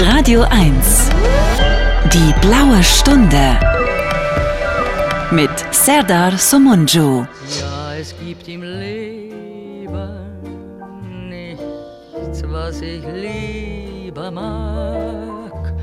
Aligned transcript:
Radio 0.00 0.42
1. 0.42 1.10
Die 2.12 2.32
blaue 2.40 2.82
Stunde. 2.84 3.58
Mit 5.32 5.50
Serdar 5.72 6.38
Somunju. 6.38 7.26
Ja, 7.60 7.94
es 8.00 8.14
gibt 8.24 8.46
im 8.46 8.62
Leben 8.62 9.88
nichts, 11.28 12.42
was 12.46 12.80
ich 12.80 13.02
lieber 13.12 14.30
mag, 14.30 15.74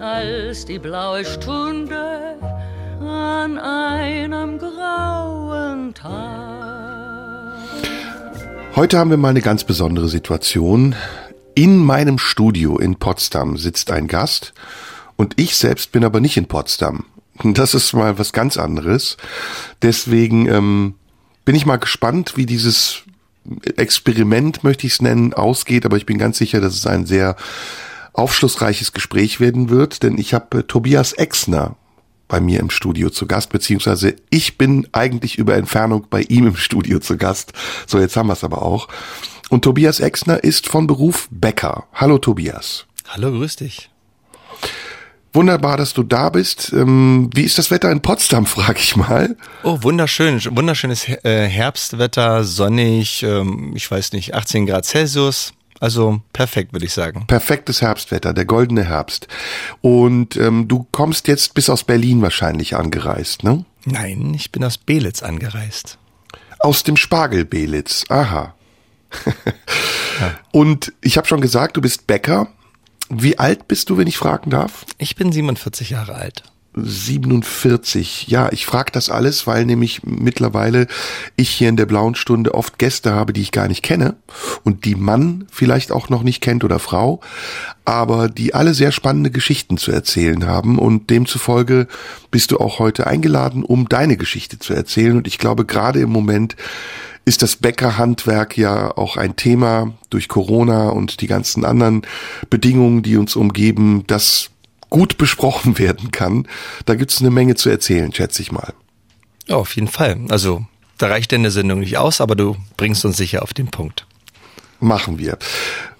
als 0.00 0.64
die 0.64 0.78
blaue 0.78 1.24
Stunde 1.24 2.36
an 3.00 3.58
einem 3.58 4.58
grauen 4.58 5.92
Tag. 5.92 6.14
Heute 8.74 8.98
haben 8.98 9.10
wir 9.10 9.18
mal 9.18 9.28
eine 9.28 9.42
ganz 9.42 9.64
besondere 9.64 10.08
Situation. 10.08 10.96
In 11.54 11.78
meinem 11.78 12.18
Studio 12.18 12.78
in 12.78 12.96
Potsdam 12.96 13.56
sitzt 13.56 13.90
ein 13.90 14.08
Gast 14.08 14.54
und 15.16 15.34
ich 15.38 15.56
selbst 15.56 15.92
bin 15.92 16.04
aber 16.04 16.20
nicht 16.20 16.36
in 16.36 16.46
Potsdam. 16.46 17.04
Das 17.42 17.74
ist 17.74 17.92
mal 17.94 18.16
was 18.18 18.32
ganz 18.32 18.56
anderes. 18.56 19.16
Deswegen 19.82 20.48
ähm, 20.48 20.94
bin 21.44 21.56
ich 21.56 21.66
mal 21.66 21.78
gespannt, 21.78 22.36
wie 22.36 22.46
dieses 22.46 23.02
Experiment, 23.76 24.62
möchte 24.62 24.86
ich 24.86 24.94
es 24.94 25.02
nennen, 25.02 25.34
ausgeht. 25.34 25.84
Aber 25.84 25.96
ich 25.96 26.06
bin 26.06 26.18
ganz 26.18 26.38
sicher, 26.38 26.60
dass 26.60 26.74
es 26.74 26.86
ein 26.86 27.06
sehr 27.06 27.34
aufschlussreiches 28.12 28.92
Gespräch 28.92 29.40
werden 29.40 29.68
wird, 29.68 30.04
denn 30.04 30.16
ich 30.18 30.32
habe 30.32 30.58
äh, 30.58 30.62
Tobias 30.62 31.12
Exner 31.12 31.76
bei 32.28 32.40
mir 32.40 32.60
im 32.60 32.70
Studio 32.70 33.10
zu 33.10 33.26
Gast, 33.26 33.50
beziehungsweise 33.50 34.16
ich 34.30 34.56
bin 34.56 34.88
eigentlich 34.92 35.38
über 35.38 35.56
Entfernung 35.56 36.06
bei 36.08 36.22
ihm 36.22 36.46
im 36.46 36.56
Studio 36.56 37.00
zu 37.00 37.16
Gast. 37.16 37.52
So, 37.86 37.98
jetzt 37.98 38.16
haben 38.16 38.28
wir 38.28 38.32
es 38.32 38.44
aber 38.44 38.62
auch. 38.62 38.88
Und 39.50 39.62
Tobias 39.62 40.00
Exner 40.00 40.42
ist 40.42 40.68
von 40.68 40.86
Beruf 40.86 41.28
Bäcker. 41.30 41.86
Hallo 41.92 42.18
Tobias. 42.18 42.86
Hallo, 43.08 43.30
grüß 43.30 43.56
dich. 43.56 43.90
Wunderbar, 45.32 45.76
dass 45.76 45.92
du 45.94 46.04
da 46.04 46.30
bist. 46.30 46.72
Ähm, 46.72 47.28
wie 47.34 47.42
ist 47.42 47.58
das 47.58 47.72
Wetter 47.72 47.90
in 47.90 48.00
Potsdam, 48.00 48.46
frage 48.46 48.78
ich 48.78 48.94
mal. 48.94 49.36
Oh, 49.64 49.82
wunderschön. 49.82 50.40
Wunderschönes 50.56 51.08
äh, 51.08 51.48
Herbstwetter, 51.48 52.44
sonnig, 52.44 53.22
ähm, 53.24 53.72
ich 53.74 53.90
weiß 53.90 54.12
nicht, 54.12 54.34
18 54.34 54.66
Grad 54.66 54.86
Celsius. 54.86 55.52
Also 55.80 56.22
perfekt, 56.32 56.72
würde 56.72 56.86
ich 56.86 56.92
sagen. 56.92 57.26
Perfektes 57.26 57.82
Herbstwetter, 57.82 58.32
der 58.32 58.44
goldene 58.44 58.84
Herbst. 58.84 59.26
Und 59.80 60.36
ähm, 60.36 60.68
du 60.68 60.86
kommst 60.92 61.26
jetzt 61.26 61.54
bis 61.54 61.68
aus 61.68 61.82
Berlin 61.82 62.22
wahrscheinlich 62.22 62.76
angereist, 62.76 63.42
ne? 63.42 63.64
Nein, 63.84 64.32
ich 64.34 64.52
bin 64.52 64.64
aus 64.64 64.78
Belitz 64.78 65.22
angereist. 65.22 65.98
Aus 66.60 66.84
dem 66.84 66.96
Spargel 66.96 67.44
Belitz, 67.44 68.04
aha. 68.08 68.54
Ja. 70.20 70.34
Und 70.52 70.92
ich 71.00 71.16
habe 71.16 71.26
schon 71.26 71.40
gesagt, 71.40 71.76
du 71.76 71.80
bist 71.80 72.06
Bäcker. 72.06 72.48
Wie 73.10 73.38
alt 73.38 73.68
bist 73.68 73.90
du, 73.90 73.98
wenn 73.98 74.06
ich 74.06 74.16
fragen 74.16 74.50
darf? 74.50 74.86
Ich 74.98 75.16
bin 75.16 75.30
47 75.30 75.90
Jahre 75.90 76.14
alt. 76.14 76.42
47. 76.76 78.26
Ja, 78.26 78.50
ich 78.50 78.66
frage 78.66 78.90
das 78.90 79.08
alles, 79.08 79.46
weil 79.46 79.64
nämlich 79.64 80.02
mittlerweile 80.02 80.88
ich 81.36 81.50
hier 81.50 81.68
in 81.68 81.76
der 81.76 81.86
blauen 81.86 82.14
Stunde 82.14 82.54
oft 82.54 82.78
Gäste 82.78 83.12
habe, 83.12 83.32
die 83.32 83.42
ich 83.42 83.52
gar 83.52 83.68
nicht 83.68 83.82
kenne 83.82 84.16
und 84.64 84.84
die 84.84 84.96
Mann 84.96 85.46
vielleicht 85.50 85.92
auch 85.92 86.08
noch 86.08 86.22
nicht 86.22 86.40
kennt 86.40 86.64
oder 86.64 86.78
Frau, 86.78 87.20
aber 87.84 88.28
die 88.28 88.54
alle 88.54 88.74
sehr 88.74 88.90
spannende 88.90 89.30
Geschichten 89.30 89.76
zu 89.76 89.92
erzählen 89.92 90.46
haben 90.46 90.78
und 90.78 91.10
demzufolge 91.10 91.86
bist 92.30 92.50
du 92.50 92.58
auch 92.58 92.80
heute 92.80 93.06
eingeladen, 93.06 93.62
um 93.62 93.88
deine 93.88 94.16
Geschichte 94.16 94.58
zu 94.58 94.74
erzählen 94.74 95.16
und 95.16 95.28
ich 95.28 95.38
glaube 95.38 95.64
gerade 95.64 96.00
im 96.00 96.10
Moment 96.10 96.56
ist 97.24 97.42
das 97.42 97.56
Bäckerhandwerk 97.56 98.56
ja 98.56 98.96
auch 98.96 99.16
ein 99.16 99.36
Thema 99.36 99.94
durch 100.10 100.28
Corona 100.28 100.90
und 100.90 101.20
die 101.20 101.26
ganzen 101.26 101.64
anderen 101.64 102.02
Bedingungen, 102.50 103.02
die 103.02 103.16
uns 103.16 103.36
umgeben, 103.36 104.04
das 104.06 104.50
gut 104.90 105.18
besprochen 105.18 105.78
werden 105.78 106.10
kann. 106.10 106.46
Da 106.84 106.94
gibt 106.94 107.12
es 107.12 107.20
eine 107.20 107.30
Menge 107.30 107.54
zu 107.54 107.70
erzählen, 107.70 108.12
schätze 108.12 108.42
ich 108.42 108.52
mal. 108.52 108.74
Ja, 109.46 109.56
auf 109.56 109.74
jeden 109.76 109.88
Fall. 109.88 110.18
Also 110.28 110.64
da 110.98 111.08
reicht 111.08 111.32
denn 111.32 111.42
der 111.42 111.50
Sendung 111.52 111.80
nicht 111.80 111.98
aus, 111.98 112.20
aber 112.20 112.36
du 112.36 112.56
bringst 112.76 113.04
uns 113.04 113.16
sicher 113.16 113.42
auf 113.42 113.52
den 113.52 113.68
Punkt. 113.68 114.06
Machen 114.80 115.18
wir. 115.18 115.38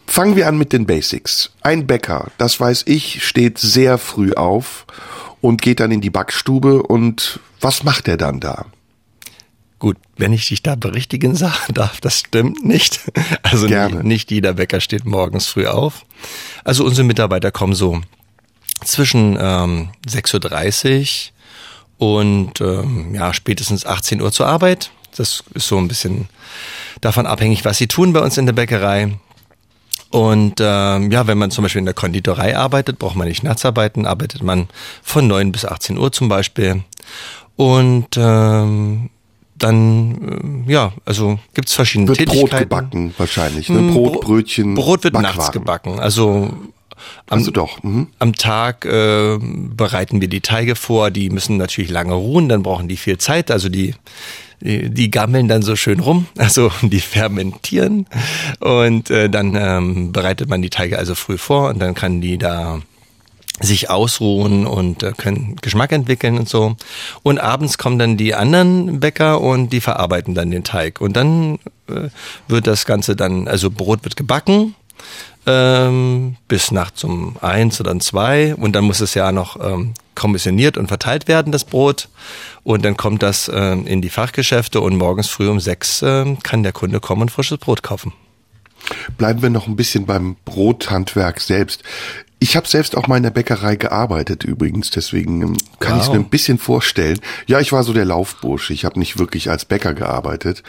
Fangen 0.07 0.37
wir 0.37 0.47
an 0.47 0.59
mit 0.59 0.73
den 0.73 0.87
Basics. 0.87 1.51
Ein 1.63 1.87
Bäcker, 1.87 2.31
das 2.39 2.61
weiß 2.61 2.84
ich, 2.87 3.25
steht 3.27 3.59
sehr 3.59 3.99
früh 3.99 4.33
auf 4.34 4.87
und 5.41 5.63
geht 5.63 5.81
dann 5.81 5.91
in 5.91 6.01
die 6.01 6.11
Backstube 6.11 6.83
und 6.83 7.41
was 7.61 7.83
macht 7.83 8.09
er 8.09 8.17
dann 8.17 8.41
da? 8.41 8.67
Gut, 9.79 9.97
wenn 10.17 10.33
ich 10.33 10.49
dich 10.49 10.62
da 10.62 10.77
berichtigen 10.77 11.37
darf, 11.73 12.01
das 12.01 12.21
stimmt 12.21 12.65
nicht. 12.65 13.01
Also 13.43 13.67
Gerne. 13.67 13.97
Nicht, 13.97 14.05
nicht 14.05 14.31
jeder 14.31 14.55
Bäcker 14.55 14.81
steht 14.81 15.05
morgens 15.05 15.47
früh 15.47 15.67
auf. 15.67 16.05
Also 16.65 16.85
unsere 16.85 17.07
Mitarbeiter 17.07 17.51
kommen 17.51 17.75
so 17.75 18.01
zwischen 18.84 19.37
ähm, 19.41 19.91
6.30 20.09 21.31
Uhr 21.99 22.09
und 22.17 22.61
ähm, 22.61 23.15
ja, 23.15 23.33
spätestens 23.33 23.87
18 23.87 24.21
Uhr 24.21 24.33
zur 24.33 24.47
Arbeit. 24.47 24.91
Das 25.17 25.45
ist 25.55 25.69
so 25.69 25.79
ein 25.79 25.89
bisschen 25.89 26.29
davon 27.01 27.27
abhängig, 27.27 27.65
was 27.65 27.79
sie 27.79 27.87
tun 27.87 28.13
bei 28.13 28.21
uns 28.21 28.37
in 28.37 28.47
der 28.47 28.53
Bäckerei. 28.53 29.17
Und 30.11 30.61
ähm, 30.61 31.11
ja, 31.11 31.27
wenn 31.27 31.39
man 31.39 31.51
zum 31.51 31.63
Beispiel 31.63 31.81
in 31.81 31.87
der 31.87 31.95
Konditorei 31.95 32.57
arbeitet, 32.57 32.99
braucht 32.99 33.17
man 33.17 33.27
nicht 33.27 33.43
nachts 33.43 33.65
arbeiten, 33.65 34.07
arbeitet 34.07 34.43
man 34.43 34.69
von 35.03 35.27
9 35.27 35.51
bis 35.51 35.65
18 35.65 35.99
Uhr 35.99 36.13
zum 36.13 36.29
Beispiel. 36.29 36.84
Und 37.57 38.17
ähm, 38.17 39.11
dann, 39.56 40.66
äh, 40.66 40.72
ja, 40.72 40.92
also 41.04 41.38
gibt's 41.54 41.75
verschiedene 41.75 42.09
wird 42.09 42.19
Tätigkeiten. 42.19 42.48
Brot 42.48 42.60
gebacken 42.60 43.15
wahrscheinlich, 43.19 43.69
ne? 43.69 43.92
Brot, 43.92 44.20
Brötchen, 44.20 44.75
Brot 44.75 45.04
wird 45.04 45.15
Backwagen. 45.15 45.37
nachts 45.37 45.53
gebacken. 45.53 46.00
Also 46.00 46.50
am, 47.26 47.38
also 47.38 47.50
doch. 47.50 47.82
Mhm. 47.82 48.09
Am 48.19 48.34
Tag 48.34 48.84
äh, 48.84 49.38
bereiten 49.38 50.20
wir 50.20 50.28
die 50.28 50.41
Teige 50.41 50.76
vor. 50.76 51.10
Die 51.10 51.31
müssen 51.31 51.56
natürlich 51.56 51.91
lange 51.91 52.15
ruhen, 52.15 52.48
dann 52.48 52.62
brauchen 52.62 52.88
die 52.88 52.97
viel 52.97 53.19
Zeit. 53.19 53.50
Also 53.50 53.69
die 53.69 53.94
die, 54.60 54.91
die 54.91 55.10
gammeln 55.10 55.47
dann 55.48 55.62
so 55.62 55.76
schön 55.76 56.00
rum, 56.00 56.26
also 56.38 56.71
die 56.82 57.00
fermentieren 57.00 58.06
und 58.60 59.10
äh, 59.10 59.28
dann 59.28 59.54
ähm, 59.56 60.12
bereitet 60.12 60.48
man 60.48 60.62
die 60.62 60.71
Teige 60.71 60.98
also 60.98 61.15
früh 61.15 61.38
vor 61.38 61.69
und 61.69 61.78
dann 61.81 61.94
kann 61.94 62.21
die 62.21 62.38
da 62.38 62.81
sich 63.60 63.88
ausruhen 63.88 64.66
und 64.66 65.03
äh, 65.03 65.12
können 65.16 65.56
Geschmack 65.62 65.92
entwickeln 65.92 66.38
und 66.38 66.48
so. 66.48 66.76
Und 67.22 67.38
abends 67.38 67.78
kommen 67.78 67.98
dann 67.98 68.16
die 68.16 68.34
anderen 68.34 69.00
Bäcker 69.00 69.41
und 69.41 69.70
die 69.72 69.81
verarbeiten 69.81 70.34
dann 70.34 70.50
den 70.50 70.65
Teig. 70.65 71.00
Und 71.00 71.16
dann 71.16 71.59
äh, 71.88 72.09
wird 72.48 72.66
das 72.66 72.84
Ganze 72.84 73.15
dann, 73.15 73.47
also 73.47 73.70
Brot 73.70 74.04
wird 74.04 74.16
gebacken 74.16 74.75
ähm, 75.47 76.37
bis 76.48 76.70
nachts 76.70 77.04
um 77.04 77.37
eins 77.41 77.81
oder 77.81 77.98
zwei 78.00 78.54
und 78.54 78.72
dann 78.72 78.84
muss 78.84 79.00
es 79.00 79.15
ja 79.15 79.31
noch 79.32 79.59
ähm, 79.60 79.94
kommissioniert 80.15 80.78
und 80.78 80.88
verteilt 80.88 81.28
werden, 81.28 81.53
das 81.53 81.65
Brot. 81.65 82.09
Und 82.62 82.84
dann 82.84 82.97
kommt 82.97 83.22
das 83.22 83.50
ähm, 83.53 83.86
in 83.86 84.00
die 84.00 84.09
Fachgeschäfte 84.09 84.81
und 84.81 84.97
morgens 84.97 85.28
früh 85.28 85.48
um 85.48 85.60
sechs 85.60 86.03
ähm, 86.03 86.38
kann 86.42 86.62
der 86.62 86.72
Kunde 86.72 87.00
kommen 87.00 87.22
und 87.22 87.31
frisches 87.31 87.59
Brot 87.59 87.82
kaufen. 87.82 88.12
Bleiben 89.16 89.42
wir 89.42 89.50
noch 89.50 89.66
ein 89.66 89.76
bisschen 89.76 90.06
beim 90.06 90.36
Brothandwerk 90.44 91.41
selbst. 91.41 91.82
Ich 92.44 92.56
habe 92.56 92.69
selbst 92.69 92.94
auch 92.94 93.06
mal 93.06 93.16
in 93.16 93.22
der 93.22 93.31
Bäckerei 93.31 93.77
gearbeitet 93.77 94.44
übrigens, 94.44 94.91
deswegen 94.91 95.41
ähm, 95.41 95.56
kann 95.81 95.93
wow. 95.93 96.00
ich 96.03 96.09
es 96.09 96.12
mir 96.12 96.19
ein 96.19 96.28
bisschen 96.28 96.59
vorstellen. 96.59 97.19
Ja, 97.47 97.59
ich 97.59 97.72
war 97.72 97.84
so 97.84 97.94
der 97.94 98.05
Laufbursche. 98.05 98.75
Ich 98.75 98.84
habe 98.84 98.99
nicht 98.99 99.19
wirklich 99.19 99.49
als 99.49 99.65
Bäcker 99.65 99.94
gearbeitet, 99.94 100.62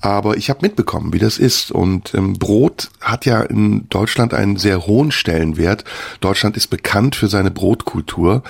aber 0.00 0.36
ich 0.36 0.50
habe 0.50 0.62
mitbekommen, 0.62 1.12
wie 1.12 1.20
das 1.20 1.38
ist. 1.38 1.70
Und 1.70 2.12
ähm, 2.14 2.32
Brot 2.32 2.90
hat 3.00 3.24
ja 3.24 3.40
in 3.42 3.88
Deutschland 3.88 4.34
einen 4.34 4.56
sehr 4.56 4.88
hohen 4.88 5.12
Stellenwert. 5.12 5.84
Deutschland 6.18 6.56
ist 6.56 6.70
bekannt 6.70 7.14
für 7.14 7.28
seine 7.28 7.52
Brotkultur. 7.52 8.42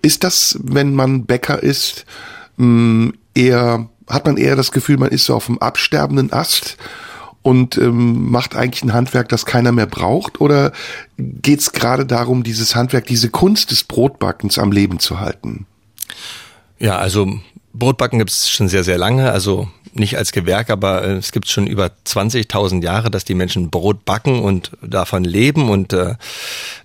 Ist 0.00 0.22
das, 0.22 0.60
wenn 0.62 0.94
man 0.94 1.24
Bäcker 1.24 1.60
ist, 1.60 2.06
mh, 2.56 2.66
mm, 2.66 3.12
eher, 3.34 3.88
hat 4.08 4.26
man 4.26 4.36
eher 4.36 4.54
das 4.54 4.70
Gefühl, 4.70 4.96
man 4.96 5.10
ist 5.10 5.24
so 5.24 5.34
auf 5.34 5.46
dem 5.46 5.58
absterbenden 5.58 6.32
Ast? 6.32 6.76
Und 7.48 7.78
ähm, 7.78 8.30
macht 8.30 8.54
eigentlich 8.54 8.82
ein 8.82 8.92
Handwerk, 8.92 9.30
das 9.30 9.46
keiner 9.46 9.72
mehr 9.72 9.86
braucht? 9.86 10.38
Oder 10.42 10.72
geht 11.16 11.60
es 11.60 11.72
gerade 11.72 12.04
darum, 12.04 12.42
dieses 12.42 12.76
Handwerk, 12.76 13.06
diese 13.06 13.30
Kunst 13.30 13.70
des 13.70 13.84
Brotbackens 13.84 14.58
am 14.58 14.70
Leben 14.70 14.98
zu 14.98 15.18
halten? 15.18 15.64
Ja, 16.78 16.98
also 16.98 17.40
Brotbacken 17.72 18.18
gibt 18.18 18.32
es 18.32 18.50
schon 18.50 18.68
sehr, 18.68 18.84
sehr 18.84 18.98
lange. 18.98 19.32
Also 19.32 19.66
nicht 19.94 20.16
als 20.16 20.32
Gewerk, 20.32 20.70
aber 20.70 21.04
äh, 21.04 21.12
es 21.14 21.32
gibt 21.32 21.48
schon 21.48 21.66
über 21.66 21.90
20.000 22.06 22.82
Jahre, 22.82 23.10
dass 23.10 23.24
die 23.24 23.34
Menschen 23.34 23.70
Brot 23.70 24.04
backen 24.04 24.40
und 24.40 24.72
davon 24.82 25.24
leben. 25.24 25.70
Und 25.70 25.92
äh, 25.92 26.14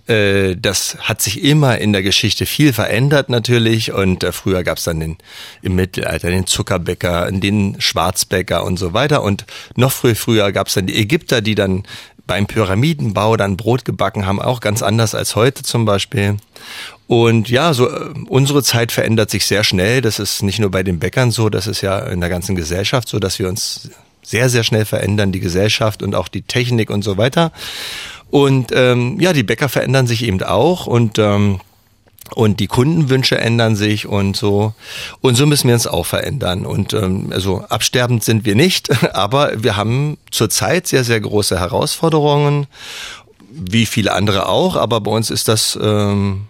äh, 0.06 0.56
das 0.56 0.96
hat 1.00 1.22
sich 1.22 1.42
immer 1.44 1.78
in 1.78 1.92
der 1.92 2.02
Geschichte 2.02 2.46
viel 2.46 2.72
verändert 2.72 3.28
natürlich. 3.28 3.92
Und 3.92 4.24
äh, 4.24 4.32
früher 4.32 4.62
gab 4.62 4.78
es 4.78 4.84
dann 4.84 5.00
den, 5.00 5.18
im 5.62 5.74
Mittelalter 5.74 6.30
den 6.30 6.46
Zuckerbäcker, 6.46 7.30
den 7.32 7.80
Schwarzbäcker 7.80 8.64
und 8.64 8.78
so 8.78 8.92
weiter. 8.92 9.22
Und 9.22 9.44
noch 9.76 9.92
früher, 9.92 10.16
früher 10.16 10.52
gab 10.52 10.68
es 10.68 10.74
dann 10.74 10.86
die 10.86 10.96
Ägypter, 10.96 11.40
die 11.40 11.54
dann 11.54 11.84
beim 12.26 12.46
Pyramidenbau 12.46 13.36
dann 13.36 13.56
Brot 13.56 13.84
gebacken 13.84 14.26
haben, 14.26 14.40
auch 14.40 14.60
ganz 14.60 14.82
anders 14.82 15.14
als 15.14 15.36
heute 15.36 15.62
zum 15.62 15.84
Beispiel. 15.84 16.36
Und 17.06 17.50
ja, 17.50 17.74
so 17.74 17.88
äh, 17.88 18.14
unsere 18.28 18.62
Zeit 18.62 18.92
verändert 18.92 19.30
sich 19.30 19.46
sehr 19.46 19.64
schnell. 19.64 20.00
Das 20.00 20.18
ist 20.18 20.42
nicht 20.42 20.58
nur 20.58 20.70
bei 20.70 20.82
den 20.82 20.98
Bäckern 20.98 21.30
so, 21.30 21.48
das 21.50 21.66
ist 21.66 21.80
ja 21.82 21.98
in 21.98 22.20
der 22.20 22.30
ganzen 22.30 22.56
Gesellschaft 22.56 23.08
so, 23.08 23.18
dass 23.18 23.38
wir 23.38 23.48
uns 23.48 23.90
sehr, 24.22 24.48
sehr 24.48 24.64
schnell 24.64 24.86
verändern, 24.86 25.32
die 25.32 25.40
Gesellschaft 25.40 26.02
und 26.02 26.14
auch 26.14 26.28
die 26.28 26.42
Technik 26.42 26.90
und 26.90 27.02
so 27.02 27.18
weiter. 27.18 27.52
Und 28.30 28.72
ähm, 28.74 29.20
ja, 29.20 29.32
die 29.32 29.42
Bäcker 29.42 29.68
verändern 29.68 30.06
sich 30.06 30.24
eben 30.24 30.42
auch 30.42 30.86
und 30.86 31.18
ähm, 31.18 31.60
und 32.34 32.58
die 32.58 32.68
Kundenwünsche 32.68 33.36
ändern 33.36 33.76
sich 33.76 34.06
und 34.06 34.34
so 34.34 34.72
und 35.20 35.36
so 35.36 35.44
müssen 35.44 35.68
wir 35.68 35.74
uns 35.74 35.86
auch 35.86 36.06
verändern 36.06 36.64
und 36.64 36.94
ähm, 36.94 37.30
also 37.32 37.64
absterbend 37.68 38.24
sind 38.24 38.46
wir 38.46 38.54
nicht, 38.54 38.88
aber 39.14 39.62
wir 39.62 39.76
haben 39.76 40.16
zurzeit 40.30 40.86
sehr 40.86 41.04
sehr 41.04 41.20
große 41.20 41.60
Herausforderungen, 41.60 42.66
wie 43.50 43.84
viele 43.84 44.12
andere 44.14 44.48
auch, 44.48 44.74
aber 44.74 45.02
bei 45.02 45.10
uns 45.10 45.30
ist 45.30 45.48
das 45.48 45.78
ähm, 45.80 46.46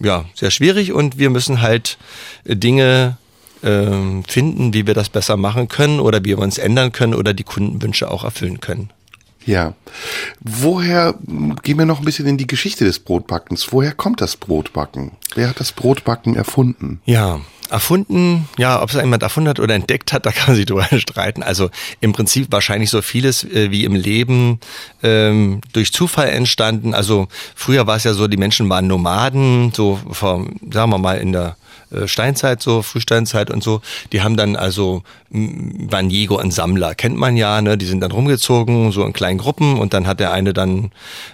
ja 0.00 0.24
sehr 0.34 0.50
schwierig 0.50 0.92
und 0.92 1.18
wir 1.18 1.30
müssen 1.30 1.60
halt 1.60 1.98
Dinge 2.44 3.16
ähm, 3.62 4.24
finden, 4.24 4.74
wie 4.74 4.86
wir 4.86 4.94
das 4.94 5.08
besser 5.08 5.36
machen 5.36 5.68
können 5.68 6.00
oder 6.00 6.20
wie 6.20 6.28
wir 6.28 6.38
uns 6.38 6.58
ändern 6.58 6.92
können 6.92 7.14
oder 7.14 7.34
die 7.34 7.44
Kundenwünsche 7.44 8.10
auch 8.10 8.24
erfüllen 8.24 8.60
können. 8.60 8.90
Ja. 9.46 9.72
Woher, 10.40 11.14
gehen 11.62 11.78
wir 11.78 11.86
noch 11.86 12.00
ein 12.00 12.04
bisschen 12.04 12.26
in 12.26 12.36
die 12.36 12.46
Geschichte 12.46 12.84
des 12.84 12.98
Brotbackens. 12.98 13.72
Woher 13.72 13.92
kommt 13.92 14.20
das 14.20 14.36
Brotbacken? 14.36 15.12
Wer 15.34 15.48
hat 15.48 15.58
das 15.58 15.72
Brotbacken 15.72 16.36
erfunden? 16.36 17.00
Ja, 17.06 17.40
erfunden, 17.70 18.48
ja, 18.58 18.82
ob 18.82 18.90
es 18.90 18.96
jemand 18.96 19.22
erfunden 19.22 19.48
hat 19.48 19.60
oder 19.60 19.74
entdeckt 19.74 20.12
hat, 20.12 20.26
da 20.26 20.32
kann 20.32 20.48
man 20.48 20.56
sich 20.56 20.66
drüber 20.66 20.86
streiten. 20.98 21.42
Also 21.42 21.70
im 22.00 22.12
Prinzip 22.12 22.48
wahrscheinlich 22.50 22.90
so 22.90 23.02
vieles 23.02 23.44
äh, 23.44 23.70
wie 23.70 23.84
im 23.84 23.94
Leben 23.94 24.60
ähm, 25.02 25.60
durch 25.72 25.92
Zufall 25.92 26.28
entstanden. 26.28 26.94
Also 26.94 27.28
früher 27.54 27.86
war 27.86 27.96
es 27.96 28.04
ja 28.04 28.14
so, 28.14 28.26
die 28.28 28.36
Menschen 28.36 28.68
waren 28.68 28.86
Nomaden, 28.86 29.72
so 29.74 30.00
vor, 30.10 30.46
sagen 30.70 30.90
wir 30.90 30.98
mal, 30.98 31.18
in 31.18 31.32
der 31.32 31.56
äh, 31.90 32.06
Steinzeit, 32.06 32.60
so 32.62 32.82
Frühsteinzeit 32.82 33.50
und 33.50 33.62
so, 33.62 33.80
die 34.12 34.20
haben 34.22 34.36
dann 34.36 34.56
also, 34.56 35.02
waren 35.30 36.10
Jäger 36.10 36.36
und 36.36 36.52
Sammler, 36.52 36.94
kennt 36.94 37.16
man 37.16 37.36
ja, 37.36 37.62
ne? 37.62 37.78
Die 37.78 37.86
sind 37.86 38.00
dann 38.00 38.12
rumgezogen, 38.12 38.92
so 38.92 39.04
in 39.04 39.12
kleinen 39.12 39.38
Gruppen 39.38 39.78
und 39.78 39.94
dann 39.94 40.06
hat 40.06 40.20
der 40.20 40.32
eine 40.32 40.52
dann, 40.52 40.90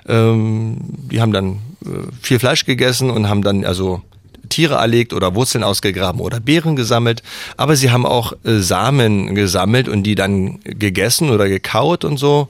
ähm, 0.09 0.77
die 0.81 1.21
haben 1.21 1.33
dann 1.33 1.61
äh, 1.85 1.89
viel 2.21 2.39
Fleisch 2.39 2.65
gegessen 2.65 3.11
und 3.11 3.29
haben 3.29 3.43
dann 3.43 3.65
also 3.65 4.03
Tiere 4.49 4.75
erlegt 4.75 5.13
oder 5.13 5.35
Wurzeln 5.35 5.65
ausgegraben 5.65 6.21
oder 6.21 6.41
Beeren 6.41 6.77
gesammelt, 6.77 7.23
aber 7.57 7.77
sie 7.77 7.91
haben 7.91 8.07
auch 8.07 8.33
äh, 8.45 8.59
Samen 8.59 9.35
gesammelt 9.35 9.89
und 9.89 10.03
die 10.05 10.15
dann 10.15 10.61
gegessen 10.65 11.31
oder 11.31 11.49
gekaut 11.49 12.05
und 12.05 12.19
so. 12.19 12.49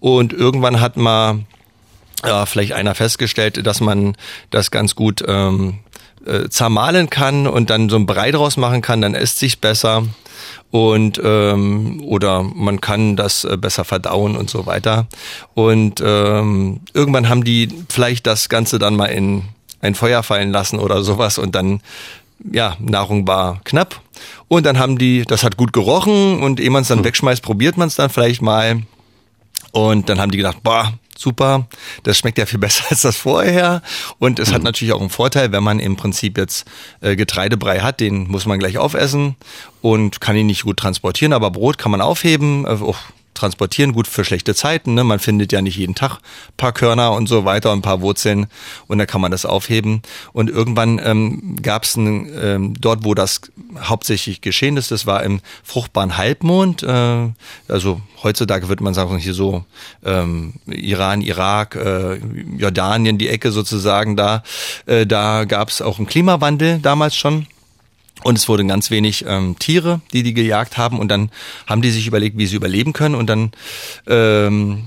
Und 0.00 0.32
irgendwann 0.32 0.80
hat 0.80 0.96
mal 0.96 1.40
ja, 2.24 2.46
vielleicht 2.46 2.72
einer 2.72 2.94
festgestellt, 2.94 3.66
dass 3.66 3.80
man 3.80 4.16
das 4.50 4.70
ganz 4.70 4.94
gut 4.94 5.22
ähm, 5.26 5.78
äh, 6.26 6.48
zermahlen 6.48 7.10
kann 7.10 7.46
und 7.46 7.70
dann 7.70 7.88
so 7.88 7.96
ein 7.96 8.06
Brei 8.06 8.30
draus 8.30 8.56
machen 8.56 8.82
kann, 8.82 9.00
dann 9.00 9.14
isst 9.14 9.38
sich 9.38 9.60
besser 9.60 10.04
und 10.70 11.20
ähm, 11.22 12.02
oder 12.04 12.42
man 12.42 12.80
kann 12.80 13.16
das 13.16 13.44
äh, 13.44 13.56
besser 13.56 13.84
verdauen 13.84 14.36
und 14.36 14.50
so 14.50 14.66
weiter. 14.66 15.06
Und 15.54 16.02
ähm, 16.04 16.80
irgendwann 16.92 17.28
haben 17.28 17.44
die 17.44 17.68
vielleicht 17.88 18.26
das 18.26 18.48
Ganze 18.48 18.78
dann 18.78 18.96
mal 18.96 19.06
in 19.06 19.44
ein 19.80 19.94
Feuer 19.94 20.22
fallen 20.22 20.50
lassen 20.50 20.78
oder 20.78 21.02
sowas 21.02 21.38
und 21.38 21.54
dann 21.54 21.80
ja 22.52 22.76
Nahrung 22.78 23.26
war 23.26 23.60
knapp 23.64 24.00
und 24.48 24.66
dann 24.66 24.78
haben 24.78 24.98
die, 24.98 25.24
das 25.24 25.42
hat 25.42 25.56
gut 25.56 25.72
gerochen 25.72 26.42
und 26.42 26.60
ehe 26.60 26.70
man 26.70 26.82
es 26.82 26.88
dann 26.88 26.98
hm. 26.98 27.04
wegschmeißt, 27.04 27.42
probiert 27.42 27.76
man 27.76 27.88
es 27.88 27.96
dann 27.96 28.10
vielleicht 28.10 28.42
mal 28.42 28.82
und 29.72 30.08
dann 30.08 30.20
haben 30.20 30.30
die 30.30 30.38
gedacht, 30.38 30.62
boah, 30.62 30.92
super, 31.18 31.66
das 32.02 32.18
schmeckt 32.18 32.38
ja 32.38 32.46
viel 32.46 32.58
besser 32.60 32.84
als 32.90 33.02
das 33.02 33.16
vorher 33.16 33.82
und 34.18 34.38
es 34.38 34.50
mhm. 34.50 34.54
hat 34.54 34.62
natürlich 34.62 34.92
auch 34.92 35.00
einen 35.00 35.10
Vorteil, 35.10 35.52
wenn 35.52 35.62
man 35.62 35.80
im 35.80 35.96
Prinzip 35.96 36.38
jetzt 36.38 36.66
äh, 37.00 37.16
Getreidebrei 37.16 37.80
hat, 37.80 38.00
den 38.00 38.28
muss 38.28 38.46
man 38.46 38.58
gleich 38.58 38.78
aufessen 38.78 39.36
und 39.82 40.20
kann 40.20 40.36
ihn 40.36 40.46
nicht 40.46 40.64
gut 40.64 40.78
transportieren, 40.78 41.32
aber 41.32 41.50
Brot 41.50 41.78
kann 41.78 41.90
man 41.90 42.00
aufheben, 42.00 42.64
äh, 42.66 42.76
oh, 42.80 42.94
transportieren, 43.36 43.92
gut 43.92 44.08
für 44.08 44.24
schlechte 44.24 44.54
Zeiten. 44.54 44.94
Ne? 44.94 45.04
Man 45.04 45.18
findet 45.18 45.52
ja 45.52 45.62
nicht 45.62 45.76
jeden 45.76 45.94
Tag 45.94 46.18
paar 46.56 46.72
Körner 46.72 47.12
und 47.12 47.28
so 47.28 47.44
weiter 47.44 47.72
und 47.72 47.78
ein 47.78 47.82
paar 47.82 48.00
Wurzeln 48.00 48.46
und 48.86 48.98
da 48.98 49.06
kann 49.06 49.20
man 49.20 49.30
das 49.30 49.46
aufheben. 49.46 50.02
Und 50.32 50.50
irgendwann 50.50 51.00
ähm, 51.04 51.56
gab 51.62 51.84
es 51.84 51.96
ähm, 51.96 52.74
dort, 52.80 53.04
wo 53.04 53.14
das 53.14 53.42
hauptsächlich 53.78 54.40
geschehen 54.40 54.76
ist, 54.76 54.90
das 54.90 55.06
war 55.06 55.22
im 55.22 55.40
fruchtbaren 55.62 56.16
Halbmond. 56.16 56.82
Äh, 56.82 57.28
also 57.68 58.00
heutzutage 58.22 58.68
würde 58.68 58.82
man 58.82 58.94
sagen, 58.94 59.16
hier 59.18 59.34
so 59.34 59.64
ähm, 60.04 60.54
Iran, 60.66 61.20
Irak, 61.20 61.76
äh, 61.76 62.18
Jordanien, 62.56 63.18
die 63.18 63.28
Ecke 63.28 63.52
sozusagen 63.52 64.16
da. 64.16 64.42
Äh, 64.86 65.06
da 65.06 65.44
gab 65.44 65.68
es 65.68 65.82
auch 65.82 65.98
einen 65.98 66.06
Klimawandel 66.06 66.78
damals 66.78 67.16
schon. 67.16 67.46
Und 68.22 68.38
es 68.38 68.48
wurden 68.48 68.68
ganz 68.68 68.90
wenig 68.90 69.24
ähm, 69.28 69.56
Tiere, 69.58 70.00
die 70.12 70.22
die 70.22 70.34
gejagt 70.34 70.78
haben. 70.78 70.98
Und 70.98 71.08
dann 71.08 71.30
haben 71.66 71.82
die 71.82 71.90
sich 71.90 72.06
überlegt, 72.06 72.38
wie 72.38 72.46
sie 72.46 72.56
überleben 72.56 72.92
können. 72.92 73.14
Und 73.14 73.28
dann 73.28 73.52
ähm, 74.06 74.84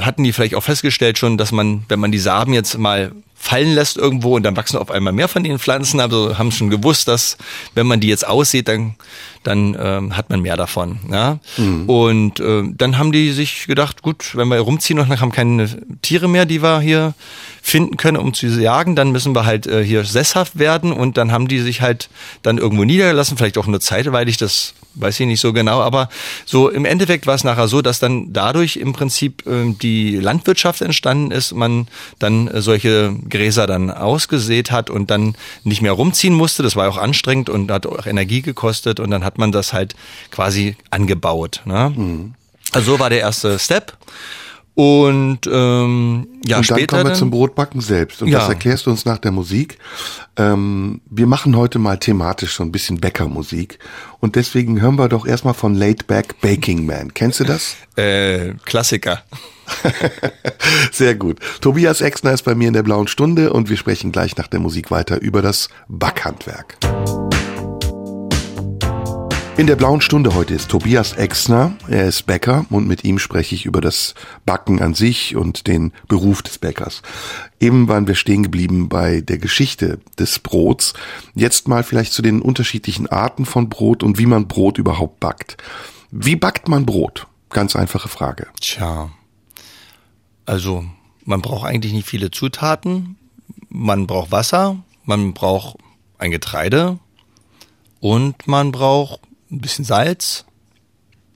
hatten 0.00 0.24
die 0.24 0.32
vielleicht 0.32 0.54
auch 0.54 0.62
festgestellt 0.62 1.18
schon, 1.18 1.36
dass 1.36 1.52
man, 1.52 1.84
wenn 1.88 2.00
man 2.00 2.12
die 2.12 2.18
Samen 2.18 2.54
jetzt 2.54 2.78
mal 2.78 3.12
fallen 3.40 3.74
lässt 3.74 3.96
irgendwo 3.96 4.34
und 4.34 4.42
dann 4.42 4.56
wachsen 4.56 4.76
auf 4.76 4.90
einmal 4.90 5.12
mehr 5.12 5.28
von 5.28 5.44
den 5.44 5.60
Pflanzen, 5.60 6.00
also 6.00 6.36
haben 6.38 6.50
schon 6.50 6.70
gewusst, 6.70 7.06
dass 7.06 7.38
wenn 7.74 7.86
man 7.86 8.00
die 8.00 8.08
jetzt 8.08 8.26
aussieht, 8.26 8.66
dann, 8.66 8.96
dann 9.44 9.76
ähm, 9.80 10.16
hat 10.16 10.28
man 10.28 10.40
mehr 10.40 10.56
davon. 10.56 10.98
Ja? 11.10 11.38
Mhm. 11.56 11.88
Und 11.88 12.40
äh, 12.40 12.64
dann 12.76 12.98
haben 12.98 13.12
die 13.12 13.30
sich 13.30 13.66
gedacht, 13.68 14.02
gut, 14.02 14.36
wenn 14.36 14.48
wir 14.48 14.58
rumziehen 14.58 14.98
und 14.98 15.08
dann 15.08 15.20
haben 15.20 15.30
keine 15.30 15.68
Tiere 16.02 16.28
mehr, 16.28 16.46
die 16.46 16.62
wir 16.62 16.80
hier 16.80 17.14
finden 17.62 17.96
können, 17.96 18.16
um 18.16 18.34
zu 18.34 18.46
jagen, 18.46 18.96
dann 18.96 19.12
müssen 19.12 19.34
wir 19.34 19.46
halt 19.46 19.66
äh, 19.66 19.84
hier 19.84 20.04
sesshaft 20.04 20.58
werden 20.58 20.92
und 20.92 21.16
dann 21.16 21.30
haben 21.30 21.48
die 21.48 21.60
sich 21.60 21.80
halt 21.80 22.08
dann 22.42 22.58
irgendwo 22.58 22.84
niedergelassen, 22.84 23.36
vielleicht 23.36 23.58
auch 23.58 23.66
nur 23.66 23.80
zeitweilig, 23.80 24.36
das 24.36 24.74
weiß 24.94 25.20
ich 25.20 25.26
nicht 25.26 25.40
so 25.40 25.52
genau, 25.52 25.80
aber 25.80 26.08
so 26.44 26.68
im 26.68 26.84
Endeffekt 26.84 27.26
war 27.26 27.34
es 27.34 27.44
nachher 27.44 27.68
so, 27.68 27.82
dass 27.82 28.00
dann 28.00 28.32
dadurch 28.32 28.76
im 28.76 28.92
Prinzip 28.92 29.46
äh, 29.46 29.74
die 29.80 30.16
Landwirtschaft 30.16 30.80
entstanden 30.80 31.30
ist, 31.30 31.54
man 31.54 31.88
dann 32.18 32.48
äh, 32.48 32.60
solche 32.60 33.14
Gräser 33.28 33.66
dann 33.66 33.90
ausgesät 33.90 34.70
hat 34.70 34.90
und 34.90 35.10
dann 35.10 35.36
nicht 35.64 35.82
mehr 35.82 35.92
rumziehen 35.92 36.34
musste. 36.34 36.62
Das 36.62 36.76
war 36.76 36.88
auch 36.88 36.98
anstrengend 36.98 37.50
und 37.50 37.70
hat 37.70 37.86
auch 37.86 38.06
Energie 38.06 38.42
gekostet 38.42 39.00
und 39.00 39.10
dann 39.10 39.24
hat 39.24 39.38
man 39.38 39.52
das 39.52 39.72
halt 39.72 39.94
quasi 40.30 40.76
angebaut. 40.90 41.62
Ne? 41.64 41.92
Mhm. 41.94 42.34
Also 42.72 42.92
so 42.92 42.98
war 42.98 43.10
der 43.10 43.20
erste 43.20 43.58
Step. 43.58 43.96
Und 44.78 45.40
ähm, 45.50 46.28
ja, 46.46 46.58
und 46.58 46.70
dann 46.70 46.76
später 46.76 46.98
kommen 46.98 47.10
wir 47.10 47.14
zum 47.14 47.30
Brotbacken 47.30 47.80
selbst. 47.80 48.22
Und 48.22 48.28
ja. 48.28 48.38
das 48.38 48.48
erklärst 48.48 48.86
du 48.86 48.90
uns 48.90 49.04
nach 49.04 49.18
der 49.18 49.32
Musik. 49.32 49.76
Ähm, 50.36 51.00
wir 51.10 51.26
machen 51.26 51.56
heute 51.56 51.80
mal 51.80 51.98
thematisch 51.98 52.54
so 52.54 52.62
ein 52.62 52.70
bisschen 52.70 53.00
Bäckermusik. 53.00 53.80
Und 54.20 54.36
deswegen 54.36 54.80
hören 54.80 54.94
wir 54.96 55.08
doch 55.08 55.26
erstmal 55.26 55.54
von 55.54 55.74
Laid 55.74 56.06
Back 56.06 56.40
Baking 56.40 56.86
Man. 56.86 57.12
Kennst 57.12 57.40
du 57.40 57.44
das? 57.44 57.74
Äh, 57.96 58.52
Klassiker. 58.64 59.24
Sehr 60.92 61.14
gut. 61.14 61.38
Tobias 61.60 62.00
Exner 62.00 62.32
ist 62.32 62.42
bei 62.42 62.54
mir 62.54 62.68
in 62.68 62.74
der 62.74 62.82
blauen 62.82 63.08
Stunde 63.08 63.52
und 63.52 63.68
wir 63.68 63.76
sprechen 63.76 64.12
gleich 64.12 64.36
nach 64.36 64.48
der 64.48 64.60
Musik 64.60 64.90
weiter 64.90 65.20
über 65.20 65.42
das 65.42 65.68
Backhandwerk. 65.88 66.76
In 69.58 69.66
der 69.66 69.74
blauen 69.74 70.00
Stunde 70.00 70.36
heute 70.36 70.54
ist 70.54 70.68
Tobias 70.68 71.14
Exner. 71.14 71.72
Er 71.88 72.06
ist 72.06 72.26
Bäcker 72.26 72.64
und 72.70 72.86
mit 72.86 73.02
ihm 73.02 73.18
spreche 73.18 73.56
ich 73.56 73.66
über 73.66 73.80
das 73.80 74.14
Backen 74.46 74.80
an 74.80 74.94
sich 74.94 75.34
und 75.34 75.66
den 75.66 75.92
Beruf 76.06 76.42
des 76.42 76.58
Bäckers. 76.58 77.02
Eben 77.58 77.88
waren 77.88 78.06
wir 78.06 78.14
stehen 78.14 78.44
geblieben 78.44 78.88
bei 78.88 79.20
der 79.20 79.38
Geschichte 79.38 79.98
des 80.16 80.38
Brots. 80.38 80.94
Jetzt 81.34 81.66
mal 81.66 81.82
vielleicht 81.82 82.12
zu 82.12 82.22
den 82.22 82.40
unterschiedlichen 82.40 83.08
Arten 83.08 83.46
von 83.46 83.68
Brot 83.68 84.04
und 84.04 84.16
wie 84.16 84.26
man 84.26 84.46
Brot 84.46 84.78
überhaupt 84.78 85.18
backt. 85.18 85.56
Wie 86.12 86.36
backt 86.36 86.68
man 86.68 86.86
Brot? 86.86 87.26
Ganz 87.50 87.74
einfache 87.74 88.08
Frage. 88.08 88.46
Tja, 88.60 89.10
also 90.48 90.84
man 91.24 91.42
braucht 91.42 91.66
eigentlich 91.66 91.92
nicht 91.92 92.08
viele 92.08 92.30
Zutaten. 92.30 93.16
Man 93.68 94.06
braucht 94.06 94.32
Wasser, 94.32 94.78
man 95.04 95.34
braucht 95.34 95.76
ein 96.16 96.30
Getreide 96.30 96.98
und 98.00 98.46
man 98.46 98.72
braucht 98.72 99.20
ein 99.50 99.60
bisschen 99.60 99.84
Salz. 99.84 100.46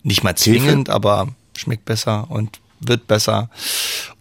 Nicht 0.02 0.24
mal 0.24 0.34
zwingend, 0.34 0.88
Hefe? 0.88 0.94
aber 0.94 1.28
schmeckt 1.56 1.84
besser 1.84 2.26
und 2.30 2.60
wird 2.80 3.06
besser. 3.06 3.50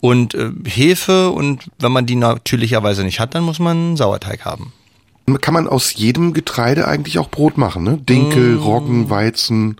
Und 0.01 0.33
äh, 0.33 0.51
Hefe 0.65 1.31
und 1.31 1.71
wenn 1.79 1.91
man 1.91 2.05
die 2.05 2.15
natürlicherweise 2.15 3.03
nicht 3.03 3.19
hat, 3.19 3.33
dann 3.33 3.43
muss 3.43 3.59
man 3.59 3.95
Sauerteig 3.95 4.45
haben. 4.45 4.73
Kann 5.39 5.53
man 5.53 5.67
aus 5.67 5.93
jedem 5.93 6.33
Getreide 6.33 6.87
eigentlich 6.87 7.17
auch 7.17 7.29
Brot 7.29 7.57
machen, 7.57 7.83
ne? 7.83 7.97
Dinkel, 7.97 8.55
mm. 8.55 8.59
Roggen, 8.61 9.09
Weizen, 9.09 9.77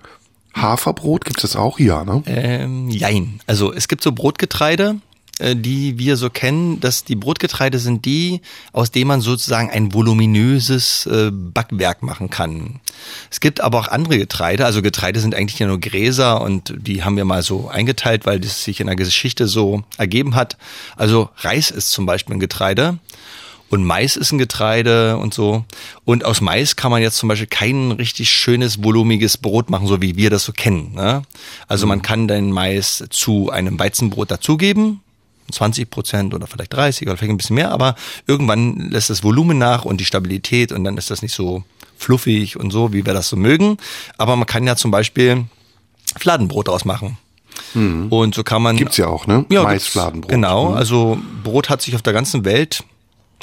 Haferbrot, 0.53 1.25
gibt's 1.25 1.41
das 1.41 1.55
auch? 1.55 1.79
Ja, 1.79 2.03
ne? 2.03 2.23
Ähm, 2.25 2.89
jein. 2.89 3.39
Also 3.47 3.73
es 3.73 3.87
gibt 3.87 4.03
so 4.03 4.11
Brotgetreide, 4.11 4.97
äh, 5.39 5.55
die 5.55 5.97
wir 5.97 6.17
so 6.17 6.29
kennen, 6.29 6.79
dass 6.79 7.03
die 7.03 7.15
Brotgetreide 7.15 7.79
sind 7.79 8.05
die, 8.05 8.41
aus 8.73 8.91
denen 8.91 9.07
man 9.07 9.21
sozusagen 9.21 9.69
ein 9.69 9.93
voluminöses 9.93 11.07
äh, 11.07 11.31
Backwerk 11.31 12.03
machen 12.03 12.29
kann. 12.29 12.79
Es 13.31 13.39
gibt 13.39 13.61
aber 13.61 13.79
auch 13.79 13.87
andere 13.87 14.17
Getreide, 14.17 14.65
also 14.65 14.81
Getreide 14.81 15.19
sind 15.19 15.33
eigentlich 15.33 15.57
ja 15.57 15.67
nur 15.67 15.79
Gräser 15.79 16.41
und 16.41 16.73
die 16.77 17.03
haben 17.03 17.17
wir 17.17 17.25
mal 17.25 17.41
so 17.41 17.69
eingeteilt, 17.69 18.25
weil 18.25 18.39
das 18.39 18.63
sich 18.63 18.79
in 18.81 18.87
der 18.87 18.95
Geschichte 18.95 19.47
so 19.47 19.83
ergeben 19.97 20.35
hat. 20.35 20.57
Also 20.95 21.29
Reis 21.37 21.71
ist 21.71 21.91
zum 21.91 22.05
Beispiel 22.05 22.35
ein 22.35 22.39
Getreide. 22.39 22.99
Und 23.71 23.85
Mais 23.85 24.17
ist 24.17 24.33
ein 24.33 24.37
Getreide 24.37 25.17
und 25.17 25.33
so. 25.33 25.63
Und 26.03 26.25
aus 26.25 26.41
Mais 26.41 26.75
kann 26.75 26.91
man 26.91 27.01
jetzt 27.01 27.15
zum 27.15 27.29
Beispiel 27.29 27.47
kein 27.47 27.91
richtig 27.91 28.29
schönes, 28.29 28.83
volumiges 28.83 29.37
Brot 29.37 29.69
machen, 29.69 29.87
so 29.87 30.01
wie 30.01 30.17
wir 30.17 30.29
das 30.29 30.43
so 30.43 30.51
kennen. 30.51 30.91
Ne? 30.93 31.21
Also 31.69 31.87
man 31.87 31.99
mhm. 31.99 32.03
kann 32.03 32.27
den 32.27 32.51
Mais 32.51 33.05
zu 33.09 33.49
einem 33.49 33.79
Weizenbrot 33.79 34.29
dazugeben, 34.29 34.99
20 35.51 35.89
Prozent 35.89 36.33
oder 36.33 36.47
vielleicht 36.47 36.73
30 36.73 37.07
oder 37.07 37.15
vielleicht 37.15 37.31
ein 37.31 37.37
bisschen 37.37 37.55
mehr, 37.55 37.71
aber 37.71 37.95
irgendwann 38.27 38.91
lässt 38.91 39.09
das 39.09 39.23
Volumen 39.23 39.57
nach 39.57 39.85
und 39.85 40.01
die 40.01 40.05
Stabilität 40.05 40.73
und 40.73 40.83
dann 40.83 40.97
ist 40.97 41.09
das 41.09 41.21
nicht 41.21 41.33
so 41.33 41.63
fluffig 41.97 42.57
und 42.57 42.71
so, 42.71 42.91
wie 42.91 43.05
wir 43.05 43.13
das 43.13 43.29
so 43.29 43.37
mögen. 43.37 43.77
Aber 44.17 44.35
man 44.35 44.47
kann 44.47 44.67
ja 44.67 44.75
zum 44.75 44.91
Beispiel 44.91 45.45
Fladenbrot 46.17 46.67
draus 46.67 46.83
machen. 46.83 47.17
Mhm. 47.73 48.07
Und 48.09 48.35
so 48.35 48.43
kann 48.43 48.61
man. 48.61 48.75
Gibt's 48.75 48.97
ja 48.97 49.07
auch, 49.07 49.27
ne? 49.27 49.45
Ja, 49.49 49.63
Maisfladenbrot. 49.63 50.29
Genau. 50.29 50.71
Mhm. 50.71 50.77
Also 50.77 51.17
Brot 51.43 51.69
hat 51.69 51.81
sich 51.81 51.95
auf 51.95 52.01
der 52.01 52.11
ganzen 52.11 52.43
Welt 52.43 52.83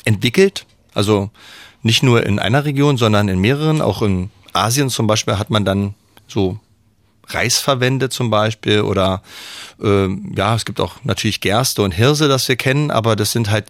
entwickelt. 0.04 0.66
Also 0.94 1.30
nicht 1.82 2.02
nur 2.02 2.24
in 2.24 2.38
einer 2.38 2.64
Region, 2.64 2.96
sondern 2.96 3.28
in 3.28 3.40
mehreren. 3.40 3.80
Auch 3.80 4.02
in 4.02 4.30
Asien 4.52 4.90
zum 4.90 5.06
Beispiel 5.06 5.38
hat 5.38 5.50
man 5.50 5.64
dann 5.64 5.94
so 6.26 6.58
Reis 7.28 7.58
verwendet 7.58 8.12
zum 8.12 8.30
Beispiel 8.30 8.80
oder 8.80 9.22
äh, 9.82 10.08
ja, 10.34 10.54
es 10.54 10.64
gibt 10.64 10.80
auch 10.80 10.96
natürlich 11.04 11.40
Gerste 11.40 11.82
und 11.82 11.92
Hirse, 11.92 12.28
das 12.28 12.48
wir 12.48 12.56
kennen, 12.56 12.90
aber 12.90 13.16
das 13.16 13.32
sind 13.32 13.50
halt 13.50 13.66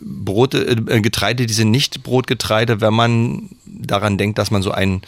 Brote, 0.00 0.58
äh, 0.58 1.00
Getreide, 1.00 1.46
die 1.46 1.54
sind 1.54 1.70
nicht 1.70 2.02
Brotgetreide, 2.02 2.80
wenn 2.80 2.94
man 2.94 3.50
daran 3.64 4.18
denkt, 4.18 4.38
dass 4.38 4.50
man 4.50 4.62
so 4.62 4.70
ein 4.70 5.02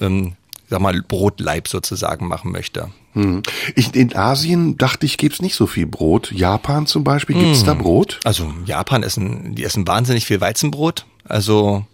ähm, 0.00 0.34
sag 0.68 0.80
mal, 0.80 1.00
Brotleib 1.02 1.68
sozusagen 1.68 2.28
machen 2.28 2.52
möchte. 2.52 2.90
Hm. 3.14 3.42
Ich, 3.74 3.94
in 3.94 4.14
Asien 4.14 4.76
dachte 4.76 5.06
ich, 5.06 5.16
gibt's 5.16 5.40
nicht 5.40 5.54
so 5.54 5.66
viel 5.66 5.86
Brot. 5.86 6.30
Japan 6.32 6.86
zum 6.86 7.04
Beispiel, 7.04 7.36
gibt's 7.36 7.60
hm. 7.60 7.66
da 7.66 7.74
Brot? 7.74 8.20
Also 8.24 8.52
Japan 8.64 9.02
essen, 9.02 9.54
die 9.54 9.64
essen 9.64 9.86
wahnsinnig 9.86 10.26
viel 10.26 10.40
Weizenbrot. 10.40 11.06
Also 11.24 11.84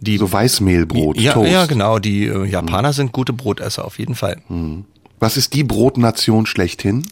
die 0.00 0.18
so 0.18 0.30
Weißmehlbrot. 0.30 1.20
Ja, 1.20 1.32
Toast. 1.32 1.50
ja, 1.50 1.66
genau. 1.66 1.98
Die 1.98 2.26
äh, 2.26 2.44
Japaner 2.44 2.88
hm. 2.88 2.94
sind 2.94 3.12
gute 3.12 3.32
Brotesser 3.32 3.84
auf 3.84 3.98
jeden 3.98 4.14
Fall. 4.14 4.40
Hm. 4.48 4.84
Was 5.18 5.36
ist 5.36 5.54
die 5.54 5.64
Brotnation 5.64 6.46
schlechthin? 6.46 7.06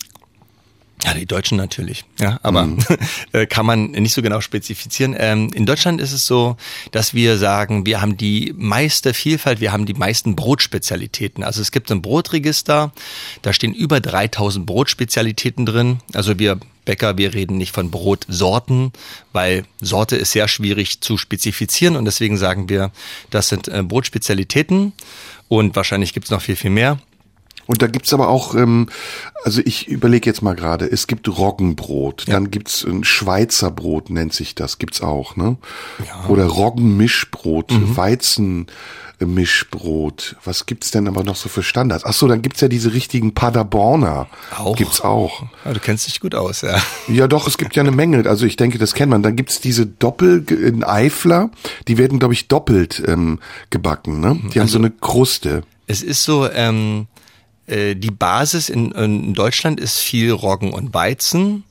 Ja, 1.07 1.15
die 1.15 1.25
Deutschen 1.25 1.57
natürlich. 1.57 2.05
Ja, 2.19 2.41
aber 2.43 2.67
mhm. 2.67 2.79
kann 3.49 3.65
man 3.65 3.93
nicht 3.93 4.13
so 4.13 4.23
genau 4.23 4.41
spezifizieren. 4.41 5.15
Ähm, 5.17 5.51
in 5.55 5.65
Deutschland 5.65 6.01
ist 6.01 6.13
es 6.13 6.27
so, 6.27 6.57
dass 6.91 7.15
wir 7.15 7.39
sagen, 7.39 7.87
wir 7.87 8.01
haben 8.01 8.17
die 8.17 8.53
meiste 8.57 9.15
Vielfalt, 9.15 9.61
wir 9.61 9.71
haben 9.71 9.87
die 9.87 9.95
meisten 9.95 10.35
Brotspezialitäten. 10.35 11.45
Also 11.45 11.63
es 11.63 11.71
gibt 11.71 11.93
ein 11.93 12.03
Brotregister, 12.03 12.93
da 13.43 13.53
stehen 13.53 13.73
über 13.73 14.01
3000 14.01 14.67
Brotspezialitäten 14.67 15.65
drin. 15.65 16.01
Also 16.13 16.41
wir 16.41 16.59
Bäcker, 16.85 17.17
wir 17.17 17.35
reden 17.35 17.57
nicht 17.57 17.73
von 17.73 17.93
Brotsorten, 17.93 18.93
weil 19.33 19.65
Sorte 19.81 20.17
ist 20.17 20.33
sehr 20.33 20.49
schwierig 20.49 21.01
zu 21.01 21.19
spezifizieren 21.19 21.95
und 21.97 22.05
deswegen 22.05 22.37
sagen 22.37 22.69
wir, 22.69 22.91
das 23.31 23.49
sind 23.49 23.69
äh, 23.69 23.83
Brotspezialitäten 23.83 24.93
und 25.49 25.77
wahrscheinlich 25.77 26.15
gibt's 26.15 26.31
noch 26.31 26.43
viel, 26.43 26.57
viel 26.57 26.71
mehr. 26.71 26.99
Und 27.67 27.83
da 27.83 27.89
gibt's 27.89 28.15
aber 28.15 28.29
auch, 28.29 28.55
ähm, 28.55 28.89
also 29.45 29.61
ich 29.65 29.89
überlege 29.89 30.31
jetzt 30.31 30.43
mal 30.43 30.55
gerade, 30.55 30.89
es 30.91 31.07
gibt 31.07 31.29
Roggenbrot, 31.29 32.25
ja. 32.27 32.33
dann 32.35 32.51
gibt's 32.51 32.83
ein 32.85 33.05
Schweizer 33.05 33.71
Brot, 33.71 34.09
nennt 34.11 34.33
sich 34.33 34.55
das, 34.55 34.79
gibt's 34.79 35.03
auch, 35.03 35.37
ne? 35.37 35.59
Ja. 36.07 36.25
Oder 36.29 36.47
Roggenmischbrot, 36.47 37.73
mhm. 37.73 37.97
Weizenmischbrot. 37.97 40.37
Was 40.45 40.67
gibt's 40.67 40.93
denn 40.93 41.09
aber 41.09 41.25
noch 41.25 41.35
so 41.37 41.49
für 41.49 41.65
Standards? 41.65 42.05
Ach 42.05 42.13
so, 42.13 42.29
dann 42.29 42.43
gibt's 42.43 42.61
ja 42.61 42.69
diese 42.69 42.93
richtigen 42.93 43.33
Paderborner. 43.35 44.29
Auch. 44.57 44.77
Gibt's 44.77 45.01
auch. 45.01 45.43
Ja, 45.65 45.73
du 45.73 45.81
kennst 45.81 46.07
dich 46.07 46.21
gut 46.21 46.37
aus, 46.37 46.61
ja. 46.63 46.81
Ja, 47.09 47.27
doch, 47.27 47.49
es 47.49 47.59
gibt 47.59 47.75
ja 47.75 47.83
eine 47.83 47.91
Menge. 47.91 48.29
Also 48.29 48.47
ich 48.47 48.55
denke, 48.57 48.79
das 48.79 48.95
kennt 48.95 49.11
man. 49.11 49.25
Dann 49.25 49.35
gibt's 49.35 49.61
diese 49.61 49.87
Doppel 49.87 50.45
in 50.51 50.85
Eifler, 50.85 51.51
die 51.89 51.99
werden, 51.99 52.21
glaube 52.21 52.35
ich, 52.35 52.47
doppelt 52.49 53.03
ähm, 53.07 53.41
gebacken, 53.71 54.21
ne? 54.21 54.37
Die 54.37 54.47
also, 54.47 54.61
haben 54.61 54.69
so 54.69 54.79
eine 54.79 54.91
Kruste. 54.91 55.63
Es 55.89 56.03
ist 56.03 56.25
so, 56.25 56.51
ähm, 56.51 57.03
äh, 57.03 57.07
die 57.69 58.11
Basis 58.11 58.69
in, 58.69 58.93
in 58.93 59.35
Deutschland 59.35 59.81
ist 59.81 59.99
viel 59.99 60.31
Roggen 60.31 60.73
und 60.73 60.95
Weizen 60.95 61.65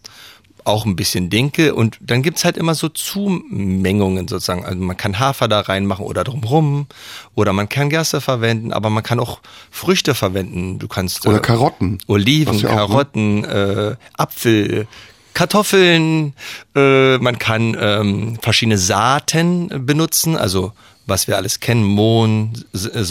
auch 0.65 0.85
ein 0.85 0.95
bisschen 0.95 1.29
Dinkel 1.29 1.71
und 1.71 1.97
dann 2.01 2.23
gibt's 2.23 2.43
halt 2.43 2.57
immer 2.57 2.73
so 2.73 2.89
Zumengungen 2.89 4.27
sozusagen. 4.27 4.65
Also 4.65 4.77
man 4.79 4.97
kann 4.97 5.19
Hafer 5.19 5.47
da 5.47 5.61
reinmachen 5.61 6.05
oder 6.05 6.23
drumrum 6.23 6.87
oder 7.35 7.53
man 7.53 7.69
kann 7.69 7.89
Gerste 7.89 8.19
verwenden, 8.19 8.73
aber 8.73 8.89
man 8.89 9.03
kann 9.03 9.19
auch 9.19 9.39
Früchte 9.69 10.15
verwenden. 10.15 10.79
Du 10.79 10.87
kannst 10.87 11.25
oder 11.27 11.37
äh, 11.37 11.41
Karotten, 11.41 11.99
Oliven, 12.07 12.57
ja 12.57 12.69
Karotten, 12.69 13.41
ne? 13.41 13.97
äh, 13.97 14.21
Apfel, 14.21 14.87
Kartoffeln. 15.35 16.33
Äh, 16.75 17.19
man 17.19 17.37
kann 17.37 17.77
ähm, 17.79 18.39
verschiedene 18.41 18.79
Saaten 18.79 19.85
benutzen, 19.85 20.35
also 20.35 20.73
was 21.05 21.27
wir 21.27 21.37
alles 21.37 21.59
kennen, 21.59 21.83
Mohn, 21.83 22.53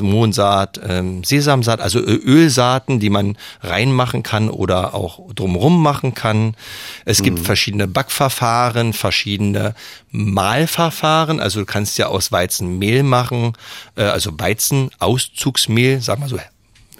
Mohnsaat, 0.01 0.81
ähm, 0.87 1.23
Sesamsaat, 1.25 1.81
also 1.81 2.01
Ölsaaten, 2.01 3.01
die 3.01 3.11
man 3.11 3.37
reinmachen 3.63 4.23
kann 4.23 4.51
oder 4.51 4.95
auch 4.95 5.21
drumrum 5.35 5.83
machen 5.83 6.15
kann. 6.15 6.57
Es 7.05 7.23
gibt 7.23 7.39
mhm. 7.39 7.45
verschiedene 7.45 7.87
Backverfahren, 7.87 8.93
verschiedene 8.93 9.75
Mahlverfahren, 10.11 11.41
also 11.41 11.61
du 11.61 11.67
kannst 11.67 11.99
ja 11.99 12.07
aus 12.07 12.33
Weizen 12.33 12.79
Mehl 12.79 13.03
machen, 13.03 13.53
äh, 13.97 14.03
also 14.03 14.33
Weizenauszugsmehl, 14.39 16.01
sag 16.01 16.19
mal 16.19 16.29
so 16.29 16.39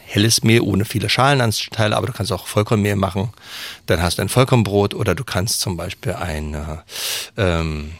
helles 0.07 0.45
Mehl 0.45 0.61
ohne 0.61 0.85
viele 0.85 1.09
Schalenanteile, 1.09 1.97
aber 1.97 2.07
du 2.07 2.13
kannst 2.13 2.31
auch 2.31 2.47
Vollkornmehl 2.47 2.95
machen. 2.95 3.33
Dann 3.87 4.01
hast 4.01 4.19
du 4.19 4.23
ein 4.23 4.29
Vollkornbrot 4.29 4.95
oder 4.95 5.15
du 5.15 5.25
kannst 5.25 5.61
zum 5.61 5.77
Beispiel 5.77 6.13
ein 6.13 6.55
äh, 6.55 6.59
ähm, 7.37 7.93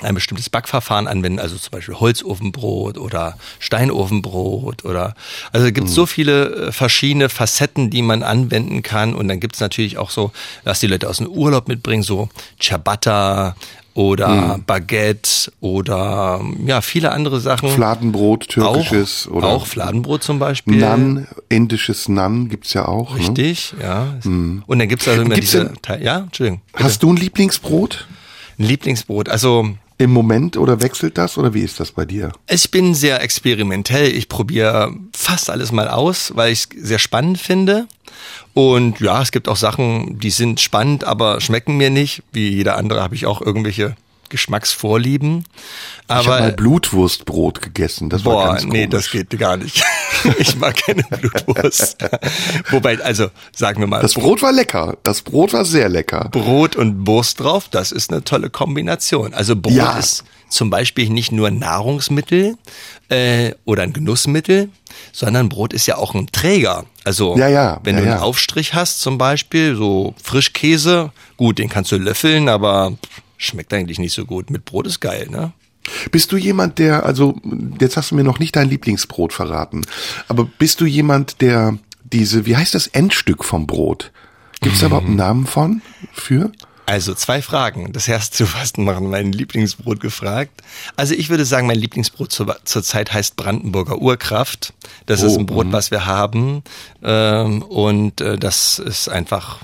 ein 0.00 0.14
bestimmtes 0.14 0.48
Backverfahren 0.48 1.06
anwenden, 1.06 1.38
also 1.38 1.56
zum 1.56 1.70
Beispiel 1.70 1.94
Holzofenbrot 1.96 2.96
oder 2.96 3.36
Steinofenbrot 3.58 4.84
oder 4.84 5.14
also 5.52 5.66
es 5.66 5.74
gibt 5.74 5.88
mhm. 5.88 5.92
so 5.92 6.06
viele 6.06 6.68
äh, 6.68 6.72
verschiedene 6.72 7.28
Facetten, 7.28 7.90
die 7.90 8.02
man 8.02 8.22
anwenden 8.22 8.82
kann 8.82 9.14
und 9.14 9.28
dann 9.28 9.38
gibt 9.38 9.54
es 9.56 9.60
natürlich 9.60 9.98
auch 9.98 10.10
so, 10.10 10.32
dass 10.64 10.80
die 10.80 10.86
Leute 10.86 11.08
aus 11.08 11.18
dem 11.18 11.28
Urlaub 11.28 11.68
mitbringen, 11.68 12.02
so 12.02 12.30
Ciabatta 12.60 13.54
oder 13.94 14.56
mhm. 14.56 14.64
Baguette 14.64 15.52
oder 15.60 16.40
ja 16.64 16.80
viele 16.80 17.12
andere 17.12 17.40
Sachen. 17.40 17.68
Fladenbrot, 17.68 18.48
türkisches 18.48 19.28
auch, 19.28 19.34
oder 19.34 19.48
auch 19.48 19.66
Fladenbrot 19.66 20.22
zum 20.22 20.38
Beispiel. 20.38 20.76
Nan, 20.76 21.28
indisches 21.50 22.08
Nan 22.08 22.48
gibt's 22.48 22.72
ja 22.72 22.88
auch. 22.88 23.12
Ne? 23.12 23.20
Richtig, 23.20 23.74
ne? 23.74 23.84
ja. 23.84 24.14
Mhm. 24.24 24.62
Und 24.66 24.78
dann 24.78 24.88
gibt's 24.88 25.06
also 25.06 25.22
immer 25.22 25.34
gibt's 25.34 25.50
diese, 25.50 25.72
denn, 25.86 26.02
ja, 26.02 26.20
Entschuldigung. 26.20 26.62
Bitte. 26.72 26.84
Hast 26.84 27.02
du 27.02 27.12
ein 27.12 27.16
Lieblingsbrot? 27.16 28.06
Ein 28.58 28.64
Lieblingsbrot, 28.64 29.28
also 29.28 29.68
im 30.02 30.12
Moment 30.12 30.56
oder 30.56 30.82
wechselt 30.82 31.16
das 31.16 31.38
oder 31.38 31.54
wie 31.54 31.60
ist 31.60 31.80
das 31.80 31.92
bei 31.92 32.04
dir? 32.04 32.32
Ich 32.48 32.70
bin 32.70 32.94
sehr 32.94 33.22
experimentell. 33.22 34.08
Ich 34.08 34.28
probiere 34.28 34.94
fast 35.12 35.48
alles 35.48 35.72
mal 35.72 35.88
aus, 35.88 36.32
weil 36.34 36.52
ich 36.52 36.66
es 36.76 36.88
sehr 36.88 36.98
spannend 36.98 37.38
finde. 37.38 37.86
Und 38.54 39.00
ja, 39.00 39.22
es 39.22 39.32
gibt 39.32 39.48
auch 39.48 39.56
Sachen, 39.56 40.18
die 40.18 40.30
sind 40.30 40.60
spannend, 40.60 41.04
aber 41.04 41.40
schmecken 41.40 41.76
mir 41.76 41.90
nicht. 41.90 42.22
Wie 42.32 42.48
jeder 42.48 42.76
andere 42.76 43.02
habe 43.02 43.14
ich 43.14 43.26
auch 43.26 43.40
irgendwelche 43.40 43.96
Geschmacksvorlieben. 44.32 45.44
Aber, 46.08 46.20
ich 46.20 46.26
habe 46.26 46.40
mal 46.40 46.52
Blutwurstbrot 46.52 47.62
gegessen. 47.62 48.08
Das 48.08 48.22
boah, 48.22 48.34
war 48.34 48.46
ganz 48.54 48.64
nee, 48.64 48.86
das 48.86 49.10
geht 49.10 49.38
gar 49.38 49.58
nicht. 49.58 49.84
ich 50.38 50.56
mag 50.56 50.74
keine 50.76 51.04
Blutwurst. 51.04 51.98
Wobei, 52.70 52.98
also 53.00 53.28
sagen 53.54 53.80
wir 53.80 53.86
mal. 53.86 54.00
Das 54.00 54.14
Brot 54.14 54.42
war 54.42 54.52
lecker. 54.52 54.96
Das 55.02 55.22
Brot 55.22 55.52
war 55.52 55.64
sehr 55.64 55.88
lecker. 55.88 56.30
Brot 56.32 56.74
und 56.74 57.06
Wurst 57.06 57.40
drauf, 57.40 57.68
das 57.68 57.92
ist 57.92 58.10
eine 58.10 58.24
tolle 58.24 58.50
Kombination. 58.50 59.34
Also 59.34 59.54
Brot 59.54 59.74
ja. 59.74 59.98
ist 59.98 60.24
zum 60.48 60.70
Beispiel 60.70 61.08
nicht 61.08 61.32
nur 61.32 61.50
Nahrungsmittel 61.50 62.56
äh, 63.08 63.52
oder 63.64 63.82
ein 63.82 63.92
Genussmittel, 63.92 64.70
sondern 65.12 65.48
Brot 65.48 65.72
ist 65.72 65.86
ja 65.86 65.96
auch 65.96 66.14
ein 66.14 66.26
Träger. 66.32 66.86
Also 67.04 67.36
ja, 67.36 67.48
ja, 67.48 67.80
wenn 67.84 67.96
ja, 67.96 68.02
du 68.02 68.10
einen 68.10 68.20
Aufstrich 68.20 68.74
hast 68.74 69.00
zum 69.00 69.18
Beispiel, 69.18 69.76
so 69.76 70.14
Frischkäse, 70.22 71.12
gut, 71.36 71.58
den 71.58 71.68
kannst 71.68 71.92
du 71.92 71.96
löffeln, 71.96 72.48
aber 72.48 72.96
schmeckt 73.44 73.72
eigentlich 73.72 73.98
nicht 73.98 74.14
so 74.14 74.24
gut. 74.24 74.50
Mit 74.50 74.64
Brot 74.64 74.86
ist 74.86 75.00
geil, 75.00 75.28
ne? 75.30 75.52
Bist 76.12 76.30
du 76.30 76.36
jemand, 76.36 76.78
der, 76.78 77.04
also 77.04 77.40
jetzt 77.80 77.96
hast 77.96 78.12
du 78.12 78.14
mir 78.14 78.22
noch 78.22 78.38
nicht 78.38 78.54
dein 78.54 78.68
Lieblingsbrot 78.68 79.32
verraten, 79.32 79.84
aber 80.28 80.44
bist 80.44 80.80
du 80.80 80.86
jemand, 80.86 81.40
der 81.40 81.76
diese, 82.04 82.46
wie 82.46 82.56
heißt 82.56 82.74
das 82.74 82.86
Endstück 82.86 83.44
vom 83.44 83.66
Brot? 83.66 84.12
Gibt 84.60 84.74
es 84.76 84.80
da 84.80 84.86
überhaupt 84.86 85.08
einen 85.08 85.16
Namen 85.16 85.46
von 85.46 85.82
für? 86.12 86.52
Also 86.86 87.14
zwei 87.14 87.42
Fragen. 87.42 87.92
Das 87.92 88.08
erste 88.08 88.36
zu 88.36 88.46
fast 88.46 88.76
machen 88.78 89.08
mein 89.08 89.32
Lieblingsbrot 89.32 90.00
gefragt. 90.00 90.62
Also 90.96 91.14
ich 91.14 91.30
würde 91.30 91.44
sagen, 91.44 91.66
mein 91.66 91.78
Lieblingsbrot 91.78 92.32
zur, 92.32 92.56
zurzeit 92.64 93.12
heißt 93.12 93.36
Brandenburger 93.36 93.98
Urkraft. 93.98 94.72
Das 95.06 95.22
oh, 95.22 95.26
ist 95.26 95.36
ein 95.36 95.46
Brot, 95.46 95.66
mh. 95.66 95.72
was 95.72 95.90
wir 95.90 96.06
haben. 96.06 96.62
Ähm, 97.02 97.62
und 97.62 98.20
äh, 98.20 98.36
das 98.36 98.78
ist 98.78 99.08
einfach 99.08 99.60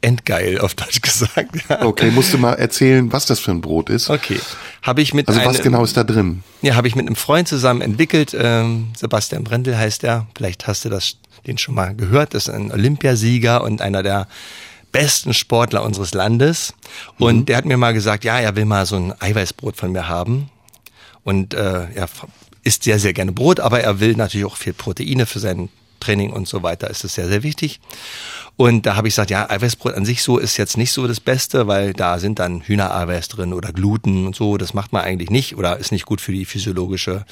endgeil, 0.00 0.60
auf 0.60 0.74
Deutsch 0.74 1.00
gesagt. 1.00 1.50
Okay, 1.80 2.10
musst 2.10 2.32
du 2.32 2.38
mal 2.38 2.54
erzählen, 2.54 3.12
was 3.12 3.26
das 3.26 3.40
für 3.40 3.50
ein 3.50 3.60
Brot 3.60 3.90
ist. 3.90 4.10
Okay, 4.10 4.38
habe 4.82 5.02
ich 5.02 5.14
mit 5.14 5.28
Also 5.28 5.44
was 5.44 5.60
genau 5.62 5.84
ist 5.84 5.96
da 5.96 6.04
drin? 6.04 6.42
Ja, 6.62 6.74
habe 6.74 6.88
ich 6.88 6.96
mit 6.96 7.06
einem 7.06 7.16
Freund 7.16 7.48
zusammen 7.48 7.80
entwickelt. 7.80 8.36
Ähm, 8.38 8.88
Sebastian 8.96 9.44
Brendel 9.44 9.76
heißt 9.76 10.04
er. 10.04 10.26
Vielleicht 10.36 10.66
hast 10.66 10.84
du 10.84 10.88
das 10.88 11.16
den 11.46 11.58
schon 11.58 11.74
mal 11.74 11.94
gehört. 11.94 12.34
Das 12.34 12.48
ist 12.48 12.54
ein 12.54 12.70
Olympiasieger 12.72 13.62
und 13.62 13.80
einer 13.80 14.02
der 14.02 14.28
besten 14.92 15.34
Sportler 15.34 15.82
unseres 15.82 16.14
Landes. 16.14 16.74
Und 17.18 17.36
mhm. 17.36 17.46
der 17.46 17.56
hat 17.56 17.64
mir 17.64 17.76
mal 17.76 17.92
gesagt, 17.92 18.24
ja, 18.24 18.38
er 18.38 18.56
will 18.56 18.64
mal 18.64 18.86
so 18.86 18.96
ein 18.96 19.14
Eiweißbrot 19.20 19.76
von 19.76 19.92
mir 19.92 20.08
haben. 20.08 20.50
Und 21.24 21.54
äh, 21.54 21.86
er 21.94 22.08
isst 22.64 22.84
sehr, 22.84 22.98
sehr 22.98 23.12
gerne 23.12 23.32
Brot, 23.32 23.60
aber 23.60 23.80
er 23.80 24.00
will 24.00 24.14
natürlich 24.14 24.46
auch 24.46 24.56
viel 24.56 24.72
Proteine 24.72 25.26
für 25.26 25.40
seinen 25.40 25.68
Krafttraining 25.98 26.32
und 26.32 26.48
so 26.48 26.62
weiter 26.62 26.88
ist 26.88 27.04
es 27.04 27.14
sehr, 27.14 27.28
sehr 27.28 27.42
wichtig. 27.42 27.80
Und 28.56 28.86
da 28.86 28.96
habe 28.96 29.06
ich 29.08 29.14
gesagt, 29.14 29.30
ja, 29.30 29.48
Eiweißbrot 29.48 29.94
an 29.94 30.04
sich 30.04 30.22
so 30.22 30.38
ist 30.38 30.56
jetzt 30.56 30.76
nicht 30.76 30.92
so 30.92 31.06
das 31.06 31.20
Beste, 31.20 31.68
weil 31.68 31.92
da 31.92 32.18
sind 32.18 32.38
dann 32.38 32.62
Hühnereiweiß 32.62 33.28
drin 33.28 33.52
oder 33.52 33.72
Gluten 33.72 34.26
und 34.26 34.34
so. 34.34 34.56
Das 34.56 34.74
macht 34.74 34.92
man 34.92 35.02
eigentlich 35.02 35.30
nicht 35.30 35.56
oder 35.56 35.76
ist 35.76 35.92
nicht 35.92 36.06
gut 36.06 36.20
für 36.20 36.32
die 36.32 36.44
physiologische 36.44 37.24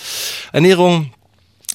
Ernährung 0.52 1.10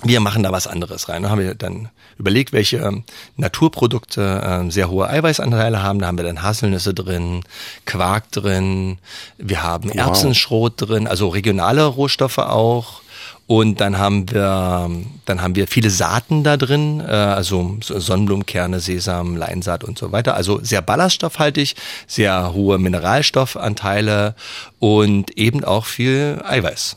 wir 0.04 0.20
machen 0.20 0.42
da 0.42 0.52
was 0.52 0.66
anderes 0.66 1.10
rein. 1.10 1.22
Da 1.22 1.30
haben 1.30 1.42
wir 1.42 1.54
dann 1.54 1.90
überlegt, 2.18 2.54
welche 2.54 2.78
ähm, 2.78 3.04
Naturprodukte 3.38 4.64
äh, 4.66 4.72
sehr 4.72 4.90
hohe 4.90 5.08
Eiweißanteile 5.08 5.84
haben. 5.84 6.00
Da 6.00 6.08
haben 6.08 6.18
wir 6.18 6.26
dann 6.26 6.42
Haselnüsse 6.42 6.96
drin, 6.96 7.44
Quark 7.86 8.32
drin, 8.32 8.98
wir 9.38 9.62
haben 9.62 9.90
wow. 9.90 9.96
Erbsenschrot 9.98 10.74
drin, 10.78 11.08
also 11.08 11.28
regionale 11.28 11.86
Rohstoffe 11.86 12.40
auch. 12.40 13.01
Und 13.52 13.82
dann 13.82 13.98
haben 13.98 14.32
wir, 14.32 14.90
dann 15.26 15.42
haben 15.42 15.56
wir 15.58 15.68
viele 15.68 15.90
Saaten 15.90 16.46
da 16.46 16.56
drin, 16.56 17.02
äh, 17.02 17.12
also 17.12 17.76
Sonnenblumenkerne, 17.82 18.80
Sesam, 18.80 19.36
Leinsaat 19.36 19.84
und 19.84 20.00
so 20.00 20.14
weiter. 20.14 20.36
Also 20.36 20.62
sehr 20.64 20.82
ballaststoffhaltig, 20.82 21.76
sehr 22.08 22.54
hohe 22.54 22.78
Mineralstoffanteile 22.78 24.36
und 24.80 25.38
eben 25.38 25.66
auch 25.66 25.86
viel 25.86 26.42
Eiweiß. 26.48 26.96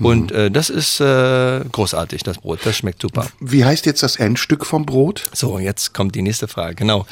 Und 0.00 0.32
mhm. 0.32 0.36
äh, 0.36 0.50
das 0.50 0.70
ist 0.70 0.98
äh, 0.98 1.60
großartig, 1.70 2.24
das 2.24 2.38
Brot. 2.38 2.58
Das 2.64 2.76
schmeckt 2.76 3.00
super. 3.00 3.28
Wie 3.38 3.64
heißt 3.64 3.86
jetzt 3.86 4.02
das 4.02 4.16
Endstück 4.16 4.66
vom 4.66 4.84
Brot? 4.84 5.28
So, 5.32 5.60
jetzt 5.60 5.94
kommt 5.94 6.16
die 6.16 6.22
nächste 6.22 6.48
Frage. 6.48 6.74
Genau. 6.74 7.06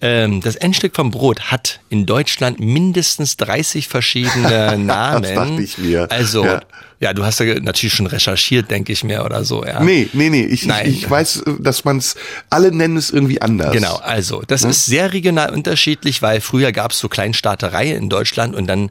Ähm, 0.00 0.40
das 0.40 0.56
Endstück 0.56 0.96
vom 0.96 1.10
Brot 1.10 1.50
hat 1.50 1.80
in 1.90 2.06
Deutschland 2.06 2.58
mindestens 2.58 3.36
30 3.36 3.86
verschiedene 3.88 4.78
Namen. 4.78 5.24
das 5.24 5.34
dachte 5.34 5.62
ich 5.62 5.76
mir. 5.76 6.10
Also 6.10 6.46
ja. 6.46 6.62
Ja, 7.02 7.14
du 7.14 7.24
hast 7.24 7.40
ja 7.40 7.58
natürlich 7.60 7.94
schon 7.94 8.06
recherchiert, 8.06 8.70
denke 8.70 8.92
ich 8.92 9.04
mir, 9.04 9.24
oder 9.24 9.42
so, 9.42 9.64
ja. 9.64 9.82
Nee, 9.82 10.10
nee, 10.12 10.28
nee. 10.28 10.44
Ich, 10.44 10.66
Nein. 10.66 10.86
ich, 10.86 10.98
ich 10.98 11.10
weiß, 11.10 11.44
dass 11.58 11.86
man 11.86 11.96
es, 11.96 12.14
alle 12.50 12.72
nennen 12.72 12.98
es 12.98 13.10
irgendwie 13.10 13.40
anders. 13.40 13.72
Genau, 13.72 13.96
also 13.96 14.42
das 14.46 14.64
hm? 14.64 14.70
ist 14.70 14.84
sehr 14.84 15.14
regional 15.14 15.50
unterschiedlich, 15.54 16.20
weil 16.20 16.42
früher 16.42 16.72
gab 16.72 16.92
es 16.92 16.98
so 16.98 17.08
Kleinstaaterei 17.08 17.92
in 17.92 18.10
Deutschland 18.10 18.54
und 18.54 18.66
dann 18.66 18.90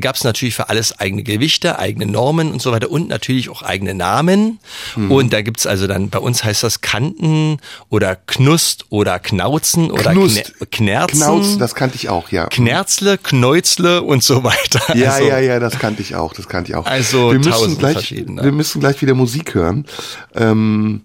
gab 0.00 0.16
es 0.16 0.24
natürlich 0.24 0.54
für 0.54 0.68
alles 0.68 1.00
eigene 1.00 1.22
Gewichte, 1.22 1.78
eigene 1.78 2.04
Normen 2.04 2.52
und 2.52 2.60
so 2.60 2.72
weiter 2.72 2.90
und 2.90 3.08
natürlich 3.08 3.48
auch 3.48 3.62
eigene 3.62 3.94
Namen. 3.94 4.58
Hm. 4.92 5.10
Und 5.10 5.32
da 5.32 5.40
gibt's 5.40 5.66
also 5.66 5.86
dann, 5.86 6.10
bei 6.10 6.18
uns 6.18 6.44
heißt 6.44 6.62
das 6.62 6.82
Kanten 6.82 7.56
oder 7.88 8.16
Knust 8.16 8.84
oder 8.90 9.18
Knauzen 9.18 9.90
oder 9.90 10.12
Knust. 10.12 10.52
Knerzen. 10.70 11.20
Knauzen, 11.20 11.58
das 11.58 11.74
kannte 11.74 11.96
ich 11.96 12.10
auch, 12.10 12.30
ja. 12.30 12.48
Knerzle, 12.48 13.16
Kneuzle 13.16 14.02
und 14.02 14.22
so 14.22 14.44
weiter. 14.44 14.94
Ja, 14.94 15.12
also, 15.12 15.26
ja, 15.26 15.38
ja, 15.38 15.58
das 15.58 15.78
kannte 15.78 16.02
ich 16.02 16.14
auch, 16.16 16.34
das 16.34 16.48
kannte 16.48 16.72
ich 16.72 16.76
auch. 16.76 16.84
Also 16.84 17.32
müssen 17.46 17.78
gleich, 17.78 18.10
wir 18.12 18.52
müssen 18.52 18.80
gleich 18.80 19.00
wieder 19.02 19.14
Musik 19.14 19.54
hören. 19.54 19.86
Ähm, 20.34 21.02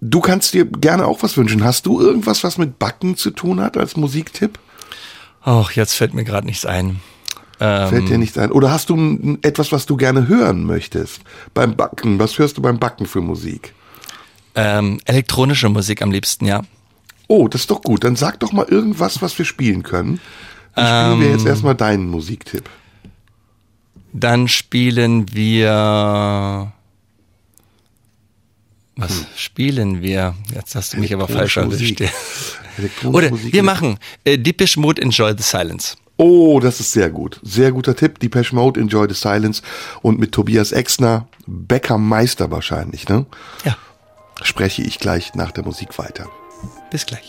du 0.00 0.20
kannst 0.20 0.54
dir 0.54 0.66
gerne 0.66 1.06
auch 1.06 1.22
was 1.22 1.36
wünschen. 1.36 1.64
Hast 1.64 1.86
du 1.86 2.00
irgendwas, 2.00 2.44
was 2.44 2.58
mit 2.58 2.78
Backen 2.78 3.16
zu 3.16 3.30
tun 3.30 3.60
hat 3.60 3.76
als 3.76 3.96
Musiktipp? 3.96 4.58
Ach, 5.42 5.72
jetzt 5.72 5.94
fällt 5.94 6.14
mir 6.14 6.24
gerade 6.24 6.46
nichts 6.46 6.66
ein. 6.66 7.00
Fällt 7.58 8.08
dir 8.08 8.14
ähm, 8.14 8.20
nichts 8.20 8.36
ein? 8.38 8.50
Oder 8.50 8.72
hast 8.72 8.90
du 8.90 9.38
etwas, 9.42 9.70
was 9.70 9.86
du 9.86 9.96
gerne 9.96 10.26
hören 10.26 10.64
möchtest 10.64 11.20
beim 11.54 11.76
Backen? 11.76 12.18
Was 12.18 12.38
hörst 12.38 12.56
du 12.58 12.62
beim 12.62 12.80
Backen 12.80 13.06
für 13.06 13.20
Musik? 13.20 13.72
Ähm, 14.56 15.00
elektronische 15.04 15.68
Musik 15.68 16.02
am 16.02 16.10
liebsten, 16.10 16.44
ja. 16.44 16.62
Oh, 17.28 17.46
das 17.46 17.62
ist 17.62 17.70
doch 17.70 17.82
gut. 17.82 18.02
Dann 18.02 18.16
sag 18.16 18.40
doch 18.40 18.52
mal 18.52 18.66
irgendwas, 18.66 19.22
was 19.22 19.38
wir 19.38 19.44
spielen 19.44 19.84
können. 19.84 20.20
Dann 20.74 21.14
spielen 21.14 21.20
wir 21.20 21.30
jetzt 21.30 21.42
ähm, 21.42 21.48
erstmal 21.48 21.74
deinen 21.76 22.08
Musiktipp. 22.08 22.68
Dann 24.12 24.48
spielen 24.48 25.32
wir. 25.34 26.72
Was 28.96 29.10
hm. 29.10 29.26
spielen 29.36 30.02
wir? 30.02 30.34
Jetzt 30.54 30.74
hast 30.74 30.92
du 30.92 30.98
mich 30.98 31.14
aber 31.14 31.28
falsch 31.28 31.56
erwischt. 31.56 32.02
Oder 33.04 33.30
wir 33.30 33.62
machen 33.62 33.98
äh, 34.24 34.38
Deepish 34.38 34.76
Mood 34.76 34.98
Enjoy 34.98 35.34
the 35.36 35.42
Silence. 35.42 35.96
Oh, 36.16 36.60
das 36.60 36.78
ist 36.78 36.92
sehr 36.92 37.10
gut. 37.10 37.40
Sehr 37.42 37.72
guter 37.72 37.96
Tipp. 37.96 38.20
Deepesh 38.20 38.52
Mode, 38.52 38.80
Enjoy 38.80 39.08
the 39.08 39.14
Silence. 39.14 39.62
Und 40.02 40.20
mit 40.20 40.30
Tobias 40.32 40.70
Exner, 40.70 41.26
Bäckermeister 41.46 42.50
wahrscheinlich, 42.50 43.08
ne? 43.08 43.26
Ja. 43.64 43.76
Spreche 44.42 44.82
ich 44.82 44.98
gleich 44.98 45.34
nach 45.34 45.50
der 45.50 45.64
Musik 45.64 45.98
weiter. 45.98 46.28
Bis 46.90 47.06
gleich. 47.06 47.28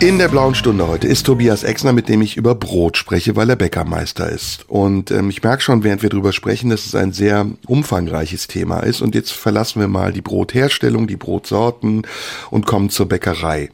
In 0.00 0.18
der 0.18 0.28
blauen 0.28 0.54
Stunde 0.54 0.86
heute 0.86 1.06
ist 1.06 1.24
Tobias 1.24 1.62
Exner, 1.62 1.94
mit 1.94 2.10
dem 2.10 2.20
ich 2.20 2.36
über 2.36 2.54
Brot 2.54 2.98
spreche, 2.98 3.36
weil 3.36 3.48
er 3.48 3.56
Bäckermeister 3.56 4.28
ist. 4.28 4.68
Und 4.68 5.10
ähm, 5.10 5.30
ich 5.30 5.42
merke 5.42 5.62
schon, 5.62 5.82
während 5.82 6.02
wir 6.02 6.10
drüber 6.10 6.34
sprechen, 6.34 6.68
dass 6.68 6.84
es 6.84 6.94
ein 6.94 7.14
sehr 7.14 7.46
umfangreiches 7.66 8.48
Thema 8.48 8.80
ist. 8.80 9.00
Und 9.00 9.14
jetzt 9.14 9.32
verlassen 9.32 9.80
wir 9.80 9.88
mal 9.88 10.12
die 10.12 10.20
Brotherstellung, 10.20 11.06
die 11.06 11.16
Brotsorten 11.16 12.06
und 12.50 12.66
kommen 12.66 12.90
zur 12.90 13.08
Bäckerei. 13.08 13.70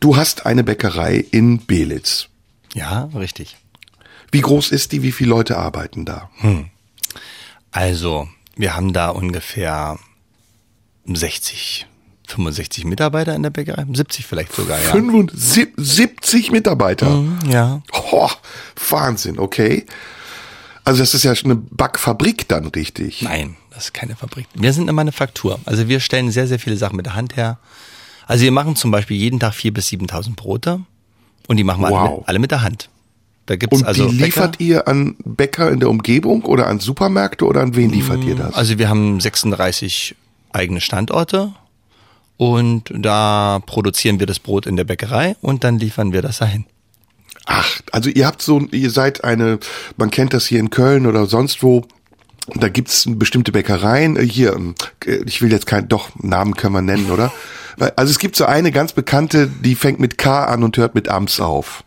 Du 0.00 0.16
hast 0.16 0.44
eine 0.44 0.64
Bäckerei 0.64 1.24
in 1.30 1.64
Belitz. 1.66 2.30
Ja, 2.74 3.10
richtig. 3.14 3.58
Wie 4.32 4.40
groß 4.40 4.72
ist 4.72 4.90
die? 4.90 5.04
Wie 5.04 5.12
viele 5.12 5.30
Leute 5.30 5.56
arbeiten 5.56 6.04
da? 6.04 6.30
Hm. 6.38 6.66
Also, 7.70 8.28
wir 8.56 8.74
haben 8.74 8.92
da 8.92 9.10
ungefähr 9.10 10.00
60, 11.06 11.86
65 12.30 12.84
Mitarbeiter 12.84 13.34
in 13.34 13.42
der 13.42 13.50
Bäckerei, 13.50 13.84
70 13.92 14.26
vielleicht 14.26 14.52
sogar, 14.52 14.78
ja. 14.78 14.90
75 14.90 16.50
Mitarbeiter? 16.50 17.10
Mhm, 17.10 17.38
ja. 17.50 17.82
Oh, 17.92 18.30
Wahnsinn, 18.88 19.38
okay. 19.38 19.86
Also 20.84 21.00
das 21.00 21.14
ist 21.14 21.24
ja 21.24 21.32
eine 21.44 21.56
Backfabrik 21.56 22.48
dann 22.48 22.66
richtig. 22.66 23.22
Nein, 23.22 23.56
das 23.70 23.86
ist 23.86 23.94
keine 23.94 24.16
Fabrik. 24.16 24.46
Wir 24.54 24.72
sind 24.72 24.84
eine 24.84 24.92
Manufaktur. 24.92 25.60
Also 25.64 25.88
wir 25.88 26.00
stellen 26.00 26.30
sehr, 26.30 26.46
sehr 26.46 26.58
viele 26.58 26.76
Sachen 26.76 26.96
mit 26.96 27.06
der 27.06 27.14
Hand 27.14 27.36
her. 27.36 27.58
Also 28.26 28.44
wir 28.44 28.52
machen 28.52 28.76
zum 28.76 28.90
Beispiel 28.90 29.16
jeden 29.16 29.40
Tag 29.40 29.52
4.000 29.52 29.72
bis 29.72 29.88
7.000 29.88 30.36
Brote 30.36 30.80
und 31.48 31.56
die 31.56 31.64
machen 31.64 31.82
wir 31.82 31.90
wow. 31.90 31.98
alle, 31.98 32.10
mit, 32.10 32.28
alle 32.28 32.38
mit 32.38 32.50
der 32.50 32.62
Hand. 32.62 32.88
Da 33.46 33.56
gibt's 33.56 33.76
und 33.76 33.84
also 33.84 34.08
die 34.08 34.16
liefert 34.16 34.58
Bäcker. 34.58 34.64
ihr 34.64 34.88
an 34.88 35.16
Bäcker 35.24 35.70
in 35.70 35.80
der 35.80 35.90
Umgebung 35.90 36.44
oder 36.44 36.68
an 36.68 36.78
Supermärkte 36.78 37.44
oder 37.44 37.62
an 37.62 37.74
wen 37.74 37.90
liefert 37.90 38.22
ihr 38.22 38.36
das? 38.36 38.54
Also 38.54 38.78
wir 38.78 38.88
haben 38.88 39.18
36 39.18 40.14
eigene 40.52 40.80
Standorte 40.80 41.52
und 42.40 42.90
da 42.96 43.60
produzieren 43.66 44.18
wir 44.18 44.26
das 44.26 44.38
Brot 44.38 44.64
in 44.64 44.76
der 44.76 44.84
Bäckerei 44.84 45.36
und 45.42 45.62
dann 45.62 45.78
liefern 45.78 46.14
wir 46.14 46.22
das 46.22 46.38
dahin. 46.38 46.64
Ach, 47.44 47.82
also 47.92 48.08
ihr 48.08 48.26
habt 48.26 48.40
so, 48.40 48.60
ihr 48.70 48.88
seid 48.88 49.24
eine, 49.24 49.58
man 49.98 50.10
kennt 50.10 50.32
das 50.32 50.46
hier 50.46 50.58
in 50.58 50.70
Köln 50.70 51.06
oder 51.06 51.26
sonst 51.26 51.62
wo, 51.62 51.84
da 52.54 52.70
gibt's 52.70 53.04
bestimmte 53.06 53.52
Bäckereien. 53.52 54.16
Äh, 54.16 54.24
hier, 54.24 54.54
ähm, 54.54 54.74
ich 55.04 55.42
will 55.42 55.52
jetzt 55.52 55.66
kein, 55.66 55.88
doch, 55.88 56.12
Namen 56.16 56.54
können 56.54 56.72
wir 56.72 56.82
nennen, 56.82 57.10
oder? 57.10 57.30
Also 57.96 58.10
es 58.10 58.18
gibt 58.18 58.36
so 58.36 58.44
eine 58.44 58.72
ganz 58.72 58.92
bekannte, 58.92 59.46
die 59.46 59.74
fängt 59.74 60.00
mit 60.00 60.18
K 60.18 60.44
an 60.44 60.64
und 60.64 60.76
hört 60.76 60.94
mit 60.94 61.08
Ams 61.08 61.40
auf. 61.40 61.82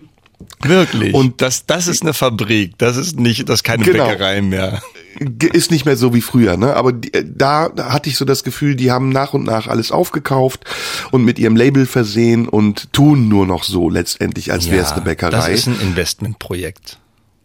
Wirklich. 0.64 1.14
Und 1.14 1.42
das, 1.42 1.68
das 1.68 1.88
ist 1.88 2.02
eine 2.02 2.14
Fabrik. 2.14 2.80
Das 2.80 2.98
ist 2.98 3.20
nicht, 3.20 3.48
das 3.48 3.60
ist 3.60 3.64
keine 3.64 3.84
genau. 3.84 4.08
Bäckerei 4.08 4.42
mehr. 4.42 4.82
Ist 5.20 5.72
nicht 5.72 5.86
mehr 5.86 5.96
so 5.96 6.14
wie 6.14 6.22
früher, 6.22 6.58
ne? 6.58 6.76
Aber 6.76 6.92
die, 6.92 7.12
da 7.24 7.72
hatte 7.78 8.10
ich 8.10 8.18
so 8.18 8.26
das 8.26 8.44
Gefühl, 8.44 8.76
die 8.76 8.92
haben 8.92 9.10
nach 9.10 9.34
und 9.34 9.44
nach 9.44 9.68
alles 9.68 9.92
aufgekauft 9.92 10.66
und 11.12 11.24
mit 11.24 11.40
ihrem 11.40 11.56
Label 11.56 11.86
versehen 11.86 12.48
und 12.48 12.92
tun 12.94 13.28
nur 13.28 13.46
noch 13.46 13.64
so 13.64 13.90
letztendlich, 13.90 14.52
als 14.52 14.66
ja, 14.66 14.74
wäre 14.74 14.86
es 14.86 14.92
eine 14.92 15.02
Bäckerei. 15.02 15.32
Das 15.32 15.50
ist 15.50 15.68
ein 15.68 15.80
Investmentprojekt. 15.80 16.98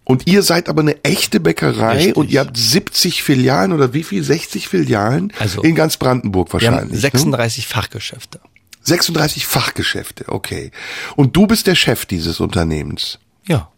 Und 0.04 0.26
ihr 0.26 0.42
seid 0.42 0.70
aber 0.70 0.80
eine 0.80 1.04
echte 1.04 1.38
Bäckerei 1.38 1.96
Richtig. 1.96 2.16
und 2.16 2.30
ihr 2.30 2.40
habt 2.40 2.56
70 2.56 3.22
Filialen 3.22 3.74
oder 3.74 3.92
wie 3.92 4.02
viel? 4.02 4.24
60 4.24 4.66
Filialen 4.66 5.34
also, 5.38 5.60
in 5.60 5.74
ganz 5.74 5.98
Brandenburg 5.98 6.50
wahrscheinlich. 6.50 6.84
Wir 6.84 6.94
haben 6.94 6.98
36 6.98 7.68
ne? 7.68 7.74
Fachgeschäfte. 7.74 8.40
36 8.84 9.46
Fachgeschäfte, 9.46 10.24
okay. 10.28 10.70
Und 11.14 11.36
du 11.36 11.46
bist 11.46 11.66
der 11.66 11.74
Chef 11.74 12.06
dieses 12.06 12.40
Unternehmens. 12.40 13.18
Ja. 13.46 13.70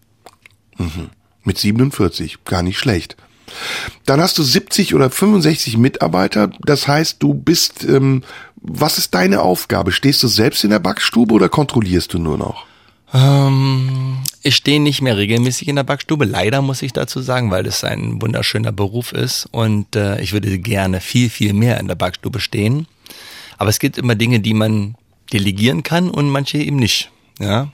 Mhm. 0.78 1.10
Mit 1.42 1.58
47, 1.58 2.44
gar 2.44 2.62
nicht 2.62 2.78
schlecht. 2.78 3.16
Dann 4.06 4.20
hast 4.20 4.38
du 4.38 4.42
70 4.42 4.94
oder 4.94 5.10
65 5.10 5.76
Mitarbeiter. 5.76 6.50
Das 6.60 6.88
heißt, 6.88 7.16
du 7.22 7.34
bist, 7.34 7.84
ähm, 7.84 8.22
was 8.56 8.98
ist 8.98 9.14
deine 9.14 9.42
Aufgabe? 9.42 9.92
Stehst 9.92 10.22
du 10.22 10.28
selbst 10.28 10.64
in 10.64 10.70
der 10.70 10.78
Backstube 10.78 11.34
oder 11.34 11.48
kontrollierst 11.48 12.12
du 12.14 12.18
nur 12.18 12.38
noch? 12.38 12.66
Ähm, 13.12 14.18
ich 14.42 14.56
stehe 14.56 14.80
nicht 14.80 15.02
mehr 15.02 15.16
regelmäßig 15.16 15.68
in 15.68 15.76
der 15.76 15.82
Backstube. 15.82 16.24
Leider 16.24 16.62
muss 16.62 16.82
ich 16.82 16.92
dazu 16.92 17.20
sagen, 17.20 17.50
weil 17.50 17.66
es 17.66 17.84
ein 17.84 18.22
wunderschöner 18.22 18.72
Beruf 18.72 19.12
ist 19.12 19.46
und 19.50 19.96
äh, 19.96 20.20
ich 20.20 20.32
würde 20.32 20.58
gerne 20.58 21.00
viel, 21.00 21.30
viel 21.30 21.52
mehr 21.52 21.80
in 21.80 21.88
der 21.88 21.96
Backstube 21.96 22.40
stehen. 22.40 22.86
Aber 23.58 23.70
es 23.70 23.78
gibt 23.78 23.98
immer 23.98 24.14
Dinge, 24.14 24.40
die 24.40 24.54
man 24.54 24.94
delegieren 25.32 25.82
kann 25.82 26.10
und 26.10 26.28
manche 26.28 26.58
eben 26.58 26.76
nicht. 26.76 27.10
Ja. 27.38 27.70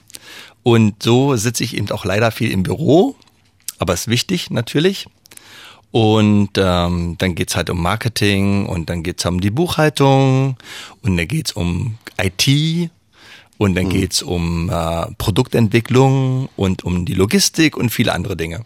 Und 0.63 1.01
so 1.03 1.35
sitze 1.35 1.63
ich 1.63 1.77
eben 1.77 1.89
auch 1.91 2.03
leider 2.03 2.31
viel 2.31 2.51
im 2.51 2.63
Büro, 2.63 3.15
aber 3.79 3.93
ist 3.93 4.07
wichtig 4.07 4.49
natürlich. 4.49 5.07
Und 5.91 6.49
ähm, 6.57 7.15
dann 7.17 7.35
geht's 7.35 7.55
halt 7.55 7.69
um 7.69 7.81
Marketing 7.81 8.65
und 8.65 8.89
dann 8.89 9.03
geht's 9.03 9.25
um 9.25 9.39
die 9.39 9.49
Buchhaltung 9.51 10.57
und 11.01 11.17
dann 11.17 11.27
geht's 11.27 11.53
um 11.53 11.97
IT 12.21 12.89
und 13.57 13.75
dann 13.75 13.85
mhm. 13.85 13.89
geht's 13.89 14.21
um 14.21 14.69
äh, 14.69 15.05
Produktentwicklung 15.17 16.49
und 16.55 16.83
um 16.83 17.05
die 17.05 17.13
Logistik 17.13 17.77
und 17.77 17.89
viele 17.89 18.13
andere 18.13 18.35
Dinge. 18.35 18.61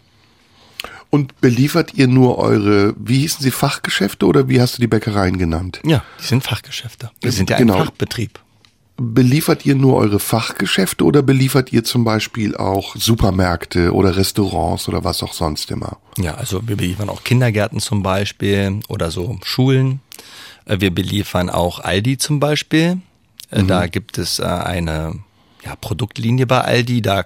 Und 1.10 1.40
beliefert 1.42 1.92
ihr 1.94 2.08
nur 2.08 2.38
eure, 2.38 2.94
wie 2.98 3.18
hießen 3.18 3.42
sie, 3.42 3.50
Fachgeschäfte 3.50 4.26
oder 4.26 4.48
wie 4.48 4.60
hast 4.60 4.78
du 4.78 4.80
die 4.80 4.86
Bäckereien 4.86 5.36
genannt? 5.36 5.80
Ja, 5.84 6.02
die 6.20 6.24
sind 6.24 6.42
Fachgeschäfte. 6.42 7.10
Wir 7.20 7.32
sind 7.32 7.50
ja 7.50 7.58
Genau. 7.58 7.74
ein 7.74 7.84
Fachbetrieb. 7.84 8.40
Beliefert 9.04 9.66
ihr 9.66 9.74
nur 9.74 9.96
eure 9.96 10.20
Fachgeschäfte 10.20 11.04
oder 11.04 11.22
beliefert 11.22 11.72
ihr 11.72 11.82
zum 11.82 12.04
Beispiel 12.04 12.56
auch 12.56 12.94
Supermärkte 12.94 13.92
oder 13.92 14.16
Restaurants 14.16 14.88
oder 14.88 15.02
was 15.02 15.24
auch 15.24 15.32
sonst 15.32 15.72
immer? 15.72 15.98
Ja, 16.18 16.34
also 16.34 16.60
wir 16.68 16.76
beliefern 16.76 17.08
auch 17.08 17.24
Kindergärten 17.24 17.80
zum 17.80 18.04
Beispiel 18.04 18.78
oder 18.88 19.10
so 19.10 19.38
Schulen. 19.42 20.00
Äh, 20.66 20.78
Wir 20.80 20.94
beliefern 20.94 21.50
auch 21.50 21.80
Aldi 21.80 22.18
zum 22.18 22.38
Beispiel. 22.38 22.98
Äh, 23.50 23.64
Da 23.64 23.88
gibt 23.88 24.18
es 24.18 24.38
äh, 24.38 24.44
eine 24.44 25.18
ja, 25.64 25.74
Produktlinie 25.74 26.46
bei 26.46 26.60
Aldi. 26.60 27.02
Da 27.02 27.24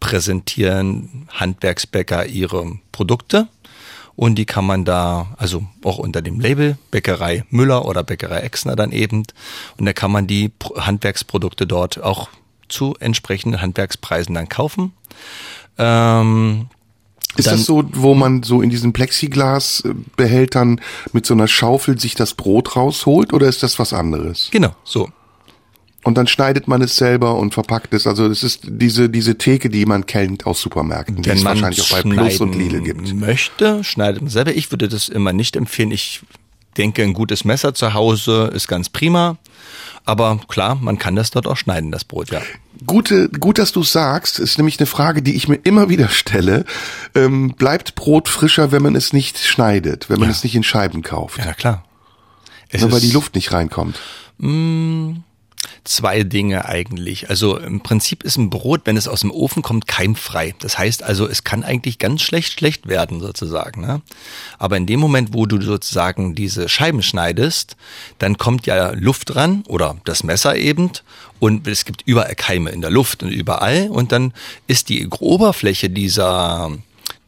präsentieren 0.00 1.28
Handwerksbäcker 1.30 2.26
ihre 2.26 2.78
Produkte. 2.90 3.46
Und 4.16 4.36
die 4.36 4.46
kann 4.46 4.64
man 4.64 4.84
da, 4.86 5.28
also 5.36 5.64
auch 5.84 5.98
unter 5.98 6.22
dem 6.22 6.40
Label 6.40 6.78
Bäckerei 6.90 7.44
Müller 7.50 7.84
oder 7.84 8.02
Bäckerei 8.02 8.38
Exner 8.40 8.74
dann 8.74 8.90
eben. 8.90 9.24
Und 9.76 9.84
da 9.84 9.92
kann 9.92 10.10
man 10.10 10.26
die 10.26 10.48
Pro- 10.48 10.76
Handwerksprodukte 10.80 11.66
dort 11.66 12.02
auch 12.02 12.28
zu 12.68 12.96
entsprechenden 12.98 13.60
Handwerkspreisen 13.60 14.34
dann 14.34 14.48
kaufen. 14.48 14.92
Ähm, 15.78 16.68
Ist 17.36 17.46
das 17.48 17.66
so, 17.66 17.84
wo 17.92 18.14
man 18.14 18.42
so 18.42 18.62
in 18.62 18.70
diesen 18.70 18.92
Plexiglasbehältern 18.94 20.80
mit 21.12 21.26
so 21.26 21.34
einer 21.34 21.48
Schaufel 21.48 21.98
sich 22.00 22.14
das 22.14 22.34
Brot 22.34 22.74
rausholt 22.76 23.32
oder 23.32 23.46
ist 23.46 23.62
das 23.62 23.78
was 23.78 23.92
anderes? 23.92 24.48
genau, 24.50 24.74
so. 24.84 25.08
Und 26.06 26.14
dann 26.16 26.28
schneidet 26.28 26.68
man 26.68 26.82
es 26.82 26.96
selber 26.96 27.34
und 27.36 27.52
verpackt 27.52 27.92
es. 27.92 28.06
Also 28.06 28.26
es 28.26 28.44
ist 28.44 28.60
diese, 28.64 29.10
diese 29.10 29.38
Theke, 29.38 29.68
die 29.68 29.86
man 29.86 30.06
kennt 30.06 30.46
aus 30.46 30.60
Supermärkten, 30.60 31.16
die 31.22 31.28
Wenn 31.28 31.38
es 31.38 31.44
wahrscheinlich 31.44 31.80
auch 31.82 31.90
bei 31.90 32.02
Plus 32.02 32.38
und 32.40 32.54
Lidl 32.54 32.80
gibt. 32.80 33.12
möchte, 33.12 33.82
schneidet 33.82 34.22
man 34.22 34.30
selber. 34.30 34.54
Ich 34.54 34.70
würde 34.70 34.86
das 34.88 35.08
immer 35.08 35.32
nicht 35.32 35.56
empfehlen. 35.56 35.90
Ich 35.90 36.20
denke, 36.76 37.02
ein 37.02 37.12
gutes 37.12 37.44
Messer 37.44 37.74
zu 37.74 37.92
Hause 37.92 38.52
ist 38.54 38.68
ganz 38.68 38.88
prima. 38.88 39.36
Aber 40.04 40.38
klar, 40.46 40.76
man 40.76 40.96
kann 40.98 41.16
das 41.16 41.32
dort 41.32 41.48
auch 41.48 41.56
schneiden, 41.56 41.90
das 41.90 42.04
Brot, 42.04 42.30
ja. 42.30 42.40
Gute, 42.86 43.28
gut, 43.28 43.58
dass 43.58 43.72
du 43.72 43.82
sagst, 43.82 44.38
ist 44.38 44.58
nämlich 44.58 44.78
eine 44.78 44.86
Frage, 44.86 45.22
die 45.22 45.34
ich 45.34 45.48
mir 45.48 45.56
immer 45.64 45.88
wieder 45.88 46.08
stelle. 46.08 46.64
Ähm, 47.16 47.54
bleibt 47.56 47.96
Brot 47.96 48.28
frischer, 48.28 48.70
wenn 48.70 48.82
man 48.84 48.94
es 48.94 49.12
nicht 49.12 49.38
schneidet, 49.38 50.08
wenn 50.08 50.20
man 50.20 50.28
Ja. 50.28 50.34
es 50.36 50.44
nicht 50.44 50.54
in 50.54 50.62
Scheiben 50.62 51.02
kauft? 51.02 51.38
Ja, 51.38 51.52
klar. 51.52 51.82
Es 52.68 52.82
Nur 52.82 52.92
weil 52.92 53.00
die 53.00 53.10
Luft 53.10 53.34
nicht 53.34 53.50
reinkommt. 53.52 53.98
Zwei 55.84 56.22
Dinge 56.22 56.64
eigentlich. 56.66 57.30
Also 57.30 57.58
im 57.58 57.80
Prinzip 57.80 58.22
ist 58.22 58.36
ein 58.36 58.50
Brot, 58.50 58.82
wenn 58.84 58.96
es 58.96 59.08
aus 59.08 59.20
dem 59.20 59.30
Ofen 59.30 59.62
kommt, 59.62 59.86
keimfrei. 59.86 60.54
Das 60.58 60.78
heißt 60.78 61.02
also, 61.02 61.26
es 61.26 61.44
kann 61.44 61.64
eigentlich 61.64 61.98
ganz 61.98 62.22
schlecht 62.22 62.52
schlecht 62.52 62.88
werden 62.88 63.20
sozusagen. 63.20 63.80
Ne? 63.80 64.02
Aber 64.58 64.76
in 64.76 64.86
dem 64.86 65.00
Moment, 65.00 65.32
wo 65.32 65.46
du 65.46 65.60
sozusagen 65.60 66.34
diese 66.34 66.68
Scheiben 66.68 67.02
schneidest, 67.02 67.76
dann 68.18 68.38
kommt 68.38 68.66
ja 68.66 68.90
Luft 68.90 69.34
dran 69.34 69.62
oder 69.68 69.96
das 70.04 70.22
Messer 70.22 70.56
eben 70.56 70.90
und 71.38 71.66
es 71.66 71.84
gibt 71.84 72.02
überall 72.06 72.34
Keime 72.34 72.70
in 72.70 72.80
der 72.80 72.90
Luft 72.90 73.22
und 73.22 73.30
überall 73.30 73.88
und 73.90 74.12
dann 74.12 74.32
ist 74.66 74.88
die 74.88 75.06
Oberfläche 75.08 75.90
dieser 75.90 76.70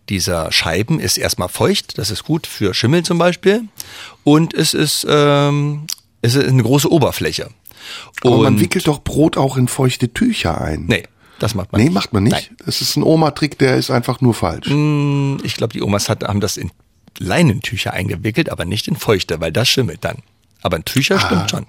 dieser 0.09 0.51
Scheiben 0.53 1.01
ist 1.01 1.19
erstmal 1.19 1.51
feucht, 1.51 1.99
das 1.99 2.11
ist 2.11 2.25
gut 2.25 2.47
für 2.47 2.73
Schimmel 2.73 3.03
zum 3.03 3.19
Beispiel 3.19 3.65
und 4.25 4.55
es 4.55 4.73
ist 4.73 5.07
ähm, 5.09 5.87
es 6.23 6.35
ist 6.35 6.49
eine 6.49 6.63
große 6.63 6.91
Oberfläche. 6.91 7.51
Aber 8.23 8.37
man 8.39 8.55
Und- 8.55 8.61
wickelt 8.61 8.87
doch 8.89 9.03
Brot 9.03 9.37
auch 9.37 9.57
in 9.57 9.69
feuchte 9.69 10.13
Tücher 10.13 10.61
ein. 10.61 10.87
Nee, 10.87 11.05
das 11.39 11.55
macht 11.55 11.73
man 11.73 11.81
Nee, 11.81 11.87
nicht. 11.87 11.95
macht 11.95 12.13
man 12.13 12.25
nicht. 12.25 12.33
Nein. 12.33 12.57
Das 12.65 12.81
ist 12.81 12.97
ein 12.97 13.03
Oma-Trick, 13.03 13.59
der 13.59 13.77
ist 13.77 13.91
einfach 13.91 14.21
nur 14.21 14.35
falsch. 14.35 14.67
Hm, 14.69 15.39
Ich 15.43 15.55
glaube, 15.57 15.73
die 15.73 15.83
Omas 15.83 16.09
hat, 16.09 16.25
haben 16.25 16.41
das 16.41 16.57
in 16.57 16.71
Leinentücher 17.19 17.93
eingewickelt, 17.93 18.51
aber 18.51 18.65
nicht 18.65 18.87
in 18.89 18.97
feuchte, 18.97 19.41
weil 19.41 19.53
das 19.53 19.69
schimmelt 19.69 20.05
dann. 20.05 20.19
Aber 20.63 20.77
in 20.77 20.85
Tücher 20.85 21.17
Ah. 21.17 21.21
stimmt 21.27 21.51
schon. 21.51 21.67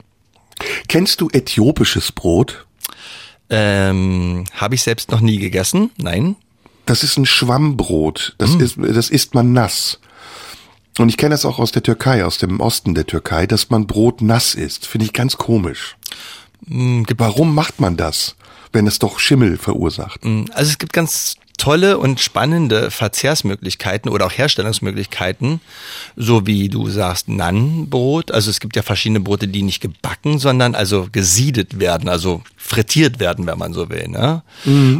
Kennst 0.88 1.22
du 1.22 1.30
äthiopisches 1.32 2.12
Brot? 2.12 2.66
Ähm, 3.50 4.44
Habe 4.54 4.76
ich 4.76 4.84
selbst 4.84 5.10
noch 5.12 5.22
nie 5.22 5.38
gegessen? 5.40 5.92
Nein. 5.98 6.36
Das 6.86 7.04
ist 7.04 7.18
ein 7.18 7.26
Schwammbrot. 7.26 8.36
Das 8.38 8.54
Hm. 8.54 8.62
ist, 8.62 8.78
das 8.78 9.10
isst 9.10 9.34
man 9.36 9.54
nass. 9.54 10.00
Und 11.00 11.10
ich 11.10 11.18
kenne 11.18 11.34
das 11.34 11.46
auch 11.46 11.60
aus 11.60 11.72
der 11.72 11.82
Türkei, 11.82 12.26
aus 12.26 12.40
dem 12.40 12.60
Osten 12.60 12.94
der 12.94 13.08
Türkei, 13.08 13.48
dass 13.48 13.70
man 13.70 13.88
Brot 13.88 14.22
nass 14.22 14.54
isst. 14.54 14.86
Finde 14.86 15.06
ich 15.06 15.14
ganz 15.14 15.38
komisch. 15.38 15.96
Hm, 16.68 17.06
Warum 17.18 17.56
macht 17.56 17.80
man 17.80 17.96
das, 17.96 18.36
wenn 18.74 18.86
es 18.86 19.00
doch 19.00 19.18
Schimmel 19.18 19.58
verursacht? 19.58 20.22
Also 20.26 20.72
es 20.72 20.78
gibt 20.78 20.92
ganz 20.92 21.36
tolle 21.60 22.00
und 22.00 22.20
spannende 22.20 22.90
Verzehrsmöglichkeiten 22.90 24.10
oder 24.10 24.26
auch 24.26 24.32
Herstellungsmöglichkeiten, 24.32 25.62
so 26.16 26.48
wie 26.48 26.70
du 26.70 26.90
sagst, 26.90 27.30
Nannenbrot. 27.30 28.32
Also 28.32 28.50
es 28.50 28.60
gibt 28.60 28.76
ja 28.76 28.82
verschiedene 28.82 29.20
Brote, 29.20 29.48
die 29.48 29.62
nicht 29.62 29.82
gebacken, 29.82 30.40
sondern 30.40 30.74
also 30.74 31.08
gesiedet 31.12 31.80
werden, 31.80 32.10
also 32.10 32.42
frittiert 32.58 33.20
werden, 33.20 33.46
wenn 33.46 33.58
man 33.58 33.74
so 33.74 33.90
will. 33.90 34.08
Ne? 34.08 34.42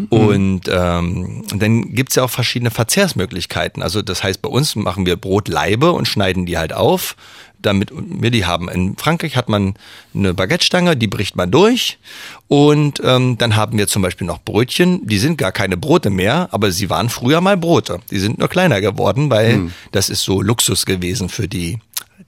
Und 0.10 0.62
ähm, 0.70 1.46
dann 1.56 1.96
gibt's 1.96 2.16
ja 2.16 2.24
auch 2.24 2.30
verschiedene 2.30 2.72
Verzehrsmöglichkeiten. 2.72 3.82
Also 3.82 4.02
das 4.02 4.24
heißt, 4.24 4.42
bei 4.42 4.50
uns 4.50 4.76
machen 4.76 5.06
wir 5.06 5.16
Brotleibe 5.16 5.92
und 5.92 6.08
schneiden 6.08 6.46
die 6.46 6.58
halt 6.58 6.74
auf 6.74 7.16
damit 7.62 7.92
wir 7.94 8.32
die 8.32 8.46
haben. 8.46 8.70
In 8.70 8.96
Frankreich 8.98 9.36
hat 9.36 9.50
man 9.50 9.76
eine 10.14 10.34
Baguette-Stange, 10.34 10.96
die 10.96 11.08
bricht 11.08 11.36
man 11.36 11.52
durch 11.52 12.00
und 12.48 13.02
ähm, 13.04 13.38
dann 13.38 13.56
haben 13.56 13.78
wir 13.78 13.88
zum 13.88 14.02
Beispiel 14.02 14.26
noch 14.28 14.42
Brötchen, 14.42 15.06
die 15.06 15.18
sind 15.18 15.38
gar 15.38 15.52
keine 15.52 15.78
Brote 15.78 16.10
mehr, 16.10 16.50
aber 16.52 16.72
sie 16.72 16.90
waren 16.90 17.10
früher 17.10 17.42
mal 17.42 17.58
Brote. 17.58 18.00
Die 18.12 18.20
sind 18.20 18.40
nur 18.40 18.48
kleiner 18.48 18.82
geworden, 18.82 19.30
weil 19.30 19.54
Hm. 19.54 19.74
das 19.92 20.10
ist 20.10 20.24
so 20.24 20.42
Luxus 20.42 20.86
gewesen 20.86 21.30
für 21.30 21.48
die, 21.48 21.80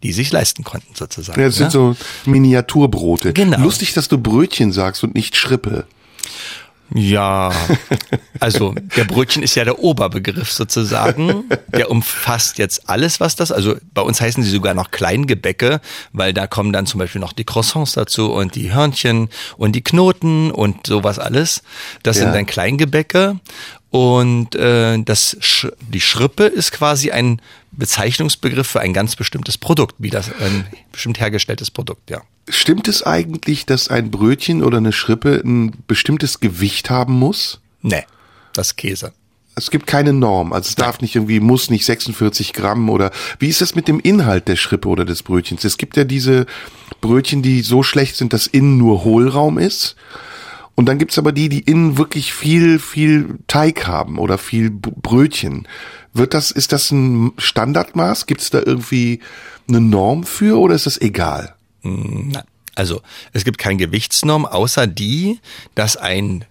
die 0.03 0.11
sich 0.13 0.31
leisten 0.31 0.63
konnten 0.63 0.95
sozusagen. 0.95 1.39
Ja, 1.39 1.47
das 1.47 1.55
sind 1.55 1.67
ne? 1.67 1.71
so 1.71 1.95
Miniaturbrote. 2.25 3.33
Genau. 3.33 3.59
Lustig, 3.59 3.93
dass 3.93 4.07
du 4.07 4.17
Brötchen 4.17 4.71
sagst 4.71 5.03
und 5.03 5.15
nicht 5.15 5.35
Schrippe. 5.35 5.85
Ja, 6.93 7.51
also 8.39 8.75
der 8.97 9.05
Brötchen 9.05 9.43
ist 9.43 9.55
ja 9.55 9.63
der 9.63 9.79
Oberbegriff 9.79 10.51
sozusagen. 10.51 11.45
Der 11.73 11.89
umfasst 11.89 12.57
jetzt 12.57 12.89
alles, 12.89 13.19
was 13.19 13.35
das, 13.35 13.51
also 13.51 13.75
bei 13.93 14.01
uns 14.01 14.19
heißen 14.19 14.43
sie 14.43 14.49
sogar 14.49 14.73
noch 14.73 14.91
Kleingebäcke, 14.91 15.79
weil 16.11 16.33
da 16.33 16.47
kommen 16.47 16.73
dann 16.73 16.85
zum 16.85 16.99
Beispiel 16.99 17.21
noch 17.21 17.33
die 17.33 17.45
Croissants 17.45 17.93
dazu 17.93 18.31
und 18.33 18.55
die 18.55 18.73
Hörnchen 18.73 19.29
und 19.57 19.73
die 19.73 19.83
Knoten 19.83 20.51
und 20.51 20.85
sowas 20.87 21.17
alles. 21.17 21.63
Das 22.03 22.17
Ja. 22.17 22.23
sind 22.23 22.35
dann 22.35 22.45
Kleingebäcke 22.45 23.39
und 23.91 24.55
äh, 24.55 25.03
das 25.03 25.37
Sch 25.41 25.67
die 25.81 26.01
Schrippe 26.01 26.45
ist 26.45 26.71
quasi 26.71 27.11
ein 27.11 27.41
Bezeichnungsbegriff 27.73 28.67
für 28.67 28.79
ein 28.79 28.93
ganz 28.93 29.17
bestimmtes 29.17 29.57
Produkt, 29.57 29.95
wie 29.99 30.09
das 30.09 30.31
ein 30.33 30.65
bestimmt 30.91 31.19
hergestelltes 31.19 31.69
Produkt, 31.69 32.09
ja. 32.09 32.21
Stimmt 32.49 32.87
es 32.87 33.03
eigentlich, 33.03 33.65
dass 33.65 33.89
ein 33.89 34.09
Brötchen 34.09 34.63
oder 34.63 34.77
eine 34.77 34.93
Schrippe 34.93 35.41
ein 35.43 35.73
bestimmtes 35.87 36.39
Gewicht 36.39 36.89
haben 36.89 37.13
muss? 37.13 37.59
Nee, 37.81 38.05
das 38.53 38.77
Käse. 38.77 39.13
Es 39.55 39.69
gibt 39.69 39.87
keine 39.87 40.13
Norm. 40.13 40.53
Also 40.53 40.69
es 40.69 40.75
darf 40.75 41.01
nicht 41.01 41.15
irgendwie, 41.15 41.41
muss 41.41 41.69
nicht 41.69 41.85
46 41.85 42.53
Gramm 42.53 42.89
oder 42.89 43.11
wie 43.39 43.49
ist 43.49 43.59
das 43.59 43.75
mit 43.75 43.89
dem 43.89 43.99
Inhalt 43.99 44.47
der 44.47 44.55
Schrippe 44.55 44.87
oder 44.87 45.03
des 45.03 45.23
Brötchens? 45.23 45.65
Es 45.65 45.77
gibt 45.77 45.97
ja 45.97 46.05
diese 46.05 46.45
Brötchen, 47.01 47.41
die 47.41 47.61
so 47.61 47.83
schlecht 47.83 48.15
sind, 48.15 48.31
dass 48.31 48.47
innen 48.47 48.77
nur 48.77 49.03
Hohlraum 49.03 49.57
ist. 49.57 49.97
Und 50.75 50.85
dann 50.85 50.97
gibt's 50.97 51.17
aber 51.17 51.31
die, 51.31 51.49
die 51.49 51.59
innen 51.59 51.97
wirklich 51.97 52.33
viel, 52.33 52.79
viel 52.79 53.39
Teig 53.47 53.87
haben 53.87 54.17
oder 54.17 54.37
viel 54.37 54.69
Brötchen. 54.69 55.67
Wird 56.13 56.33
das, 56.33 56.51
ist 56.51 56.71
das 56.71 56.91
ein 56.91 57.33
Standardmaß? 57.37 58.25
Gibt's 58.25 58.49
da 58.49 58.59
irgendwie 58.65 59.19
eine 59.67 59.81
Norm 59.81 60.23
für 60.23 60.59
oder 60.59 60.75
ist 60.75 60.85
das 60.85 60.99
egal? 60.99 61.55
Also 62.75 63.01
es 63.33 63.43
gibt 63.43 63.57
keine 63.57 63.77
Gewichtsnorm, 63.77 64.45
außer 64.45 64.87
die, 64.87 65.39
dass 65.75 65.97
ein 65.97 66.45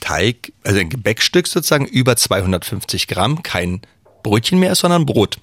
Teig, 0.00 0.52
also 0.62 0.78
ein 0.78 0.90
Gebäckstück 0.90 1.46
sozusagen 1.46 1.86
über 1.86 2.16
250 2.16 3.08
Gramm 3.08 3.42
kein 3.42 3.80
Brötchen 4.22 4.58
mehr 4.58 4.72
ist, 4.72 4.80
sondern 4.80 5.06
Brot. 5.06 5.38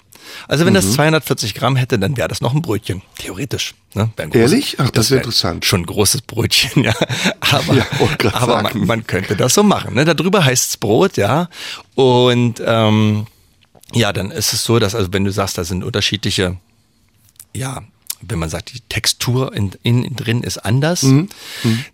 Also 0.48 0.66
wenn 0.66 0.74
das 0.74 0.92
240 0.92 1.54
Gramm 1.54 1.76
hätte, 1.76 1.98
dann 1.98 2.16
wäre 2.16 2.28
das 2.28 2.40
noch 2.40 2.54
ein 2.54 2.62
Brötchen, 2.62 3.02
theoretisch. 3.18 3.74
Ne? 3.94 4.10
Wäre 4.16 4.28
großes- 4.28 4.34
Ehrlich? 4.40 4.76
Ach, 4.78 4.90
das 4.90 5.06
ist 5.06 5.10
wär 5.12 5.18
interessant. 5.18 5.64
Schon 5.64 5.82
ein 5.82 5.86
großes 5.86 6.22
Brötchen, 6.22 6.84
ja. 6.84 6.94
Aber, 7.40 7.74
Ja, 7.74 7.86
aber 8.32 8.62
man, 8.62 8.86
man 8.86 9.06
könnte 9.06 9.36
das 9.36 9.54
so 9.54 9.62
machen. 9.62 9.94
Ne? 9.94 10.04
Darüber 10.04 10.44
heißt's 10.44 10.76
Brot, 10.76 11.16
ja. 11.16 11.48
Und 11.94 12.62
ähm, 12.64 13.26
ja, 13.94 14.12
dann 14.12 14.30
ist 14.30 14.52
es 14.52 14.64
so, 14.64 14.78
dass 14.78 14.94
also 14.94 15.12
wenn 15.12 15.24
du 15.24 15.32
sagst, 15.32 15.58
da 15.58 15.64
sind 15.64 15.84
unterschiedliche 15.84 16.56
ja, 17.54 17.82
wenn 18.22 18.38
man 18.38 18.48
sagt, 18.48 18.72
die 18.72 18.80
Textur 18.88 19.52
in, 19.54 19.72
in, 19.82 20.14
drin 20.16 20.42
ist 20.42 20.58
anders, 20.58 21.04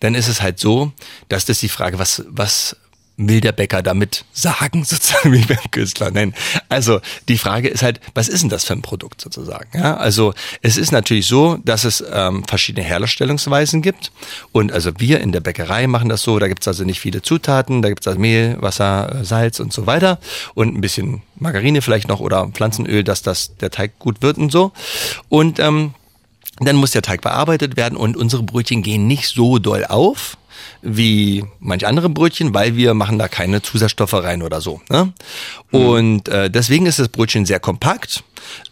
dann 0.01 0.15
ist 0.15 0.29
es 0.29 0.43
halt 0.43 0.61
so, 0.61 0.93
dass 1.29 1.47
das 1.47 1.59
die 1.61 1.69
Frage, 1.71 1.99
was, 1.99 2.23
was 2.29 2.77
will 3.19 3.41
der 3.41 3.53
Bäcker 3.53 3.83
damit 3.83 4.25
sagen, 4.33 4.85
sozusagen 4.87 5.33
wie 5.33 5.45
beim 5.45 5.71
Künstler 5.71 6.11
nennen. 6.11 6.35
Also 6.69 7.01
die 7.29 7.37
Frage 7.37 7.69
ist 7.69 7.83
halt, 7.83 8.01
was 8.15 8.29
ist 8.29 8.43
denn 8.43 8.49
das 8.49 8.65
für 8.65 8.73
ein 8.73 8.83
Produkt 8.83 9.21
sozusagen? 9.21 9.69
Ja, 9.79 9.97
also 9.97 10.33
es 10.63 10.77
ist 10.79 10.93
natürlich 10.93 11.27
so, 11.27 11.59
dass 11.65 11.85
es 11.85 12.03
ähm, 12.11 12.45
verschiedene 12.45 12.87
Herstellungsweisen 12.87 13.83
gibt 13.83 14.13
und 14.53 14.73
also 14.73 14.93
wir 14.99 15.21
in 15.21 15.33
der 15.33 15.41
Bäckerei 15.41 15.87
machen 15.87 16.09
das 16.09 16.23
so, 16.23 16.39
da 16.39 16.49
gibt's 16.49 16.69
also 16.69 16.85
nicht 16.85 17.01
viele 17.01 17.21
Zutaten, 17.21 17.83
da 17.83 17.89
gibt's 17.89 18.07
also 18.07 18.19
Mehl, 18.19 18.57
Wasser, 18.61 19.21
Salz 19.23 19.61
und 19.61 19.73
so 19.73 19.87
weiter 19.87 20.19
und 20.55 20.75
ein 20.75 20.81
bisschen 20.81 21.23
Margarine 21.37 21.83
vielleicht 21.83 22.09
noch 22.09 22.21
oder 22.21 22.47
Pflanzenöl, 22.49 23.03
dass 23.05 23.23
das 23.23 23.57
der 23.57 23.71
Teig 23.71 23.99
gut 23.99 24.23
wird 24.23 24.39
und 24.39 24.53
so 24.53 24.73
und 25.29 25.59
ähm, 25.59 25.93
dann 26.61 26.77
muss 26.77 26.93
der 26.93 27.03
Teig 27.03 27.21
bearbeitet 27.21 27.77
werden 27.77 27.97
und 27.97 28.17
unsere 28.17 28.43
Brötchen 28.43 28.83
gehen 28.83 29.07
nicht 29.07 29.29
so 29.29 29.59
doll 29.59 29.85
auf 29.85 30.37
wie 30.83 31.45
manch 31.61 31.87
andere 31.87 32.09
Brötchen, 32.09 32.55
weil 32.55 32.77
wir 32.77 32.95
machen 32.95 33.19
da 33.19 33.29
keine 33.29 33.63
Zusatzstoffe 33.63 34.15
rein 34.15 34.43
oder 34.43 34.61
so. 34.61 34.81
Ne? 34.89 35.13
Mhm. 35.71 35.81
Und 35.81 36.29
äh, 36.29 36.51
deswegen 36.51 36.87
ist 36.87 36.99
das 36.99 37.09
Brötchen 37.09 37.47
sehr 37.47 37.61
kompakt. 37.61 38.23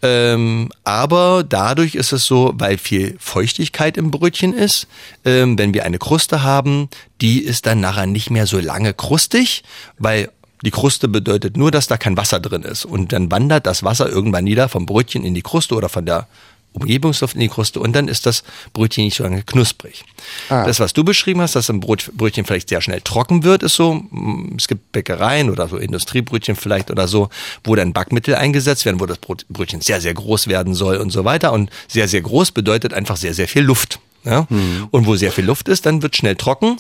Ähm, 0.03 0.71
aber 0.85 1.45
dadurch 1.47 1.95
ist 1.95 2.12
es 2.12 2.25
so, 2.25 2.55
weil 2.57 2.79
viel 2.79 3.16
Feuchtigkeit 3.19 3.97
im 3.97 4.11
Brötchen 4.11 4.55
ist, 4.55 4.87
ähm, 5.25 5.59
wenn 5.59 5.75
wir 5.75 5.85
eine 5.85 5.99
Kruste 5.99 6.42
haben, 6.42 6.88
die 7.21 7.40
ist 7.42 7.66
dann 7.66 7.81
nachher 7.81 8.07
nicht 8.07 8.31
mehr 8.31 8.47
so 8.47 8.59
lange 8.59 8.95
krustig, 8.95 9.64
weil 9.99 10.31
die 10.64 10.71
Kruste 10.71 11.09
bedeutet 11.09 11.57
nur, 11.57 11.71
dass 11.71 11.87
da 11.87 11.97
kein 11.97 12.16
Wasser 12.16 12.40
drin 12.40 12.62
ist. 12.62 12.85
Und 12.85 13.12
dann 13.12 13.31
wandert 13.31 13.66
das 13.66 13.83
Wasser 13.83 14.09
irgendwann 14.09 14.45
nieder 14.45 14.69
vom 14.69 14.87
Brötchen 14.87 15.25
in 15.25 15.35
die 15.35 15.42
Kruste 15.42 15.75
oder 15.75 15.88
von 15.88 16.07
der 16.07 16.27
Umgebungsluft 16.76 17.34
in 17.34 17.40
die 17.40 17.48
Kruste 17.48 17.80
und 17.80 17.94
dann 17.94 18.08
ist 18.08 18.26
das 18.26 18.44
Brötchen 18.72 19.04
nicht 19.04 19.16
so 19.16 19.24
lange 19.24 19.42
knusprig. 19.42 20.04
Ah. 20.48 20.64
Das, 20.64 20.78
was 20.78 20.92
du 20.92 21.04
beschrieben 21.04 21.40
hast, 21.40 21.56
dass 21.56 21.70
ein 21.70 21.80
Brot, 21.80 22.10
Brötchen 22.14 22.44
vielleicht 22.44 22.68
sehr 22.68 22.80
schnell 22.80 23.00
trocken 23.00 23.42
wird, 23.44 23.62
ist 23.62 23.74
so, 23.74 23.94
mm, 23.94 24.56
es 24.58 24.68
gibt 24.68 24.92
Bäckereien 24.92 25.50
oder 25.50 25.68
so 25.68 25.78
Industriebrötchen 25.78 26.54
vielleicht 26.54 26.90
oder 26.90 27.08
so, 27.08 27.30
wo 27.64 27.74
dann 27.74 27.92
Backmittel 27.92 28.34
eingesetzt 28.34 28.84
werden, 28.84 29.00
wo 29.00 29.06
das 29.06 29.18
Brötchen 29.18 29.80
sehr, 29.80 30.00
sehr 30.00 30.14
groß 30.14 30.48
werden 30.48 30.74
soll 30.74 30.98
und 30.98 31.10
so 31.10 31.24
weiter. 31.24 31.52
Und 31.52 31.70
sehr, 31.88 32.08
sehr 32.08 32.20
groß 32.20 32.52
bedeutet 32.52 32.92
einfach 32.92 33.16
sehr, 33.16 33.34
sehr 33.34 33.48
viel 33.48 33.62
Luft. 33.62 33.98
Ja? 34.24 34.46
Mhm. 34.48 34.88
Und 34.90 35.06
wo 35.06 35.16
sehr 35.16 35.32
viel 35.32 35.44
Luft 35.44 35.68
ist, 35.68 35.86
dann 35.86 36.02
wird 36.02 36.16
schnell 36.16 36.36
trocken. 36.36 36.76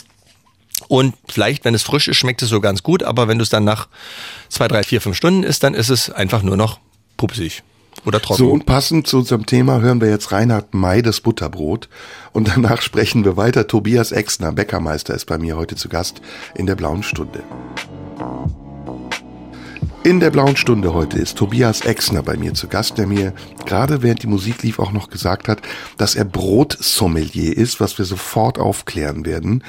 Und 0.88 1.14
vielleicht, 1.26 1.64
wenn 1.64 1.74
es 1.74 1.82
frisch 1.82 2.06
ist, 2.06 2.18
schmeckt 2.18 2.42
es 2.42 2.50
so 2.50 2.60
ganz 2.60 2.82
gut, 2.82 3.02
aber 3.02 3.28
wenn 3.28 3.38
du 3.38 3.42
es 3.42 3.48
dann 3.48 3.64
nach 3.64 3.88
zwei, 4.50 4.68
drei, 4.68 4.82
vier, 4.82 5.00
fünf 5.00 5.16
Stunden 5.16 5.42
isst, 5.42 5.62
dann 5.62 5.72
ist 5.72 5.88
es 5.88 6.10
einfach 6.10 6.42
nur 6.42 6.58
noch 6.58 6.78
pupsig 7.16 7.62
oder 8.06 8.20
trocken. 8.20 8.38
So 8.38 8.50
und 8.50 8.66
passend 8.66 9.06
zu 9.06 9.18
unserem 9.18 9.46
Thema 9.46 9.80
hören 9.80 10.00
wir 10.00 10.08
jetzt 10.08 10.32
Reinhard 10.32 10.74
May, 10.74 11.02
das 11.02 11.20
Butterbrot. 11.20 11.88
Und 12.32 12.48
danach 12.48 12.82
sprechen 12.82 13.24
wir 13.24 13.36
weiter. 13.36 13.66
Tobias 13.66 14.12
Exner, 14.12 14.52
Bäckermeister, 14.52 15.14
ist 15.14 15.26
bei 15.26 15.38
mir 15.38 15.56
heute 15.56 15.76
zu 15.76 15.88
Gast 15.88 16.20
in 16.54 16.66
der 16.66 16.76
Blauen 16.76 17.02
Stunde. 17.02 17.42
In 20.06 20.20
der 20.20 20.30
Blauen 20.30 20.56
Stunde 20.56 20.94
heute 20.94 21.18
ist 21.18 21.36
Tobias 21.36 21.80
Exner 21.80 22.22
bei 22.22 22.36
mir 22.36 22.54
zu 22.54 22.68
Gast, 22.68 22.96
der 22.96 23.08
mir 23.08 23.32
gerade 23.64 24.02
während 24.02 24.22
die 24.22 24.28
Musik 24.28 24.62
lief 24.62 24.78
auch 24.78 24.92
noch 24.92 25.10
gesagt 25.10 25.48
hat, 25.48 25.62
dass 25.98 26.14
er 26.14 26.24
Brotsommelier 26.24 27.56
ist, 27.56 27.80
was 27.80 27.98
wir 27.98 28.04
sofort 28.04 28.60
aufklären 28.60 29.26
werden. 29.26 29.64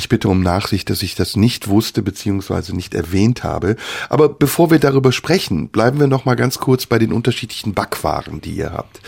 Ich 0.00 0.08
bitte 0.08 0.30
um 0.30 0.40
Nachsicht, 0.42 0.88
dass 0.88 1.02
ich 1.02 1.14
das 1.14 1.36
nicht 1.36 1.68
wusste 1.68 2.00
bzw. 2.00 2.72
nicht 2.72 2.94
erwähnt 2.94 3.44
habe. 3.44 3.76
Aber 4.08 4.30
bevor 4.30 4.70
wir 4.70 4.78
darüber 4.78 5.12
sprechen, 5.12 5.68
bleiben 5.68 6.00
wir 6.00 6.06
noch 6.06 6.24
mal 6.24 6.36
ganz 6.36 6.56
kurz 6.56 6.86
bei 6.86 6.98
den 6.98 7.12
unterschiedlichen 7.12 7.74
Backwaren, 7.74 8.40
die 8.40 8.52
ihr 8.52 8.72
habt. 8.72 9.02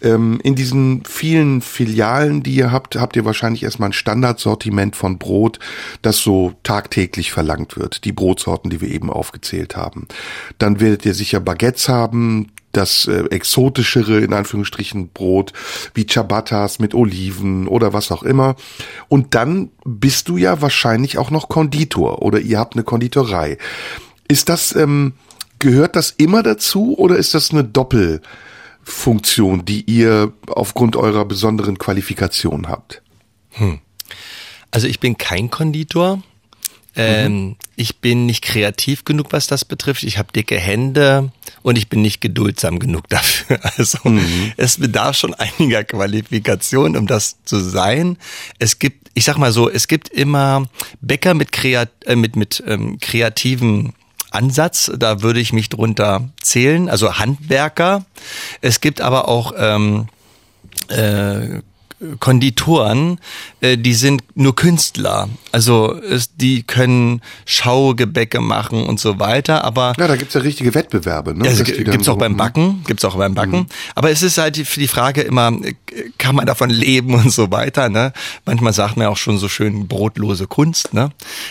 Ähm, 0.00 0.38
in 0.44 0.54
diesen 0.54 1.02
vielen 1.04 1.60
Filialen, 1.60 2.44
die 2.44 2.54
ihr 2.54 2.70
habt, 2.70 2.94
habt 2.94 3.16
ihr 3.16 3.24
wahrscheinlich 3.24 3.64
erstmal 3.64 3.88
ein 3.88 3.94
Standardsortiment 3.94 4.94
von 4.94 5.18
Brot, 5.18 5.58
das 6.02 6.18
so 6.18 6.54
tagtäglich 6.62 7.32
verlangt 7.32 7.76
wird. 7.76 8.04
Die 8.04 8.12
Brotsorten, 8.12 8.70
die 8.70 8.80
wir 8.80 8.92
eben 8.92 9.10
aufgezählt 9.10 9.74
haben. 9.74 10.06
Dann 10.58 10.78
werdet 10.78 11.04
ihr 11.04 11.14
sicher 11.14 11.40
Baguettes 11.40 11.88
haben, 11.88 12.52
das 12.72 13.06
äh, 13.06 13.24
exotischere, 13.30 14.20
in 14.20 14.32
Anführungsstrichen, 14.32 15.10
Brot, 15.10 15.52
wie 15.94 16.06
Ciabattas 16.06 16.78
mit 16.78 16.94
Oliven 16.94 17.68
oder 17.68 17.92
was 17.92 18.10
auch 18.10 18.22
immer. 18.22 18.56
Und 19.08 19.34
dann 19.34 19.70
bist 19.84 20.28
du 20.28 20.36
ja 20.36 20.60
wahrscheinlich 20.60 21.18
auch 21.18 21.30
noch 21.30 21.48
Konditor 21.48 22.22
oder 22.22 22.40
ihr 22.40 22.58
habt 22.58 22.74
eine 22.74 22.84
Konditorei. 22.84 23.58
Ist 24.28 24.48
das, 24.48 24.74
ähm, 24.74 25.14
gehört 25.58 25.96
das 25.96 26.10
immer 26.10 26.42
dazu 26.42 26.96
oder 26.98 27.16
ist 27.16 27.34
das 27.34 27.50
eine 27.50 27.64
Doppelfunktion, 27.64 29.64
die 29.64 29.82
ihr 29.82 30.32
aufgrund 30.48 30.96
eurer 30.96 31.24
besonderen 31.24 31.78
Qualifikation 31.78 32.68
habt? 32.68 33.02
Hm. 33.50 33.80
Also 34.70 34.86
ich 34.86 35.00
bin 35.00 35.18
kein 35.18 35.50
Konditor. 35.50 36.22
Ähm, 36.94 37.32
mhm. 37.32 37.56
Ich 37.76 37.98
bin 37.98 38.26
nicht 38.26 38.42
kreativ 38.42 39.04
genug, 39.04 39.28
was 39.30 39.46
das 39.46 39.64
betrifft. 39.64 40.02
Ich 40.02 40.18
habe 40.18 40.32
dicke 40.32 40.58
Hände 40.58 41.32
und 41.62 41.78
ich 41.78 41.88
bin 41.88 42.02
nicht 42.02 42.20
geduldsam 42.20 42.78
genug 42.78 43.08
dafür. 43.08 43.58
Also 43.76 43.98
mhm. 44.04 44.52
es 44.56 44.78
bedarf 44.78 45.16
schon 45.16 45.34
einiger 45.34 45.84
Qualifikation, 45.84 46.96
um 46.96 47.06
das 47.06 47.36
zu 47.44 47.58
sein. 47.60 48.18
Es 48.58 48.78
gibt, 48.78 49.10
ich 49.14 49.24
sag 49.24 49.38
mal 49.38 49.52
so, 49.52 49.70
es 49.70 49.88
gibt 49.88 50.08
immer 50.10 50.68
Bäcker 51.00 51.34
mit, 51.34 51.52
kreat 51.52 51.90
äh, 52.04 52.16
mit, 52.16 52.36
mit 52.36 52.62
ähm, 52.66 52.98
kreativen 53.00 53.94
Ansatz, 54.30 54.90
da 54.96 55.22
würde 55.22 55.40
ich 55.40 55.52
mich 55.52 55.68
drunter 55.68 56.30
zählen, 56.42 56.88
also 56.88 57.18
Handwerker. 57.18 58.04
Es 58.60 58.80
gibt 58.80 59.00
aber 59.00 59.28
auch 59.28 59.52
ähm, 59.56 60.08
äh, 60.88 61.60
Konditoren, 62.18 63.18
äh, 63.60 63.76
die 63.76 63.94
sind 63.94 64.22
nur 64.34 64.56
Künstler. 64.56 65.28
Also 65.52 65.94
es, 65.94 66.34
die 66.36 66.62
können 66.62 67.20
Schaugebäcke 67.44 68.40
machen 68.40 68.84
und 68.84 68.98
so 68.98 69.18
weiter, 69.18 69.64
aber... 69.64 69.94
Ja, 69.98 70.08
da 70.08 70.16
gibt's 70.16 70.34
ja 70.34 70.40
richtige 70.40 70.74
Wettbewerbe. 70.74 71.34
Ne? 71.34 71.44
Ja, 71.44 71.50
also, 71.50 71.64
gibt's 71.64 72.08
auch 72.08 72.14
so, 72.14 72.18
beim 72.18 72.36
Backen, 72.36 72.82
gibt's 72.86 73.04
auch 73.04 73.16
beim 73.16 73.34
Backen. 73.34 73.60
Mhm. 73.60 73.66
Aber 73.94 74.10
es 74.10 74.22
ist 74.22 74.38
halt 74.38 74.56
für 74.56 74.80
die 74.80 74.88
Frage 74.88 75.22
immer, 75.22 75.52
kann 76.18 76.34
man 76.34 76.46
davon 76.46 76.70
leben 76.70 77.14
und 77.14 77.30
so 77.30 77.50
weiter. 77.50 77.88
Ne? 77.88 78.12
Manchmal 78.44 78.72
sagt 78.72 78.96
man 78.96 79.06
auch 79.06 79.16
schon 79.16 79.38
so 79.38 79.48
schön 79.48 79.86
brotlose 79.88 80.46
Kunst. 80.46 80.94
Ne? 80.94 81.10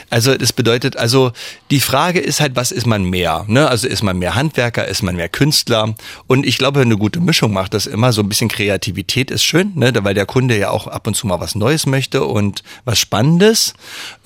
Also 0.10 0.36
das 0.36 0.54
bedeutet, 0.54 0.98
also 0.98 1.32
die 1.70 1.80
Frage 1.80 2.20
ist 2.20 2.42
halt, 2.42 2.56
was 2.56 2.72
ist 2.72 2.88
man 2.88 3.04
mehr? 3.04 3.46
Ne? 3.48 3.68
Also 3.68 3.88
ist 3.88 4.04
man 4.04 4.20
mehr 4.20 4.36
Handwerker, 4.36 4.88
ist 4.88 5.04
man 5.04 5.16
mehr 5.16 5.30
Künstler? 5.30 5.96
Und 6.28 6.46
ich 6.46 6.58
glaube, 6.58 6.82
eine 6.82 6.98
gute 6.98 7.20
Mischung 7.20 7.54
macht 7.54 7.74
das 7.74 7.86
immer. 7.86 8.12
So 8.14 8.22
ein 8.22 8.30
bisschen 8.30 8.50
Kreativität 8.50 9.32
ist 9.32 9.44
schön, 9.44 9.72
ne? 9.76 9.94
weil 10.02 10.14
der 10.14 10.26
Kunde 10.26 10.41
ja 10.50 10.70
auch 10.72 10.88
ab 10.88 11.08
und 11.08 11.16
zu 11.16 11.28
mal 11.28 11.40
was 11.40 11.56
Neues 11.56 11.86
möchte 11.86 12.24
und 12.24 12.64
was 12.86 13.00
Spannendes. 13.00 13.74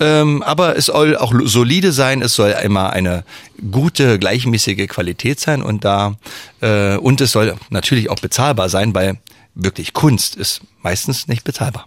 Ähm, 0.00 0.42
aber 0.42 0.76
es 0.76 0.86
soll 0.86 1.16
auch 1.16 1.34
solide 1.44 1.92
sein, 1.92 2.22
es 2.22 2.34
soll 2.34 2.54
immer 2.62 2.90
eine 2.90 3.24
gute, 3.70 4.18
gleichmäßige 4.18 4.86
Qualität 4.88 5.40
sein 5.40 5.62
und 5.62 5.84
da 5.84 6.16
äh, 6.60 6.96
und 6.96 7.20
es 7.20 7.32
soll 7.32 7.56
natürlich 7.70 8.10
auch 8.10 8.20
bezahlbar 8.20 8.68
sein, 8.68 8.94
weil 8.94 9.18
wirklich 9.54 9.92
Kunst 9.92 10.36
ist 10.36 10.60
meistens 10.82 11.28
nicht 11.28 11.44
bezahlbar. 11.44 11.86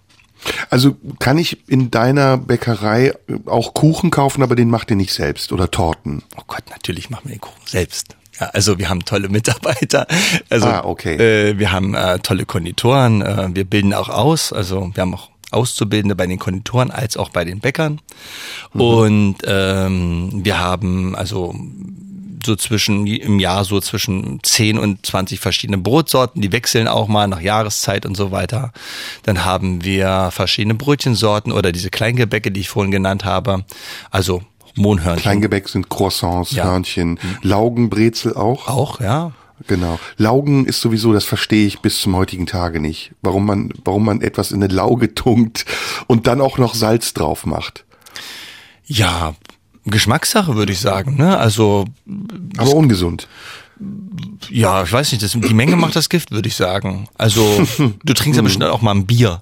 Also 0.70 0.96
kann 1.20 1.38
ich 1.38 1.70
in 1.70 1.92
deiner 1.92 2.38
Bäckerei 2.38 3.13
auch 3.46 3.74
Kuchen 3.74 4.10
kaufen, 4.10 4.42
aber 4.42 4.56
den 4.56 4.70
macht 4.70 4.89
ihr 4.89 4.96
nicht 4.96 5.13
selbst 5.13 5.52
oder 5.52 5.70
Torten? 5.70 6.24
Oh 6.38 6.44
Gott, 6.48 6.63
natürlich 6.70 7.10
machen 7.10 7.26
wir 7.26 7.36
den 7.36 7.42
Kuchen 7.42 7.65
selbst. 7.65 8.15
Ja, 8.39 8.47
also 8.47 8.78
wir 8.78 8.89
haben 8.89 9.04
tolle 9.06 9.30
Mitarbeiter, 9.30 10.08
also 10.49 10.67
ah, 10.67 10.84
okay. 10.86 11.15
äh, 11.15 11.60
wir 11.60 11.71
haben 11.71 11.93
äh, 11.95 12.19
tolle 12.19 12.45
Konditoren, 12.45 13.21
äh, 13.21 13.49
wir 13.54 13.65
bilden 13.65 13.93
auch 13.93 14.10
aus, 14.10 14.54
also 14.54 14.91
wir 14.93 15.02
haben 15.02 15.15
auch 15.15 15.30
Auszubildende 15.52 16.15
bei 16.15 16.28
den 16.28 16.38
Konditoren 16.38 16.91
als 16.91 17.17
auch 17.17 17.30
bei 17.30 17.43
den 17.43 17.60
Bäckern 17.60 18.02
mhm. 18.73 18.82
und 18.82 19.36
ähm, 19.45 20.30
wir 20.43 20.60
haben 20.60 21.15
also 21.15 21.56
so 22.45 22.56
zwischen 22.56 23.06
im 23.08 23.39
Jahr 23.39 23.65
so 23.65 23.82
zwischen 23.82 24.39
10 24.43 24.78
und 24.78 25.06
20 25.06 25.39
verschiedene 25.39 25.78
Brotsorten, 25.78 26.41
die 26.41 26.52
wechseln 26.52 26.88
auch 26.88 27.08
mal 27.08 27.28
nach 27.28 27.41
Jahreszeit 27.41 28.06
und 28.06 28.15
so 28.15 28.32
weiter. 28.32 28.71
Dann 29.23 29.43
haben 29.45 29.84
wir 29.84 30.30
verschiedene 30.32 30.75
Brötchensorten 30.75 31.52
oder 31.52 31.71
diese 31.71 31.89
Kleingebäcke, 31.89 32.52
die 32.52 32.62
ich 32.62 32.69
vorhin 32.69 32.91
genannt 32.91 33.25
habe. 33.25 33.65
Also 34.10 34.43
Mohnhörnchen. 34.75 35.21
Kleingebäck 35.21 35.69
sind 35.69 35.89
Croissants, 35.89 36.51
ja. 36.51 36.65
Hörnchen, 36.65 37.12
mhm. 37.12 37.19
Laugenbrezel 37.41 38.34
auch. 38.36 38.67
Auch, 38.67 38.99
ja. 38.99 39.32
Genau. 39.67 39.99
Laugen 40.17 40.65
ist 40.65 40.79
sowieso, 40.82 41.12
das 41.12 41.25
verstehe 41.25 41.67
ich 41.67 41.79
bis 41.79 41.99
zum 41.99 42.15
heutigen 42.15 42.45
Tage 42.45 42.79
nicht. 42.79 43.12
Warum 43.21 43.45
man, 43.45 43.71
warum 43.84 44.05
man 44.05 44.21
etwas 44.21 44.51
in 44.51 44.63
eine 44.63 44.73
Lauge 44.73 45.13
tunkt 45.15 45.65
und 46.08 46.27
dann 46.27 46.41
auch 46.41 46.58
noch 46.58 46.75
Salz 46.75 47.13
drauf 47.13 47.45
macht. 47.45 47.86
Ja, 48.86 49.36
Geschmackssache, 49.86 50.55
würde 50.55 50.71
ich 50.71 50.79
sagen. 50.79 51.17
Ne? 51.17 51.38
Also, 51.38 51.86
aber 52.58 52.73
ungesund. 52.73 53.27
Ja, 54.49 54.84
ich 54.84 54.91
weiß 54.91 55.12
nicht, 55.12 55.23
das, 55.23 55.32
die 55.32 55.53
Menge 55.53 55.75
macht 55.75 55.95
das 55.95 56.10
Gift, 56.10 56.32
würde 56.32 56.47
ich 56.47 56.55
sagen. 56.55 57.08
Also, 57.17 57.65
du 58.03 58.13
trinkst 58.13 58.38
ja 58.38 58.43
bestimmt 58.43 58.65
auch 58.65 58.82
mal 58.82 58.91
ein 58.91 59.05
Bier. 59.05 59.41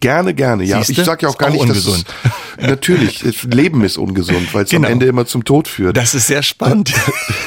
Gerne, 0.00 0.34
gerne, 0.34 0.64
ja. 0.64 0.78
Siehste? 0.78 1.00
Ich 1.00 1.06
sag 1.06 1.22
ja 1.22 1.28
auch 1.28 1.38
gar 1.38 1.48
auch 1.48 1.52
nicht, 1.52 1.62
ungesund. 1.62 2.06
dass 2.06 2.32
es, 2.32 2.45
natürlich, 2.66 3.22
Leben 3.42 3.84
ist 3.84 3.98
ungesund, 3.98 4.52
weil 4.54 4.64
es 4.64 4.70
genau. 4.70 4.86
am 4.86 4.92
Ende 4.92 5.06
immer 5.06 5.26
zum 5.26 5.44
Tod 5.44 5.68
führt. 5.68 5.96
Das 5.96 6.14
ist 6.14 6.26
sehr 6.26 6.42
spannend. 6.42 6.92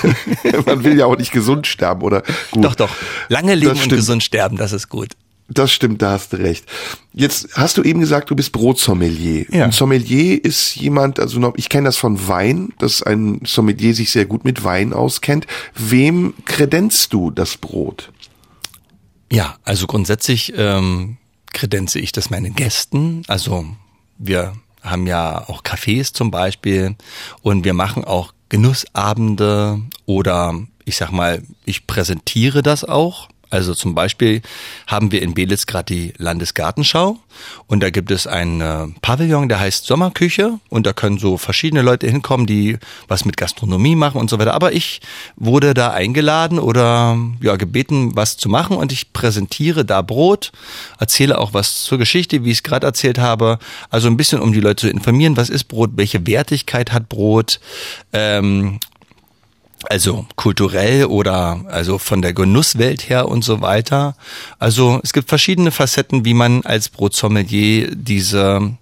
Man 0.65 0.83
will 0.83 0.97
ja 0.97 1.05
auch 1.05 1.17
nicht 1.17 1.31
gesund 1.31 1.67
sterben, 1.67 2.01
oder? 2.01 2.23
Gut. 2.51 2.63
Doch, 2.63 2.75
doch. 2.75 2.89
Lange 3.27 3.55
leben 3.55 3.79
und 3.79 3.89
gesund 3.89 4.23
sterben, 4.23 4.57
das 4.57 4.71
ist 4.71 4.89
gut. 4.89 5.09
Das 5.51 5.71
stimmt, 5.71 6.01
da 6.03 6.11
hast 6.11 6.33
du 6.33 6.37
recht. 6.37 6.65
Jetzt 7.11 7.49
hast 7.53 7.77
du 7.77 7.83
eben 7.83 7.99
gesagt, 7.99 8.29
du 8.29 8.35
bist 8.35 8.51
Brotsommelier. 8.51 9.45
Ja. 9.49 9.65
Ein 9.65 9.71
Sommelier 9.71 10.43
ist 10.43 10.75
jemand, 10.75 11.19
also 11.19 11.39
noch, 11.39 11.55
ich 11.55 11.69
kenne 11.69 11.87
das 11.87 11.97
von 11.97 12.27
Wein, 12.27 12.69
dass 12.77 13.01
ein 13.01 13.41
Sommelier 13.45 13.95
sich 13.95 14.11
sehr 14.11 14.25
gut 14.25 14.45
mit 14.45 14.63
Wein 14.63 14.93
auskennt. 14.93 15.47
Wem 15.73 16.35
kredenzt 16.45 17.13
du 17.13 17.31
das 17.31 17.57
Brot? 17.57 18.11
Ja, 19.31 19.57
also 19.63 19.87
grundsätzlich 19.87 20.53
ähm, 20.55 21.17
kredenze 21.51 21.99
ich 21.99 22.11
das 22.11 22.29
meinen 22.29 22.53
Gästen. 22.53 23.23
Also 23.27 23.65
wir 24.19 24.53
haben 24.81 25.07
ja 25.07 25.47
auch 25.47 25.63
Cafés 25.63 26.13
zum 26.13 26.31
Beispiel. 26.31 26.95
Und 27.41 27.65
wir 27.65 27.73
machen 27.73 28.03
auch 28.03 28.33
Genussabende 28.49 29.81
oder 30.05 30.53
ich 30.85 30.97
sag 30.97 31.11
mal, 31.11 31.43
ich 31.65 31.85
präsentiere 31.85 32.63
das 32.63 32.83
auch 32.83 33.29
also 33.49 33.73
zum 33.73 33.95
Beispiel 33.95 34.41
haben 34.87 35.11
wir 35.11 35.21
in 35.21 35.33
Belitz 35.33 35.65
gerade 35.65 35.93
die 35.93 36.13
Landesgartenschau 36.17 37.17
und 37.67 37.81
da 37.81 37.89
gibt 37.89 38.11
es 38.11 38.27
einen 38.27 38.61
äh, 38.61 38.87
Pavillon, 39.01 39.49
der 39.49 39.59
heißt 39.59 39.85
Sommerküche 39.85 40.59
und 40.69 40.85
da 40.85 40.93
können 40.93 41.17
so 41.17 41.37
verschiedene 41.37 41.81
Leute 41.81 42.07
hinkommen, 42.07 42.45
die 42.45 42.77
was 43.07 43.25
mit 43.25 43.37
Gastronomie 43.37 43.95
machen 43.95 44.19
und 44.19 44.29
so 44.29 44.37
weiter. 44.39 44.53
Aber 44.53 44.73
ich 44.73 45.01
wurde 45.35 45.73
da 45.73 45.91
eingeladen 45.91 46.59
oder 46.59 47.17
ja 47.41 47.55
gebeten, 47.55 48.15
was 48.15 48.37
zu 48.37 48.49
machen 48.49 48.77
und 48.77 48.91
ich 48.91 49.13
präsentiere 49.13 49.85
da 49.85 50.01
Brot, 50.01 50.51
erzähle 50.99 51.37
auch 51.37 51.53
was 51.53 51.83
zur 51.83 51.97
Geschichte, 51.97 52.43
wie 52.43 52.51
ich 52.51 52.59
es 52.59 52.63
gerade 52.63 52.85
erzählt 52.85 53.17
habe. 53.17 53.59
Also 53.89 54.07
ein 54.07 54.17
bisschen, 54.17 54.41
um 54.41 54.53
die 54.53 54.61
Leute 54.61 54.87
zu 54.87 54.89
informieren, 54.89 55.37
was 55.37 55.49
ist 55.49 55.65
Brot, 55.65 55.91
welche 55.95 56.25
Wertigkeit 56.27 56.91
hat 56.91 57.09
Brot 57.09 57.59
ähm, 58.13 58.79
also 59.87 60.25
kulturell 60.35 61.05
oder 61.05 61.61
also 61.67 61.97
von 61.97 62.21
der 62.21 62.33
Genusswelt 62.33 63.09
her 63.09 63.27
und 63.27 63.43
so 63.43 63.61
weiter. 63.61 64.15
Also 64.57 64.99
es 65.03 65.13
gibt 65.13 65.29
verschiedene 65.29 65.71
Facetten, 65.71 66.25
wie 66.25 66.33
man 66.33 66.63
als 66.63 66.89
Brotsommelier 66.89 67.95
diese 67.95 68.75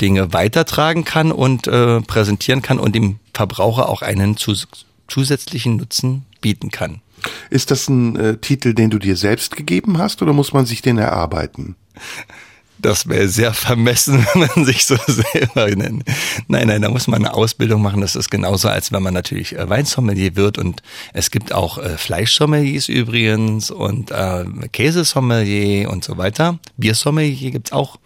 Dinge 0.00 0.32
weitertragen 0.32 1.04
kann 1.04 1.32
und 1.32 1.66
äh, 1.66 2.00
präsentieren 2.00 2.62
kann 2.62 2.78
und 2.78 2.94
dem 2.94 3.18
Verbraucher 3.34 3.88
auch 3.88 4.02
einen 4.02 4.36
zus 4.36 4.68
zusätzlichen 5.08 5.76
Nutzen 5.76 6.24
bieten 6.40 6.70
kann. 6.70 7.02
Ist 7.50 7.72
das 7.72 7.88
ein 7.88 8.16
äh, 8.16 8.36
Titel, 8.36 8.74
den 8.74 8.90
du 8.90 8.98
dir 8.98 9.16
selbst 9.16 9.56
gegeben 9.56 9.98
hast 9.98 10.22
oder 10.22 10.32
muss 10.32 10.52
man 10.52 10.66
sich 10.66 10.82
den 10.82 10.98
erarbeiten? 10.98 11.74
Das 12.82 13.08
wäre 13.08 13.28
sehr 13.28 13.52
vermessen, 13.52 14.26
wenn 14.32 14.48
man 14.48 14.64
sich 14.64 14.86
so 14.86 14.96
selber 15.06 15.68
nennt. 15.74 16.04
Nein, 16.48 16.68
nein, 16.68 16.82
da 16.82 16.88
muss 16.88 17.06
man 17.06 17.24
eine 17.24 17.34
Ausbildung 17.34 17.82
machen. 17.82 18.00
Das 18.00 18.16
ist 18.16 18.30
genauso, 18.30 18.68
als 18.68 18.92
wenn 18.92 19.02
man 19.02 19.14
natürlich 19.14 19.56
äh, 19.56 19.68
Weinsommelier 19.68 20.36
wird. 20.36 20.58
Und 20.58 20.82
es 21.12 21.30
gibt 21.30 21.52
auch 21.52 21.78
äh, 21.78 21.96
Fleischsommeliers 21.98 22.88
übrigens 22.88 23.70
und 23.70 24.10
äh, 24.10 24.44
Käsesommelier 24.72 25.90
und 25.90 26.04
so 26.04 26.16
weiter. 26.16 26.58
Biersommelier 26.76 27.50
gibt's 27.50 27.72
auch. 27.72 27.98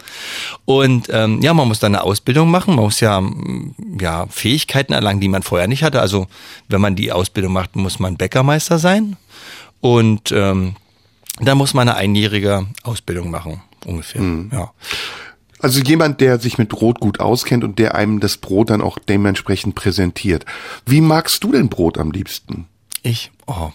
Und 0.64 1.08
ähm, 1.10 1.40
ja, 1.42 1.54
man 1.54 1.68
muss 1.68 1.78
da 1.78 1.86
eine 1.86 2.02
Ausbildung 2.02 2.50
machen. 2.50 2.74
Man 2.74 2.84
muss 2.84 3.00
ja, 3.00 3.22
ja 4.00 4.26
Fähigkeiten 4.28 4.92
erlangen, 4.92 5.20
die 5.20 5.28
man 5.28 5.42
vorher 5.42 5.68
nicht 5.68 5.82
hatte. 5.82 6.00
Also 6.00 6.26
wenn 6.68 6.80
man 6.80 6.96
die 6.96 7.12
Ausbildung 7.12 7.52
macht, 7.52 7.76
muss 7.76 7.98
man 7.98 8.16
Bäckermeister 8.16 8.78
sein. 8.78 9.16
Und 9.80 10.32
ähm, 10.32 10.76
da 11.40 11.54
muss 11.54 11.74
man 11.74 11.88
eine 11.88 11.98
einjährige 11.98 12.66
Ausbildung 12.84 13.30
machen 13.30 13.60
ungefähr. 13.86 14.22
Mhm. 14.22 14.50
Ja. 14.52 14.72
Also 15.60 15.80
jemand, 15.80 16.20
der 16.20 16.38
sich 16.38 16.58
mit 16.58 16.68
Brot 16.68 17.00
gut 17.00 17.20
auskennt 17.20 17.64
und 17.64 17.78
der 17.78 17.94
einem 17.94 18.20
das 18.20 18.36
Brot 18.36 18.70
dann 18.70 18.82
auch 18.82 18.98
dementsprechend 18.98 19.74
präsentiert. 19.74 20.44
Wie 20.84 21.00
magst 21.00 21.42
du 21.42 21.52
denn 21.52 21.68
Brot 21.68 21.96
am 21.96 22.10
liebsten? 22.10 22.66
Ich, 23.02 23.32
oh, 23.46 23.70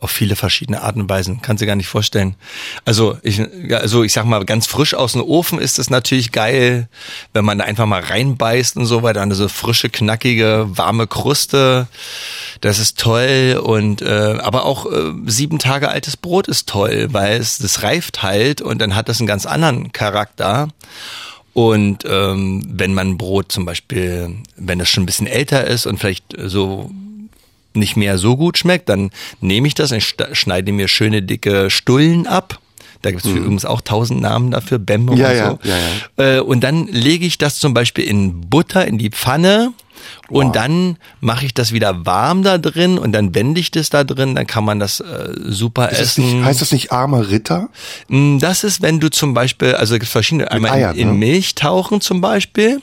auf 0.00 0.10
viele 0.10 0.36
verschiedene 0.36 0.82
Arten 0.82 1.02
und 1.02 1.10
Weisen. 1.10 1.42
Kannst 1.42 1.60
du 1.60 1.66
gar 1.66 1.74
nicht 1.74 1.88
vorstellen. 1.88 2.36
Also 2.84 3.18
ich, 3.22 3.42
also 3.72 4.04
ich 4.04 4.12
sag 4.12 4.26
mal, 4.26 4.44
ganz 4.44 4.66
frisch 4.66 4.94
aus 4.94 5.12
dem 5.12 5.22
Ofen 5.22 5.58
ist 5.58 5.78
es 5.78 5.90
natürlich 5.90 6.30
geil, 6.30 6.88
wenn 7.32 7.44
man 7.44 7.58
da 7.58 7.64
einfach 7.64 7.86
mal 7.86 8.00
reinbeißt 8.00 8.76
und 8.76 8.86
so 8.86 9.02
weiter. 9.02 9.22
Eine 9.22 9.34
so 9.34 9.48
frische, 9.48 9.90
knackige, 9.90 10.66
warme 10.68 11.08
Kruste. 11.08 11.88
Das 12.60 12.78
ist 12.78 12.98
toll. 12.98 13.60
Und 13.62 14.00
äh, 14.02 14.38
aber 14.40 14.64
auch 14.64 14.86
äh, 14.86 15.12
sieben 15.26 15.58
Tage 15.58 15.88
altes 15.88 16.16
Brot 16.16 16.46
ist 16.46 16.68
toll, 16.68 17.08
weil 17.10 17.40
es 17.40 17.58
das 17.58 17.82
reift 17.82 18.22
halt 18.22 18.60
und 18.60 18.78
dann 18.80 18.94
hat 18.94 19.08
das 19.08 19.18
einen 19.18 19.26
ganz 19.26 19.46
anderen 19.46 19.92
Charakter. 19.92 20.68
Und 21.54 22.04
ähm, 22.08 22.62
wenn 22.68 22.94
man 22.94 23.18
Brot 23.18 23.50
zum 23.50 23.64
Beispiel, 23.64 24.36
wenn 24.56 24.78
es 24.78 24.88
schon 24.90 25.02
ein 25.02 25.06
bisschen 25.06 25.26
älter 25.26 25.66
ist 25.66 25.86
und 25.86 25.98
vielleicht 25.98 26.24
so 26.36 26.88
nicht 27.78 27.96
mehr 27.96 28.18
so 28.18 28.36
gut 28.36 28.58
schmeckt, 28.58 28.88
dann 28.88 29.10
nehme 29.40 29.68
ich 29.68 29.74
das 29.74 29.92
und 29.92 30.02
schneide 30.32 30.72
mir 30.72 30.88
schöne 30.88 31.22
dicke 31.22 31.70
Stullen 31.70 32.26
ab. 32.26 32.58
Da 33.02 33.12
gibt 33.12 33.24
es 33.24 33.30
mhm. 33.30 33.38
übrigens 33.38 33.64
auch 33.64 33.80
tausend 33.80 34.20
Namen 34.20 34.50
dafür, 34.50 34.78
Bämme 34.78 35.14
ja, 35.16 35.28
und 35.28 35.36
ja, 35.36 35.50
so. 35.50 35.58
Ja, 35.62 35.76
ja. 36.18 36.36
Äh, 36.36 36.40
und 36.40 36.64
dann 36.64 36.88
lege 36.88 37.26
ich 37.26 37.38
das 37.38 37.58
zum 37.58 37.72
Beispiel 37.72 38.04
in 38.04 38.48
Butter 38.48 38.86
in 38.86 38.98
die 38.98 39.10
Pfanne 39.10 39.72
und 40.28 40.46
wow. 40.46 40.52
dann 40.52 40.96
mache 41.20 41.46
ich 41.46 41.54
das 41.54 41.72
wieder 41.72 42.06
warm 42.06 42.42
da 42.42 42.58
drin 42.58 42.98
und 42.98 43.12
dann 43.12 43.34
wende 43.34 43.60
ich 43.60 43.70
das 43.70 43.90
da 43.90 44.04
drin, 44.04 44.34
dann 44.34 44.46
kann 44.46 44.64
man 44.64 44.78
das 44.78 45.00
äh, 45.00 45.32
super 45.46 45.90
ist 45.90 46.00
essen. 46.00 46.24
Das 46.24 46.32
nicht, 46.32 46.44
heißt 46.44 46.60
das 46.60 46.72
nicht 46.72 46.92
armer 46.92 47.30
Ritter? 47.30 47.68
Mm, 48.08 48.38
das 48.38 48.64
ist, 48.64 48.82
wenn 48.82 49.00
du 49.00 49.10
zum 49.10 49.32
Beispiel, 49.32 49.74
also 49.74 49.94
es 49.94 50.00
gibt 50.00 50.10
verschiedene, 50.10 50.50
einmal 50.50 50.72
Eiern, 50.72 50.96
in, 50.96 51.02
in 51.02 51.08
ne? 51.08 51.26
Milch 51.26 51.54
tauchen 51.54 52.00
zum 52.00 52.20
Beispiel. 52.20 52.80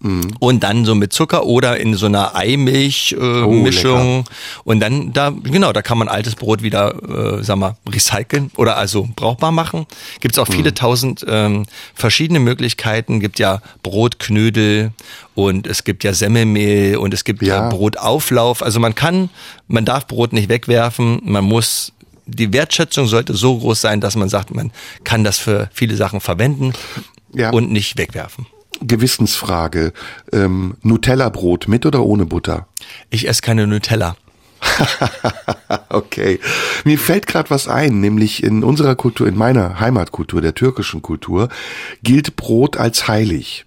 Mhm. 0.00 0.34
Und 0.38 0.62
dann 0.62 0.84
so 0.84 0.94
mit 0.94 1.12
Zucker 1.12 1.44
oder 1.44 1.78
in 1.78 1.94
so 1.94 2.06
einer 2.06 2.34
Eimilch-Mischung. 2.34 4.20
Äh, 4.20 4.24
oh, 4.24 4.60
und 4.64 4.80
dann 4.80 5.12
da, 5.12 5.30
genau, 5.30 5.72
da 5.72 5.82
kann 5.82 5.98
man 5.98 6.08
altes 6.08 6.36
Brot 6.36 6.62
wieder, 6.62 7.38
äh, 7.38 7.42
sag 7.42 7.56
mal, 7.56 7.76
recyceln 7.88 8.50
oder 8.56 8.76
also 8.76 9.08
brauchbar 9.16 9.50
machen. 9.50 9.86
Gibt 10.20 10.34
es 10.34 10.38
auch 10.38 10.46
viele 10.46 10.70
mhm. 10.70 10.74
tausend 10.74 11.24
ähm, 11.28 11.66
verschiedene 11.94 12.38
Möglichkeiten. 12.38 13.20
Gibt 13.20 13.38
ja 13.38 13.60
Brotknödel 13.82 14.92
und 15.34 15.66
es 15.66 15.84
gibt 15.84 16.04
ja 16.04 16.12
Semmelmehl 16.12 16.96
und 16.96 17.12
es 17.12 17.24
gibt 17.24 17.42
ja. 17.42 17.62
ja 17.62 17.68
Brotauflauf. 17.68 18.62
Also 18.62 18.80
man 18.80 18.94
kann, 18.94 19.30
man 19.66 19.84
darf 19.84 20.06
Brot 20.06 20.32
nicht 20.32 20.48
wegwerfen, 20.48 21.20
man 21.24 21.44
muss 21.44 21.92
die 22.30 22.52
Wertschätzung 22.52 23.06
sollte 23.06 23.34
so 23.34 23.58
groß 23.58 23.80
sein, 23.80 24.02
dass 24.02 24.14
man 24.14 24.28
sagt, 24.28 24.54
man 24.54 24.70
kann 25.02 25.24
das 25.24 25.38
für 25.38 25.70
viele 25.72 25.96
Sachen 25.96 26.20
verwenden 26.20 26.74
ja. 27.32 27.50
und 27.50 27.72
nicht 27.72 27.96
wegwerfen. 27.96 28.46
Gewissensfrage. 28.80 29.92
Ähm, 30.32 30.76
Nutella-Brot 30.82 31.68
mit 31.68 31.86
oder 31.86 32.04
ohne 32.04 32.26
Butter? 32.26 32.66
Ich 33.10 33.28
esse 33.28 33.42
keine 33.42 33.66
Nutella. 33.66 34.16
okay. 35.88 36.40
Mir 36.84 36.98
fällt 36.98 37.26
gerade 37.26 37.50
was 37.50 37.68
ein, 37.68 38.00
nämlich 38.00 38.42
in 38.42 38.64
unserer 38.64 38.96
Kultur, 38.96 39.26
in 39.26 39.36
meiner 39.36 39.80
Heimatkultur, 39.80 40.40
der 40.40 40.54
türkischen 40.54 41.02
Kultur, 41.02 41.48
gilt 42.02 42.36
Brot 42.36 42.76
als 42.76 43.08
heilig. 43.08 43.66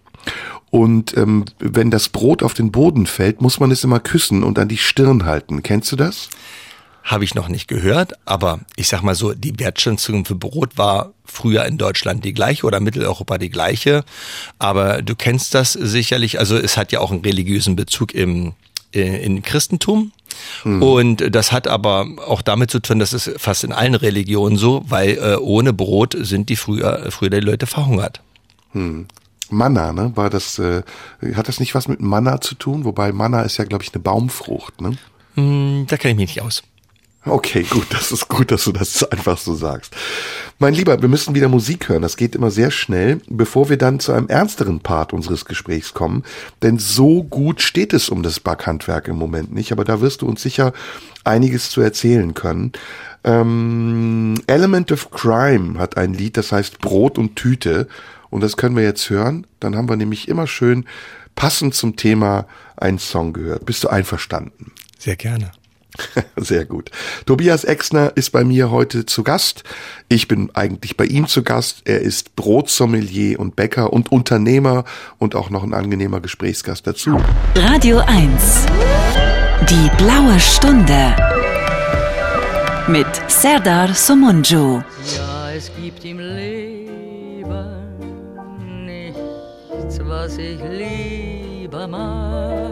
Und 0.70 1.16
ähm, 1.18 1.46
wenn 1.60 1.92
das 1.92 2.10
Brot 2.10 2.44
auf 2.44 2.54
den 2.54 2.72
Boden 2.72 3.06
fällt, 3.06 3.42
muss 3.42 3.60
man 3.60 3.72
es 3.72 3.84
immer 3.84 4.00
küssen 4.00 4.44
und 4.44 4.58
an 4.58 4.70
die 4.70 4.78
Stirn 4.78 5.26
halten. 5.26 5.64
Kennst 5.64 5.92
du 5.92 5.96
das? 5.98 6.30
Habe 7.04 7.24
ich 7.24 7.36
noch 7.36 7.48
nicht 7.48 7.68
gehört, 7.68 8.14
aber 8.26 8.60
ich 8.76 8.88
sag 8.88 9.02
mal 9.02 9.16
so, 9.16 9.34
die 9.34 9.58
Wertschätzung 9.60 10.26
für 10.26 10.36
Brot 10.36 10.78
war 10.78 11.14
früher 11.26 11.66
in 11.66 11.78
Deutschland 11.78 12.24
die 12.26 12.34
gleiche 12.34 12.66
oder 12.66 12.80
Mitteleuropa 12.80 13.38
die 13.38 13.50
gleiche. 13.50 14.04
Aber 14.60 15.02
du 15.02 15.16
kennst 15.16 15.56
das 15.56 15.74
sicherlich, 15.74 16.40
also 16.40 16.58
es 16.58 16.78
hat 16.78 16.92
ja 16.92 17.00
auch 17.00 17.12
einen 17.12 17.22
religiösen 17.22 17.76
Bezug 17.76 18.14
im, 18.14 18.54
äh, 18.94 19.24
in 19.24 19.42
Christentum. 19.42 20.12
Mhm. 20.64 20.84
Und 20.84 21.36
das 21.36 21.52
hat 21.52 21.68
aber 21.68 22.06
auch 22.26 22.42
damit 22.42 22.72
zu 22.72 22.80
tun, 22.80 23.00
dass 23.00 23.14
es 23.14 23.32
fast 23.38 23.64
in 23.64 23.72
allen 23.72 23.96
Religionen 23.96 24.58
so, 24.58 24.84
weil 24.88 25.18
äh, 25.18 25.36
ohne 25.38 25.74
Brot 25.74 26.16
sind 26.20 26.50
die 26.50 26.56
früher, 26.56 27.08
früher 27.10 27.30
die 27.30 27.40
Leute 27.40 27.68
verhungert. 27.68 28.22
Hm. 28.74 29.08
Manna, 29.50 29.92
ne? 29.92 30.14
War 30.16 30.30
das, 30.30 30.60
äh, 30.60 30.84
hat 31.34 31.50
das 31.50 31.60
nicht 31.60 31.76
was 31.76 31.90
mit 31.90 32.00
Manna 32.00 32.40
zu 32.40 32.56
tun? 32.56 32.86
Wobei 32.86 33.12
Manna 33.12 33.42
ist 33.42 33.58
ja, 33.58 33.66
glaube 33.66 33.84
ich, 33.84 33.94
eine 33.94 34.02
Baumfrucht, 34.02 34.80
ne? 34.80 34.98
Hm, 35.36 35.86
da 35.88 35.98
kenne 35.98 36.12
ich 36.12 36.18
mich 36.18 36.36
nicht 36.36 36.42
aus. 36.42 36.64
Okay, 37.24 37.62
gut, 37.70 37.86
das 37.92 38.12
ist 38.12 38.28
gut, 38.30 38.50
dass 38.52 38.64
du 38.64 38.72
das 38.72 39.04
einfach 39.04 39.38
so 39.38 39.54
sagst. 39.54 39.96
Mein 40.58 40.74
Lieber, 40.74 41.00
wir 41.04 41.08
müssen 41.08 41.36
wieder 41.36 41.50
Musik 41.50 41.88
hören. 41.88 42.02
Das 42.02 42.18
geht 42.18 42.34
immer 42.34 42.50
sehr 42.50 42.72
schnell, 42.72 43.22
bevor 43.28 43.70
wir 43.70 43.78
dann 43.78 44.00
zu 44.00 44.12
einem 44.12 44.28
ernsteren 44.28 44.80
Part 44.80 45.14
unseres 45.14 45.46
Gesprächs 45.46 45.94
kommen. 45.94 46.24
Denn 46.64 46.80
so 46.80 47.24
gut 47.24 47.62
steht 47.62 47.94
es 47.94 48.10
um 48.10 48.24
das 48.24 48.40
Backhandwerk 48.40 49.08
im 49.08 49.18
Moment 49.18 49.54
nicht. 49.54 49.72
Aber 49.72 49.84
da 49.84 50.02
wirst 50.02 50.24
du 50.24 50.28
uns 50.28 50.42
sicher 50.42 50.74
einiges 51.24 51.70
zu 51.70 51.82
erzählen 51.82 52.34
können. 52.34 52.72
Ähm, 53.24 54.42
Element 54.48 54.92
of 54.92 55.12
Crime 55.12 55.78
hat 55.78 55.98
ein 55.98 56.16
Lied, 56.16 56.38
das 56.38 56.52
heißt 56.52 56.80
Brot 56.80 57.20
und 57.20 57.36
Tüte. 57.36 57.88
Und 58.32 58.42
das 58.42 58.58
können 58.58 58.76
wir 58.76 58.84
jetzt 58.84 59.12
hören. 59.12 59.46
Dann 59.60 59.76
haben 59.76 59.90
wir 59.90 59.96
nämlich 59.96 60.28
immer 60.28 60.48
schön 60.48 60.86
passend 61.36 61.76
zum 61.76 61.98
Thema 61.98 62.48
einen 62.78 62.98
Song 62.98 63.34
gehört. 63.34 63.68
Bist 63.68 63.84
du 63.84 63.90
einverstanden? 63.90 64.72
Sehr 64.98 65.16
gerne. 65.16 65.52
Sehr 66.36 66.66
gut. 66.66 66.90
Tobias 67.26 67.64
Exner 67.64 68.12
ist 68.16 68.32
bei 68.32 68.44
mir 68.44 68.72
heute 68.72 69.06
zu 69.06 69.24
Gast. 69.24 69.64
Ich 70.10 70.28
bin 70.28 70.50
eigentlich 70.54 70.98
bei 70.98 71.06
ihm 71.06 71.28
zu 71.28 71.44
Gast. 71.44 71.82
Er 71.86 72.02
ist 72.02 72.36
Brotsommelier 72.36 73.40
und 73.40 73.56
Bäcker 73.56 73.94
und 73.94 74.12
Unternehmer 74.12 74.84
und 75.20 75.36
auch 75.36 75.50
noch 75.50 75.64
ein 75.64 75.74
angenehmer 75.74 76.22
Gesprächsgast 76.22 76.88
dazu. 76.88 77.20
Radio 77.56 78.00
1. 78.00 78.66
Die 79.70 79.90
blaue 79.98 80.40
Stunde. 80.40 81.16
Mit 82.88 83.08
Serdar 83.28 83.94
Somunju. 83.94 84.82
Ja, 85.16 85.52
es 85.52 85.72
gibt 85.76 85.92
gibt 85.92 86.06
im 86.06 86.20
Leben 86.20 87.46
nichts, 88.86 90.00
was 90.04 90.38
ich 90.38 90.60
lieber 90.70 91.88
mag, 91.88 92.71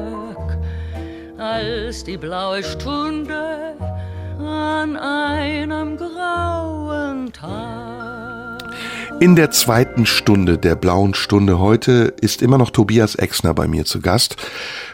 als 1.40 2.04
die 2.04 2.18
blaue 2.18 2.62
Stunde 2.64 3.76
an 4.40 4.98
einem 4.98 5.96
grauen 5.96 7.32
Tag. 7.32 8.64
In 9.22 9.36
der 9.36 9.52
zweiten 9.52 10.06
Stunde 10.06 10.58
der 10.58 10.76
blauen 10.76 11.14
Stunde 11.14 11.60
heute 11.60 12.14
ist 12.22 12.42
immer 12.42 12.58
noch 12.58 12.72
Tobias 12.72 13.16
Exner 13.16 13.54
bei 13.54 13.68
mir 13.68 13.86
zu 13.86 14.02
Gast. 14.02 14.36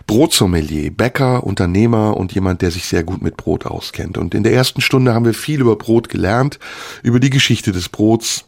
Brotsommelier, 0.08 0.92
Bäcker, 0.92 1.44
Unternehmer 1.44 2.16
und 2.16 2.34
jemand, 2.34 2.62
der 2.62 2.72
sich 2.72 2.86
sehr 2.86 3.04
gut 3.04 3.22
mit 3.22 3.38
Brot 3.38 3.66
auskennt. 3.66 4.18
Und 4.18 4.36
in 4.36 4.44
der 4.44 4.54
ersten 4.54 4.82
Stunde 4.82 5.14
haben 5.14 5.26
wir 5.26 5.34
viel 5.34 5.62
über 5.62 5.76
Brot 5.76 6.10
gelernt, 6.10 6.60
über 7.02 7.20
die 7.20 7.30
Geschichte 7.32 7.72
des 7.72 7.90
Brots, 7.90 8.46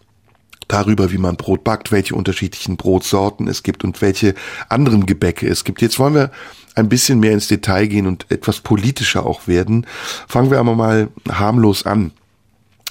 darüber, 0.68 1.12
wie 1.12 1.18
man 1.18 1.38
Brot 1.38 1.64
backt, 1.64 1.92
welche 1.92 2.16
unterschiedlichen 2.16 2.78
Brotsorten 2.78 3.48
es 3.48 3.64
gibt 3.64 3.84
und 3.84 4.02
welche 4.02 4.36
anderen 4.70 5.06
Gebäcke 5.06 5.48
es 5.48 5.64
gibt. 5.64 5.82
Jetzt 5.82 6.00
wollen 6.00 6.16
wir 6.16 6.32
ein 6.78 6.90
bisschen 6.90 7.20
mehr 7.20 7.34
ins 7.34 7.48
Detail 7.48 7.88
gehen 7.88 8.08
und 8.08 8.26
etwas 8.30 8.62
politischer 8.62 9.26
auch 9.26 9.48
werden. 9.48 9.86
Fangen 10.28 10.52
wir 10.52 10.60
aber 10.60 10.76
mal 10.76 11.10
harmlos 11.30 11.86
an. 11.86 12.12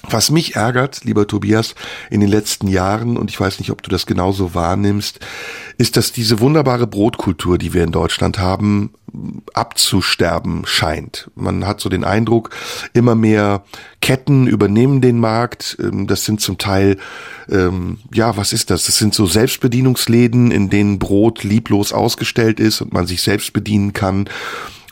Was 0.08 0.30
mich 0.30 0.54
ärgert, 0.54 1.04
lieber 1.04 1.26
Tobias, 1.26 1.74
in 2.10 2.20
den 2.20 2.28
letzten 2.28 2.68
Jahren, 2.68 3.16
und 3.16 3.30
ich 3.30 3.40
weiß 3.40 3.58
nicht, 3.58 3.70
ob 3.70 3.82
du 3.82 3.90
das 3.90 4.06
genauso 4.06 4.54
wahrnimmst, 4.54 5.20
ist, 5.78 5.96
dass 5.96 6.12
diese 6.12 6.40
wunderbare 6.40 6.86
Brotkultur, 6.86 7.58
die 7.58 7.74
wir 7.74 7.82
in 7.82 7.92
Deutschland 7.92 8.38
haben, 8.38 8.92
abzusterben 9.54 10.62
scheint. 10.66 11.30
Man 11.34 11.66
hat 11.66 11.80
so 11.80 11.88
den 11.88 12.04
Eindruck, 12.04 12.50
immer 12.92 13.14
mehr 13.14 13.64
Ketten 14.00 14.46
übernehmen 14.46 15.00
den 15.00 15.18
Markt. 15.18 15.76
Ähm, 15.80 16.06
das 16.06 16.24
sind 16.24 16.40
zum 16.40 16.58
Teil, 16.58 16.98
ähm, 17.48 17.98
ja, 18.12 18.36
was 18.36 18.52
ist 18.52 18.70
das? 18.70 18.86
Das 18.86 18.98
sind 18.98 19.14
so 19.14 19.26
Selbstbedienungsläden, 19.26 20.50
in 20.50 20.70
denen 20.70 20.98
Brot 20.98 21.44
lieblos 21.44 21.92
ausgestellt 21.92 22.60
ist 22.60 22.80
und 22.80 22.92
man 22.92 23.06
sich 23.06 23.22
selbst 23.22 23.52
bedienen 23.52 23.92
kann 23.92 24.28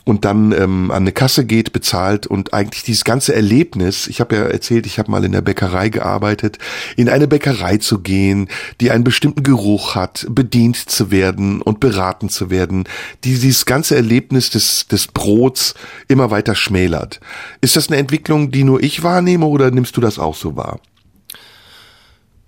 und 0.05 0.23
dann 0.23 0.51
ähm, 0.51 0.91
an 0.91 1.03
eine 1.03 1.11
Kasse 1.11 1.45
geht, 1.45 1.73
bezahlt 1.73 2.27
und 2.27 2.53
eigentlich 2.53 2.83
dieses 2.83 3.03
ganze 3.03 3.35
Erlebnis, 3.35 4.07
ich 4.07 4.21
habe 4.21 4.35
ja 4.35 4.43
erzählt, 4.43 4.85
ich 4.85 4.99
habe 4.99 5.11
mal 5.11 5.25
in 5.25 5.31
der 5.31 5.41
Bäckerei 5.41 5.89
gearbeitet, 5.89 6.59
in 6.95 7.09
eine 7.09 7.27
Bäckerei 7.27 7.77
zu 7.77 7.99
gehen, 7.99 8.47
die 8.79 8.91
einen 8.91 9.03
bestimmten 9.03 9.41
Geruch 9.41 9.95
hat, 9.95 10.27
bedient 10.29 10.77
zu 10.77 11.11
werden 11.11 11.61
und 11.61 11.79
beraten 11.79 12.29
zu 12.29 12.51
werden, 12.51 12.85
die 13.23 13.33
dieses 13.33 13.65
ganze 13.65 13.95
Erlebnis 13.95 14.51
des, 14.51 14.87
des 14.87 15.07
Brots 15.07 15.73
immer 16.07 16.29
weiter 16.29 16.53
schmälert. 16.53 17.19
Ist 17.61 17.75
das 17.75 17.89
eine 17.89 17.97
Entwicklung, 17.97 18.51
die 18.51 18.63
nur 18.63 18.83
ich 18.83 19.01
wahrnehme 19.01 19.47
oder 19.47 19.71
nimmst 19.71 19.97
du 19.97 20.01
das 20.01 20.19
auch 20.19 20.35
so 20.35 20.55
wahr? 20.55 20.79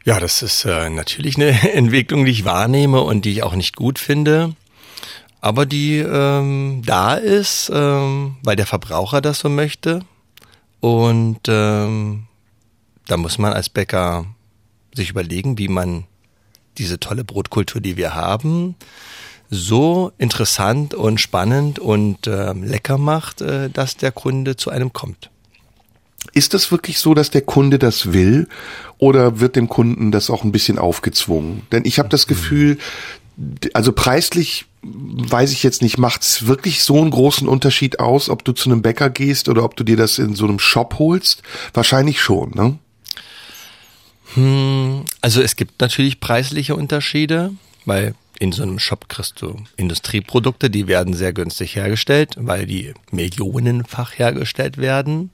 Ja, 0.05 0.19
das 0.19 0.43
ist 0.43 0.63
äh, 0.63 0.89
natürlich 0.91 1.37
eine 1.37 1.49
Entwicklung, 1.73 2.23
die 2.25 2.31
ich 2.31 2.45
wahrnehme 2.45 3.01
und 3.01 3.25
die 3.25 3.31
ich 3.31 3.43
auch 3.43 3.55
nicht 3.55 3.75
gut 3.75 3.97
finde 3.97 4.55
aber 5.47 5.65
die 5.65 5.99
ähm, 5.99 6.81
da 6.85 7.13
ist, 7.13 7.71
ähm, 7.73 8.35
weil 8.43 8.57
der 8.57 8.65
Verbraucher 8.65 9.21
das 9.21 9.39
so 9.39 9.47
möchte. 9.47 10.01
Und 10.81 11.39
ähm, 11.47 12.25
da 13.07 13.15
muss 13.15 13.37
man 13.37 13.53
als 13.53 13.69
Bäcker 13.69 14.25
sich 14.93 15.09
überlegen, 15.09 15.57
wie 15.57 15.69
man 15.69 16.03
diese 16.77 16.99
tolle 16.99 17.23
Brotkultur, 17.23 17.79
die 17.79 17.95
wir 17.95 18.13
haben, 18.13 18.75
so 19.49 20.11
interessant 20.17 20.93
und 20.93 21.21
spannend 21.21 21.79
und 21.79 22.27
äh, 22.27 22.51
lecker 22.51 22.97
macht, 22.97 23.39
äh, 23.39 23.69
dass 23.69 23.95
der 23.95 24.11
Kunde 24.11 24.57
zu 24.57 24.69
einem 24.69 24.91
kommt. 24.91 25.31
Ist 26.33 26.55
das 26.55 26.71
wirklich 26.71 26.99
so, 26.99 27.13
dass 27.13 27.29
der 27.29 27.43
Kunde 27.43 27.79
das 27.79 28.11
will 28.11 28.49
oder 28.97 29.39
wird 29.39 29.55
dem 29.55 29.69
Kunden 29.69 30.11
das 30.11 30.29
auch 30.29 30.43
ein 30.43 30.51
bisschen 30.51 30.77
aufgezwungen? 30.77 31.61
Denn 31.71 31.85
ich 31.85 31.99
habe 31.99 32.09
das 32.09 32.27
Gefühl, 32.27 32.79
also 33.73 33.93
preislich 33.93 34.65
weiß 34.93 35.51
ich 35.51 35.63
jetzt 35.63 35.81
nicht, 35.81 35.97
macht 35.97 36.21
es 36.21 36.47
wirklich 36.47 36.83
so 36.83 37.01
einen 37.01 37.11
großen 37.11 37.47
Unterschied 37.47 37.99
aus, 37.99 38.29
ob 38.29 38.43
du 38.43 38.53
zu 38.53 38.69
einem 38.69 38.81
Bäcker 38.81 39.09
gehst 39.09 39.49
oder 39.49 39.63
ob 39.63 39.75
du 39.75 39.83
dir 39.83 39.97
das 39.97 40.19
in 40.19 40.35
so 40.35 40.45
einem 40.45 40.59
Shop 40.59 40.95
holst? 40.99 41.43
Wahrscheinlich 41.73 42.21
schon, 42.21 42.51
ne? 42.51 42.77
Hm, 44.33 45.05
also 45.21 45.41
es 45.41 45.55
gibt 45.55 45.79
natürlich 45.81 46.19
preisliche 46.19 46.75
Unterschiede, 46.75 47.53
weil 47.85 48.13
in 48.39 48.51
so 48.51 48.63
einem 48.63 48.79
Shop 48.79 49.09
kriegst 49.09 49.41
du 49.41 49.55
Industrieprodukte, 49.77 50.69
die 50.69 50.87
werden 50.87 51.13
sehr 51.13 51.33
günstig 51.33 51.75
hergestellt, 51.75 52.35
weil 52.37 52.65
die 52.65 52.93
millionenfach 53.11 54.17
hergestellt 54.17 54.77
werden. 54.77 55.31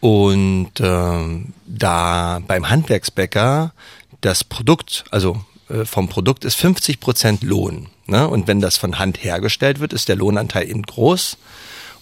Und 0.00 0.80
äh, 0.80 1.44
da 1.66 2.40
beim 2.46 2.70
Handwerksbäcker 2.70 3.72
das 4.20 4.44
Produkt, 4.44 5.04
also 5.10 5.44
äh, 5.68 5.84
vom 5.84 6.08
Produkt 6.08 6.44
ist 6.44 6.56
50 6.56 7.00
Prozent 7.00 7.42
Lohn. 7.42 7.88
Ne? 8.10 8.28
Und 8.28 8.48
wenn 8.48 8.60
das 8.60 8.76
von 8.76 8.98
Hand 8.98 9.22
hergestellt 9.22 9.78
wird, 9.78 9.92
ist 9.92 10.08
der 10.08 10.16
Lohnanteil 10.16 10.68
eben 10.68 10.82
groß. 10.82 11.38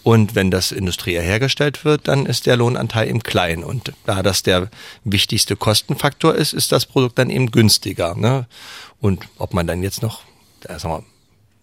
Und 0.02 0.34
wenn 0.34 0.50
das 0.50 0.72
industriell 0.72 1.22
hergestellt 1.22 1.84
wird, 1.84 2.08
dann 2.08 2.24
ist 2.24 2.46
der 2.46 2.56
Lohnanteil 2.56 3.08
eben 3.08 3.22
klein. 3.22 3.62
Und 3.62 3.92
da 4.06 4.22
das 4.22 4.42
der 4.42 4.70
wichtigste 5.04 5.54
Kostenfaktor 5.54 6.34
ist, 6.34 6.54
ist 6.54 6.72
das 6.72 6.86
Produkt 6.86 7.18
dann 7.18 7.28
eben 7.28 7.50
günstiger. 7.50 8.14
Ne? 8.14 8.46
Und 9.02 9.28
ob 9.36 9.52
man 9.52 9.66
dann 9.66 9.82
jetzt 9.82 10.00
noch, 10.00 10.22
sagen 10.62 10.94
wir, 10.94 11.04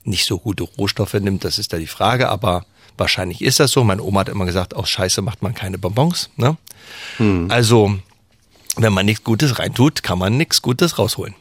nicht 0.04 0.26
so 0.26 0.38
gute 0.38 0.64
Rohstoffe 0.64 1.16
nimmt, 1.16 1.43
das 1.43 1.58
ist 1.58 1.74
da 1.74 1.78
die 1.78 1.88
Frage. 1.88 2.30
Aber 2.30 2.68
wahrscheinlich 2.98 3.41
ist 3.41 3.60
das 3.60 3.72
so. 3.72 3.84
Meine 3.84 4.04
Oma 4.04 4.20
hat 4.20 4.30
immer 4.30 4.46
gesagt, 4.46 4.76
aus 4.76 4.89
Scheiße 4.89 5.24
macht 5.24 5.41
man 5.41 5.56
keine 5.56 5.80
Bonbons. 5.80 6.30
Ne? 6.36 6.56
Hm. 7.18 7.48
Also, 7.50 7.98
wenn 8.76 8.93
man 8.93 9.08
nichts 9.08 9.24
Gutes 9.24 9.58
reintut, 9.58 10.04
kann 10.04 10.20
man 10.20 10.38
nichts 10.38 10.62
Gutes 10.62 11.00
rausholen. 11.00 11.34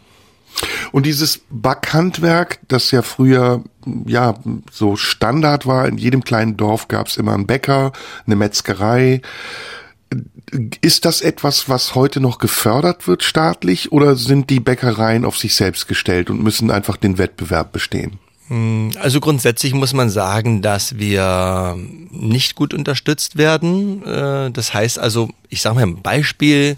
Und 0.92 1.06
dieses 1.06 1.40
Backhandwerk, 1.50 2.60
das 2.68 2.90
ja 2.90 3.02
früher 3.02 3.64
ja 4.06 4.34
so 4.70 4.96
Standard 4.96 5.66
war, 5.66 5.88
in 5.88 5.98
jedem 5.98 6.24
kleinen 6.24 6.56
Dorf 6.56 6.88
gab 6.88 7.08
es 7.08 7.16
immer 7.16 7.34
einen 7.34 7.46
Bäcker, 7.46 7.92
eine 8.26 8.36
Metzgerei. 8.36 9.20
Ist 10.80 11.04
das 11.04 11.20
etwas, 11.20 11.68
was 11.68 11.94
heute 11.94 12.20
noch 12.20 12.38
gefördert 12.38 13.08
wird 13.08 13.24
staatlich 13.24 13.90
oder 13.92 14.14
sind 14.14 14.50
die 14.50 14.60
Bäckereien 14.60 15.24
auf 15.24 15.36
sich 15.36 15.54
selbst 15.54 15.88
gestellt 15.88 16.30
und 16.30 16.42
müssen 16.42 16.70
einfach 16.70 16.96
den 16.96 17.18
Wettbewerb 17.18 17.72
bestehen? 17.72 18.20
Hm, 18.48 18.92
also 19.00 19.20
grundsätzlich 19.20 19.72
muss 19.72 19.94
man 19.94 20.10
sagen, 20.10 20.60
dass 20.60 20.98
wir 20.98 21.78
nicht 22.10 22.54
gut 22.54 22.74
unterstützt 22.74 23.38
werden. 23.38 24.04
Äh, 24.04 24.50
das 24.50 24.74
heißt 24.74 24.98
also, 24.98 25.30
ich 25.48 25.62
sage 25.62 25.76
mal 25.76 25.82
ein 25.82 26.02
Beispiel, 26.02 26.76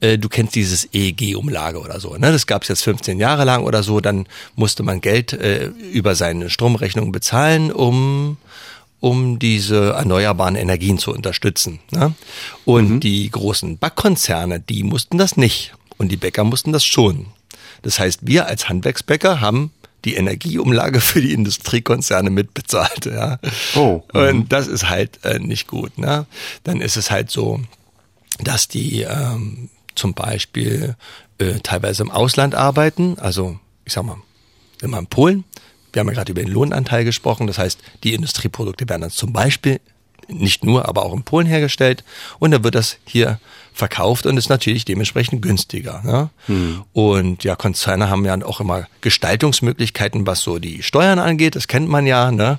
äh, 0.00 0.16
du 0.16 0.28
kennst 0.28 0.54
dieses 0.54 0.88
EEG-Umlage 0.92 1.80
oder 1.80 2.00
so. 2.00 2.16
Ne? 2.16 2.32
Das 2.32 2.46
gab 2.46 2.62
es 2.62 2.68
jetzt 2.68 2.82
15 2.84 3.18
Jahre 3.18 3.44
lang 3.44 3.64
oder 3.64 3.82
so, 3.82 4.00
dann 4.00 4.26
musste 4.54 4.82
man 4.82 5.00
Geld 5.00 5.34
äh, 5.34 5.66
über 5.92 6.14
seine 6.14 6.48
Stromrechnung 6.48 7.12
bezahlen, 7.12 7.70
um 7.70 8.38
um 9.00 9.40
diese 9.40 9.94
erneuerbaren 9.94 10.54
Energien 10.54 10.96
zu 10.96 11.12
unterstützen. 11.12 11.80
Ne? 11.90 12.14
Und 12.64 12.88
mhm. 12.88 13.00
die 13.00 13.28
großen 13.28 13.76
Backkonzerne, 13.76 14.60
die 14.60 14.84
mussten 14.84 15.18
das 15.18 15.36
nicht. 15.36 15.74
Und 15.98 16.12
die 16.12 16.16
Bäcker 16.16 16.44
mussten 16.44 16.72
das 16.72 16.84
schon. 16.84 17.26
Das 17.82 17.98
heißt, 17.98 18.20
wir 18.22 18.46
als 18.46 18.68
Handwerksbäcker 18.68 19.40
haben 19.40 19.72
die 20.04 20.14
Energieumlage 20.14 21.00
für 21.00 21.20
die 21.20 21.32
Industriekonzerne 21.32 22.30
mitbezahlt. 22.30 23.06
Ja. 23.06 23.38
Oh. 23.74 24.02
Mhm. 24.12 24.20
Und 24.20 24.52
das 24.52 24.66
ist 24.66 24.88
halt 24.88 25.24
äh, 25.24 25.38
nicht 25.38 25.66
gut. 25.68 25.98
Ne? 25.98 26.26
Dann 26.64 26.80
ist 26.80 26.96
es 26.96 27.10
halt 27.10 27.30
so, 27.30 27.60
dass 28.40 28.68
die 28.68 29.02
ähm, 29.02 29.70
zum 29.94 30.14
Beispiel 30.14 30.96
äh, 31.38 31.60
teilweise 31.62 32.02
im 32.02 32.10
Ausland 32.10 32.54
arbeiten. 32.54 33.18
Also 33.18 33.58
ich 33.84 33.92
sag 33.92 34.04
mal, 34.04 34.16
wenn 34.80 34.90
man 34.90 35.00
in 35.00 35.06
Polen, 35.06 35.44
wir 35.92 36.00
haben 36.00 36.08
ja 36.08 36.14
gerade 36.14 36.32
über 36.32 36.42
den 36.42 36.50
Lohnanteil 36.50 37.04
gesprochen, 37.04 37.46
das 37.46 37.58
heißt, 37.58 37.80
die 38.02 38.14
Industrieprodukte 38.14 38.88
werden 38.88 39.02
dann 39.02 39.10
zum 39.10 39.32
Beispiel 39.32 39.80
nicht 40.28 40.64
nur, 40.64 40.88
aber 40.88 41.04
auch 41.04 41.12
in 41.12 41.24
Polen 41.24 41.46
hergestellt 41.46 42.04
und 42.38 42.52
dann 42.52 42.64
wird 42.64 42.74
das 42.74 42.96
hier 43.04 43.38
verkauft 43.74 44.26
und 44.26 44.36
ist 44.36 44.48
natürlich 44.48 44.84
dementsprechend 44.84 45.42
günstiger. 45.42 46.02
Ne? 46.04 46.30
Hm. 46.46 46.82
Und 46.92 47.44
ja, 47.44 47.56
Konzerne 47.56 48.10
haben 48.10 48.24
ja 48.24 48.36
auch 48.44 48.60
immer 48.60 48.86
Gestaltungsmöglichkeiten, 49.00 50.26
was 50.26 50.40
so 50.40 50.58
die 50.58 50.82
Steuern 50.82 51.18
angeht, 51.18 51.56
das 51.56 51.68
kennt 51.68 51.88
man 51.88 52.06
ja. 52.06 52.30
Ne? 52.30 52.58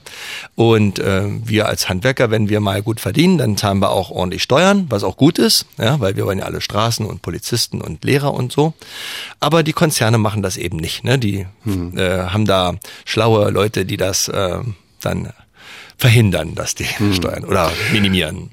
Und 0.55 0.99
äh, 0.99 1.24
wir 1.45 1.68
als 1.68 1.89
Handwerker, 1.89 2.32
wenn 2.32 2.49
wir 2.49 2.59
mal 2.59 2.82
gut 2.82 2.99
verdienen, 2.99 3.38
dann 3.38 3.57
zahlen 3.57 3.80
wir 3.80 3.91
auch 3.91 4.09
ordentlich 4.09 4.43
Steuern, 4.43 4.88
was 4.89 5.03
auch 5.03 5.18
gut 5.18 5.38
ist, 5.39 5.66
ja, 5.78 5.99
weil 5.99 6.16
wir 6.16 6.26
wollen 6.26 6.39
ja 6.39 6.45
alle 6.45 6.61
Straßen 6.61 7.05
und 7.05 7.22
Polizisten 7.22 7.82
und 7.82 8.03
Lehrer 8.03 8.34
und 8.34 8.51
so. 8.51 8.74
Aber 9.39 9.64
die 9.64 9.74
Konzerne 9.74 10.18
machen 10.18 10.41
das 10.41 10.57
eben 10.57 10.78
nicht. 10.78 11.03
Ne? 11.03 11.20
Die 11.20 11.45
hm. 11.64 11.97
äh, 11.97 12.24
haben 12.28 12.45
da 12.45 12.76
schlaue 13.05 13.49
Leute, 13.51 13.86
die 13.86 13.97
das 13.97 14.28
äh, 14.28 14.59
dann 15.01 15.32
verhindern, 15.97 16.55
dass 16.55 16.76
die 16.76 16.86
hm. 16.86 17.14
steuern 17.14 17.45
oder 17.45 17.72
minimieren. 17.91 18.51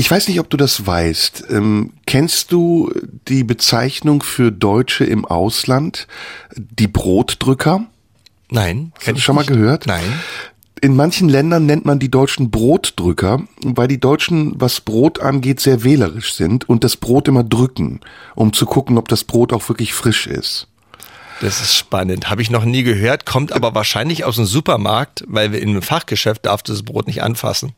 Ich 0.00 0.10
weiß 0.10 0.28
nicht, 0.28 0.40
ob 0.40 0.48
du 0.48 0.56
das 0.56 0.86
weißt. 0.86 1.44
Ähm, 1.50 1.92
kennst 2.06 2.52
du 2.52 2.90
die 3.28 3.44
Bezeichnung 3.44 4.22
für 4.22 4.50
Deutsche 4.50 5.04
im 5.04 5.26
Ausland, 5.26 6.06
die 6.56 6.88
Brotdrücker? 6.88 7.84
Nein. 8.48 8.92
Hast 8.96 9.08
du 9.08 9.20
schon 9.20 9.36
nicht. 9.36 9.50
mal 9.50 9.54
gehört? 9.54 9.86
Nein. 9.86 10.00
in 10.80 10.96
manchen 10.96 11.28
Ländern 11.28 11.66
nennt 11.66 11.84
man 11.84 11.98
die 11.98 12.10
Deutschen 12.10 12.50
Brotdrücker, 12.50 13.42
weil 13.62 13.88
die 13.88 14.00
Deutschen, 14.00 14.58
was 14.58 14.80
Brot 14.80 15.20
angeht, 15.20 15.60
sehr 15.60 15.84
wählerisch 15.84 16.32
sind 16.32 16.66
und 16.66 16.82
das 16.82 16.96
Brot 16.96 17.28
immer 17.28 17.44
drücken, 17.44 18.00
um 18.34 18.54
zu 18.54 18.64
gucken, 18.64 18.96
ob 18.96 19.06
das 19.08 19.24
Brot 19.24 19.52
auch 19.52 19.68
wirklich 19.68 19.92
frisch 19.92 20.26
ist. 20.26 20.66
Das 21.40 21.62
ist 21.62 21.74
spannend. 21.74 22.28
Habe 22.28 22.42
ich 22.42 22.50
noch 22.50 22.66
nie 22.66 22.82
gehört, 22.82 23.24
kommt 23.24 23.52
aber 23.52 23.74
wahrscheinlich 23.74 24.24
aus 24.24 24.36
dem 24.36 24.44
Supermarkt, 24.44 25.24
weil 25.26 25.52
wir 25.52 25.62
in 25.62 25.70
einem 25.70 25.80
Fachgeschäft 25.80 26.44
darf 26.44 26.62
das 26.62 26.82
Brot 26.82 27.06
nicht 27.06 27.22
anfassen. 27.22 27.72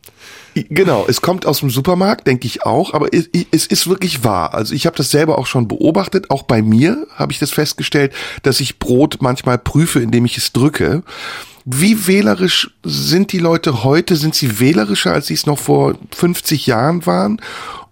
Genau, 0.55 1.07
es 1.09 1.23
kommt 1.23 1.47
aus 1.47 1.61
dem 1.61 1.71
Supermarkt, 1.71 2.27
denke 2.27 2.49
ich 2.49 2.67
auch, 2.67 2.93
aber 2.93 3.15
es, 3.15 3.29
es 3.53 3.67
ist 3.67 3.89
wirklich 3.89 4.25
wahr. 4.25 4.53
Also 4.53 4.75
ich 4.75 4.85
habe 4.85 4.97
das 4.97 5.13
selber 5.13 5.39
auch 5.39 5.47
schon 5.47 5.69
beobachtet, 5.69 6.29
auch 6.31 6.43
bei 6.43 6.61
mir 6.61 7.07
habe 7.15 7.31
ich 7.31 7.39
das 7.39 7.53
festgestellt, 7.53 8.13
dass 8.43 8.59
ich 8.59 8.81
Brot 8.81 9.19
manchmal 9.21 9.59
prüfe, 9.59 10.01
indem 10.01 10.25
ich 10.25 10.37
es 10.37 10.53
drücke. 10.53 11.05
Wie 11.65 12.09
wählerisch 12.09 12.73
sind 12.83 13.31
die 13.31 13.39
Leute 13.39 13.85
heute? 13.85 14.17
Sind 14.17 14.35
sie 14.35 14.59
wählerischer, 14.59 15.13
als 15.13 15.29
sie 15.29 15.35
es 15.35 15.47
noch 15.47 15.61
vor 15.61 15.95
50 16.11 16.67
Jahren 16.67 17.07
waren? 17.07 17.41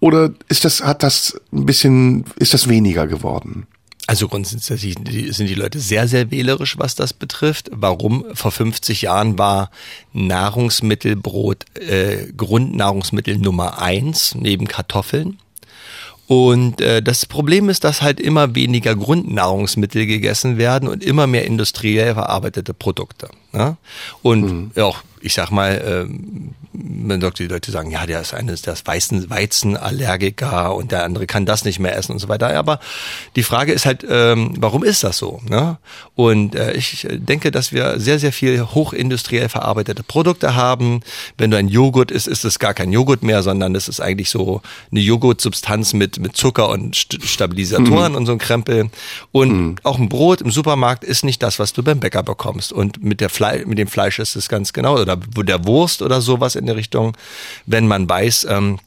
Oder 0.00 0.32
ist 0.48 0.64
das, 0.64 0.82
hat 0.82 1.04
das 1.04 1.40
ein 1.52 1.66
bisschen, 1.66 2.24
ist 2.36 2.54
das 2.54 2.68
weniger 2.68 3.06
geworden? 3.06 3.68
Also 4.10 4.26
grundsätzlich 4.26 4.96
sind 5.30 5.46
die 5.46 5.54
Leute 5.54 5.78
sehr, 5.78 6.08
sehr 6.08 6.32
wählerisch, 6.32 6.76
was 6.76 6.96
das 6.96 7.12
betrifft. 7.12 7.70
Warum? 7.72 8.24
Vor 8.34 8.50
50 8.50 9.02
Jahren 9.02 9.38
war 9.38 9.70
Nahrungsmittelbrot 10.12 11.64
äh, 11.78 12.26
Grundnahrungsmittel 12.36 13.38
Nummer 13.38 13.80
eins 13.80 14.34
neben 14.34 14.66
Kartoffeln. 14.66 15.38
Und 16.26 16.80
äh, 16.80 17.04
das 17.04 17.24
Problem 17.24 17.68
ist, 17.68 17.84
dass 17.84 18.02
halt 18.02 18.18
immer 18.18 18.56
weniger 18.56 18.96
Grundnahrungsmittel 18.96 20.06
gegessen 20.06 20.58
werden 20.58 20.88
und 20.88 21.04
immer 21.04 21.28
mehr 21.28 21.44
industriell 21.44 22.14
verarbeitete 22.14 22.74
Produkte. 22.74 23.28
Ne? 23.52 23.76
Und 24.22 24.42
mhm. 24.76 24.82
auch, 24.82 25.02
ich 25.20 25.34
sag 25.34 25.50
mal, 25.50 25.82
ähm, 25.84 26.54
man 26.72 27.20
sagt, 27.20 27.40
die 27.40 27.48
Leute 27.48 27.72
sagen, 27.72 27.90
ja, 27.90 28.06
der 28.06 28.20
ist 28.20 28.32
eines 28.32 28.62
der 28.62 28.76
Weizen, 28.84 29.28
Weizenallergiker 29.28 30.74
und 30.74 30.92
der 30.92 31.04
andere 31.04 31.26
kann 31.26 31.44
das 31.44 31.64
nicht 31.64 31.80
mehr 31.80 31.96
essen 31.96 32.12
und 32.12 32.18
so 32.20 32.28
weiter. 32.28 32.56
Aber 32.56 32.78
die 33.36 33.42
Frage 33.42 33.72
ist 33.72 33.86
halt, 33.86 34.06
ähm, 34.08 34.54
warum 34.58 34.84
ist 34.84 35.02
das 35.02 35.18
so? 35.18 35.40
Ne? 35.48 35.78
Und 36.14 36.54
äh, 36.54 36.72
ich 36.72 37.06
denke, 37.10 37.50
dass 37.50 37.72
wir 37.72 37.98
sehr, 37.98 38.18
sehr 38.18 38.32
viel 38.32 38.62
hochindustriell 38.62 39.48
verarbeitete 39.48 40.02
Produkte 40.02 40.54
haben. 40.54 41.00
Wenn 41.36 41.50
du 41.50 41.56
ein 41.56 41.68
Joghurt 41.68 42.10
isst, 42.10 42.28
ist 42.28 42.44
es 42.44 42.58
gar 42.58 42.74
kein 42.74 42.92
Joghurt 42.92 43.22
mehr, 43.22 43.42
sondern 43.42 43.74
es 43.74 43.88
ist 43.88 44.00
eigentlich 44.00 44.30
so 44.30 44.62
eine 44.90 45.00
Joghurtsubstanz 45.00 45.92
mit, 45.92 46.20
mit 46.20 46.36
Zucker 46.36 46.68
und 46.68 46.94
St 46.94 47.18
Stabilisatoren 47.22 48.12
mhm. 48.12 48.18
und 48.18 48.26
so 48.26 48.32
ein 48.32 48.38
Krempel. 48.38 48.90
Und 49.32 49.52
mhm. 49.52 49.76
auch 49.82 49.98
ein 49.98 50.08
Brot 50.08 50.40
im 50.40 50.50
Supermarkt 50.50 51.02
ist 51.02 51.24
nicht 51.24 51.42
das, 51.42 51.58
was 51.58 51.72
du 51.72 51.82
beim 51.82 51.98
Bäcker 51.98 52.22
bekommst. 52.22 52.72
Und 52.72 53.02
mit, 53.02 53.20
der 53.20 53.28
Fle 53.40 53.64
mit 53.66 53.78
dem 53.78 53.88
Fleisch 53.88 54.18
ist 54.18 54.36
es 54.36 54.48
ganz 54.48 54.72
genau. 54.74 54.98
Oder 54.98 55.16
der 55.16 55.64
Wurst 55.64 56.02
oder 56.02 56.20
sowas 56.20 56.56
in 56.56 56.66
der 56.66 56.76
Richtung, 56.76 57.16
wenn 57.64 57.88
man 57.88 58.08
weiß, 58.08 58.46
ähm, 58.50 58.78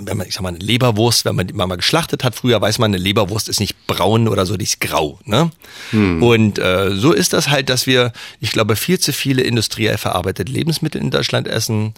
wenn 0.00 0.16
man, 0.16 0.28
ich 0.28 0.34
sag 0.34 0.42
mal, 0.42 0.50
eine 0.50 0.58
Leberwurst, 0.58 1.24
wenn 1.24 1.34
man 1.34 1.48
die 1.48 1.52
mal 1.52 1.66
geschlachtet 1.74 2.22
hat, 2.22 2.36
früher 2.36 2.60
weiß 2.60 2.78
man, 2.78 2.92
eine 2.92 3.02
Leberwurst 3.02 3.48
ist 3.48 3.58
nicht 3.58 3.88
braun 3.88 4.28
oder 4.28 4.46
so, 4.46 4.56
die 4.56 4.64
ist 4.64 4.80
grau. 4.80 5.18
Ne? 5.24 5.50
Hm. 5.90 6.22
Und 6.22 6.60
äh, 6.60 6.92
so 6.92 7.12
ist 7.12 7.32
das 7.32 7.48
halt, 7.48 7.68
dass 7.68 7.88
wir, 7.88 8.12
ich 8.38 8.52
glaube, 8.52 8.76
viel 8.76 9.00
zu 9.00 9.12
viele 9.12 9.42
industriell 9.42 9.98
verarbeitete 9.98 10.52
Lebensmittel 10.52 11.00
in 11.00 11.10
Deutschland 11.10 11.48
essen. 11.48 11.94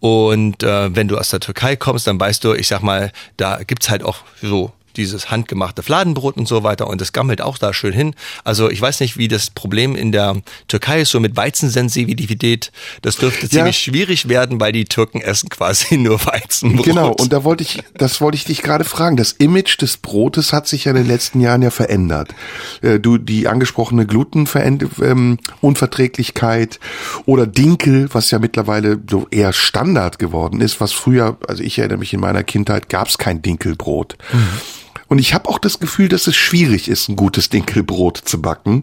Und 0.00 0.62
äh, 0.62 0.96
wenn 0.96 1.08
du 1.08 1.18
aus 1.18 1.28
der 1.28 1.40
Türkei 1.40 1.76
kommst, 1.76 2.06
dann 2.06 2.18
weißt 2.18 2.42
du, 2.42 2.54
ich 2.54 2.68
sag 2.68 2.80
mal, 2.80 3.12
da 3.36 3.62
gibt's 3.64 3.90
halt 3.90 4.02
auch 4.02 4.20
so 4.40 4.72
dieses 4.96 5.30
handgemachte 5.30 5.82
Fladenbrot 5.82 6.36
und 6.36 6.48
so 6.48 6.62
weiter 6.62 6.88
und 6.88 7.00
das 7.00 7.12
gammelt 7.12 7.40
auch 7.40 7.58
da 7.58 7.72
schön 7.72 7.92
hin. 7.92 8.14
Also 8.44 8.70
ich 8.70 8.80
weiß 8.80 9.00
nicht, 9.00 9.16
wie 9.16 9.28
das 9.28 9.50
Problem 9.50 9.96
in 9.96 10.12
der 10.12 10.36
Türkei 10.68 11.00
ist, 11.00 11.10
so 11.10 11.20
mit 11.20 11.36
Weizensensitivität. 11.36 12.72
Das 13.02 13.16
dürfte 13.16 13.46
ja. 13.46 13.50
ziemlich 13.50 13.78
schwierig 13.78 14.28
werden, 14.28 14.60
weil 14.60 14.72
die 14.72 14.84
Türken 14.84 15.20
essen 15.20 15.48
quasi 15.48 15.96
nur 15.98 16.24
Weizenbrot. 16.24 16.84
Genau, 16.84 17.12
und 17.12 17.32
da 17.32 17.44
wollte 17.44 17.62
ich, 17.62 17.82
das 17.94 18.20
wollte 18.20 18.36
ich 18.36 18.44
dich 18.44 18.62
gerade 18.62 18.84
fragen. 18.84 19.16
Das 19.16 19.32
Image 19.32 19.80
des 19.80 19.96
Brotes 19.96 20.52
hat 20.52 20.68
sich 20.68 20.84
ja 20.84 20.92
in 20.92 20.96
den 20.96 21.06
letzten 21.06 21.40
Jahren 21.40 21.62
ja 21.62 21.70
verändert. 21.70 22.34
Äh, 22.82 23.00
du, 23.00 23.18
die 23.18 23.48
angesprochene 23.48 24.06
Glutenunverträglichkeit 24.06 26.74
ähm, 26.74 26.78
oder 27.26 27.46
Dinkel, 27.46 28.08
was 28.12 28.30
ja 28.30 28.38
mittlerweile 28.38 28.98
so 29.08 29.26
eher 29.30 29.52
Standard 29.52 30.18
geworden 30.18 30.60
ist, 30.60 30.80
was 30.80 30.92
früher, 30.92 31.36
also 31.46 31.62
ich 31.62 31.78
erinnere 31.78 31.98
mich 31.98 32.12
in 32.12 32.20
meiner 32.20 32.44
Kindheit, 32.44 32.88
gab 32.88 33.08
es 33.08 33.18
kein 33.18 33.42
Dinkelbrot. 33.42 34.16
Mhm. 34.32 34.60
Und 35.08 35.18
ich 35.18 35.34
habe 35.34 35.48
auch 35.48 35.58
das 35.58 35.78
Gefühl, 35.78 36.08
dass 36.08 36.26
es 36.26 36.36
schwierig 36.36 36.88
ist, 36.88 37.08
ein 37.08 37.16
gutes 37.16 37.48
Dinkelbrot 37.48 38.18
zu 38.18 38.42
backen. 38.42 38.82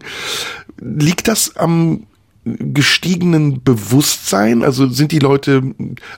Liegt 0.78 1.28
das 1.28 1.56
am 1.56 2.06
gestiegenen 2.44 3.62
Bewusstsein? 3.62 4.62
Also 4.62 4.88
sind 4.88 5.12
die 5.12 5.18
Leute 5.18 5.62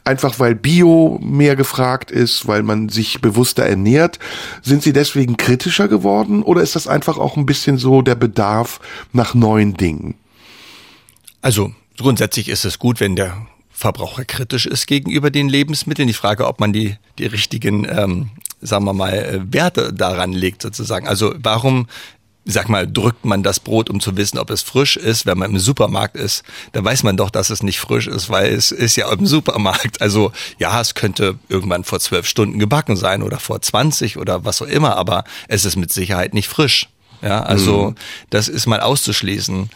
einfach, 0.05 0.39
weil 0.39 0.55
Bio 0.55 1.21
mehr 1.23 1.57
gefragt 1.57 2.11
ist, 2.11 2.49
weil 2.49 2.63
man 2.63 2.89
sich 2.89 3.21
bewusster 3.21 3.65
ernährt, 3.65 4.19
sind 4.63 4.83
sie 4.83 4.93
deswegen 4.93 5.37
kritischer 5.37 5.89
geworden? 5.89 6.43
Oder 6.43 6.63
ist 6.63 6.77
das 6.77 6.89
einfach 6.89 7.19
auch 7.19 7.37
ein 7.37 7.47
bisschen 7.47 7.79
so 7.79 8.03
der 8.03 8.17
Bedarf 8.17 8.81
nach 9.13 9.35
neuen 9.35 9.75
Dingen? 9.75 10.15
Also 11.43 11.73
grundsätzlich 11.97 12.49
ist 12.49 12.65
es 12.65 12.79
gut, 12.79 12.99
wenn 12.99 13.15
der 13.15 13.47
Verbraucher 13.71 14.25
kritisch 14.25 14.67
ist 14.67 14.87
gegenüber 14.87 15.31
den 15.31 15.49
Lebensmitteln. 15.49 16.09
Die 16.09 16.15
Frage, 16.15 16.47
ob 16.47 16.61
man 16.61 16.73
die, 16.73 16.97
die 17.19 17.27
richtigen 17.27 17.87
ähm, 17.89 18.31
sagen 18.61 18.85
wir 18.85 18.93
mal, 18.93 19.13
äh, 19.13 19.41
Werte 19.53 19.93
daran 19.93 20.33
legt 20.33 20.63
sozusagen. 20.63 21.07
Also 21.09 21.35
warum 21.39 21.87
sag 22.49 22.69
mal, 22.69 22.87
drückt 22.87 23.25
man 23.25 23.43
das 23.43 23.59
Brot, 23.59 23.91
um 23.91 23.99
zu 23.99 24.17
wissen, 24.17 24.39
ob 24.39 24.51
es 24.51 24.63
frisch 24.63 24.97
ist. 24.97 25.27
Wenn 25.27 25.37
man 25.37 25.51
im 25.51 25.59
Supermarkt 25.59 26.17
ist, 26.17 26.45
dann 26.73 26.85
weiß 26.85 27.03
man 27.03 27.17
doch, 27.17 27.31
dass 27.31 27.51
es 27.51 27.63
nicht 27.63 27.81
frisch 27.81 28.07
ist, 28.07 28.31
weil 28.31 28.53
es 28.53 28.71
ist 28.71 28.95
ja 28.95 29.13
im 29.13 29.27
Supermarkt. 29.27 30.01
Also 30.01 30.31
ja, 30.59 30.81
es 30.81 30.95
könnte 30.95 31.39
irgendwann 31.49 31.83
vor 31.83 31.99
zwölf 31.99 32.27
Stunden 32.27 32.61
gebacken 32.61 32.97
sein 32.97 33.23
oder 33.23 33.41
vor 33.41 33.61
20 33.61 34.17
oder 34.17 34.45
was 34.45 34.63
auch 34.63 34.69
immer, 34.69 34.97
aber 34.97 35.25
es 35.49 35.65
ist 35.65 35.75
mit 35.75 35.93
Sicherheit 35.93 36.35
nicht 36.35 36.49
frisch. 36.49 36.89
Ja, 37.23 37.43
also 37.43 37.91
mhm. 37.91 37.95
das 38.31 38.47
ist 38.47 38.67
mal 38.67 38.81
auszuschließen. 38.81 39.71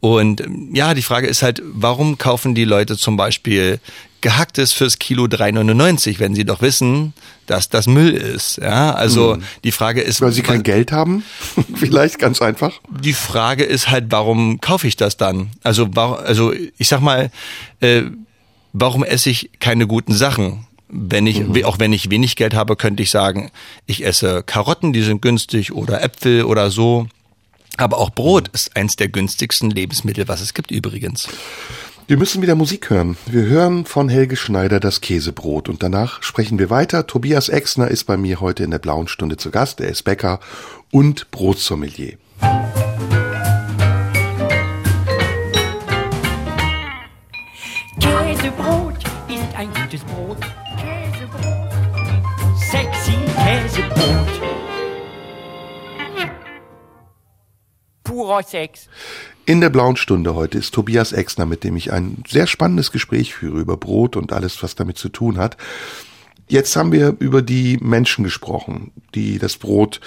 Und 0.00 0.42
ja, 0.72 0.94
die 0.94 1.02
Frage 1.02 1.28
ist 1.28 1.42
halt, 1.42 1.62
warum 1.64 2.18
kaufen 2.18 2.54
die 2.54 2.64
Leute 2.64 2.96
zum 2.96 3.16
Beispiel 3.16 3.78
gehacktes 4.26 4.72
fürs 4.72 4.98
Kilo 4.98 5.26
3,99, 5.26 6.18
wenn 6.18 6.34
sie 6.34 6.44
doch 6.44 6.60
wissen, 6.60 7.12
dass 7.46 7.68
das 7.68 7.86
Müll 7.86 8.12
ist. 8.12 8.56
Ja, 8.56 8.92
also 8.92 9.36
mhm. 9.36 9.44
die 9.62 9.70
Frage 9.70 10.00
ist, 10.00 10.20
weil 10.20 10.32
sie 10.32 10.42
kein 10.42 10.64
Geld 10.64 10.90
haben, 10.90 11.22
vielleicht 11.76 12.18
ganz 12.18 12.42
einfach. 12.42 12.72
Die 12.90 13.12
Frage 13.12 13.62
ist 13.62 13.88
halt, 13.88 14.06
warum 14.08 14.60
kaufe 14.60 14.88
ich 14.88 14.96
das 14.96 15.16
dann? 15.16 15.50
Also, 15.62 15.90
also 15.94 16.52
ich 16.76 16.88
sag 16.88 17.02
mal, 17.02 17.30
äh, 17.78 18.02
warum 18.72 19.04
esse 19.04 19.30
ich 19.30 19.50
keine 19.60 19.86
guten 19.86 20.12
Sachen? 20.12 20.66
Wenn 20.88 21.28
ich, 21.28 21.38
mhm. 21.38 21.64
auch 21.64 21.78
wenn 21.78 21.92
ich 21.92 22.10
wenig 22.10 22.34
Geld 22.34 22.54
habe, 22.54 22.74
könnte 22.74 23.04
ich 23.04 23.12
sagen, 23.12 23.52
ich 23.86 24.04
esse 24.04 24.42
Karotten, 24.42 24.92
die 24.92 25.02
sind 25.02 25.22
günstig 25.22 25.70
oder 25.70 26.02
Äpfel 26.02 26.42
oder 26.42 26.72
so. 26.72 27.06
Aber 27.76 27.98
auch 27.98 28.10
Brot 28.10 28.48
ist 28.48 28.74
eins 28.74 28.96
der 28.96 29.06
günstigsten 29.06 29.70
Lebensmittel, 29.70 30.26
was 30.26 30.40
es 30.40 30.52
gibt 30.52 30.72
übrigens. 30.72 31.28
Wir 32.08 32.16
müssen 32.18 32.40
wieder 32.40 32.54
Musik 32.54 32.88
hören. 32.88 33.16
Wir 33.26 33.46
hören 33.46 33.84
von 33.84 34.08
Helge 34.08 34.36
Schneider 34.36 34.78
das 34.78 35.00
Käsebrot 35.00 35.68
und 35.68 35.82
danach 35.82 36.22
sprechen 36.22 36.56
wir 36.60 36.70
weiter. 36.70 37.08
Tobias 37.08 37.48
Exner 37.48 37.88
ist 37.88 38.04
bei 38.04 38.16
mir 38.16 38.40
heute 38.40 38.62
in 38.62 38.70
der 38.70 38.78
blauen 38.78 39.08
Stunde 39.08 39.36
zu 39.38 39.50
Gast. 39.50 39.80
Er 39.80 39.88
ist 39.88 40.04
Bäcker 40.04 40.38
und 40.92 41.32
Brotsommelier. 41.32 42.16
Käsebrot 47.98 48.98
ist 49.26 49.56
ein 49.56 49.68
gutes 49.74 50.04
Brot. 50.04 50.38
Käsebrot. 50.76 51.70
Sexy 52.70 53.16
Käsebrot. 53.34 54.40
Purer 58.04 58.44
Sex. 58.44 58.88
In 59.48 59.60
der 59.60 59.70
blauen 59.70 59.96
Stunde 59.96 60.34
heute 60.34 60.58
ist 60.58 60.74
Tobias 60.74 61.12
Exner, 61.12 61.46
mit 61.46 61.62
dem 61.62 61.76
ich 61.76 61.92
ein 61.92 62.24
sehr 62.26 62.48
spannendes 62.48 62.90
Gespräch 62.90 63.32
führe 63.32 63.60
über 63.60 63.76
Brot 63.76 64.16
und 64.16 64.32
alles, 64.32 64.60
was 64.60 64.74
damit 64.74 64.98
zu 64.98 65.08
tun 65.08 65.38
hat. 65.38 65.56
Jetzt 66.48 66.74
haben 66.74 66.90
wir 66.90 67.14
über 67.20 67.42
die 67.42 67.78
Menschen 67.80 68.24
gesprochen, 68.24 68.90
die 69.14 69.38
das 69.38 69.56
Brot 69.56 70.00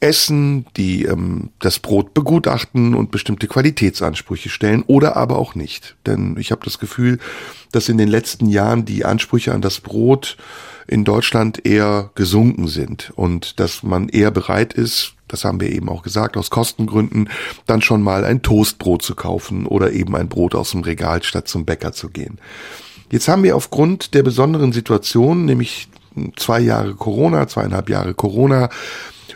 essen, 0.00 0.66
die 0.76 1.04
ähm, 1.04 1.48
das 1.60 1.78
Brot 1.78 2.12
begutachten 2.12 2.94
und 2.94 3.10
bestimmte 3.10 3.48
Qualitätsansprüche 3.48 4.50
stellen 4.50 4.84
oder 4.86 5.16
aber 5.16 5.38
auch 5.38 5.54
nicht. 5.54 5.96
Denn 6.04 6.36
ich 6.38 6.50
habe 6.50 6.60
das 6.62 6.78
Gefühl, 6.78 7.20
dass 7.72 7.88
in 7.88 7.96
den 7.96 8.08
letzten 8.08 8.48
Jahren 8.50 8.84
die 8.84 9.06
Ansprüche 9.06 9.54
an 9.54 9.62
das 9.62 9.80
Brot 9.80 10.36
in 10.86 11.04
Deutschland 11.04 11.64
eher 11.64 12.10
gesunken 12.16 12.68
sind 12.68 13.14
und 13.16 13.58
dass 13.60 13.82
man 13.82 14.10
eher 14.10 14.30
bereit 14.30 14.74
ist, 14.74 15.14
das 15.34 15.44
haben 15.44 15.60
wir 15.60 15.70
eben 15.70 15.88
auch 15.88 16.02
gesagt, 16.02 16.36
aus 16.36 16.48
Kostengründen, 16.48 17.28
dann 17.66 17.82
schon 17.82 18.02
mal 18.02 18.24
ein 18.24 18.42
Toastbrot 18.42 19.02
zu 19.02 19.16
kaufen 19.16 19.66
oder 19.66 19.92
eben 19.92 20.14
ein 20.14 20.28
Brot 20.28 20.54
aus 20.54 20.70
dem 20.70 20.82
Regal 20.82 21.24
statt 21.24 21.48
zum 21.48 21.64
Bäcker 21.64 21.92
zu 21.92 22.08
gehen. 22.08 22.38
Jetzt 23.10 23.26
haben 23.26 23.42
wir 23.42 23.56
aufgrund 23.56 24.14
der 24.14 24.22
besonderen 24.22 24.72
Situation, 24.72 25.44
nämlich 25.44 25.88
zwei 26.36 26.60
Jahre 26.60 26.94
Corona, 26.94 27.48
zweieinhalb 27.48 27.90
Jahre 27.90 28.14
Corona, 28.14 28.70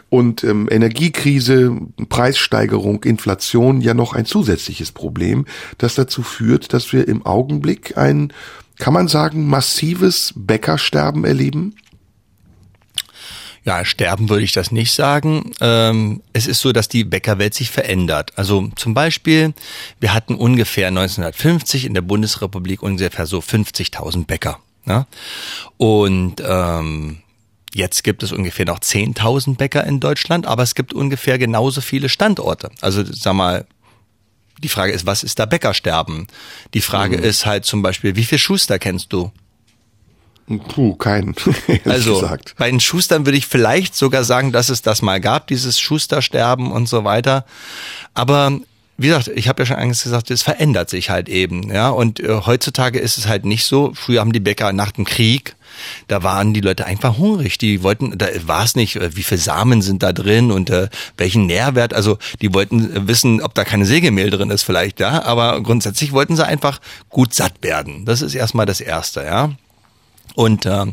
und 0.08 0.44
ähm, 0.44 0.68
Energiekrise, 0.70 1.76
Preissteigerung, 2.08 3.02
Inflation 3.02 3.80
ja 3.80 3.92
noch 3.92 4.14
ein 4.14 4.24
zusätzliches 4.24 4.92
Problem, 4.92 5.44
das 5.78 5.96
dazu 5.96 6.22
führt, 6.22 6.72
dass 6.72 6.92
wir 6.92 7.08
im 7.08 7.26
Augenblick 7.26 7.98
ein, 7.98 8.32
kann 8.78 8.94
man 8.94 9.08
sagen, 9.08 9.48
massives 9.48 10.32
Bäckersterben 10.36 11.24
erleben? 11.24 11.74
Ja, 13.68 13.84
sterben 13.84 14.30
würde 14.30 14.44
ich 14.44 14.52
das 14.52 14.72
nicht 14.72 14.94
sagen. 14.94 15.52
Ähm, 15.60 16.22
es 16.32 16.46
ist 16.46 16.60
so, 16.60 16.72
dass 16.72 16.88
die 16.88 17.04
Bäckerwelt 17.04 17.52
sich 17.52 17.70
verändert. 17.70 18.32
Also 18.36 18.70
zum 18.76 18.94
Beispiel, 18.94 19.52
wir 20.00 20.14
hatten 20.14 20.36
ungefähr 20.36 20.88
1950 20.88 21.84
in 21.84 21.92
der 21.92 22.00
Bundesrepublik 22.00 22.82
ungefähr 22.82 23.26
so 23.26 23.40
50.000 23.40 24.24
Bäcker. 24.24 24.58
Ne? 24.86 25.06
Und 25.76 26.42
ähm, 26.42 27.18
Jetzt 27.74 28.04
gibt 28.04 28.22
es 28.22 28.32
ungefähr 28.32 28.64
noch 28.64 28.78
10.000 28.78 29.56
Bäcker 29.56 29.84
in 29.84 30.00
Deutschland, 30.00 30.46
aber 30.46 30.62
es 30.62 30.74
gibt 30.74 30.94
ungefähr 30.94 31.36
genauso 31.36 31.82
viele 31.82 32.08
Standorte. 32.08 32.70
Also 32.80 33.04
sag 33.04 33.34
mal, 33.34 33.66
die 34.62 34.70
Frage 34.70 34.92
ist, 34.94 35.04
was 35.04 35.22
ist 35.22 35.38
da 35.38 35.44
Bäckersterben? 35.44 36.26
Die 36.72 36.80
Frage 36.80 37.18
mhm. 37.18 37.24
ist 37.24 37.44
halt 37.44 37.66
zum 37.66 37.82
Beispiel, 37.82 38.16
wie 38.16 38.24
viel 38.24 38.38
Schuster 38.38 38.78
kennst 38.78 39.12
du? 39.12 39.30
Puh, 40.48 40.94
keinen. 40.96 41.34
also 41.84 42.20
gesagt. 42.20 42.54
bei 42.56 42.70
den 42.70 42.80
Schustern 42.80 43.26
würde 43.26 43.38
ich 43.38 43.46
vielleicht 43.46 43.94
sogar 43.94 44.24
sagen, 44.24 44.52
dass 44.52 44.68
es 44.68 44.82
das 44.82 45.02
mal 45.02 45.20
gab, 45.20 45.46
dieses 45.46 45.78
Schustersterben 45.78 46.72
und 46.72 46.88
so 46.88 47.04
weiter. 47.04 47.44
Aber 48.14 48.58
wie 48.96 49.08
gesagt, 49.08 49.28
ich 49.28 49.48
habe 49.48 49.62
ja 49.62 49.66
schon 49.66 49.76
eigentlich 49.76 50.02
gesagt, 50.02 50.30
es 50.30 50.42
verändert 50.42 50.90
sich 50.90 51.10
halt 51.10 51.28
eben, 51.28 51.70
ja. 51.72 51.90
Und 51.90 52.20
äh, 52.20 52.40
heutzutage 52.46 52.98
ist 52.98 53.18
es 53.18 53.28
halt 53.28 53.44
nicht 53.44 53.64
so. 53.64 53.92
Früher 53.94 54.20
haben 54.20 54.32
die 54.32 54.40
Bäcker 54.40 54.72
nach 54.72 54.92
dem 54.92 55.04
Krieg 55.04 55.54
da 56.06 56.22
waren 56.22 56.54
die 56.54 56.60
Leute 56.60 56.86
einfach 56.86 57.18
hungrig. 57.18 57.58
Die 57.58 57.82
wollten, 57.82 58.16
da 58.16 58.26
war 58.46 58.64
es 58.64 58.74
nicht, 58.74 58.96
äh, 58.96 59.16
wie 59.16 59.22
viel 59.22 59.38
Samen 59.38 59.82
sind 59.82 60.02
da 60.02 60.12
drin 60.12 60.50
und 60.50 60.70
äh, 60.70 60.88
welchen 61.16 61.46
Nährwert. 61.46 61.94
Also 61.94 62.18
die 62.40 62.52
wollten 62.54 63.08
wissen, 63.08 63.40
ob 63.42 63.54
da 63.54 63.64
keine 63.64 63.86
Sägemehl 63.86 64.30
drin 64.30 64.50
ist 64.50 64.62
vielleicht, 64.62 65.00
ja. 65.00 65.22
Aber 65.22 65.60
grundsätzlich 65.62 66.12
wollten 66.12 66.36
sie 66.36 66.46
einfach 66.46 66.80
gut 67.08 67.34
satt 67.34 67.62
werden. 67.62 68.04
Das 68.04 68.22
ist 68.22 68.34
erstmal 68.34 68.66
das 68.66 68.80
Erste, 68.80 69.22
ja. 69.22 69.50
Und 70.38 70.66
äh, 70.66 70.86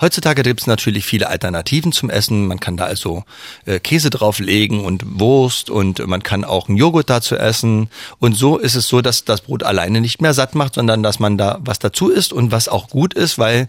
heutzutage 0.00 0.44
gibt 0.44 0.60
es 0.60 0.68
natürlich 0.68 1.04
viele 1.04 1.28
Alternativen 1.28 1.90
zum 1.90 2.08
Essen. 2.08 2.46
Man 2.46 2.60
kann 2.60 2.76
da 2.76 2.84
also 2.84 3.24
äh, 3.66 3.80
Käse 3.80 4.10
drauflegen 4.10 4.84
und 4.84 5.18
Wurst 5.18 5.70
und 5.70 6.06
man 6.06 6.22
kann 6.22 6.44
auch 6.44 6.68
einen 6.68 6.76
Joghurt 6.76 7.10
dazu 7.10 7.34
essen. 7.34 7.88
Und 8.20 8.34
so 8.34 8.58
ist 8.58 8.76
es 8.76 8.86
so, 8.86 9.02
dass 9.02 9.24
das 9.24 9.40
Brot 9.40 9.64
alleine 9.64 10.00
nicht 10.00 10.22
mehr 10.22 10.34
satt 10.34 10.54
macht, 10.54 10.74
sondern 10.74 11.02
dass 11.02 11.18
man 11.18 11.36
da 11.36 11.58
was 11.64 11.80
dazu 11.80 12.10
isst 12.10 12.32
und 12.32 12.52
was 12.52 12.68
auch 12.68 12.90
gut 12.90 13.12
ist, 13.12 13.40
weil 13.40 13.66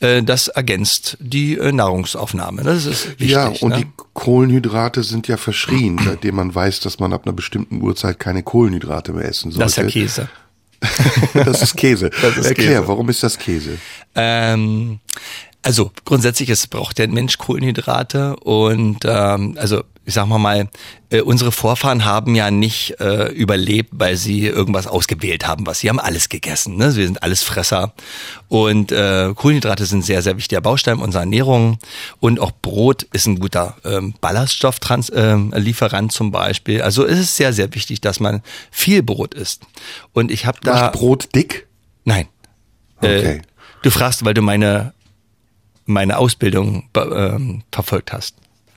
äh, 0.00 0.20
das 0.24 0.48
ergänzt 0.48 1.16
die 1.20 1.58
äh, 1.58 1.70
Nahrungsaufnahme. 1.70 2.64
Das 2.64 2.84
ist 2.84 3.08
wichtig. 3.20 3.30
Ja, 3.30 3.52
und 3.60 3.68
ne? 3.68 3.76
die 3.76 3.86
Kohlenhydrate 4.14 5.04
sind 5.04 5.28
ja 5.28 5.36
verschrien, 5.36 6.00
seitdem 6.04 6.34
man 6.34 6.52
weiß, 6.52 6.80
dass 6.80 6.98
man 6.98 7.12
ab 7.12 7.22
einer 7.24 7.34
bestimmten 7.34 7.80
Uhrzeit 7.82 8.18
keine 8.18 8.42
Kohlenhydrate 8.42 9.12
mehr 9.12 9.28
essen 9.28 9.52
sollte. 9.52 9.64
Das 9.64 9.72
ist 9.74 9.76
ja 9.76 9.84
Käse. 9.84 10.28
das 11.34 11.62
ist 11.62 11.76
Käse. 11.76 12.10
Das 12.10 12.36
ist 12.36 12.46
Erklär, 12.46 12.80
Käse. 12.80 12.88
warum 12.88 13.08
ist 13.08 13.22
das 13.22 13.38
Käse? 13.38 13.78
Ähm, 14.14 15.00
also 15.62 15.92
grundsätzlich, 16.04 16.48
es 16.50 16.66
braucht 16.66 16.98
der 16.98 17.08
Mensch 17.08 17.38
Kohlenhydrate 17.38 18.36
und 18.36 19.04
ähm, 19.04 19.56
also 19.58 19.84
ich 20.04 20.14
sag 20.14 20.26
mal 20.26 20.38
mal, 20.38 20.68
äh, 21.10 21.20
unsere 21.20 21.52
Vorfahren 21.52 22.04
haben 22.04 22.34
ja 22.34 22.50
nicht 22.50 22.98
äh, 23.00 23.30
überlebt, 23.32 23.90
weil 23.92 24.16
sie 24.16 24.46
irgendwas 24.46 24.86
ausgewählt 24.86 25.46
haben, 25.46 25.66
was 25.66 25.80
sie 25.80 25.88
haben 25.88 26.00
alles 26.00 26.28
gegessen. 26.28 26.76
Ne? 26.76 26.96
Wir 26.96 27.06
sind 27.06 27.22
alles 27.22 27.42
Fresser 27.42 27.92
und 28.48 28.90
äh, 28.90 29.32
Kohlenhydrate 29.34 29.86
sind 29.86 30.04
sehr 30.04 30.22
sehr 30.22 30.36
wichtiger 30.36 30.60
Baustein 30.60 30.98
unserer 30.98 31.22
Ernährung 31.22 31.78
und 32.18 32.40
auch 32.40 32.50
Brot 32.50 33.04
ist 33.12 33.26
ein 33.26 33.38
guter 33.38 33.76
ähm, 33.84 34.14
Ballaststofflieferant 34.20 36.12
äh, 36.12 36.14
zum 36.14 36.30
Beispiel. 36.32 36.82
Also 36.82 37.06
es 37.06 37.18
ist 37.18 37.36
sehr 37.36 37.52
sehr 37.52 37.72
wichtig, 37.74 38.00
dass 38.00 38.18
man 38.18 38.42
viel 38.70 39.02
Brot 39.02 39.34
isst. 39.34 39.62
Und 40.12 40.30
ich 40.30 40.46
habe 40.46 40.58
da 40.62 40.74
Macht 40.74 40.92
Brot 40.92 41.28
dick? 41.34 41.68
Nein. 42.04 42.26
Äh, 43.00 43.18
okay. 43.18 43.36
Äh, 43.36 43.42
du 43.82 43.90
fragst, 43.90 44.24
weil 44.24 44.34
du 44.34 44.42
meine 44.42 44.94
meine 45.84 46.18
Ausbildung 46.18 46.88
ähm, 46.96 47.62
verfolgt 47.70 48.12
hast. 48.12 48.36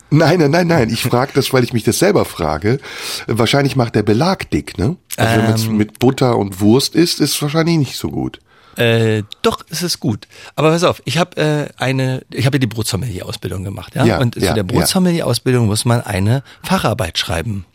Nein, 0.09 0.39
nein, 0.39 0.51
nein, 0.51 0.67
nein. 0.67 0.89
Ich 0.89 1.01
frage 1.01 1.31
das, 1.35 1.51
weil 1.51 1.63
ich 1.63 1.73
mich 1.73 1.83
das 1.83 1.99
selber 1.99 2.25
frage. 2.25 2.79
Wahrscheinlich 3.27 3.75
macht 3.75 3.95
der 3.95 4.03
Belag 4.03 4.49
dick, 4.51 4.77
ne? 4.77 4.97
Also 5.17 5.39
ähm, 5.39 5.47
wenn 5.47 5.65
man 5.65 5.77
mit 5.77 5.99
Butter 5.99 6.37
und 6.37 6.61
Wurst 6.61 6.95
isst, 6.95 7.19
ist 7.19 7.33
es 7.35 7.41
wahrscheinlich 7.41 7.77
nicht 7.77 7.97
so 7.97 8.09
gut. 8.09 8.39
Äh, 8.77 9.23
doch, 9.41 9.63
es 9.69 9.81
ist 9.81 9.99
gut. 9.99 10.27
Aber 10.55 10.71
pass 10.71 10.83
auf, 10.83 11.01
ich 11.05 11.17
habe 11.17 11.37
äh, 11.37 11.81
eine, 11.81 12.23
ich 12.29 12.45
habe 12.45 12.57
ja 12.57 12.59
die 12.59 12.67
Brotsommelier-Ausbildung 12.67 13.63
gemacht, 13.63 13.95
ja. 13.95 14.05
ja 14.05 14.19
und 14.19 14.35
ja, 14.35 14.49
für 14.49 14.53
der 14.53 14.63
Brotsommelier-Ausbildung 14.63 15.67
muss 15.67 15.85
man 15.85 16.01
eine 16.01 16.43
Facharbeit 16.61 17.17
schreiben. 17.17 17.65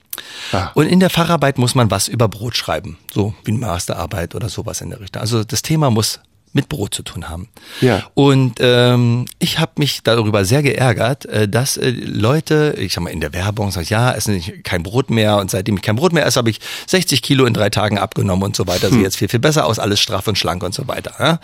Ah. 0.53 0.71
Und 0.75 0.87
in 0.87 1.01
der 1.01 1.09
Facharbeit 1.09 1.57
muss 1.57 1.75
man 1.75 1.91
was 1.91 2.09
über 2.09 2.29
Brot 2.29 2.57
schreiben, 2.57 2.99
so 3.13 3.35
wie 3.45 3.53
eine 3.53 3.61
Masterarbeit 3.61 4.35
oder 4.35 4.51
sowas 4.51 4.83
in 4.83 4.91
der 4.91 5.01
Richtung. 5.01 5.23
Also 5.23 5.43
das 5.45 5.63
Thema 5.63 5.91
muss 5.91 6.21
mit 6.53 6.69
Brot 6.69 6.95
zu 6.95 7.03
tun 7.03 7.29
haben. 7.29 7.49
Ja. 7.81 8.03
Und 8.15 8.59
ähm, 8.61 9.27
ich 9.39 9.59
habe 9.59 9.73
mich 9.77 10.03
darüber 10.03 10.45
sehr 10.45 10.63
geärgert, 10.63 11.27
äh, 11.27 11.49
dass 11.49 11.77
äh, 11.77 11.91
Leute, 11.91 12.75
ich 12.79 12.93
sag 12.93 13.05
mal 13.05 13.11
in 13.11 13.21
der 13.21 13.33
Werbung, 13.33 13.71
sagen, 13.71 13.87
ja, 13.89 14.13
essen 14.13 14.35
nicht 14.35 14.65
kein 14.65 14.83
Brot 14.83 15.11
mehr 15.11 15.37
und 15.37 15.51
seitdem 15.51 15.77
ich 15.77 15.83
kein 15.83 15.97
Brot 15.97 16.13
mehr 16.13 16.27
esse, 16.27 16.39
habe 16.39 16.51
ich 16.51 16.61
60 16.89 17.23
Kilo 17.23 17.45
in 17.45 17.55
drei 17.55 17.71
Tagen 17.71 17.99
abgenommen 17.99 18.43
und 18.43 18.57
so 18.57 18.67
weiter. 18.67 18.89
Hm. 18.89 18.95
Sieht 18.95 19.03
jetzt 19.03 19.17
viel 19.17 19.29
viel 19.29 19.41
besser 19.41 19.67
aus, 19.67 19.79
alles 19.79 20.01
straff 20.01 20.27
und 20.27 20.39
schlank 20.39 20.63
und 20.63 20.75
so 20.75 20.89
weiter. 20.89 21.15
Ja? 21.19 21.41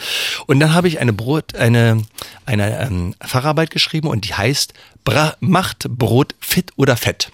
Und 0.47 0.61
dann 0.61 0.75
habe 0.75 0.89
ich 0.89 0.99
eine 1.01 1.13
Brot, 1.13 1.55
eine 1.55 2.03
eine 2.45 2.81
ähm, 2.81 3.15
Facharbeit 3.21 3.71
geschrieben 3.71 4.09
und 4.09 4.25
die 4.25 4.35
heißt 4.35 4.75
Bra 5.05 5.35
macht 5.41 5.89
Brot 5.89 6.35
fit 6.41 6.73
oder 6.77 6.97
fett. 6.97 7.31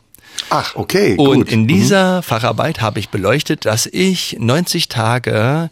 Ach, 0.50 0.76
okay. 0.76 1.16
Und 1.16 1.38
gut. 1.38 1.52
in 1.52 1.66
dieser 1.66 2.18
mhm. 2.18 2.22
Facharbeit 2.22 2.80
habe 2.80 2.98
ich 2.98 3.08
beleuchtet, 3.08 3.64
dass 3.64 3.86
ich 3.86 4.36
90 4.38 4.88
Tage 4.88 5.70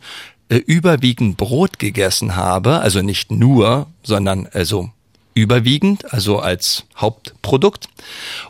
äh, 0.51 0.57
überwiegend 0.57 1.37
Brot 1.37 1.79
gegessen 1.79 2.35
habe, 2.35 2.81
also 2.81 3.03
nicht 3.03 3.31
nur, 3.31 3.87
sondern 4.03 4.49
also 4.53 4.91
überwiegend, 5.33 6.13
also 6.13 6.41
als 6.41 6.85
Hauptprodukt. 6.97 7.89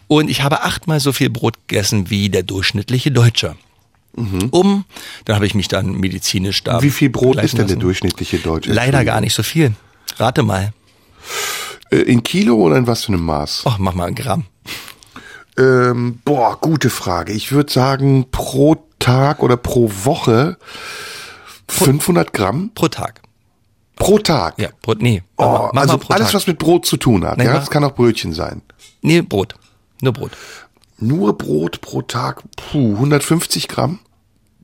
Und 0.08 0.30
ich 0.30 0.42
habe 0.42 0.62
achtmal 0.62 0.98
so 0.98 1.12
viel 1.12 1.28
Brot 1.28 1.56
gegessen 1.68 2.08
wie 2.08 2.30
der 2.30 2.42
durchschnittliche 2.42 3.12
Deutsche. 3.12 3.54
Mhm. 4.16 4.48
Um, 4.50 4.84
dann 5.26 5.36
habe 5.36 5.46
ich 5.46 5.54
mich 5.54 5.68
dann 5.68 5.92
medizinisch 5.92 6.64
da. 6.64 6.82
Wie 6.82 6.90
viel 6.90 7.10
Brot 7.10 7.36
ist 7.36 7.58
denn 7.58 7.66
der 7.66 7.76
durchschnittliche 7.76 8.38
Deutsche? 8.38 8.72
Leider 8.72 9.04
gar 9.04 9.20
nicht 9.20 9.34
so 9.34 9.42
viel. 9.42 9.74
Rate 10.16 10.42
mal. 10.42 10.72
Äh, 11.90 11.96
in 11.98 12.22
Kilo 12.22 12.56
oder 12.56 12.76
in 12.76 12.86
was 12.86 13.04
für 13.04 13.12
einem 13.12 13.26
Maß? 13.26 13.64
Ach, 13.66 13.78
mach 13.78 13.92
mal 13.94 14.06
ein 14.06 14.14
Gramm. 14.14 14.46
Ähm, 15.58 16.20
boah, 16.24 16.58
gute 16.58 16.88
Frage. 16.88 17.34
Ich 17.34 17.52
würde 17.52 17.70
sagen, 17.70 18.30
pro 18.30 18.86
Tag 18.98 19.42
oder 19.42 19.58
pro 19.58 19.90
Woche 20.04 20.56
500 21.70 22.32
Gramm? 22.32 22.70
Pro 22.74 22.88
Tag. 22.88 23.22
Pro 23.96 24.18
Tag? 24.18 24.58
Ja, 24.58 24.70
Brot, 24.82 25.02
nee. 25.02 25.22
Oh, 25.36 25.68
mach 25.72 25.82
also 25.82 26.00
alles, 26.08 26.28
Tag. 26.28 26.34
was 26.34 26.46
mit 26.46 26.58
Brot 26.58 26.86
zu 26.86 26.96
tun 26.96 27.24
hat. 27.24 27.36
Nein, 27.38 27.46
ja, 27.48 27.54
das 27.54 27.70
kann 27.70 27.84
auch 27.84 27.94
Brötchen 27.94 28.32
sein. 28.32 28.62
Nee, 29.02 29.20
Brot. 29.20 29.54
Nur 30.00 30.12
Brot. 30.12 30.32
Nur 30.98 31.36
Brot 31.36 31.80
pro 31.80 32.02
Tag? 32.02 32.42
Puh, 32.56 32.94
150 32.94 33.68
Gramm? 33.68 33.98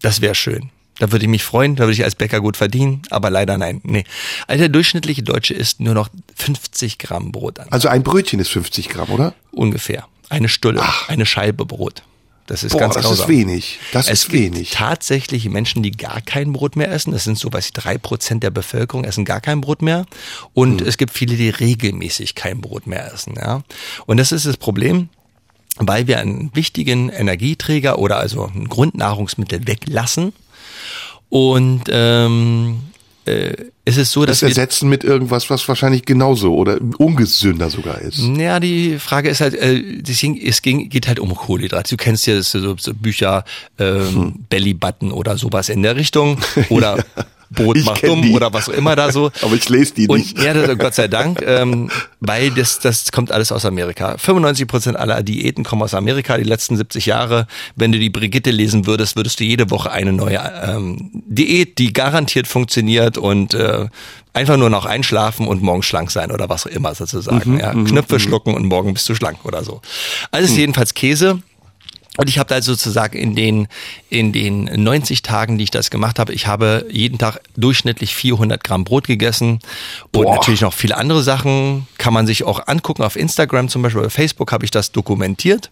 Das 0.01 0.21
wäre 0.21 0.35
schön. 0.35 0.71
Da 0.99 1.13
würde 1.13 1.27
ich 1.27 1.31
mich 1.31 1.45
freuen, 1.45 1.77
da 1.77 1.85
würde 1.85 1.93
ich 1.93 2.05
als 2.05 2.15
Bäcker 2.15 2.41
gut 2.41 2.57
verdienen, 2.57 3.03
aber 3.11 3.29
leider 3.29 3.59
nein. 3.59 3.83
Nee. 3.85 4.05
Also 4.47 4.61
der 4.61 4.69
durchschnittliche 4.71 5.23
Deutsche 5.23 5.53
isst 5.53 5.81
nur 5.81 5.93
noch 5.93 6.09
50 6.35 6.99
Gramm 6.99 7.33
Brot 7.33 7.59
an. 7.59 7.69
Also 7.71 7.89
ein 7.89 8.03
Brötchen 8.03 8.41
ist 8.41 8.49
50 8.49 8.89
Gramm, 8.89 9.11
oder? 9.11 9.35
Ungefähr. 9.53 10.07
Eine 10.31 10.49
Stulle, 10.49 10.81
Ach. 10.83 11.09
eine 11.11 11.27
Scheibe 11.27 11.67
Brot. 11.67 12.03
Das 12.47 12.63
ist 12.63 12.73
Boah, 12.73 12.81
ganz 12.81 12.95
das 12.95 13.05
grausam. 13.05 13.25
ist 13.25 13.29
wenig. 13.29 13.79
Das 13.93 14.09
es 14.09 14.25
ist 14.25 14.33
wenig. 14.33 14.71
tatsächlich 14.71 15.49
Menschen, 15.49 15.83
die 15.83 15.91
gar 15.91 16.21
kein 16.21 16.53
Brot 16.53 16.77
mehr 16.77 16.91
essen. 16.91 17.13
Das 17.13 17.25
sind 17.25 17.39
so, 17.39 17.53
weiß 17.53 17.67
ich, 17.67 17.73
drei 17.73 17.99
Prozent 17.99 18.43
der 18.43 18.51
Bevölkerung 18.51 19.05
essen 19.05 19.25
gar 19.25 19.41
kein 19.41 19.61
Brot 19.61 19.83
mehr. 19.83 20.07
Und 20.55 20.81
hm. 20.81 20.87
es 20.87 20.97
gibt 20.97 21.13
viele, 21.13 21.37
die 21.37 21.51
regelmäßig 21.51 22.35
kein 22.35 22.61
Brot 22.61 22.87
mehr 22.87 23.13
essen. 23.13 23.35
Ja. 23.37 23.63
Und 24.07 24.19
das 24.19 24.33
ist 24.33 24.47
das 24.47 24.57
Problem 24.57 25.09
weil 25.79 26.07
wir 26.07 26.19
einen 26.19 26.51
wichtigen 26.55 27.11
Energieträger 27.11 27.99
oder 27.99 28.17
also 28.17 28.47
ein 28.47 28.67
Grundnahrungsmittel 28.67 29.67
weglassen 29.67 30.33
und 31.29 31.83
ähm, 31.91 32.81
äh, 33.27 33.55
es 33.85 33.97
ist 33.97 34.13
so, 34.13 34.25
dass 34.25 34.41
das 34.41 34.51
ersetzen 34.51 34.89
mit 34.89 35.05
irgendwas, 35.05 35.51
was 35.51 35.67
wahrscheinlich 35.69 36.05
genauso 36.05 36.55
oder 36.55 36.79
ungesünder 36.99 37.71
sogar 37.71 38.01
ist. 38.01 38.19
Ja, 38.19 38.61
die 38.61 38.99
Frage 38.99 39.29
ist 39.29 39.41
halt, 39.41 39.55
äh, 39.55 40.01
deswegen, 40.01 40.41
es 40.41 40.63
ging, 40.63 40.89
geht 40.89 41.09
halt 41.09 41.21
um 41.21 41.35
Kohlenhydrate. 41.35 41.91
Du 41.91 41.97
kennst 41.97 42.27
ja 42.27 42.41
so, 42.43 42.77
so 42.77 42.95
Bücher, 42.95 43.45
ähm, 43.79 44.15
hm. 44.15 44.35
Belly 44.49 44.75
Button 44.75 45.13
oder 45.13 45.37
sowas 45.37 45.69
in 45.69 45.83
der 45.83 45.97
Richtung 45.97 46.39
oder 46.69 46.97
Brot 47.05 47.36
Ich 47.75 47.85
macht 47.85 48.07
dumm 48.07 48.23
die. 48.23 48.33
oder 48.33 48.53
was 48.53 48.69
auch 48.69 48.73
immer 48.73 48.97
da 48.97 49.13
so. 49.13 49.31
Aber 49.43 49.55
ich 49.55 49.69
lese 49.69 49.95
die 49.95 50.09
Und 50.09 50.19
nicht. 50.19 50.43
ja, 50.43 50.53
das, 50.55 50.77
Gott 50.79 50.95
sei 50.95 51.09
Dank, 51.09 51.43
ähm, 51.47 51.91
weil 52.21 52.51
das, 52.51 52.81
das 52.81 53.13
kommt 53.13 53.31
alles 53.31 53.53
aus 53.53 53.65
Amerika. 53.65 54.17
95 54.19 54.67
Prozent 54.67 54.97
aller 54.97 55.23
Diäten 55.23 55.65
kommen 55.65 55.83
aus 55.83 55.95
Amerika, 55.95 56.37
die 56.37 56.45
letzten 56.45 56.77
70 56.77 57.07
Jahre. 57.07 57.47
Wenn 57.77 57.93
du 57.93 57.99
die 57.99 58.11
Brigitte 58.11 58.51
lesen 58.51 58.87
würdest, 58.87 59.17
würdest 59.17 59.41
du 59.41 59.45
jede 59.45 59.71
Woche 59.71 59.91
eine 59.91 60.13
neue 60.13 60.41
ähm, 60.65 61.11
Diät, 61.13 61.79
die 61.79 61.93
garantiert 61.93 62.47
funktioniert 62.47 63.19
und 63.19 63.55
äh, 63.55 63.87
einfach 64.33 64.57
nur 64.57 64.71
noch 64.71 64.85
einschlafen 64.85 65.49
und 65.49 65.63
morgen 65.63 65.83
schlank 65.83 66.11
sein 66.11 66.31
oder 66.31 66.49
was 66.49 66.67
auch 66.67 66.71
immer 66.71 66.95
sozusagen. 66.95 67.59
ja, 67.59 67.73
Knöpfe 67.73 68.21
schlucken 68.21 68.55
und 68.55 68.67
morgen 68.67 68.93
bist 68.93 69.09
du 69.09 69.15
schlank 69.15 69.39
oder 69.45 69.65
so. 69.65 69.81
Alles 70.31 70.57
jedenfalls 70.57 70.95
Käse. 70.95 71.41
Und 72.17 72.29
ich 72.29 72.39
habe 72.39 72.49
da 72.49 72.63
sozusagen 72.63 73.17
in 73.17 73.35
den, 73.35 73.69
in 74.09 74.33
den 74.33 74.65
90 74.65 75.23
Tagen, 75.23 75.59
die 75.59 75.65
ich 75.65 75.71
das 75.71 75.91
gemacht 75.91 76.19
habe, 76.19 76.33
ich 76.33 76.47
habe 76.47 76.87
jeden 76.91 77.19
Tag 77.19 77.41
durchschnittlich 77.57 78.15
400 78.15 78.63
Gramm 78.63 78.85
Brot 78.85 79.07
gegessen 79.07 79.61
und 80.13 80.23
Boah. 80.23 80.37
natürlich 80.37 80.61
noch 80.61 80.73
viele 80.73 80.97
andere 80.97 81.23
Sachen 81.23 81.87
kann 81.99 82.15
man 82.15 82.27
sich 82.27 82.45
auch 82.45 82.67
angucken. 82.67 83.03
Auf 83.03 83.17
Instagram 83.17 83.69
zum 83.69 83.83
Beispiel 83.83 84.01
oder 84.01 84.11
Facebook 84.11 84.53
habe 84.53 84.65
ich 84.65 84.71
das 84.71 84.93
dokumentiert. 84.93 85.71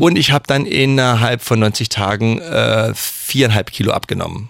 Und 0.00 0.16
ich 0.16 0.32
habe 0.32 0.44
dann 0.46 0.66
innerhalb 0.66 1.42
von 1.42 1.58
90 1.60 1.88
Tagen 1.88 2.38
äh, 2.40 2.92
viereinhalb 2.94 3.70
Kilo 3.70 3.92
abgenommen. 3.92 4.48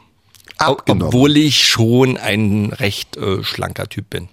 Abgenommen. 0.59 1.09
Obwohl 1.09 1.37
ich 1.37 1.65
schon 1.65 2.17
ein 2.17 2.73
recht 2.73 3.17
äh, 3.17 3.43
schlanker 3.43 3.89
Typ 3.89 4.11
bin. 4.11 4.29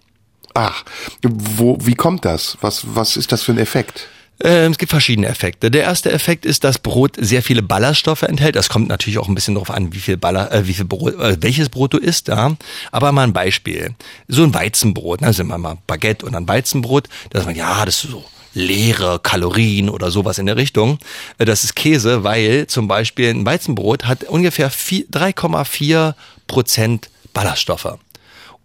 Ach, 0.54 0.84
wo, 1.24 1.78
wie 1.82 1.96
kommt 1.96 2.26
das? 2.26 2.58
Was, 2.62 2.96
was 2.96 3.18
ist 3.18 3.32
das 3.32 3.44
für 3.44 3.52
ein 3.54 3.58
Effekt? 3.58 4.08
Ähm, 4.42 4.72
es 4.72 4.78
gibt 4.78 4.90
verschiedene 4.92 5.28
Effekte. 5.28 5.70
Der 5.70 5.84
erste 5.84 6.12
Effekt 6.12 6.46
ist, 6.46 6.64
dass 6.64 6.80
Brot 6.80 7.16
sehr 7.18 7.44
viele 7.44 7.62
Ballaststoffe 7.62 8.22
enthält. 8.24 8.56
Das 8.56 8.70
kommt 8.70 8.88
natürlich 8.88 9.18
auch 9.20 9.28
ein 9.28 9.36
bisschen 9.36 9.56
darauf 9.56 9.70
an, 9.70 9.92
wie 9.94 10.00
viel 10.00 10.16
Baller, 10.18 10.52
äh, 10.52 10.66
wie 10.68 10.74
viel 10.74 10.86
Brot, 10.86 11.16
äh, 11.16 11.38
welches 11.42 11.70
Brot 11.70 11.94
du 11.94 11.98
isst. 11.98 12.30
Ja? 12.30 12.56
Aber 12.92 13.12
mal 13.12 13.24
ein 13.24 13.34
Beispiel: 13.34 13.96
So 14.28 14.44
ein 14.44 14.54
Weizenbrot, 14.54 15.22
ne, 15.22 15.34
sind 15.34 15.48
wir 15.48 15.58
mal 15.58 15.78
Baguette 15.88 16.26
und 16.26 16.36
ein 16.36 16.48
Weizenbrot. 16.48 17.10
Da 17.32 17.40
sagt 17.40 17.48
man, 17.48 17.56
ja, 17.56 17.84
das 17.86 18.04
ist 18.04 18.12
so 18.12 18.24
leere 18.54 19.20
Kalorien 19.20 19.90
oder 19.90 20.10
sowas 20.10 20.38
in 20.40 20.46
der 20.46 20.56
Richtung. 20.58 21.00
Äh, 21.38 21.46
Das 21.46 21.64
ist 21.66 21.76
Käse, 21.76 22.24
weil 22.24 22.68
zum 22.68 22.88
Beispiel 22.88 23.30
ein 23.30 23.46
Weizenbrot 23.46 24.06
hat 24.06 24.24
ungefähr 24.24 24.70
vier- 24.70 25.06
3,4 25.12 26.16
Prozent 26.48 27.10
Ballaststoffe. 27.34 27.98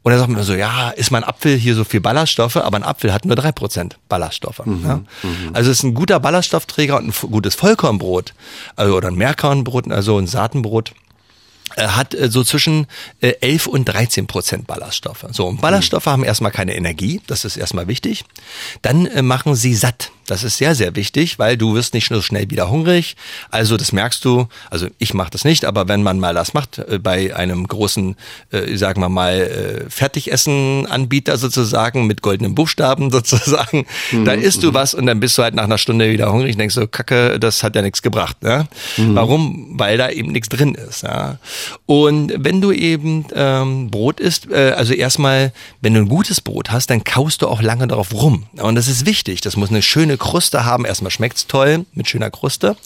Und 0.05 0.11
dann 0.13 0.21
sagt 0.21 0.31
man 0.31 0.43
so, 0.45 0.55
ja, 0.55 0.91
ist 0.91 1.11
mein 1.11 1.25
Apfel 1.25 1.57
hier 1.57 1.75
so 1.75 1.83
viel 1.83 2.01
Ballaststoffe, 2.01 2.57
aber 2.57 2.77
ein 2.77 2.85
Apfel 2.85 3.13
hat 3.13 3.25
nur 3.25 3.37
drei 3.37 3.53
Prozent 3.53 3.99
Ballaststoffe. 4.09 4.61
ja? 4.85 5.01
Also 5.55 5.71
es 5.71 5.79
ist 5.79 5.83
ein 5.83 5.95
guter 5.95 6.21
Ballaststoffträger 6.21 6.99
und 6.99 7.07
ein 7.09 7.31
gutes 7.31 7.55
Vollkornbrot, 7.55 8.35
also 8.77 8.95
oder 8.97 9.09
ein 9.09 9.15
Mehrkornbrot, 9.17 9.91
also 9.91 10.19
ein 10.19 10.27
Saatenbrot, 10.27 10.93
äh, 11.77 11.89
hat 11.89 12.15
äh, 12.15 12.31
so 12.31 12.45
zwischen 12.45 12.87
äh, 13.21 13.33
11 13.41 13.67
und 13.67 13.87
13 13.87 14.27
Prozent 14.27 14.67
Ballaststoffe. 14.67 15.25
So, 15.33 15.47
und 15.47 15.61
Ballaststoffe 15.61 16.07
haben 16.07 16.23
erstmal 16.23 16.53
keine 16.53 16.77
Energie, 16.77 17.23
das 17.27 17.45
ist 17.47 17.57
erstmal 17.57 17.89
wichtig. 17.89 18.25
Dann 18.83 19.09
machen 19.27 19.55
sie 19.55 19.75
satt. 19.75 20.11
Das 20.27 20.43
ist 20.43 20.57
sehr, 20.57 20.75
sehr 20.75 20.97
wichtig, 20.97 21.39
weil 21.39 21.57
du 21.57 21.75
wirst 21.75 21.95
nicht 21.95 22.09
so 22.09 22.22
schnell 22.22 22.51
wieder 22.51 22.70
hungrig. 22.70 23.16
Also 23.51 23.77
das 23.77 23.93
merkst 23.93 24.25
du, 24.25 24.49
also 24.70 24.89
ich 24.99 25.14
mache 25.14 25.31
das 25.31 25.45
nicht, 25.45 25.64
aber 25.64 25.89
wenn 25.89 26.03
man 26.03 26.18
mal 26.18 26.35
das 26.35 26.55
macht 26.55 26.79
äh, 26.79 26.99
bei 26.99 27.35
einem 27.35 27.66
großen, 27.66 28.16
äh, 28.51 28.77
sagen 28.77 29.01
wir 29.01 29.09
mal, 29.09 29.35
äh, 29.35 29.91
Fertigessen-Anbieter 29.91 31.37
sozusagen 31.37 32.07
mit 32.07 32.22
goldenen 32.22 32.55
Buchstaben 32.55 33.11
sozusagen, 33.12 33.87
da 34.25 34.33
isst 34.33 34.62
du 34.62 34.75
was 34.75 34.95
und 34.95 35.07
dann 35.07 35.20
bist 35.20 35.37
du 35.39 35.43
halt 35.43 35.55
nach 35.55 35.64
einer 35.64 35.79
Stunde 35.79 36.11
wieder 36.11 36.33
hungrig 36.33 36.53
und 36.53 36.59
denkst 36.59 36.75
so, 36.75 36.87
Kacke, 36.87 37.39
das 37.39 37.62
hat 37.62 37.77
ja 37.77 37.83
nichts 37.83 38.03
gebracht. 38.03 38.43
Ne? 38.43 38.66
Warum? 38.97 39.75
Weil 39.79 39.99
da 39.99 40.11
eben 40.11 40.33
nichts 40.33 40.49
drin 40.49 40.75
ist. 40.75 41.03
Ja? 41.03 41.39
Und 41.87 42.33
wenn 42.37 42.61
du 42.61 42.72
eben 42.72 43.27
ähm, 43.35 43.91
Brot 43.91 44.20
isst, 44.20 44.51
äh, 44.51 44.72
also 44.77 44.95
erstmal, 44.95 45.53
wenn 45.81 45.95
du 45.95 46.01
ein 46.01 46.09
gutes 46.09 46.41
Brot 46.41 46.70
hast, 46.70 46.91
dann 46.91 47.05
kaust 47.05 47.43
du 47.43 47.49
auch 47.49 47.62
lange 47.62 47.87
darauf 47.87 48.14
rum. 48.14 48.47
Und 48.57 48.75
das 48.75 48.89
ist 48.89 49.07
wichtig. 49.07 49.41
Das 49.41 49.57
muss 49.57 49.70
eine 49.70 49.83
schöne 49.83 50.14
Kruste 50.17 50.65
haben. 50.65 50.85
Erstmal 50.85 51.11
schmeckt's 51.11 51.47
toll 51.47 51.87
mit 51.93 52.09
schöner 52.09 52.31
Kruste. 52.31 52.77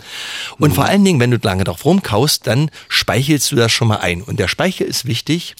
Und 0.58 0.74
vor 0.74 0.84
allen 0.84 1.04
Dingen, 1.04 1.20
wenn 1.20 1.30
du 1.30 1.38
lange 1.42 1.64
darauf 1.64 1.84
rumkaust, 1.84 2.46
dann 2.46 2.70
speichelst 2.88 3.50
du 3.52 3.56
das 3.56 3.72
schon 3.72 3.88
mal 3.88 3.98
ein. 3.98 4.22
Und 4.22 4.38
der 4.38 4.48
Speichel 4.48 4.86
ist 4.86 5.06
wichtig 5.06 5.56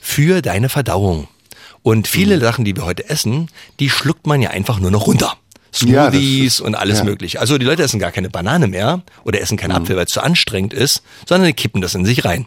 für 0.00 0.42
deine 0.42 0.68
Verdauung. 0.68 1.28
Und 1.82 2.08
viele 2.08 2.40
Sachen, 2.40 2.64
die 2.64 2.76
wir 2.76 2.84
heute 2.84 3.08
essen, 3.08 3.48
die 3.80 3.90
schluckt 3.90 4.26
man 4.26 4.42
ja 4.42 4.50
einfach 4.50 4.78
nur 4.78 4.90
noch 4.90 5.06
runter. 5.06 5.36
Ja, 5.80 6.10
Smoothies 6.10 6.54
ist- 6.54 6.60
und 6.60 6.74
alles 6.74 6.98
ja. 6.98 7.04
mögliche. 7.04 7.40
Also 7.40 7.58
die 7.58 7.66
Leute 7.66 7.82
essen 7.82 8.00
gar 8.00 8.10
keine 8.10 8.30
Banane 8.30 8.68
mehr 8.68 9.02
oder 9.24 9.40
essen 9.40 9.56
keinen 9.56 9.72
Apfel, 9.72 9.96
weil 9.96 10.06
es 10.06 10.12
zu 10.12 10.22
anstrengend 10.22 10.72
ist, 10.72 11.02
sondern 11.26 11.46
die 11.46 11.52
kippen 11.52 11.80
das 11.80 11.94
in 11.94 12.04
sich 12.04 12.24
rein. 12.24 12.46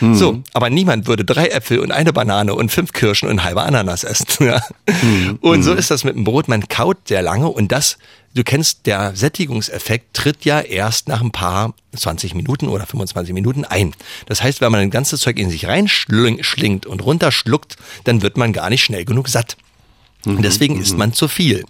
So, 0.00 0.42
aber 0.54 0.70
niemand 0.70 1.06
würde 1.06 1.24
drei 1.24 1.48
Äpfel 1.48 1.78
und 1.80 1.92
eine 1.92 2.12
Banane 2.12 2.54
und 2.54 2.70
fünf 2.70 2.92
Kirschen 2.92 3.28
und 3.28 3.44
halbe 3.44 3.62
Ananas 3.62 4.04
essen. 4.04 4.26
Ja. 4.40 4.62
Und 5.40 5.62
so 5.62 5.74
ist 5.74 5.90
das 5.90 6.04
mit 6.04 6.14
dem 6.14 6.24
Brot. 6.24 6.48
Man 6.48 6.66
kaut 6.68 7.08
sehr 7.08 7.22
lange 7.22 7.48
und 7.48 7.70
das, 7.70 7.98
du 8.34 8.42
kennst, 8.42 8.86
der 8.86 9.14
Sättigungseffekt 9.14 10.14
tritt 10.14 10.44
ja 10.44 10.60
erst 10.60 11.08
nach 11.08 11.20
ein 11.20 11.30
paar 11.30 11.74
20 11.94 12.34
Minuten 12.34 12.68
oder 12.68 12.86
25 12.86 13.34
Minuten 13.34 13.64
ein. 13.64 13.94
Das 14.26 14.42
heißt, 14.42 14.60
wenn 14.60 14.72
man 14.72 14.80
ein 14.80 14.90
ganzes 14.90 15.20
Zeug 15.20 15.38
in 15.38 15.50
sich 15.50 15.66
reinschlingt 15.66 16.86
und 16.86 17.04
runterschluckt, 17.04 17.76
dann 18.04 18.22
wird 18.22 18.36
man 18.36 18.52
gar 18.52 18.70
nicht 18.70 18.82
schnell 18.82 19.04
genug 19.04 19.28
satt. 19.28 19.56
Und 20.26 20.42
deswegen 20.42 20.80
isst 20.80 20.98
man 20.98 21.12
zu 21.14 21.28
viel. 21.28 21.64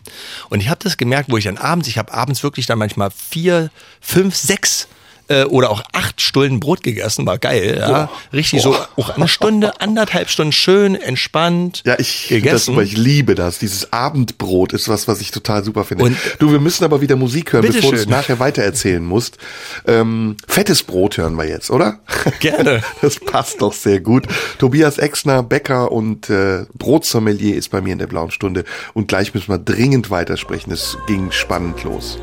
Und 0.49 0.61
ich 0.61 0.69
habe 0.69 0.81
das 0.83 0.97
gemerkt, 0.97 1.31
wo 1.31 1.37
ich 1.37 1.45
dann 1.45 1.57
abends, 1.57 1.87
ich 1.89 1.99
habe 1.99 2.13
abends 2.13 2.43
wirklich 2.43 2.67
dann 2.67 2.79
manchmal 2.79 3.11
vier, 3.11 3.71
fünf, 4.01 4.35
sechs 4.35 4.89
äh, 5.31 5.45
oder 5.45 5.71
auch 5.71 5.83
acht 5.93 6.21
Stunden 6.21 6.61
Brot 6.61 6.83
gegessen, 6.83 7.25
war 7.25 7.39
geil, 7.39 7.77
ja. 7.79 8.11
Richtig 8.33 8.61
so, 8.63 8.77
auch 8.97 9.11
eine 9.17 9.29
Stunde, 9.29 9.81
anderthalb 9.81 10.29
Stunden 10.29 10.53
schön, 10.53 10.95
entspannt 10.95 11.83
Ja, 11.87 11.95
ich, 11.99 12.23
das, 12.23 12.29
gegessen. 12.29 12.73
aber 12.75 12.83
ich 12.83 12.97
liebe 12.97 13.35
das. 13.35 13.59
Dieses 13.59 13.93
Abendbrot 13.93 14.73
ist 14.73 14.89
was, 14.89 15.09
was 15.09 15.21
ich 15.21 15.31
total 15.31 15.65
super 15.65 15.85
finde. 15.85 16.05
Und- 16.05 16.17
du, 16.41 16.51
wir 16.53 16.61
müssen 16.61 16.85
aber 16.85 17.01
wieder 17.01 17.17
Musik 17.17 17.53
hören, 17.53 17.63
bevor 17.67 17.91
du 17.93 17.97
es 17.97 18.03
schön. 18.03 18.11
nachher 18.11 18.39
weitererzählen 18.41 19.05
musst. 19.05 19.39
Ähm, 19.87 20.37
fettes 20.49 20.83
Brot 20.83 21.17
hören 21.17 21.37
wir 21.37 21.49
jetzt, 21.49 21.71
oder? 21.71 22.01
Gerne. 22.41 22.83
Das 23.03 23.19
passt 23.19 23.63
doch 23.63 23.73
sehr 23.73 24.01
gut. 24.01 24.27
Tobias 24.59 24.99
Exner, 24.99 25.43
Bäcker 25.43 25.91
und 25.93 26.29
äh, 26.29 26.67
Brotsommelier 26.75 27.57
ist 27.57 27.71
bei 27.71 27.81
mir 27.81 27.93
in 27.93 27.99
der 27.99 28.09
blauen 28.09 28.31
Stunde. 28.31 28.65
Und 28.95 29.09
gleich 29.09 29.33
müssen 29.33 29.49
wir 29.49 29.59
dringend 29.59 30.11
weitersprechen. 30.11 30.73
Es 30.73 30.99
ging 31.07 31.31
spannend 31.33 31.83
los. 31.85 32.19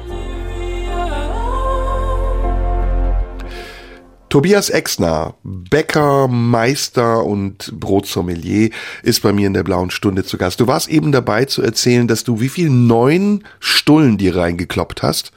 Tobias 4.30 4.70
Exner, 4.70 5.36
Bäcker, 5.44 6.28
Meister 6.28 7.24
und 7.24 7.72
Brotsommelier, 7.80 8.72
ist 9.04 9.22
bei 9.22 9.32
mir 9.32 9.48
in 9.48 9.54
der 9.54 9.64
blauen 9.64 9.90
Stunde 9.90 10.26
zu 10.26 10.38
Gast. 10.38 10.60
Du 10.60 10.68
warst 10.68 10.90
eben 10.90 11.12
dabei 11.12 11.46
zu 11.46 11.62
erzählen, 11.62 12.08
dass 12.08 12.24
du 12.24 12.42
wie 12.42 12.50
viel 12.50 12.70
neun 12.70 13.44
Stullen 13.60 14.18
dir 14.18 14.36
reingekloppt 14.36 15.02
hast. 15.02 15.32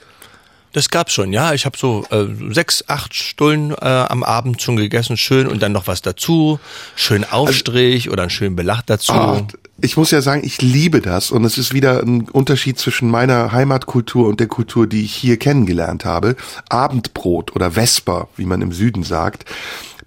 Das 0.72 0.88
gab's 0.88 1.12
schon, 1.12 1.32
ja. 1.32 1.52
Ich 1.52 1.66
habe 1.66 1.76
so 1.76 2.04
äh, 2.10 2.26
sechs, 2.52 2.84
acht 2.86 3.14
Stunden 3.14 3.72
äh, 3.72 3.86
am 3.86 4.22
Abend 4.22 4.62
schon 4.62 4.76
gegessen, 4.76 5.16
schön 5.16 5.48
und 5.48 5.60
dann 5.62 5.72
noch 5.72 5.88
was 5.88 6.00
dazu, 6.00 6.60
schön 6.94 7.24
Aufstrich 7.24 8.08
oder 8.08 8.22
einen 8.22 8.30
schönen 8.30 8.54
Belag 8.54 8.82
dazu. 8.86 9.12
Ah, 9.12 9.46
ich 9.82 9.96
muss 9.96 10.10
ja 10.10 10.20
sagen, 10.22 10.42
ich 10.44 10.62
liebe 10.62 11.00
das 11.00 11.30
und 11.30 11.44
es 11.44 11.58
ist 11.58 11.72
wieder 11.72 12.02
ein 12.02 12.28
Unterschied 12.28 12.78
zwischen 12.78 13.10
meiner 13.10 13.52
Heimatkultur 13.52 14.28
und 14.28 14.40
der 14.40 14.46
Kultur, 14.46 14.86
die 14.86 15.04
ich 15.04 15.14
hier 15.14 15.38
kennengelernt 15.38 16.04
habe. 16.04 16.36
Abendbrot 16.68 17.54
oder 17.54 17.72
Vesper, 17.72 18.28
wie 18.36 18.46
man 18.46 18.62
im 18.62 18.72
Süden 18.72 19.02
sagt. 19.02 19.44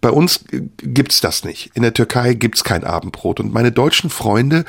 Bei 0.02 0.10
uns 0.10 0.44
gibt's 0.78 1.22
das 1.22 1.46
nicht. 1.46 1.72
In 1.76 1.82
der 1.82 1.94
Türkei 1.94 2.34
gibt's 2.34 2.64
kein 2.64 2.84
Abendbrot. 2.84 3.40
Und 3.40 3.54
meine 3.54 3.72
deutschen 3.72 4.10
Freunde, 4.10 4.66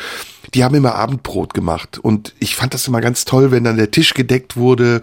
die 0.52 0.64
haben 0.64 0.74
immer 0.74 0.94
Abendbrot 0.94 1.54
gemacht. 1.54 1.98
Und 1.98 2.34
ich 2.38 2.56
fand 2.56 2.74
das 2.74 2.86
immer 2.88 3.00
ganz 3.00 3.24
toll, 3.24 3.50
wenn 3.50 3.64
dann 3.64 3.76
der 3.76 3.90
Tisch 3.90 4.14
gedeckt 4.14 4.56
wurde. 4.56 5.00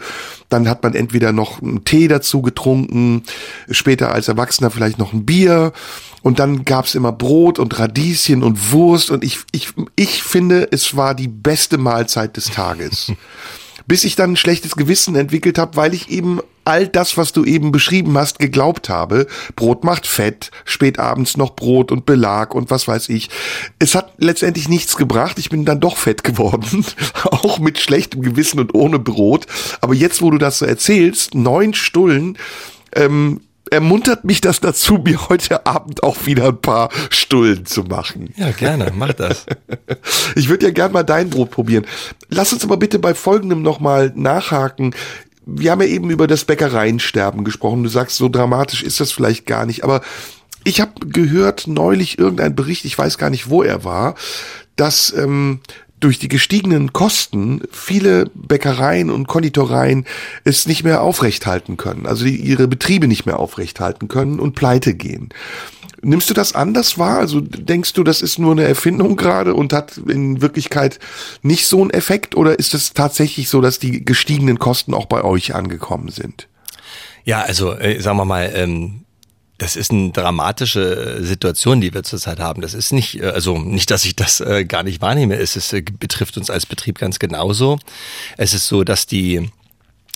Dann 0.50 0.70
hat 0.70 0.84
man 0.84 0.94
entweder 0.94 1.32
noch 1.32 1.62
einen 1.62 1.84
Tee 1.84 2.08
dazu 2.08 2.42
getrunken, 2.42 3.24
später 3.70 4.12
als 4.12 4.28
Erwachsener 4.28 4.72
vielleicht 4.72 5.00
noch 5.00 5.14
ein 5.14 5.26
Bier. 5.26 5.74
Und 6.22 6.40
dann 6.40 6.66
gab's 6.66 6.94
immer 6.94 7.12
Brot 7.12 7.58
und 7.58 7.80
Radieschen 7.80 8.44
und 8.44 8.72
Wurst. 8.72 9.10
Und 9.10 9.24
ich, 9.24 9.40
ich, 9.52 9.70
ich 9.96 10.22
finde, 10.22 10.68
es 10.72 10.96
war 10.96 11.16
die 11.16 11.28
beste 11.28 11.78
Mahlzeit 11.78 12.38
des 12.38 12.52
Tages. 12.52 13.12
Bis 13.92 14.06
ich 14.06 14.16
dann 14.16 14.32
ein 14.32 14.38
schlechtes 14.38 14.78
Gewissen 14.78 15.18
entwickelt 15.18 15.58
habe, 15.58 15.76
weil 15.76 15.94
ich 15.94 16.10
eben 16.10 16.40
all 16.64 16.88
das, 16.88 17.18
was 17.18 17.34
du 17.34 17.44
eben 17.44 17.74
beschrieben 17.74 18.18
hast, 18.18 18.40
geglaubt 18.40 18.88
habe. 18.88 19.28
Brot 19.58 19.84
macht 19.84 20.08
Fett, 20.08 20.50
spät 20.64 20.98
abends 20.98 21.36
noch 21.36 21.58
Brot 21.58 21.92
und 21.92 22.06
Belag 22.06 22.56
und 22.56 22.72
was 22.72 22.88
weiß 22.88 23.10
ich. 23.10 23.30
Es 23.80 23.94
hat 23.94 24.14
letztendlich 24.18 24.70
nichts 24.70 24.96
gebracht. 24.96 25.38
Ich 25.40 25.50
bin 25.50 25.66
dann 25.66 25.82
doch 25.82 25.98
fett 25.98 26.24
geworden, 26.24 26.86
auch 27.26 27.60
mit 27.60 27.80
schlechtem 27.80 28.22
Gewissen 28.22 28.62
und 28.62 28.74
ohne 28.74 28.98
Brot. 28.98 29.46
Aber 29.82 29.94
jetzt, 29.94 30.22
wo 30.22 30.32
du 30.32 30.38
das 30.38 30.60
so 30.60 30.66
erzählst, 30.66 31.36
neun 31.36 31.74
Stullen, 31.74 32.38
ähm, 32.96 33.42
ermuntert 33.72 34.26
mich 34.26 34.42
das 34.42 34.60
dazu, 34.60 35.02
mir 35.04 35.30
heute 35.30 35.66
Abend 35.66 36.04
auch 36.04 36.26
wieder 36.26 36.50
ein 36.50 36.62
paar 36.62 36.90
Stullen 37.10 37.66
zu 37.66 37.84
machen. 37.84 38.34
Ja, 38.38 38.52
gerne, 38.52 38.92
mach 38.96 39.14
das. 39.14 39.46
Ich 40.36 40.50
würde 40.50 40.68
ja 40.68 40.72
gern 40.72 40.92
mal 40.92 41.04
dein 41.04 41.30
Brot 41.30 41.52
probieren. 41.52 41.86
Lass 42.30 42.54
uns 42.54 42.64
aber 42.64 42.78
bitte 42.78 43.00
bei 43.00 43.14
folgendem 43.14 43.62
nochmal 43.62 44.12
nachhaken. 44.16 44.96
Wir 45.46 45.72
haben 45.72 45.82
ja 45.82 45.88
eben 45.88 46.10
über 46.10 46.28
das 46.28 46.46
Bäckereiensterben 46.46 47.44
gesprochen. 47.44 47.84
Du 47.84 47.90
sagst, 47.90 48.18
so 48.18 48.30
dramatisch 48.30 48.84
ist 48.84 49.00
das 49.00 49.12
vielleicht 49.12 49.46
gar 49.46 49.66
nicht, 49.66 49.84
aber 49.84 50.02
ich 50.64 50.80
habe 50.82 50.92
gehört 51.06 51.68
neulich 51.68 52.20
irgendein 52.20 52.56
Bericht, 52.56 52.86
ich 52.86 52.98
weiß 52.98 53.18
gar 53.18 53.30
nicht, 53.30 53.50
wo 53.50 53.64
er 53.64 53.84
war, 53.84 54.16
dass 54.76 55.14
ähm, 55.14 55.60
durch 56.02 56.20
die 56.20 56.28
gestiegenen 56.28 56.92
Kosten 56.92 57.62
viele 57.72 58.26
Bäckereien 58.34 59.10
und 59.10 59.28
Konditoreien 59.28 60.06
es 60.44 60.68
nicht 60.68 60.84
mehr 60.84 61.02
aufrechthalten 61.02 61.78
können, 61.78 62.06
also 62.06 62.26
die, 62.26 62.36
ihre 62.36 62.68
Betriebe 62.68 63.08
nicht 63.08 63.26
mehr 63.26 63.40
aufrechthalten 63.40 64.10
können 64.10 64.40
und 64.40 64.54
pleite 64.56 64.94
gehen. 64.94 65.30
Nimmst 66.04 66.30
du 66.32 66.34
das 66.34 66.56
anders 66.56 66.98
wahr? 66.98 67.20
Also 67.20 67.40
denkst 67.42 67.94
du, 67.94 68.04
das 68.04 68.24
ist 68.24 68.40
nur 68.40 68.54
eine 68.54 68.64
Erfindung 68.64 69.16
gerade 69.16 69.54
und 69.54 69.72
hat 69.72 69.98
in 69.98 70.42
Wirklichkeit 70.42 71.00
nicht 71.44 71.68
so 71.68 71.80
einen 71.82 71.92
Effekt? 71.92 72.36
Oder 72.36 72.58
ist 72.58 72.74
es 72.74 72.94
tatsächlich 72.94 73.50
so, 73.50 73.62
dass 73.62 73.78
die 73.78 74.04
gestiegenen 74.04 74.58
Kosten 74.58 74.96
auch 74.96 75.06
bei 75.06 75.24
euch 75.24 75.54
angekommen 75.54 76.10
sind? 76.10 76.48
Ja, 77.24 77.42
also 77.42 77.74
äh, 77.74 78.02
sagen 78.02 78.18
wir 78.18 78.26
mal, 78.26 78.52
ähm, 78.56 79.06
das 79.62 79.76
ist 79.76 79.92
eine 79.92 80.10
dramatische 80.10 81.20
Situation, 81.22 81.82
die 81.82 81.94
wir 81.94 82.02
zurzeit 82.02 82.40
haben. 82.40 82.64
Das 82.64 82.74
ist 82.74 82.92
nicht, 82.92 83.22
äh, 83.22 83.28
also 83.28 83.60
nicht, 83.60 83.92
dass 83.92 84.06
ich 84.06 84.16
das 84.16 84.40
äh, 84.40 84.66
gar 84.66 84.82
nicht 84.82 85.02
wahrnehme. 85.02 85.36
Es 85.36 85.56
ist, 85.56 85.72
äh, 85.72 85.82
betrifft 85.82 86.38
uns 86.38 86.50
als 86.50 86.66
Betrieb 86.66 86.98
ganz 86.98 87.20
genauso. 87.20 87.78
Es 88.38 88.56
ist 88.56 88.68
so, 88.68 88.84
dass 88.84 89.06
die 89.06 89.52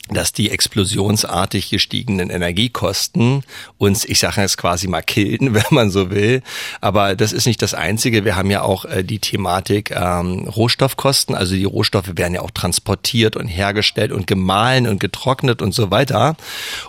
dass 0.09 0.33
die 0.33 0.51
explosionsartig 0.51 1.69
gestiegenen 1.69 2.29
Energiekosten 2.29 3.43
uns, 3.77 4.05
ich 4.05 4.19
sage 4.19 4.41
jetzt 4.41 4.57
quasi 4.57 4.87
mal 4.87 5.01
killen, 5.01 5.53
wenn 5.53 5.63
man 5.71 5.89
so 5.89 6.11
will. 6.11 6.41
Aber 6.81 7.15
das 7.15 7.33
ist 7.33 7.47
nicht 7.47 7.61
das 7.61 7.73
Einzige. 7.73 8.25
Wir 8.25 8.35
haben 8.35 8.51
ja 8.51 8.61
auch 8.61 8.85
äh, 8.85 9.03
die 9.03 9.19
Thematik 9.19 9.91
ähm, 9.91 10.47
Rohstoffkosten. 10.47 11.35
Also 11.35 11.55
die 11.55 11.63
Rohstoffe 11.63 12.11
werden 12.15 12.35
ja 12.35 12.41
auch 12.41 12.51
transportiert 12.51 13.35
und 13.35 13.47
hergestellt 13.47 14.11
und 14.11 14.27
gemahlen 14.27 14.87
und 14.87 14.99
getrocknet 14.99 15.61
und 15.61 15.73
so 15.73 15.91
weiter. 15.91 16.35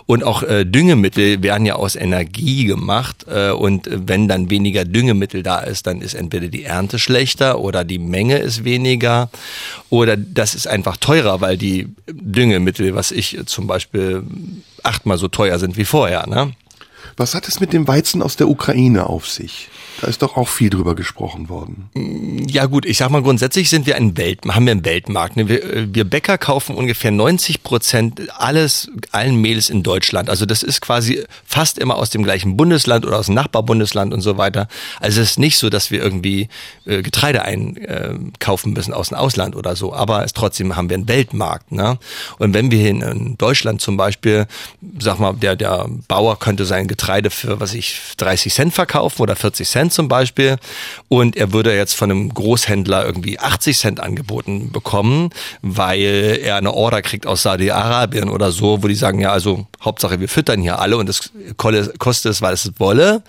Und 0.05 0.23
auch 0.23 0.43
äh, 0.43 0.65
Düngemittel 0.65 1.41
werden 1.41 1.65
ja 1.65 1.75
aus 1.75 1.95
Energie 1.95 2.65
gemacht. 2.65 3.25
Äh, 3.27 3.51
und 3.51 3.89
wenn 3.91 4.27
dann 4.27 4.49
weniger 4.49 4.85
Düngemittel 4.85 5.41
da 5.43 5.59
ist, 5.59 5.87
dann 5.87 6.01
ist 6.01 6.13
entweder 6.13 6.47
die 6.47 6.63
Ernte 6.63 6.99
schlechter 6.99 7.59
oder 7.59 7.83
die 7.83 7.99
Menge 7.99 8.37
ist 8.37 8.63
weniger 8.63 9.29
oder 9.89 10.17
das 10.17 10.53
ist 10.53 10.67
einfach 10.67 10.97
teurer, 10.97 11.41
weil 11.41 11.57
die 11.57 11.87
Düngemittel, 12.07 12.93
was 12.95 13.06
ich 13.11 13.39
zum 13.45 13.67
Beispiel 13.67 14.23
achtmal 14.83 15.17
so 15.17 15.27
teuer 15.27 15.59
sind 15.59 15.77
wie 15.77 15.85
vorher. 15.85 16.27
Ne? 16.27 16.53
Was 17.15 17.35
hat 17.35 17.47
es 17.47 17.59
mit 17.59 17.73
dem 17.73 17.87
Weizen 17.87 18.21
aus 18.21 18.35
der 18.35 18.47
Ukraine 18.47 19.07
auf 19.07 19.27
sich? 19.27 19.69
Da 20.01 20.07
ist 20.07 20.21
doch 20.21 20.37
auch 20.37 20.47
viel 20.47 20.69
drüber 20.69 20.95
gesprochen 20.95 21.49
worden. 21.49 21.89
Ja 22.47 22.65
gut, 22.65 22.85
ich 22.85 22.97
sag 22.97 23.09
mal 23.09 23.23
grundsätzlich 23.23 23.69
sind 23.69 23.85
wir 23.87 23.95
ein 23.95 24.15
Welt, 24.17 24.41
haben 24.47 24.65
wir 24.65 24.71
einen 24.71 24.85
Weltmarkt. 24.85 25.37
Ne? 25.37 25.49
Wir, 25.49 25.63
äh, 25.63 25.87
wir 25.91 26.03
Bäcker 26.03 26.37
kaufen 26.37 26.75
ungefähr 26.75 27.11
90 27.11 27.63
Prozent 27.63 28.21
alles, 28.37 28.89
allen 29.11 29.35
Mehls 29.41 29.69
in 29.69 29.81
Deutschland. 29.81 30.29
Also 30.29 30.45
das 30.45 30.61
ist 30.61 30.81
quasi 30.81 31.23
fast 31.45 31.79
immer 31.79 31.95
aus 31.95 32.11
dem 32.11 32.23
gleichen 32.23 32.57
Bundesland 32.57 33.05
oder 33.05 33.17
aus 33.17 33.25
dem 33.25 33.35
Nachbarbundesland 33.35 34.13
und 34.13 34.21
so 34.21 34.37
weiter. 34.37 34.67
Also 34.99 35.21
es 35.21 35.31
ist 35.31 35.39
nicht 35.39 35.57
so, 35.57 35.69
dass 35.69 35.89
wir 35.89 36.01
irgendwie 36.01 36.47
äh, 36.85 37.01
Getreide 37.01 37.41
einkaufen 37.41 38.73
müssen 38.73 38.93
aus 38.93 39.09
dem 39.09 39.17
Ausland 39.17 39.55
oder 39.55 39.75
so. 39.75 39.93
Aber 39.93 40.23
es, 40.23 40.33
trotzdem 40.33 40.75
haben 40.75 40.89
wir 40.89 40.95
einen 40.95 41.07
Weltmarkt. 41.07 41.71
Ne? 41.71 41.97
Und 42.37 42.53
wenn 42.53 42.69
wir 42.69 42.87
in, 42.87 43.01
in 43.01 43.37
Deutschland 43.37 43.81
zum 43.81 43.97
Beispiel, 43.97 44.45
sag 44.99 45.19
mal, 45.19 45.33
der, 45.33 45.55
der 45.55 45.87
Bauer 46.07 46.37
könnte 46.37 46.65
sein 46.65 46.87
Getreide 46.87 47.31
für, 47.31 47.59
was 47.59 47.73
ich, 47.73 47.99
30 48.17 48.53
Cent 48.53 48.73
verkaufen 48.73 49.21
oder 49.21 49.35
40 49.35 49.67
Cent 49.67 49.86
Cent 49.87 49.93
zum 49.93 50.07
Beispiel 50.07 50.57
und 51.09 51.35
er 51.35 51.53
würde 51.53 51.75
jetzt 51.75 51.93
von 51.93 52.11
einem 52.11 52.33
Großhändler 52.33 53.05
irgendwie 53.05 53.39
80 53.39 53.77
Cent 53.77 53.99
angeboten 53.99 54.71
bekommen, 54.71 55.29
weil 55.61 56.39
er 56.41 56.57
eine 56.57 56.73
Order 56.73 57.01
kriegt 57.01 57.25
aus 57.25 57.43
Saudi-Arabien 57.43 58.29
oder 58.29 58.51
so, 58.51 58.83
wo 58.83 58.87
die 58.87 58.95
sagen, 58.95 59.19
ja, 59.19 59.31
also 59.31 59.67
Hauptsache 59.83 60.19
wir 60.19 60.29
füttern 60.29 60.61
hier 60.61 60.79
alle 60.79 60.97
und 60.97 61.07
das 61.07 61.31
kostet 61.57 62.31
es, 62.31 62.41
weil 62.41 62.53
es 62.53 62.71
wolle, 62.77 63.23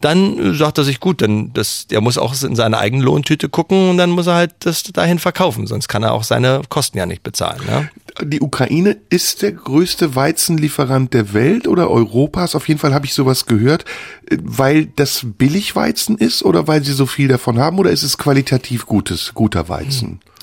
dann 0.00 0.54
sagt 0.54 0.78
er 0.78 0.84
sich, 0.84 1.00
gut, 1.00 1.22
dann 1.22 1.52
das, 1.52 1.86
der 1.86 2.00
muss 2.00 2.18
auch 2.18 2.34
in 2.42 2.56
seine 2.56 2.78
eigene 2.78 3.04
Lohntüte 3.04 3.48
gucken 3.48 3.90
und 3.90 3.98
dann 3.98 4.10
muss 4.10 4.26
er 4.26 4.34
halt 4.34 4.52
das 4.60 4.82
dahin 4.84 5.18
verkaufen, 5.18 5.66
sonst 5.66 5.88
kann 5.88 6.02
er 6.02 6.12
auch 6.12 6.24
seine 6.24 6.62
Kosten 6.68 6.98
ja 6.98 7.06
nicht 7.06 7.22
bezahlen. 7.22 7.60
Ne? 7.66 7.90
Die 8.22 8.40
Ukraine 8.40 8.96
ist 9.10 9.42
der 9.42 9.52
größte 9.52 10.14
Weizenlieferant 10.14 11.14
der 11.14 11.32
Welt 11.34 11.66
oder 11.66 11.90
Europas, 11.90 12.54
auf 12.54 12.68
jeden 12.68 12.78
Fall 12.78 12.94
habe 12.94 13.06
ich 13.06 13.14
sowas 13.14 13.46
gehört, 13.46 13.84
weil 14.30 14.86
das 14.86 15.26
Billigweizen 15.36 16.16
ist 16.16 16.44
oder 16.44 16.68
weil 16.68 16.84
sie 16.84 16.92
so 16.92 17.06
viel 17.06 17.26
davon 17.26 17.58
haben 17.58 17.78
oder 17.78 17.90
ist 17.90 18.04
es 18.04 18.16
qualitativ 18.16 18.86
gutes, 18.86 19.32
guter 19.34 19.68
Weizen? 19.68 20.08
Hm 20.08 20.34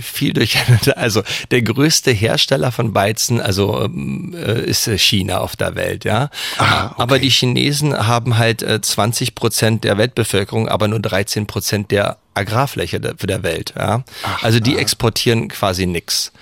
viel 0.00 0.32
durcheinander. 0.32 0.98
Also 0.98 1.22
der 1.50 1.62
größte 1.62 2.10
Hersteller 2.10 2.72
von 2.72 2.94
Weizen, 2.94 3.40
also 3.40 3.84
ähm, 3.84 4.34
äh, 4.36 4.64
ist 4.64 4.88
China 4.98 5.38
auf 5.38 5.56
der 5.56 5.74
Welt, 5.74 6.04
ja. 6.04 6.30
Ah, 6.58 6.86
okay. 6.86 6.94
Aber 6.98 7.18
die 7.18 7.30
Chinesen 7.30 8.06
haben 8.06 8.38
halt 8.38 8.60
20 8.62 9.34
Prozent 9.34 9.84
der 9.84 9.98
Weltbevölkerung, 9.98 10.68
aber 10.68 10.88
nur 10.88 11.00
13 11.00 11.46
Prozent 11.46 11.90
der 11.90 12.18
Agrarfläche 12.34 13.00
der, 13.00 13.14
der 13.14 13.42
Welt, 13.42 13.74
ja. 13.76 14.04
Ach, 14.22 14.42
also 14.42 14.60
die 14.60 14.76
ah. 14.76 14.80
exportieren 14.80 15.48
quasi 15.48 15.86
nix. 15.86 16.32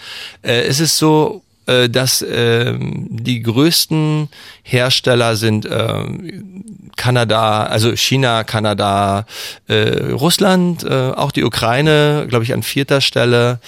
Äh, 0.43 0.63
es 0.63 0.81
ist 0.81 0.97
so 0.97 1.43
äh, 1.47 1.50
dass 1.67 2.23
äh, 2.23 2.75
die 2.81 3.43
größten 3.43 4.29
Hersteller 4.63 5.37
sind 5.37 5.67
äh, 5.67 6.05
Kanada, 7.01 7.65
also 7.65 7.97
China, 7.97 8.45
Kanada, 8.45 9.25
äh, 9.69 10.13
Russland, 10.13 10.85
äh, 10.85 11.13
auch 11.13 11.33
die 11.33 11.45
Ukraine, 11.45 12.27
glaube 12.29 12.45
ich, 12.45 12.53
an 12.53 12.63
vierter 12.63 13.01
Stelle. 13.01 13.59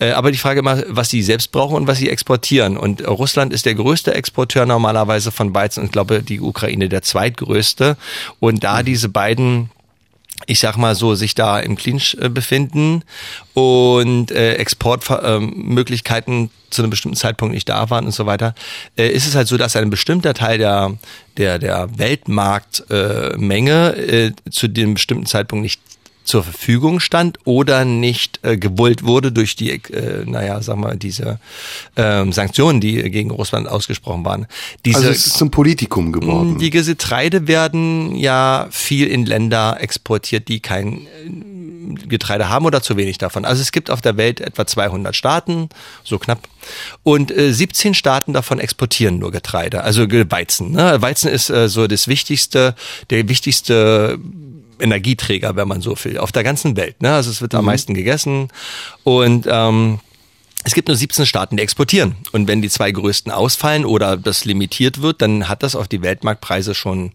Äh, 0.00 0.10
aber 0.10 0.32
die 0.32 0.38
Frage 0.38 0.58
immer, 0.58 0.82
was 0.88 1.08
sie 1.08 1.22
selbst 1.22 1.52
brauchen 1.52 1.76
und 1.76 1.86
was 1.86 1.98
sie 1.98 2.10
exportieren. 2.10 2.76
Und 2.76 3.06
Russland 3.06 3.52
ist 3.52 3.64
der 3.64 3.76
größte 3.76 4.12
Exporteur 4.14 4.66
normalerweise 4.66 5.30
von 5.30 5.54
Weizen 5.54 5.80
und 5.80 5.86
ich 5.86 5.92
glaube, 5.92 6.24
die 6.24 6.40
Ukraine 6.40 6.88
der 6.88 7.02
zweitgrößte. 7.02 7.96
Und 8.40 8.64
da 8.64 8.82
diese 8.82 9.08
beiden 9.08 9.70
ich 10.46 10.60
sag 10.60 10.76
mal 10.76 10.94
so, 10.94 11.14
sich 11.14 11.34
da 11.34 11.60
im 11.60 11.76
Clinch 11.76 12.16
äh, 12.20 12.28
befinden 12.28 13.02
und 13.54 14.30
äh, 14.30 14.54
Exportmöglichkeiten 14.54 16.46
äh, 16.46 16.50
zu 16.70 16.82
einem 16.82 16.90
bestimmten 16.90 17.16
Zeitpunkt 17.16 17.54
nicht 17.54 17.68
da 17.68 17.90
waren 17.90 18.06
und 18.06 18.12
so 18.12 18.26
weiter, 18.26 18.54
äh, 18.96 19.08
ist 19.08 19.26
es 19.26 19.34
halt 19.34 19.48
so, 19.48 19.56
dass 19.56 19.74
ein 19.76 19.90
bestimmter 19.90 20.34
Teil 20.34 20.58
der 20.58 20.96
der 21.36 21.58
der 21.58 21.98
Weltmarktmenge 21.98 24.34
zu 24.50 24.68
dem 24.68 24.94
bestimmten 24.94 25.26
Zeitpunkt 25.26 25.62
nicht 25.62 25.80
zur 26.30 26.44
Verfügung 26.44 27.00
stand 27.00 27.38
oder 27.44 27.84
nicht 27.84 28.38
äh, 28.42 28.56
gewollt 28.56 29.02
wurde 29.02 29.32
durch 29.32 29.56
die, 29.56 29.70
äh, 29.70 30.24
naja, 30.24 30.62
sag 30.62 30.76
mal, 30.76 30.96
diese 30.96 31.40
ähm, 31.96 32.32
Sanktionen, 32.32 32.80
die 32.80 33.10
gegen 33.10 33.32
Russland 33.32 33.66
ausgesprochen 33.66 34.24
waren. 34.24 34.46
Diese, 34.84 34.98
also 34.98 35.10
es 35.10 35.26
ist 35.26 35.38
zum 35.38 35.50
Politikum 35.50 36.12
geworden. 36.12 36.58
Die 36.58 36.70
Getreide 36.70 37.48
werden 37.48 38.14
ja 38.14 38.68
viel 38.70 39.08
in 39.08 39.26
Länder 39.26 39.78
exportiert, 39.80 40.46
die 40.46 40.60
kein 40.60 40.98
äh, 40.98 42.06
Getreide 42.06 42.48
haben 42.48 42.64
oder 42.64 42.80
zu 42.80 42.96
wenig 42.96 43.18
davon. 43.18 43.44
Also 43.44 43.60
es 43.60 43.72
gibt 43.72 43.90
auf 43.90 44.00
der 44.00 44.16
Welt 44.16 44.40
etwa 44.40 44.64
200 44.64 45.16
Staaten, 45.16 45.68
so 46.04 46.20
knapp. 46.20 46.48
Und 47.02 47.36
äh, 47.36 47.52
17 47.52 47.94
Staaten 47.94 48.32
davon 48.32 48.60
exportieren 48.60 49.18
nur 49.18 49.32
Getreide, 49.32 49.82
also 49.82 50.06
Weizen. 50.08 50.70
Ne? 50.70 51.02
Weizen 51.02 51.28
ist 51.28 51.50
äh, 51.50 51.68
so 51.68 51.88
das 51.88 52.06
wichtigste, 52.06 52.76
der 53.10 53.28
wichtigste 53.28 54.20
Energieträger, 54.80 55.56
wenn 55.56 55.68
man 55.68 55.80
so 55.80 55.94
will, 56.04 56.18
auf 56.18 56.32
der 56.32 56.44
ganzen 56.44 56.76
Welt. 56.76 57.02
Ne? 57.02 57.12
Also 57.12 57.30
es 57.30 57.40
wird 57.40 57.52
mhm. 57.52 57.60
am 57.60 57.64
meisten 57.66 57.94
gegessen 57.94 58.48
und 59.04 59.46
ähm, 59.48 60.00
es 60.62 60.74
gibt 60.74 60.88
nur 60.88 60.96
17 60.96 61.24
Staaten, 61.24 61.56
die 61.56 61.62
exportieren. 61.62 62.16
Und 62.32 62.46
wenn 62.46 62.60
die 62.60 62.68
zwei 62.68 62.92
größten 62.92 63.32
ausfallen 63.32 63.86
oder 63.86 64.18
das 64.18 64.44
limitiert 64.44 65.00
wird, 65.00 65.22
dann 65.22 65.48
hat 65.48 65.62
das 65.62 65.74
auf 65.74 65.88
die 65.88 66.02
Weltmarktpreise 66.02 66.74
schon 66.74 67.12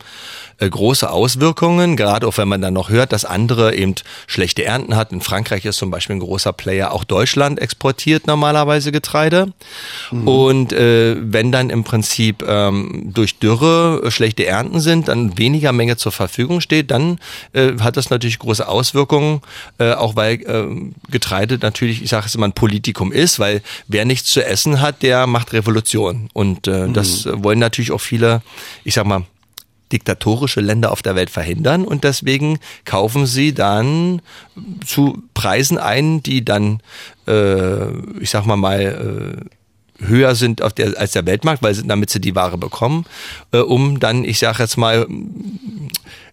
große 0.60 1.10
Auswirkungen. 1.10 1.96
Gerade 1.96 2.28
auch 2.28 2.38
wenn 2.38 2.48
man 2.48 2.62
dann 2.62 2.74
noch 2.74 2.90
hört, 2.90 3.14
dass 3.14 3.26
andere 3.26 3.76
eben 3.76 3.96
schlechte 4.28 4.66
Ernten 4.66 4.96
hat. 4.96 5.12
In 5.12 5.22
Frankreich 5.22 5.66
ist 5.66 5.78
zum 5.78 5.92
Beispiel 5.92 6.16
ein 6.16 6.20
großer 6.20 6.54
Player. 6.54 6.92
Auch 6.92 7.04
Deutschland 7.04 7.60
exportiert 7.60 8.28
normalerweise 8.28 8.92
Getreide. 8.92 9.54
Mhm. 10.12 10.28
Und 10.28 10.74
äh, 10.74 11.16
wenn 11.20 11.52
dann 11.52 11.70
im 11.70 11.84
Prinzip 11.84 12.44
ähm, 12.48 13.12
durch 13.14 13.40
Dürre 13.40 14.02
äh, 14.04 14.12
schlechte 14.12 14.46
Ernten 14.46 14.80
sind, 14.80 15.08
dann 15.08 15.38
weniger 15.38 15.72
Menge 15.72 15.98
zur 15.98 16.12
Verfügung 16.12 16.62
steht, 16.62 16.92
dann 16.92 17.20
äh, 17.54 17.74
hat 17.80 17.98
das 17.98 18.10
natürlich 18.10 18.40
große 18.40 18.68
Auswirkungen. 18.68 19.42
Äh, 19.78 19.94
auch 19.94 20.16
weil 20.16 20.36
äh, 20.42 20.92
Getreide 21.10 21.58
natürlich, 21.62 22.02
ich 22.02 22.10
sage 22.10 22.26
es 22.26 22.36
immer, 22.36 22.48
ein 22.48 22.54
Politikum 22.54 23.12
ist 23.12 23.36
weil 23.40 23.62
wer 23.88 24.06
nichts 24.06 24.32
zu 24.32 24.46
essen 24.46 24.82
hat, 24.82 25.02
der 25.02 25.28
macht 25.28 25.54
Revolution. 25.54 26.30
Und 26.34 26.68
äh, 26.68 26.88
mhm. 26.88 26.94
das 26.94 27.28
wollen 27.32 27.60
natürlich 27.60 27.92
auch 27.92 28.02
viele, 28.02 28.42
ich 28.84 28.94
sag 28.94 29.06
mal, 29.06 29.24
diktatorische 29.92 30.62
Länder 30.62 30.92
auf 30.92 31.02
der 31.02 31.16
Welt 31.16 31.30
verhindern 31.30 31.86
und 31.86 32.04
deswegen 32.04 32.60
kaufen 32.86 33.26
sie 33.26 33.54
dann 33.54 34.22
zu 34.86 35.24
Preisen 35.34 35.78
ein, 35.78 36.24
die 36.24 36.44
dann, 36.44 36.82
äh, 37.28 37.90
ich 38.20 38.30
sag 38.30 38.46
mal 38.46 38.56
mal, 38.56 38.82
äh, 38.82 40.06
höher 40.06 40.36
sind 40.36 40.62
der, 40.78 41.00
als 41.00 41.12
der 41.12 41.26
Weltmarkt, 41.26 41.64
weil 41.64 41.74
sie, 41.74 41.88
damit 41.88 42.10
sie 42.10 42.20
die 42.20 42.36
Ware 42.36 42.58
bekommen, 42.58 43.06
äh, 43.52 43.60
um 43.60 44.00
dann, 44.00 44.26
ich 44.26 44.40
sage 44.40 44.64
jetzt 44.64 44.78
mal, 44.78 45.08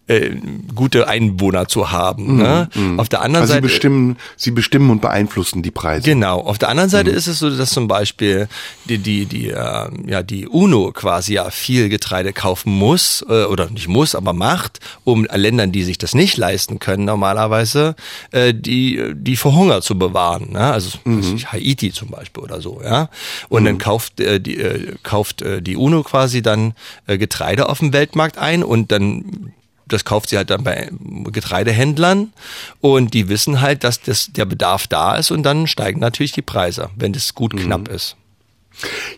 äh, 0.08 0.30
gute 0.74 1.08
Einwohner 1.08 1.68
zu 1.68 1.92
haben. 1.92 2.36
Ne? 2.36 2.68
Mhm. 2.74 2.98
Auf 2.98 3.08
der 3.08 3.22
anderen 3.22 3.42
Also 3.42 3.52
sie 3.52 3.56
Seite 3.56 3.62
bestimmen, 3.62 4.16
sie 4.36 4.50
bestimmen 4.50 4.90
und 4.90 5.00
beeinflussen 5.00 5.62
die 5.62 5.70
Preise. 5.70 6.04
Genau. 6.04 6.40
Auf 6.40 6.58
der 6.58 6.70
anderen 6.70 6.90
Seite 6.90 7.10
ist 7.10 7.28
es 7.28 7.38
so, 7.38 7.56
dass 7.56 7.70
zum 7.70 7.88
Beispiel 7.88 8.48
die 8.86 8.98
die 8.98 9.26
die 9.26 9.50
äh, 9.50 9.88
ja 10.06 10.22
die 10.22 10.48
UNO 10.48 10.92
quasi 10.92 11.34
ja 11.34 11.50
viel 11.50 11.88
Getreide 11.88 12.32
kaufen 12.32 12.72
muss 12.72 13.24
äh, 13.28 13.44
oder 13.44 13.70
nicht 13.70 13.88
muss, 13.88 14.14
aber 14.14 14.32
macht, 14.32 14.80
um 15.04 15.24
Ländern, 15.32 15.72
die 15.72 15.84
sich 15.84 15.98
das 15.98 16.14
nicht 16.14 16.36
leisten 16.36 16.78
können 16.78 17.04
normalerweise, 17.04 17.94
äh, 18.32 18.52
die 18.52 19.12
die 19.14 19.36
vor 19.36 19.54
Hunger 19.54 19.82
zu 19.82 19.98
bewahren. 19.98 20.52
Ne? 20.52 20.72
Also 20.72 20.98
ich, 21.04 21.52
Haiti 21.52 21.92
zum 21.92 22.08
Beispiel 22.08 22.42
oder 22.42 22.60
so. 22.60 22.80
Ja. 22.82 23.08
Und 23.48 23.64
dann 23.64 23.78
kauft 23.78 24.20
äh, 24.20 24.40
die 24.40 24.58
äh, 24.58 24.94
kauft 25.02 25.42
äh, 25.42 25.62
die 25.62 25.76
UNO 25.76 26.02
quasi 26.02 26.42
dann 26.42 26.74
äh, 27.06 27.18
Getreide 27.18 27.68
auf 27.68 27.78
dem 27.78 27.92
Weltmarkt 27.92 28.38
ein 28.38 28.64
und 28.64 28.90
dann 28.90 29.52
das 29.92 30.04
kauft 30.04 30.30
sie 30.30 30.36
halt 30.36 30.50
dann 30.50 30.64
bei 30.64 30.90
Getreidehändlern 31.30 32.32
und 32.80 33.14
die 33.14 33.28
wissen 33.28 33.60
halt, 33.60 33.84
dass 33.84 34.00
das, 34.00 34.32
der 34.32 34.44
Bedarf 34.44 34.86
da 34.86 35.16
ist 35.16 35.30
und 35.30 35.42
dann 35.42 35.66
steigen 35.66 36.00
natürlich 36.00 36.32
die 36.32 36.42
Preise, 36.42 36.90
wenn 36.96 37.12
das 37.12 37.34
gut 37.34 37.56
knapp 37.56 37.88
ist. 37.88 38.16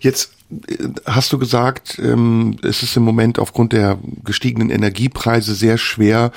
Jetzt 0.01 0.33
äh, 0.51 0.89
hast 1.07 1.33
du 1.33 1.39
gesagt, 1.39 1.99
ähm, 1.99 2.57
es 2.63 2.83
ist 2.83 2.97
im 2.97 3.03
Moment 3.03 3.39
aufgrund 3.39 3.73
der 3.73 3.99
gestiegenen 4.25 4.71
Energiepreise 4.71 5.55
sehr 5.55 5.79
schwer, 5.79 6.33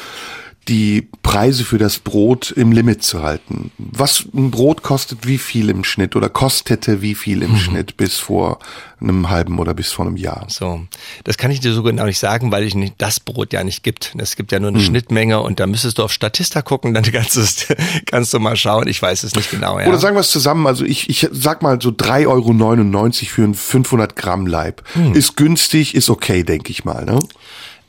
die 0.67 1.07
Preise 1.23 1.63
für 1.63 1.77
das 1.77 1.99
Brot 1.99 2.51
im 2.51 2.71
Limit 2.71 3.03
zu 3.03 3.21
halten. 3.23 3.71
Was 3.77 4.25
ein 4.33 4.51
Brot 4.51 4.83
kostet 4.83 5.27
wie 5.27 5.37
viel 5.37 5.69
im 5.69 5.83
Schnitt 5.83 6.15
oder 6.15 6.29
kostete 6.29 7.01
wie 7.01 7.15
viel 7.15 7.41
im 7.43 7.55
Schnitt 7.57 7.97
bis 7.97 8.17
vor 8.17 8.59
einem 8.99 9.29
halben 9.29 9.59
oder 9.59 9.73
bis 9.73 9.91
vor 9.91 10.05
einem 10.05 10.17
Jahr? 10.17 10.45
So, 10.49 10.81
das 11.23 11.37
kann 11.37 11.51
ich 11.51 11.59
dir 11.59 11.73
so 11.73 11.83
genau 11.83 12.05
nicht 12.05 12.19
sagen, 12.19 12.51
weil 12.51 12.63
ich 12.63 12.75
nicht 12.75 12.95
das 12.97 13.19
Brot 13.19 13.53
ja 13.53 13.63
nicht 13.63 13.83
gibt. 13.83 14.13
Es 14.17 14.35
gibt 14.35 14.51
ja 14.51 14.59
nur 14.59 14.69
eine 14.69 14.79
Schnittmenge 14.81 15.39
und 15.41 15.59
da 15.59 15.67
müsstest 15.67 15.97
du 15.99 16.03
auf 16.03 16.11
Statista 16.11 16.61
gucken, 16.61 16.93
dann 16.93 17.03
kannst, 17.11 17.35
du's- 17.37 17.67
kannst 18.05 18.33
du 18.33 18.39
mal 18.39 18.55
schauen. 18.55 18.87
Ich 18.87 19.01
weiß 19.01 19.23
es 19.23 19.35
nicht 19.35 19.51
genau. 19.51 19.79
Ja. 19.79 19.87
Oder 19.87 19.99
sagen 19.99 20.15
wir 20.15 20.21
es 20.21 20.31
zusammen, 20.31 20.67
also 20.67 20.83
ich, 20.85 21.09
ich 21.09 21.27
sag 21.31 21.61
mal 21.61 21.81
so 21.81 21.89
3,99 21.89 22.27
Euro 22.27 23.11
für 23.27 23.43
ein 23.43 23.53
500 23.53 24.15
Gramm 24.15 24.47
Leib. 24.47 24.83
Ist 25.13 25.35
günstig, 25.37 25.95
ist 25.95 26.09
okay, 26.09 26.43
denke 26.43 26.71
ich 26.71 26.85
mal. 26.85 27.05
Ne? 27.05 27.19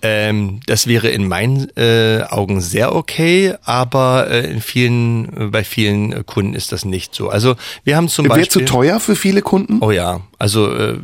Ähm, 0.00 0.60
das 0.66 0.86
wäre 0.86 1.08
in 1.08 1.26
meinen 1.26 1.76
äh, 1.76 2.22
Augen 2.28 2.60
sehr 2.60 2.94
okay, 2.94 3.54
aber 3.64 4.30
äh, 4.30 4.48
in 4.48 4.60
vielen, 4.60 5.36
äh, 5.36 5.46
bei 5.46 5.64
vielen 5.64 6.24
Kunden 6.24 6.54
ist 6.54 6.70
das 6.70 6.84
nicht 6.84 7.14
so. 7.14 7.30
Also 7.30 7.56
wir 7.82 7.96
haben 7.96 8.08
zum 8.08 8.26
Wäre 8.26 8.38
Beispiel. 8.38 8.64
zu 8.64 8.72
teuer 8.72 9.00
für 9.00 9.16
viele 9.16 9.42
Kunden? 9.42 9.78
Oh 9.80 9.90
ja, 9.90 10.20
also 10.38 10.72
äh, 10.72 10.98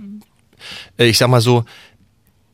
ich 0.96 1.18
sag 1.18 1.28
mal 1.28 1.40
so, 1.40 1.64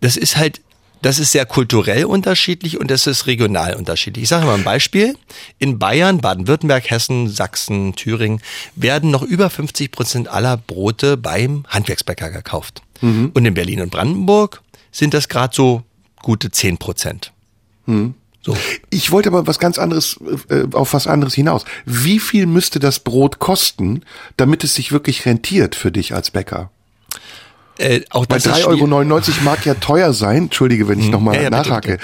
das 0.01 0.17
ist 0.17 0.39
halt, 0.39 0.63
das 1.03 1.19
ist 1.19 1.33
sehr 1.33 1.45
kulturell 1.45 2.07
unterschiedlich 2.07 2.81
und 2.81 2.91
das 2.91 3.07
ist 3.07 3.27
regional 3.27 3.75
unterschiedlich. 3.75 4.23
Ich 4.23 4.29
sage 4.31 4.47
mal 4.47 4.55
ein 4.55 4.65
Beispiel. 4.65 5.17
In 5.59 5.79
Bayern, 5.79 6.23
Baden-Württemberg, 6.23 6.91
Hessen, 6.91 7.29
Sachsen, 7.29 7.95
Thüringen 7.97 8.41
werden 8.77 9.11
noch 9.11 9.23
über 9.23 9.51
50 9.51 9.93
Prozent 9.93 10.29
aller 10.29 10.57
Brote 10.57 11.19
beim 11.19 11.65
Handwerksbäcker 11.69 12.31
gekauft. 12.31 12.83
Und 13.03 13.47
in 13.47 13.55
Berlin 13.55 13.81
und 13.81 13.91
Brandenburg 13.91 14.61
sind 14.93 15.15
das 15.15 15.31
gerade 15.31 15.57
so 15.57 15.85
gute 16.23 16.51
10 16.51 16.79
Prozent. 16.79 17.33
So. 18.43 18.57
Ich 18.89 19.11
wollte 19.11 19.29
aber 19.29 19.47
was 19.47 19.59
ganz 19.59 19.79
anderes, 19.79 20.19
äh, 20.49 20.65
auf 20.73 20.95
was 20.95 21.07
anderes 21.07 21.35
hinaus. 21.35 21.65
Wie 21.85 22.19
viel 22.19 22.47
müsste 22.47 22.79
das 22.79 23.01
Brot 23.01 23.39
kosten, 23.39 24.03
damit 24.37 24.65
es 24.65 24.75
sich 24.75 24.93
wirklich 24.93 25.27
rentiert 25.27 25.75
für 25.75 25.93
dich 25.93 26.15
als 26.15 26.31
Bäcker? 26.31 26.71
Äh, 27.79 28.03
auch 28.11 28.27
Bei 28.27 28.37
das 28.37 28.47
ist 28.47 28.53
3,99 28.53 28.65
schwierig. 28.65 28.83
Euro 28.83 29.45
mag 29.45 29.67
ja 29.67 29.75
teuer 29.75 30.13
sein, 30.13 30.45
entschuldige, 30.45 30.89
wenn 30.89 31.01
ich 31.01 31.11
nochmal 31.11 31.37
Ja, 31.37 31.43
ja, 31.43 31.51
bitte, 31.51 31.69
nachhake. 31.69 31.99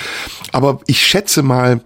Aber 0.52 0.80
ich 0.86 1.04
schätze 1.04 1.42
mal, 1.42 1.82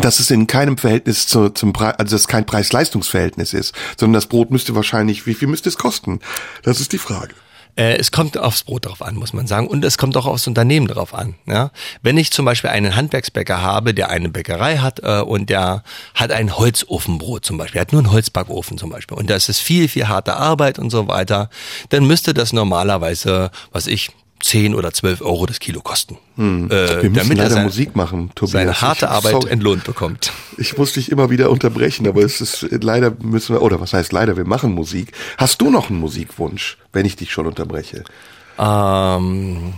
dass 0.00 0.20
es 0.20 0.30
in 0.30 0.46
keinem 0.46 0.78
Verhältnis 0.78 1.26
zu, 1.26 1.50
zum 1.50 1.72
Preis, 1.72 1.94
also 1.98 2.14
dass 2.14 2.22
es 2.22 2.28
kein 2.28 2.46
Preis-Leistungs-Verhältnis 2.46 3.52
ist, 3.52 3.74
sondern 3.98 4.14
das 4.14 4.26
Brot 4.26 4.50
müsste 4.50 4.74
wahrscheinlich, 4.74 5.26
wie 5.26 5.34
viel 5.34 5.48
müsste 5.48 5.68
es 5.68 5.76
kosten? 5.76 6.20
Das 6.62 6.80
ist 6.80 6.92
die 6.92 6.98
Frage. 6.98 7.34
Äh, 7.74 7.96
es 7.96 8.12
kommt 8.12 8.36
aufs 8.36 8.64
Brot 8.64 8.86
drauf 8.86 9.00
an, 9.00 9.14
muss 9.14 9.32
man 9.32 9.46
sagen. 9.46 9.66
Und 9.66 9.84
es 9.84 9.96
kommt 9.96 10.16
auch 10.16 10.26
aufs 10.26 10.46
Unternehmen 10.46 10.88
drauf 10.88 11.14
an. 11.14 11.36
Ja? 11.46 11.70
Wenn 12.02 12.18
ich 12.18 12.30
zum 12.30 12.44
Beispiel 12.44 12.70
einen 12.70 12.96
Handwerksbäcker 12.96 13.62
habe, 13.62 13.94
der 13.94 14.10
eine 14.10 14.28
Bäckerei 14.28 14.78
hat 14.78 15.00
äh, 15.02 15.20
und 15.20 15.48
der 15.48 15.82
hat 16.14 16.32
ein 16.32 16.56
Holzofenbrot 16.56 17.44
zum 17.44 17.56
Beispiel, 17.56 17.78
er 17.78 17.82
hat 17.82 17.92
nur 17.92 18.02
einen 18.02 18.12
Holzbackofen 18.12 18.76
zum 18.76 18.90
Beispiel 18.90 19.16
und 19.16 19.30
das 19.30 19.48
ist 19.48 19.60
viel, 19.60 19.88
viel 19.88 20.08
harte 20.08 20.36
Arbeit 20.36 20.78
und 20.78 20.90
so 20.90 21.08
weiter, 21.08 21.48
dann 21.88 22.06
müsste 22.06 22.34
das 22.34 22.52
normalerweise, 22.52 23.50
was 23.70 23.86
ich, 23.86 24.10
10 24.42 24.74
oder 24.74 24.92
12 24.92 25.22
Euro 25.22 25.46
das 25.46 25.58
Kilo 25.60 25.80
kosten. 25.80 26.14
Äh, 26.36 26.40
Wir 26.40 26.68
müssen 27.10 27.14
damit 27.14 27.30
er 27.30 27.34
leider 27.44 27.50
sein- 27.50 27.64
Musik 27.64 27.96
machen, 27.96 28.30
Tobias. 28.34 28.52
seine 28.52 28.80
harte 28.80 29.06
Ich- 29.06 29.10
Arbeit 29.10 29.32
sorry. 29.32 29.50
entlohnt 29.50 29.84
bekommt. 29.84 30.32
Ich 30.58 30.76
muss 30.76 30.92
dich 30.92 31.10
immer 31.10 31.30
wieder 31.30 31.50
unterbrechen, 31.50 32.06
aber 32.06 32.22
es 32.22 32.40
ist 32.40 32.66
leider 32.70 33.12
müssen 33.22 33.54
wir 33.54 33.62
oder 33.62 33.80
was 33.80 33.92
heißt 33.92 34.12
leider, 34.12 34.36
wir 34.36 34.44
machen 34.44 34.72
Musik. 34.72 35.12
Hast 35.38 35.60
du 35.60 35.70
noch 35.70 35.88
einen 35.90 36.00
Musikwunsch, 36.00 36.76
wenn 36.92 37.06
ich 37.06 37.16
dich 37.16 37.30
schon 37.32 37.46
unterbreche? 37.46 38.04
Ähm, 38.58 39.74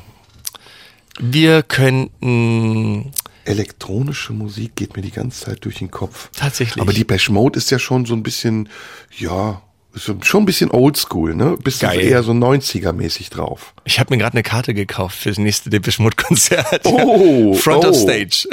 wir 1.20 1.62
könnten 1.62 3.12
Elektronische 3.46 4.32
Musik 4.32 4.74
geht 4.74 4.96
mir 4.96 5.02
die 5.02 5.10
ganze 5.10 5.44
Zeit 5.44 5.64
durch 5.66 5.76
den 5.76 5.90
Kopf. 5.90 6.30
Tatsächlich. 6.34 6.80
Aber 6.80 6.94
die 6.94 7.04
Mode 7.30 7.58
ist 7.58 7.70
ja 7.70 7.78
schon 7.78 8.06
so 8.06 8.14
ein 8.14 8.22
bisschen, 8.22 8.70
ja, 9.18 9.60
schon 9.96 10.42
ein 10.42 10.46
bisschen 10.46 10.70
oldschool, 10.70 11.34
ne? 11.34 11.56
Bist 11.62 11.82
du 11.82 11.86
Geil. 11.86 12.00
eher 12.00 12.22
so 12.22 12.32
90er-mäßig 12.32 13.30
drauf. 13.30 13.74
Ich 13.84 14.00
habe 14.00 14.12
mir 14.12 14.18
gerade 14.18 14.34
eine 14.34 14.42
Karte 14.42 14.74
gekauft 14.74 15.16
fürs 15.16 15.38
nächste 15.38 15.70
Depeche 15.70 16.02
Mode 16.02 16.16
Konzert. 16.16 16.82
Oh, 16.84 17.54
Front 17.54 17.84
oh. 17.84 17.88
of 17.88 17.96
Stage. 17.96 18.48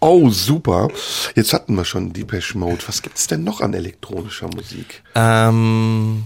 Oh, 0.00 0.30
super. 0.30 0.88
Jetzt 1.34 1.52
hatten 1.52 1.74
wir 1.74 1.84
schon 1.84 2.12
Depeche 2.12 2.56
Mode. 2.56 2.82
Was 2.86 3.02
gibt's 3.02 3.26
denn 3.26 3.44
noch 3.44 3.60
an 3.60 3.74
elektronischer 3.74 4.48
Musik? 4.48 5.02
Ähm, 5.14 6.24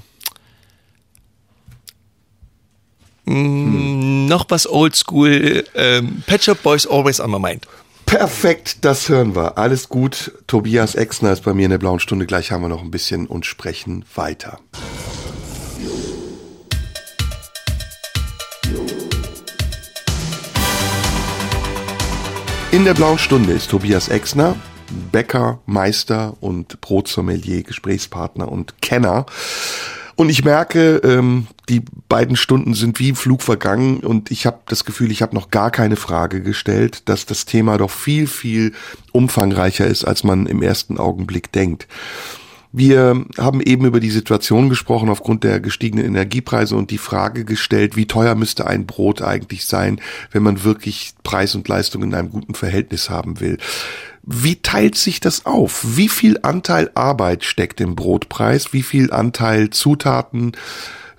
mm, 3.25 4.27
Noch 4.27 4.47
was 4.51 4.67
Oldschool. 4.67 5.65
Ähm, 5.75 6.23
Pet 6.27 6.45
Shop 6.45 6.63
Boys 6.63 6.87
Always 6.87 7.21
on 7.21 7.31
my 7.31 7.39
mind. 7.39 7.67
Perfekt, 8.07 8.85
das 8.85 9.09
hören 9.09 9.35
wir. 9.35 9.59
Alles 9.59 9.89
gut. 9.89 10.33
Tobias 10.47 10.95
Exner 10.95 11.33
ist 11.33 11.43
bei 11.45 11.55
mir 11.55 11.65
in 11.65 11.71
der 11.71 11.79
blauen 11.79 12.01
Stunde. 12.01 12.27
Gleich 12.27 12.53
haben 12.53 12.63
wir 12.63 12.69
noch 12.69 12.83
ein 12.83 12.91
bisschen 12.91 13.27
und 13.27 13.47
sprechen 13.47 14.05
weiter. 14.15 14.61
In 22.75 22.85
der 22.85 22.95
blauen 22.95 23.19
Stunde 23.19 23.53
ist 23.53 23.71
Tobias 23.71 24.09
Exner, 24.09 24.57
Bäcker, 25.13 25.61
Meister 25.65 26.37
und 26.41 26.81
Brotsommelier, 26.81 27.63
Gesprächspartner 27.63 28.51
und 28.51 28.83
Kenner. 28.83 29.27
Und 30.17 30.29
ich 30.29 30.45
merke, 30.45 30.97
ähm, 30.99 31.49
die 31.69 31.83
beiden 32.09 32.37
Stunden 32.37 32.75
sind 32.75 33.01
wie 33.01 33.09
im 33.09 33.17
Flug 33.17 33.43
vergangen 33.43 33.99
und 33.99 34.31
ich 34.31 34.47
habe 34.47 34.61
das 34.67 34.85
Gefühl, 34.85 35.11
ich 35.11 35.23
habe 35.23 35.35
noch 35.35 35.51
gar 35.51 35.71
keine 35.71 35.97
Frage 35.97 36.43
gestellt, 36.43 37.09
dass 37.09 37.27
das 37.27 37.47
Thema 37.47 37.79
doch 37.79 37.91
viel, 37.91 38.27
viel 38.27 38.73
umfangreicher 39.13 39.87
ist, 39.87 40.05
als 40.05 40.23
man 40.23 40.47
im 40.47 40.63
ersten 40.63 40.99
Augenblick 40.99 41.51
denkt. 41.53 41.89
Wir 42.77 43.25
haben 43.39 43.61
eben 43.61 43.85
über 43.85 44.01
die 44.01 44.11
Situation 44.11 44.69
gesprochen 44.69 45.09
aufgrund 45.09 45.45
der 45.45 45.61
gestiegenen 45.61 46.07
Energiepreise 46.07 46.75
und 46.75 46.91
die 46.91 46.99
Frage 46.99 47.45
gestellt, 47.45 47.95
wie 47.95 48.07
teuer 48.07 48.35
müsste 48.35 48.67
ein 48.67 48.85
Brot 48.85 49.23
eigentlich 49.23 49.65
sein, 49.65 50.01
wenn 50.33 50.43
man 50.43 50.65
wirklich 50.65 51.15
Preis 51.23 51.55
und 51.55 51.69
Leistung 51.69 52.03
in 52.03 52.13
einem 52.17 52.31
guten 52.31 52.55
Verhältnis 52.55 53.11
haben 53.11 53.39
will. 53.39 53.59
Wie 54.25 54.57
teilt 54.57 54.97
sich 54.97 55.21
das 55.21 55.47
auf? 55.47 55.85
Wie 55.97 56.09
viel 56.09 56.41
Anteil 56.43 56.91
Arbeit 56.97 57.45
steckt 57.45 57.81
im 57.81 57.95
Brotpreis? 57.95 58.73
Wie 58.73 58.83
viel 58.83 59.13
Anteil 59.13 59.71
Zutaten 59.71 60.51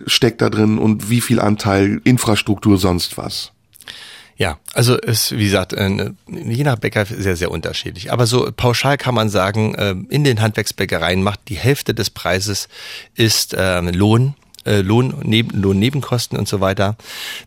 steckt 0.06 0.42
da 0.42 0.50
drin 0.50 0.78
und 0.78 1.10
wie 1.10 1.22
viel 1.22 1.40
Anteil 1.40 2.02
Infrastruktur 2.04 2.78
sonst 2.78 3.18
was? 3.18 3.55
Ja, 4.38 4.60
also 4.74 4.98
ist, 4.98 5.32
wie 5.38 5.46
gesagt, 5.46 5.72
äh, 5.74 6.12
je 6.28 6.64
nach 6.64 6.78
Bäcker 6.78 7.06
sehr, 7.06 7.38
sehr 7.38 7.52
unterschiedlich. 7.52 8.12
Aber 8.12 8.28
so 8.28 8.52
pauschal 8.56 8.98
kann 8.98 9.16
man 9.16 9.30
sagen, 9.30 9.76
äh, 9.76 9.96
in 10.10 10.26
den 10.26 10.42
Handwerksbäckereien 10.42 11.24
macht 11.24 11.40
die 11.48 11.56
Hälfte 11.56 11.94
des 11.94 12.10
Preises 12.10 12.68
ist 13.16 13.56
ähm, 13.58 13.88
Lohn, 13.90 14.36
äh, 14.66 14.82
Lohn, 14.82 15.16
neben, 15.24 15.62
Lohnnebenkosten 15.62 16.38
und 16.38 16.50
so 16.50 16.60
weiter. 16.60 16.98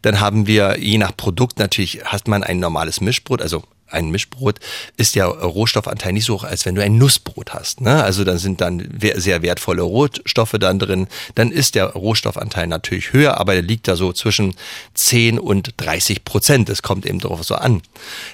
Dann 0.00 0.20
haben 0.20 0.46
wir, 0.46 0.78
je 0.78 0.96
nach 0.96 1.14
Produkt 1.14 1.58
natürlich, 1.58 2.04
hat 2.04 2.26
man 2.26 2.42
ein 2.42 2.58
normales 2.58 3.02
Mischbrot, 3.02 3.42
also 3.42 3.64
ein 3.90 4.10
Mischbrot 4.10 4.60
ist 4.96 5.14
der 5.14 5.26
Rohstoffanteil 5.26 6.12
nicht 6.12 6.24
so 6.24 6.34
hoch, 6.34 6.44
als 6.44 6.66
wenn 6.66 6.74
du 6.74 6.82
ein 6.82 6.98
Nussbrot 6.98 7.54
hast. 7.54 7.80
Ne? 7.80 8.02
Also 8.02 8.24
dann 8.24 8.38
sind 8.38 8.60
dann 8.60 8.88
sehr 8.98 9.42
wertvolle 9.42 9.82
Rohstoffe 9.82 10.56
dann 10.60 10.78
drin. 10.78 11.08
Dann 11.34 11.50
ist 11.50 11.74
der 11.74 11.86
Rohstoffanteil 11.86 12.66
natürlich 12.66 13.12
höher, 13.12 13.38
aber 13.38 13.54
der 13.54 13.62
liegt 13.62 13.88
da 13.88 13.96
so 13.96 14.12
zwischen 14.12 14.54
10 14.94 15.38
und 15.38 15.74
30 15.78 16.24
Prozent. 16.24 16.68
Das 16.68 16.82
kommt 16.82 17.06
eben 17.06 17.20
darauf 17.20 17.44
so 17.44 17.54
an. 17.54 17.82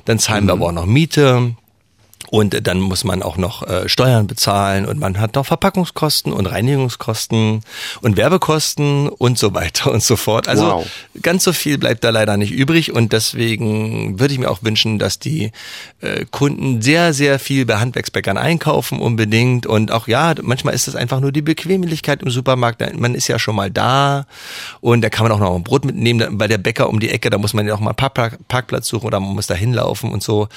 Dann 0.05 0.19
zahlen 0.19 0.47
wir 0.47 0.53
aber 0.53 0.67
auch 0.67 0.73
noch 0.73 0.87
Miete. 0.87 1.55
Und 2.31 2.67
dann 2.67 2.81
muss 2.81 3.05
man 3.05 3.23
auch 3.23 3.37
noch 3.37 3.63
äh, 3.67 3.89
Steuern 3.89 4.27
bezahlen 4.27 4.87
und 4.87 4.99
man 4.99 5.21
hat 5.21 5.35
noch 5.35 5.47
Verpackungskosten 5.47 6.33
und 6.33 6.47
Reinigungskosten 6.47 7.61
und 8.01 8.17
Werbekosten 8.17 9.09
und 9.09 9.39
so 9.39 9.55
weiter 9.55 9.93
und 9.93 10.03
so 10.03 10.17
fort. 10.17 10.49
Also 10.49 10.65
wow. 10.65 10.87
ganz 11.23 11.45
so 11.45 11.53
viel 11.53 11.79
bleibt 11.79 12.05
da 12.05 12.11
leider 12.11 12.37
nicht 12.37 12.53
übrig 12.53 12.93
und 12.93 13.13
deswegen 13.13 14.19
würde 14.19 14.35
ich 14.35 14.41
mir 14.41 14.51
auch 14.51 14.63
wünschen, 14.63 14.99
dass 14.99 15.19
die 15.19 15.53
äh, 16.01 16.25
Kunden 16.31 16.83
sehr, 16.83 17.13
sehr 17.13 17.39
viel 17.39 17.67
bei 17.67 17.77
Handwerksbäckern 17.77 18.39
einkaufen 18.39 18.99
unbedingt 19.01 19.67
und 19.67 19.93
auch 19.93 20.09
ja, 20.09 20.35
manchmal 20.43 20.75
ist 20.75 20.89
es 20.89 20.97
einfach 20.97 21.21
nur 21.21 21.33
die 21.33 21.43
Bequemlichkeit 21.43 22.23
im 22.23 22.31
Supermarkt. 22.31 22.83
Man 22.99 23.15
ist 23.15 23.29
ja 23.29 23.39
schon 23.39 23.57
mal 23.57 23.71
da 23.71 24.27
und 24.81 25.03
da 25.03 25.11
kann 25.11 25.25
man 25.25 25.33
auch 25.33 25.39
noch 25.39 25.55
ein 25.55 25.63
Brot 25.63 25.85
mitnehmen. 25.85 26.39
Bei 26.39 26.49
der 26.49 26.59
Bäcker 26.59 26.89
um 26.89 27.01
die 27.01 27.11
Ecke, 27.11 27.31
da 27.31 27.39
muss 27.39 27.55
man 27.55 27.67
ja 27.67 27.75
auch 27.75 27.81
mal 27.81 27.93
Parkplatz 27.93 28.89
suchen 28.89 29.07
oder 29.07 29.21
man 29.21 29.35
muss 29.35 29.47
da 29.47 29.55
hinlaufen 29.55 30.11
und 30.11 30.23
so. 30.23 30.49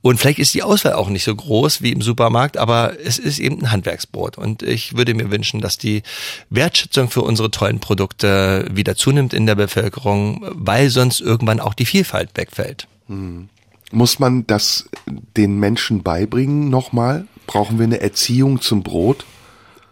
Und 0.00 0.18
vielleicht 0.18 0.38
ist 0.38 0.54
die 0.54 0.62
Auswahl 0.62 0.94
auch 0.94 1.08
nicht 1.12 1.24
so 1.24 1.34
groß 1.34 1.82
wie 1.82 1.92
im 1.92 2.02
Supermarkt, 2.02 2.56
aber 2.56 2.94
es 3.04 3.18
ist 3.18 3.38
eben 3.38 3.60
ein 3.60 3.72
Handwerksbrot. 3.72 4.38
Und 4.38 4.62
ich 4.62 4.96
würde 4.96 5.14
mir 5.14 5.30
wünschen, 5.30 5.60
dass 5.60 5.78
die 5.78 6.02
Wertschätzung 6.50 7.10
für 7.10 7.22
unsere 7.22 7.50
tollen 7.50 7.80
Produkte 7.80 8.68
wieder 8.72 8.96
zunimmt 8.96 9.34
in 9.34 9.46
der 9.46 9.54
Bevölkerung, 9.54 10.44
weil 10.52 10.90
sonst 10.90 11.20
irgendwann 11.20 11.60
auch 11.60 11.74
die 11.74 11.86
Vielfalt 11.86 12.30
wegfällt. 12.34 12.86
Hm. 13.08 13.48
Muss 13.90 14.18
man 14.18 14.46
das 14.46 14.88
den 15.36 15.58
Menschen 15.58 16.02
beibringen 16.02 16.70
nochmal? 16.70 17.26
Brauchen 17.46 17.78
wir 17.78 17.84
eine 17.84 18.00
Erziehung 18.00 18.62
zum 18.62 18.82
Brot? 18.82 19.26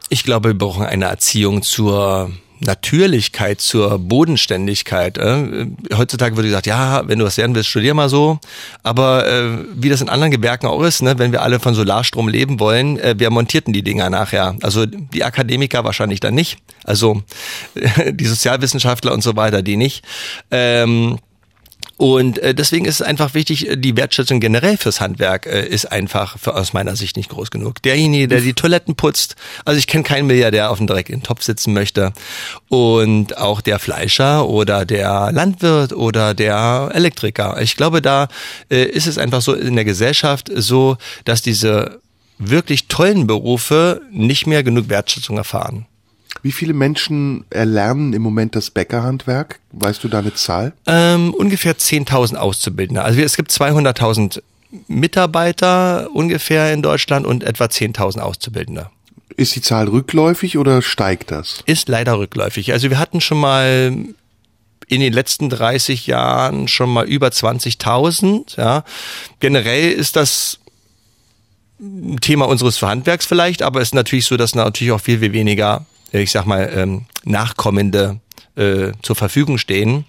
Ich 0.08 0.24
glaube, 0.24 0.48
wir 0.48 0.58
brauchen 0.58 0.86
eine 0.86 1.04
Erziehung 1.04 1.62
zur 1.62 2.32
Natürlichkeit, 2.60 3.60
zur 3.60 3.98
Bodenständigkeit. 3.98 5.18
Äh. 5.18 5.66
Heutzutage 5.96 6.36
wird 6.36 6.46
gesagt, 6.46 6.66
ja, 6.66 7.06
wenn 7.08 7.18
du 7.18 7.24
was 7.24 7.36
lernen 7.36 7.54
willst, 7.54 7.70
studier 7.70 7.94
mal 7.94 8.08
so. 8.08 8.38
Aber 8.82 9.26
äh, 9.26 9.64
wie 9.74 9.88
das 9.88 10.00
in 10.00 10.08
anderen 10.08 10.30
Gewerken 10.30 10.66
auch 10.66 10.82
ist, 10.82 11.02
ne, 11.02 11.18
wenn 11.18 11.32
wir 11.32 11.42
alle 11.42 11.60
von 11.60 11.74
Solarstrom 11.74 12.28
leben 12.28 12.60
wollen, 12.60 12.98
äh, 12.98 13.14
wer 13.18 13.30
montierten 13.30 13.72
die 13.72 13.82
Dinger 13.82 14.10
nachher? 14.10 14.56
Also 14.62 14.86
die 14.86 15.24
Akademiker 15.24 15.84
wahrscheinlich 15.84 16.20
dann 16.20 16.34
nicht. 16.34 16.58
Also 16.84 17.22
die 18.10 18.26
Sozialwissenschaftler 18.26 19.12
und 19.12 19.22
so 19.22 19.36
weiter, 19.36 19.62
die 19.62 19.76
nicht. 19.76 20.04
Ähm, 20.50 21.18
und 22.00 22.38
äh, 22.38 22.54
deswegen 22.54 22.86
ist 22.86 22.94
es 22.94 23.02
einfach 23.02 23.34
wichtig, 23.34 23.68
äh, 23.68 23.76
die 23.76 23.94
Wertschätzung 23.94 24.40
generell 24.40 24.78
fürs 24.78 25.02
Handwerk 25.02 25.44
äh, 25.44 25.66
ist 25.66 25.92
einfach 25.92 26.38
für, 26.38 26.56
aus 26.56 26.72
meiner 26.72 26.96
Sicht 26.96 27.18
nicht 27.18 27.28
groß 27.28 27.50
genug. 27.50 27.82
Derjenige, 27.82 28.26
der 28.26 28.40
die 28.40 28.54
Toiletten 28.54 28.94
putzt, 28.94 29.36
also 29.66 29.78
ich 29.78 29.86
kenne 29.86 30.02
keinen 30.02 30.26
Milliardär 30.26 30.70
auf 30.70 30.78
dem 30.78 30.86
Dreck 30.86 31.10
in 31.10 31.16
den 31.16 31.24
Topf 31.24 31.42
sitzen 31.42 31.74
möchte. 31.74 32.14
Und 32.70 33.36
auch 33.36 33.60
der 33.60 33.78
Fleischer 33.78 34.48
oder 34.48 34.86
der 34.86 35.30
Landwirt 35.30 35.92
oder 35.92 36.32
der 36.32 36.90
Elektriker. 36.94 37.60
Ich 37.60 37.76
glaube, 37.76 38.00
da 38.00 38.28
äh, 38.70 38.82
ist 38.84 39.06
es 39.06 39.18
einfach 39.18 39.42
so 39.42 39.52
in 39.52 39.76
der 39.76 39.84
Gesellschaft 39.84 40.50
so, 40.54 40.96
dass 41.26 41.42
diese 41.42 42.00
wirklich 42.38 42.88
tollen 42.88 43.26
Berufe 43.26 44.00
nicht 44.10 44.46
mehr 44.46 44.62
genug 44.62 44.88
Wertschätzung 44.88 45.36
erfahren. 45.36 45.84
Wie 46.42 46.52
viele 46.52 46.72
Menschen 46.72 47.44
erlernen 47.50 48.12
im 48.12 48.22
Moment 48.22 48.56
das 48.56 48.70
Bäckerhandwerk? 48.70 49.60
Weißt 49.72 50.02
du 50.02 50.08
da 50.08 50.20
eine 50.20 50.34
Zahl? 50.34 50.72
Ähm, 50.86 51.34
ungefähr 51.34 51.76
10.000 51.76 52.36
Auszubildende. 52.36 53.02
Also 53.02 53.20
es 53.20 53.36
gibt 53.36 53.50
200.000 53.50 54.42
Mitarbeiter 54.88 56.08
ungefähr 56.12 56.72
in 56.72 56.82
Deutschland 56.82 57.26
und 57.26 57.44
etwa 57.44 57.64
10.000 57.64 58.20
Auszubildende. 58.20 58.90
Ist 59.36 59.54
die 59.56 59.62
Zahl 59.62 59.88
rückläufig 59.88 60.58
oder 60.58 60.82
steigt 60.82 61.30
das? 61.30 61.62
Ist 61.66 61.88
leider 61.88 62.18
rückläufig. 62.18 62.72
Also 62.72 62.90
wir 62.90 62.98
hatten 62.98 63.20
schon 63.20 63.38
mal 63.38 63.96
in 64.86 65.00
den 65.00 65.12
letzten 65.12 65.48
30 65.48 66.06
Jahren 66.06 66.68
schon 66.68 66.90
mal 66.90 67.06
über 67.06 67.28
20.000. 67.28 68.58
Ja. 68.58 68.84
Generell 69.38 69.92
ist 69.92 70.16
das 70.16 70.58
Thema 72.20 72.46
unseres 72.48 72.82
Handwerks 72.82 73.24
vielleicht, 73.24 73.62
aber 73.62 73.80
es 73.80 73.88
ist 73.88 73.94
natürlich 73.94 74.26
so, 74.26 74.36
dass 74.36 74.54
natürlich 74.54 74.92
auch 74.92 75.00
viel, 75.00 75.20
viel 75.20 75.32
weniger 75.32 75.86
ich 76.12 76.30
sag 76.30 76.44
mal, 76.46 76.70
ähm, 76.74 77.06
Nachkommende 77.24 78.20
äh, 78.56 78.92
zur 79.02 79.16
Verfügung 79.16 79.58
stehen. 79.58 80.04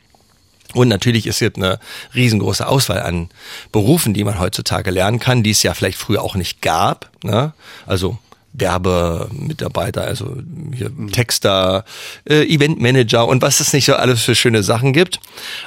Und 0.74 0.88
natürlich 0.88 1.28
ist 1.28 1.42
jetzt 1.42 1.58
eine 1.58 1.80
riesengroße 2.16 2.66
Auswahl 2.66 3.02
an 3.02 3.30
Berufen, 3.72 4.14
die 4.14 4.24
man 4.24 4.40
heutzutage 4.40 4.90
lernen 4.90 5.20
kann, 5.20 5.44
die 5.44 5.52
es 5.52 5.64
ja 5.64 5.74
vielleicht 5.74 5.98
früher 5.98 6.22
auch 6.22 6.36
nicht 6.36 6.62
gab. 6.62 7.12
Ne? 7.24 7.54
Also 7.86 8.18
Werbemitarbeiter, 8.54 10.04
also 10.04 10.38
hier 10.76 10.90
mhm. 10.90 11.12
Texter, 11.12 11.86
äh, 12.28 12.44
Eventmanager 12.44 13.28
und 13.28 13.42
was 13.42 13.60
es 13.60 13.74
nicht 13.74 13.86
so 13.86 13.96
alles 13.96 14.22
für 14.24 14.36
schöne 14.36 14.64
Sachen 14.64 14.94
gibt. 14.94 15.20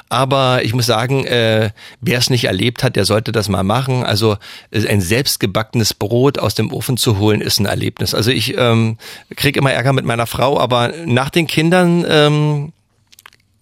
Aber 0.09 0.63
ich 0.63 0.73
muss 0.73 0.85
sagen, 0.85 1.25
äh, 1.25 1.71
wer 2.01 2.19
es 2.19 2.29
nicht 2.29 2.45
erlebt 2.45 2.83
hat, 2.83 2.95
der 2.95 3.05
sollte 3.05 3.31
das 3.31 3.49
mal 3.49 3.63
machen. 3.63 4.03
Also 4.03 4.37
äh, 4.71 4.87
ein 4.87 5.01
selbstgebackenes 5.01 5.93
Brot 5.93 6.37
aus 6.37 6.55
dem 6.55 6.71
Ofen 6.71 6.97
zu 6.97 7.17
holen, 7.17 7.41
ist 7.41 7.59
ein 7.59 7.65
Erlebnis. 7.65 8.13
Also 8.13 8.31
ich 8.31 8.55
ähm, 8.57 8.97
kriege 9.35 9.59
immer 9.59 9.71
Ärger 9.71 9.93
mit 9.93 10.05
meiner 10.05 10.27
Frau, 10.27 10.59
aber 10.59 10.93
nach 11.05 11.29
den 11.29 11.47
Kindern 11.47 12.05
ähm, 12.07 12.73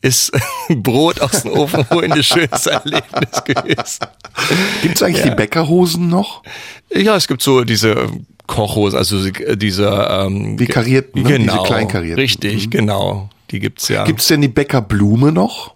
ist 0.02 0.32
Brot 0.70 1.22
aus 1.22 1.44
dem 1.44 1.52
Ofen 1.54 1.90
holen 1.90 2.12
das 2.16 2.26
schönste 2.26 2.72
Erlebnis 2.72 3.44
gewesen. 3.46 4.06
Gibt 4.82 4.96
es 4.98 5.02
eigentlich 5.02 5.24
ja. 5.24 5.30
die 5.30 5.36
Bäckerhosen 5.36 6.10
noch? 6.10 6.44
Ja, 6.94 7.16
es 7.16 7.28
gibt 7.28 7.42
so 7.42 7.64
diese 7.64 8.12
Kochhosen, 8.48 8.98
also 8.98 9.30
diese 9.30 10.08
ähm, 10.10 10.58
die 10.58 10.68
karierten, 10.68 11.24
ne? 11.24 11.30
genau, 11.30 11.54
diese 11.54 11.66
kleinkarierten. 11.66 12.20
Richtig, 12.20 12.66
mhm. 12.68 12.70
genau. 12.72 13.30
Die 13.52 13.60
gibt's 13.60 13.88
ja. 13.88 14.04
Gibt's 14.04 14.28
denn 14.28 14.42
die 14.42 14.48
Bäckerblume 14.48 15.32
noch? 15.32 15.74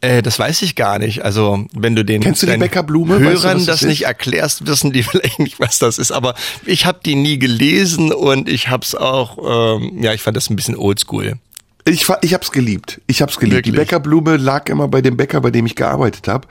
Äh, 0.00 0.22
das 0.22 0.38
weiß 0.38 0.62
ich 0.62 0.76
gar 0.76 0.98
nicht. 0.98 1.24
Also 1.24 1.66
wenn 1.72 1.96
du 1.96 2.04
den 2.04 2.20
Kennst 2.20 2.42
du 2.42 2.46
die 2.46 2.56
Bäckerblume? 2.56 3.18
Hörern 3.18 3.34
weißt 3.34 3.44
du, 3.44 3.70
das, 3.70 3.80
das 3.80 3.82
nicht 3.82 4.02
erklärst, 4.02 4.66
wissen 4.66 4.92
die 4.92 5.02
vielleicht 5.02 5.38
nicht, 5.38 5.60
was 5.60 5.78
das 5.78 5.98
ist. 5.98 6.12
Aber 6.12 6.34
ich 6.66 6.86
habe 6.86 7.00
die 7.04 7.14
nie 7.14 7.38
gelesen 7.38 8.12
und 8.12 8.48
ich 8.48 8.68
hab's 8.68 8.94
auch, 8.94 9.78
ähm, 9.78 10.02
ja, 10.02 10.12
ich 10.12 10.20
fand 10.20 10.36
das 10.36 10.50
ein 10.50 10.56
bisschen 10.56 10.76
oldschool. 10.76 11.38
Ich, 11.84 12.06
ich 12.20 12.34
hab's 12.34 12.52
geliebt. 12.52 13.00
Ich 13.08 13.22
hab's 13.22 13.38
geliebt. 13.38 13.56
Wirklich? 13.56 13.74
Die 13.74 13.78
Bäckerblume 13.78 14.36
lag 14.36 14.68
immer 14.68 14.86
bei 14.86 15.02
dem 15.02 15.16
Bäcker, 15.16 15.40
bei 15.40 15.50
dem 15.50 15.66
ich 15.66 15.74
gearbeitet 15.74 16.28
habe. 16.28 16.46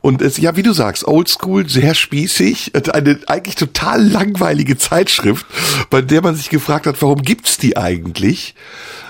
Und 0.00 0.22
es, 0.22 0.38
ja, 0.38 0.56
wie 0.56 0.62
du 0.62 0.72
sagst, 0.72 1.06
oldschool, 1.06 1.68
sehr 1.68 1.94
spießig, 1.94 2.72
eine 2.92 3.20
eigentlich 3.26 3.56
total 3.56 4.02
langweilige 4.02 4.78
Zeitschrift, 4.78 5.44
bei 5.90 6.00
der 6.00 6.22
man 6.22 6.34
sich 6.34 6.48
gefragt 6.48 6.86
hat, 6.86 7.00
warum 7.02 7.20
gibt's 7.20 7.58
die 7.58 7.76
eigentlich? 7.76 8.54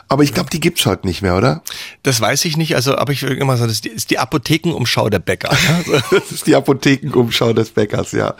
Aber 0.08 0.24
ich 0.24 0.34
glaube, 0.34 0.50
die 0.50 0.58
gibt's 0.58 0.86
heute 0.86 1.06
nicht 1.06 1.22
mehr, 1.22 1.36
oder? 1.36 1.62
Das 2.02 2.20
weiß 2.20 2.44
ich 2.46 2.56
nicht. 2.56 2.74
Also, 2.74 2.96
aber 2.96 3.12
ich 3.12 3.22
würde 3.22 3.36
immer 3.36 3.56
sagen, 3.56 3.68
das 3.70 3.78
ist 3.78 4.10
die 4.10 4.18
Apothekenumschau 4.18 5.08
der 5.08 5.20
Bäcker. 5.20 5.56
Das 6.10 6.32
ist 6.32 6.48
die 6.48 6.56
Apothekenumschau 6.56 7.52
des 7.52 7.70
Bäckers, 7.70 8.10
ja. 8.10 8.34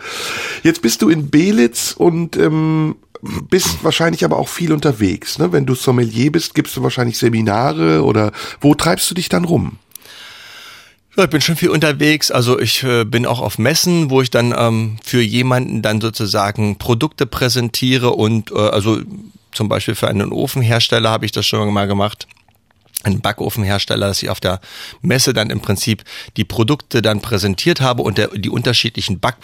Jetzt 0.63 0.81
bist 0.81 1.01
du 1.01 1.07
in 1.07 1.29
Belitz 1.29 1.93
und 1.97 2.35
ähm, 2.35 2.97
bist 3.21 3.83
wahrscheinlich 3.83 4.25
aber 4.25 4.37
auch 4.37 4.49
viel 4.49 4.73
unterwegs. 4.73 5.39
Ne? 5.39 5.51
Wenn 5.51 5.65
du 5.65 5.75
Sommelier 5.75 6.31
bist, 6.31 6.55
gibst 6.55 6.75
du 6.75 6.83
wahrscheinlich 6.83 7.17
Seminare 7.17 8.03
oder 8.03 8.31
wo 8.59 8.73
treibst 8.73 9.09
du 9.09 9.15
dich 9.15 9.29
dann 9.29 9.45
rum? 9.45 9.77
Ja, 11.17 11.25
ich 11.25 11.29
bin 11.29 11.41
schon 11.41 11.57
viel 11.57 11.69
unterwegs. 11.69 12.31
Also 12.31 12.59
ich 12.59 12.83
äh, 12.83 13.03
bin 13.03 13.25
auch 13.25 13.41
auf 13.41 13.57
Messen, 13.57 14.09
wo 14.09 14.21
ich 14.21 14.29
dann 14.31 14.55
ähm, 14.57 14.97
für 15.03 15.21
jemanden 15.21 15.81
dann 15.81 15.99
sozusagen 15.99 16.77
Produkte 16.77 17.25
präsentiere 17.25 18.11
und 18.11 18.51
äh, 18.51 18.55
also 18.55 19.01
zum 19.51 19.67
Beispiel 19.67 19.95
für 19.95 20.07
einen 20.07 20.31
Ofenhersteller 20.31 21.09
habe 21.09 21.25
ich 21.25 21.33
das 21.33 21.45
schon 21.45 21.71
mal 21.73 21.87
gemacht 21.87 22.27
ein 23.03 23.21
Backofenhersteller, 23.21 24.07
dass 24.07 24.21
ich 24.21 24.29
auf 24.29 24.39
der 24.39 24.59
Messe 25.01 25.33
dann 25.33 25.49
im 25.49 25.59
Prinzip 25.59 26.03
die 26.37 26.45
Produkte 26.45 27.01
dann 27.01 27.21
präsentiert 27.21 27.81
habe 27.81 28.03
und 28.03 28.17
der, 28.17 28.27
die 28.29 28.49
unterschiedlichen 28.49 29.19
Back 29.19 29.37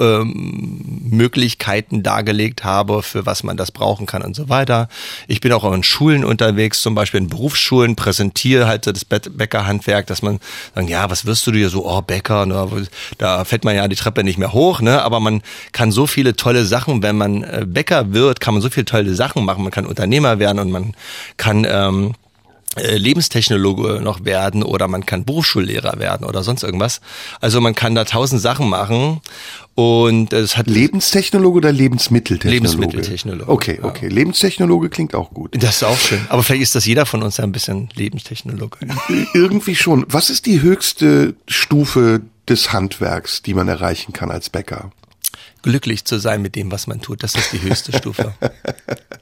ähm, 0.00 1.02
Möglichkeiten 1.10 2.02
dargelegt 2.02 2.64
habe, 2.64 3.02
für 3.02 3.26
was 3.26 3.42
man 3.42 3.56
das 3.56 3.70
brauchen 3.70 4.06
kann 4.06 4.22
und 4.22 4.34
so 4.34 4.48
weiter. 4.48 4.88
Ich 5.28 5.40
bin 5.40 5.52
auch 5.52 5.70
in 5.72 5.82
Schulen 5.82 6.24
unterwegs, 6.24 6.82
zum 6.82 6.94
Beispiel 6.94 7.20
in 7.20 7.28
Berufsschulen, 7.28 7.96
präsentiere 7.96 8.66
halt 8.66 8.86
das 8.86 9.04
Bäckerhandwerk, 9.04 10.06
dass 10.06 10.22
man 10.22 10.40
sagen, 10.74 10.88
ja, 10.88 11.10
was 11.10 11.26
wirst 11.26 11.46
du 11.46 11.52
dir 11.52 11.68
so, 11.68 11.86
oh, 11.86 12.02
Bäcker, 12.02 12.46
ne, 12.46 12.86
da 13.18 13.44
fällt 13.44 13.64
man 13.64 13.74
ja 13.74 13.88
die 13.88 13.96
Treppe 13.96 14.24
nicht 14.24 14.38
mehr 14.38 14.52
hoch, 14.52 14.80
ne, 14.80 15.02
aber 15.02 15.20
man 15.20 15.42
kann 15.72 15.92
so 15.92 16.06
viele 16.06 16.36
tolle 16.36 16.64
Sachen, 16.64 17.02
wenn 17.02 17.16
man 17.16 17.42
äh, 17.42 17.64
Bäcker 17.66 18.12
wird, 18.12 18.40
kann 18.40 18.54
man 18.54 18.62
so 18.62 18.70
viele 18.70 18.86
tolle 18.86 19.14
Sachen 19.14 19.44
machen, 19.44 19.62
man 19.62 19.72
kann 19.72 19.86
Unternehmer 19.86 20.38
werden 20.38 20.58
und 20.58 20.70
man 20.70 20.94
kann 21.36 21.66
ähm, 21.68 22.14
äh, 22.14 22.21
Lebenstechnologe 22.76 24.00
noch 24.02 24.24
werden 24.24 24.62
oder 24.62 24.88
man 24.88 25.04
kann 25.04 25.24
Berufsschullehrer 25.24 25.98
werden 25.98 26.26
oder 26.26 26.42
sonst 26.42 26.62
irgendwas. 26.62 27.00
Also 27.40 27.60
man 27.60 27.74
kann 27.74 27.94
da 27.94 28.04
tausend 28.04 28.40
Sachen 28.40 28.68
machen 28.68 29.20
und 29.74 30.32
es 30.32 30.56
hat 30.56 30.68
Lebenstechnologe 30.68 31.58
oder 31.58 31.72
Lebensmitteltechnologe? 31.72 32.54
Lebensmitteltechnologe. 32.54 33.50
Okay, 33.50 33.78
okay. 33.82 34.08
Ja. 34.08 34.14
Lebenstechnologe 34.14 34.88
klingt 34.88 35.14
auch 35.14 35.30
gut. 35.30 35.54
Das 35.62 35.76
ist 35.76 35.84
auch 35.84 35.98
schön. 35.98 36.20
Aber 36.30 36.42
vielleicht 36.42 36.62
ist 36.62 36.74
das 36.74 36.86
jeder 36.86 37.04
von 37.04 37.22
uns 37.22 37.40
ein 37.40 37.52
bisschen 37.52 37.90
Lebenstechnologe. 37.94 38.78
Irgendwie 39.34 39.76
schon. 39.76 40.06
Was 40.08 40.30
ist 40.30 40.46
die 40.46 40.62
höchste 40.62 41.34
Stufe 41.46 42.22
des 42.48 42.72
Handwerks, 42.72 43.42
die 43.42 43.54
man 43.54 43.68
erreichen 43.68 44.12
kann 44.12 44.30
als 44.30 44.48
Bäcker? 44.48 44.90
Glücklich 45.62 46.04
zu 46.04 46.18
sein 46.18 46.42
mit 46.42 46.56
dem, 46.56 46.70
was 46.70 46.86
man 46.86 47.00
tut. 47.00 47.22
Das 47.22 47.34
ist 47.34 47.52
die 47.52 47.62
höchste 47.62 47.92
Stufe. 47.96 48.34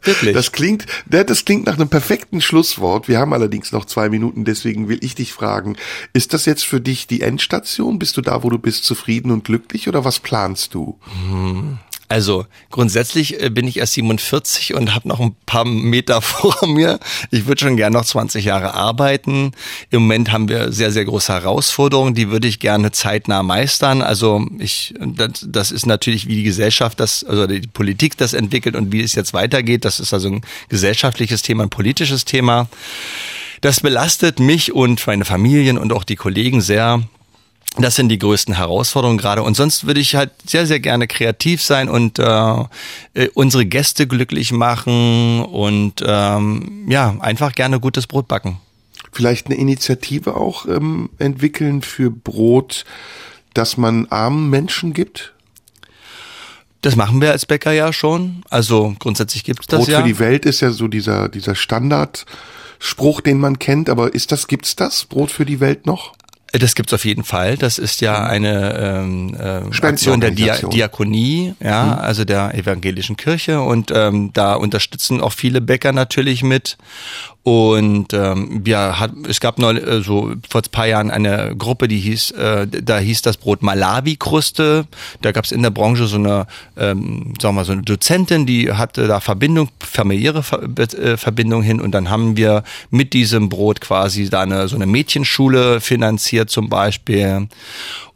Wirklich. 0.02 0.34
Das 0.34 0.52
klingt, 0.52 0.86
das 1.06 1.44
klingt 1.44 1.66
nach 1.66 1.74
einem 1.74 1.88
perfekten 1.88 2.40
Schlusswort. 2.40 3.08
Wir 3.08 3.18
haben 3.18 3.32
allerdings 3.32 3.72
noch 3.72 3.84
zwei 3.84 4.08
Minuten, 4.08 4.44
deswegen 4.44 4.88
will 4.88 4.98
ich 5.02 5.14
dich 5.14 5.32
fragen, 5.32 5.76
ist 6.12 6.32
das 6.34 6.46
jetzt 6.46 6.64
für 6.64 6.80
dich 6.80 7.06
die 7.06 7.20
Endstation? 7.20 7.98
Bist 7.98 8.16
du 8.16 8.22
da, 8.22 8.42
wo 8.42 8.50
du 8.50 8.58
bist, 8.58 8.84
zufrieden 8.84 9.30
und 9.30 9.44
glücklich 9.44 9.88
oder 9.88 10.04
was 10.04 10.18
planst 10.18 10.74
du? 10.74 10.98
Hm. 11.28 11.78
Also 12.10 12.44
grundsätzlich 12.70 13.40
äh, 13.40 13.50
bin 13.50 13.68
ich 13.68 13.76
erst 13.76 13.92
47 13.92 14.74
und 14.74 14.96
habe 14.96 15.06
noch 15.06 15.20
ein 15.20 15.36
paar 15.46 15.64
Meter 15.64 16.20
vor 16.20 16.66
mir. 16.66 16.98
Ich 17.30 17.46
würde 17.46 17.60
schon 17.60 17.76
gerne 17.76 17.96
noch 17.96 18.04
20 18.04 18.44
Jahre 18.44 18.74
arbeiten. 18.74 19.52
Im 19.90 20.02
Moment 20.02 20.32
haben 20.32 20.48
wir 20.48 20.72
sehr, 20.72 20.90
sehr 20.90 21.04
große 21.04 21.32
Herausforderungen, 21.32 22.14
die 22.14 22.28
würde 22.28 22.48
ich 22.48 22.58
gerne 22.58 22.90
zeitnah 22.90 23.44
meistern. 23.44 24.02
Also 24.02 24.44
ich, 24.58 24.92
das, 24.98 25.46
das 25.46 25.70
ist 25.70 25.86
natürlich, 25.86 26.26
wie 26.26 26.34
die 26.34 26.42
Gesellschaft 26.42 26.98
das, 26.98 27.22
also 27.22 27.46
die 27.46 27.60
Politik 27.60 28.16
das 28.16 28.32
entwickelt 28.32 28.74
und 28.74 28.90
wie 28.90 29.02
es 29.02 29.14
jetzt 29.14 29.32
weitergeht. 29.32 29.84
Das 29.84 30.00
ist 30.00 30.12
also 30.12 30.30
ein 30.30 30.40
gesellschaftliches 30.68 31.42
Thema, 31.42 31.62
ein 31.62 31.70
politisches 31.70 32.24
Thema. 32.24 32.68
Das 33.60 33.80
belastet 33.80 34.40
mich 34.40 34.72
und 34.72 35.06
meine 35.06 35.24
Familien 35.24 35.78
und 35.78 35.92
auch 35.92 36.02
die 36.02 36.16
Kollegen 36.16 36.60
sehr. 36.60 37.04
Das 37.76 37.94
sind 37.94 38.08
die 38.08 38.18
größten 38.18 38.54
Herausforderungen 38.54 39.18
gerade. 39.18 39.42
Und 39.42 39.56
sonst 39.56 39.86
würde 39.86 40.00
ich 40.00 40.16
halt 40.16 40.32
sehr, 40.44 40.66
sehr 40.66 40.80
gerne 40.80 41.06
kreativ 41.06 41.62
sein 41.62 41.88
und 41.88 42.18
äh, 42.18 42.64
äh, 43.14 43.28
unsere 43.34 43.64
Gäste 43.64 44.08
glücklich 44.08 44.52
machen 44.52 45.44
und 45.44 46.02
ähm, 46.04 46.86
ja, 46.88 47.16
einfach 47.20 47.54
gerne 47.54 47.78
gutes 47.78 48.08
Brot 48.08 48.26
backen. 48.26 48.58
Vielleicht 49.12 49.46
eine 49.46 49.56
Initiative 49.56 50.36
auch 50.36 50.66
ähm, 50.66 51.10
entwickeln 51.18 51.82
für 51.82 52.10
Brot, 52.10 52.84
das 53.54 53.76
man 53.76 54.06
armen 54.06 54.50
Menschen 54.50 54.92
gibt? 54.92 55.32
Das 56.82 56.96
machen 56.96 57.20
wir 57.20 57.30
als 57.30 57.46
Bäcker 57.46 57.72
ja 57.72 57.92
schon. 57.92 58.42
Also 58.48 58.94
grundsätzlich 58.98 59.44
gibt 59.44 59.60
es 59.60 59.66
das 59.66 59.80
Brot 59.80 59.88
ja. 59.88 59.98
Brot 59.98 60.08
für 60.08 60.14
die 60.14 60.18
Welt 60.18 60.46
ist 60.46 60.60
ja 60.60 60.70
so 60.70 60.88
dieser, 60.88 61.28
dieser 61.28 61.54
Standardspruch, 61.54 63.20
den 63.20 63.38
man 63.38 63.58
kennt. 63.58 63.90
Aber 63.90 64.14
ist 64.14 64.32
das, 64.32 64.46
gibt's 64.46 64.76
das? 64.76 65.04
Brot 65.04 65.30
für 65.30 65.44
die 65.44 65.60
Welt 65.60 65.86
noch? 65.86 66.14
Das 66.52 66.74
gibt's 66.74 66.92
auf 66.92 67.04
jeden 67.04 67.22
Fall. 67.22 67.56
Das 67.56 67.78
ist 67.78 68.00
ja 68.00 68.24
eine 68.24 68.74
ähm, 68.76 69.36
äh, 69.38 69.86
Aktion 69.86 70.20
der 70.20 70.32
Dia 70.32 70.56
Diakonie, 70.56 71.54
ja, 71.60 71.84
mhm. 71.84 71.92
also 71.92 72.24
der 72.24 72.54
evangelischen 72.54 73.16
Kirche. 73.16 73.60
Und 73.60 73.92
ähm, 73.94 74.32
da 74.32 74.54
unterstützen 74.54 75.20
auch 75.20 75.32
viele 75.32 75.60
Bäcker 75.60 75.92
natürlich 75.92 76.42
mit. 76.42 76.76
Und 77.42 78.12
ähm, 78.12 78.62
ja, 78.66 79.00
hat, 79.00 79.12
es 79.26 79.40
gab 79.40 79.58
noch 79.58 79.72
äh, 79.72 80.02
so 80.02 80.32
vor 80.48 80.60
ein 80.60 80.70
paar 80.70 80.86
Jahren 80.86 81.10
eine 81.10 81.56
Gruppe, 81.56 81.88
die 81.88 81.98
hieß, 81.98 82.32
äh, 82.32 82.66
da 82.66 82.98
hieß 82.98 83.22
das 83.22 83.38
Brot 83.38 83.62
Malawi-Kruste. 83.62 84.86
Da 85.22 85.32
gab 85.32 85.46
es 85.46 85.52
in 85.52 85.62
der 85.62 85.70
Branche 85.70 86.06
so 86.06 86.16
eine, 86.16 86.46
ähm, 86.76 87.32
sagen 87.40 87.54
wir 87.54 87.60
mal, 87.60 87.64
so 87.64 87.72
eine 87.72 87.82
Dozentin, 87.82 88.44
die 88.44 88.70
hatte 88.72 89.06
da 89.06 89.20
Verbindung, 89.20 89.70
familiäre 89.78 90.42
Ver 90.42 90.62
äh, 90.62 91.16
Verbindung 91.16 91.62
hin. 91.62 91.80
Und 91.80 91.92
dann 91.92 92.10
haben 92.10 92.36
wir 92.36 92.62
mit 92.90 93.14
diesem 93.14 93.48
Brot 93.48 93.80
quasi 93.80 94.28
da 94.28 94.42
eine 94.42 94.68
so 94.68 94.76
eine 94.76 94.86
Mädchenschule 94.86 95.80
finanziert 95.80 96.50
zum 96.50 96.68
Beispiel. 96.68 97.48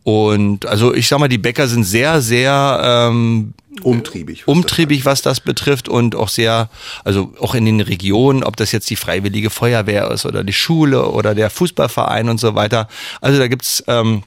Und 0.02 0.66
also 0.66 0.92
ich 0.94 1.09
sag 1.09 1.18
mal, 1.18 1.28
die 1.28 1.38
Bäcker 1.38 1.66
sind 1.66 1.84
sehr, 1.84 2.20
sehr 2.20 3.09
ähm, 3.09 3.55
umtriebig. 3.82 4.46
Was 4.46 4.55
umtriebig, 4.55 5.05
was 5.05 5.22
das 5.22 5.40
betrifft 5.40 5.88
und 5.88 6.14
auch 6.14 6.28
sehr, 6.28 6.68
also 7.05 7.32
auch 7.40 7.55
in 7.55 7.64
den 7.64 7.80
Regionen, 7.80 8.44
ob 8.44 8.56
das 8.56 8.72
jetzt 8.72 8.90
die 8.90 8.96
Freiwillige 8.96 9.51
Feuerwehr 9.51 10.10
ist 10.10 10.26
oder 10.26 10.44
die 10.44 10.52
Schule 10.52 11.10
oder 11.10 11.34
der 11.34 11.51
Fußballverein 11.51 12.28
und 12.28 12.38
so 12.38 12.55
weiter. 12.55 12.88
Also 13.20 13.38
da 13.38 13.48
gibt's 13.48 13.82
ähm, 13.86 14.22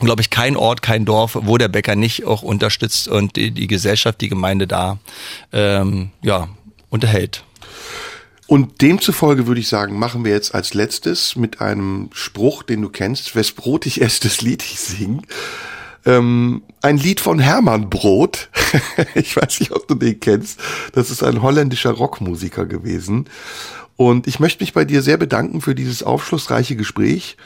glaube 0.00 0.22
ich, 0.22 0.30
kein 0.30 0.56
Ort, 0.56 0.82
kein 0.82 1.04
Dorf, 1.04 1.38
wo 1.40 1.58
der 1.58 1.68
Bäcker 1.68 1.96
nicht 1.96 2.24
auch 2.24 2.42
unterstützt 2.42 3.08
und 3.08 3.36
die, 3.36 3.50
die 3.50 3.66
Gesellschaft, 3.66 4.20
die 4.20 4.28
Gemeinde 4.28 4.66
da 4.66 4.98
ähm, 5.52 6.10
ja, 6.22 6.48
unterhält. 6.90 7.44
Und 8.46 8.82
demzufolge 8.82 9.46
würde 9.46 9.60
ich 9.60 9.68
sagen, 9.68 9.98
machen 9.98 10.24
wir 10.24 10.32
jetzt 10.32 10.54
als 10.54 10.74
letztes 10.74 11.36
mit 11.36 11.60
einem 11.60 12.10
Spruch, 12.12 12.62
den 12.62 12.82
du 12.82 12.90
kennst, 12.90 13.34
wes 13.34 13.52
Brot 13.52 13.86
ich 13.86 14.02
esse, 14.02 14.20
das 14.22 14.42
Lied 14.42 14.62
ich 14.62 14.78
sing. 14.78 15.26
Ähm, 16.04 16.62
ein 16.80 16.96
Lied 16.96 17.20
von 17.20 17.38
Hermann 17.38 17.90
Brot. 17.90 18.48
ich 19.14 19.36
weiß 19.36 19.60
nicht, 19.60 19.72
ob 19.72 19.86
du 19.88 19.94
den 19.94 20.20
kennst. 20.20 20.60
Das 20.92 21.10
ist 21.10 21.22
ein 21.22 21.42
holländischer 21.42 21.92
Rockmusiker 21.92 22.66
gewesen. 22.66 23.28
Und 23.96 24.26
ich 24.26 24.40
möchte 24.40 24.62
mich 24.62 24.72
bei 24.72 24.84
dir 24.84 25.02
sehr 25.02 25.16
bedanken 25.16 25.60
für 25.60 25.74
dieses 25.74 26.02
aufschlussreiche 26.02 26.76
Gespräch 26.76 27.36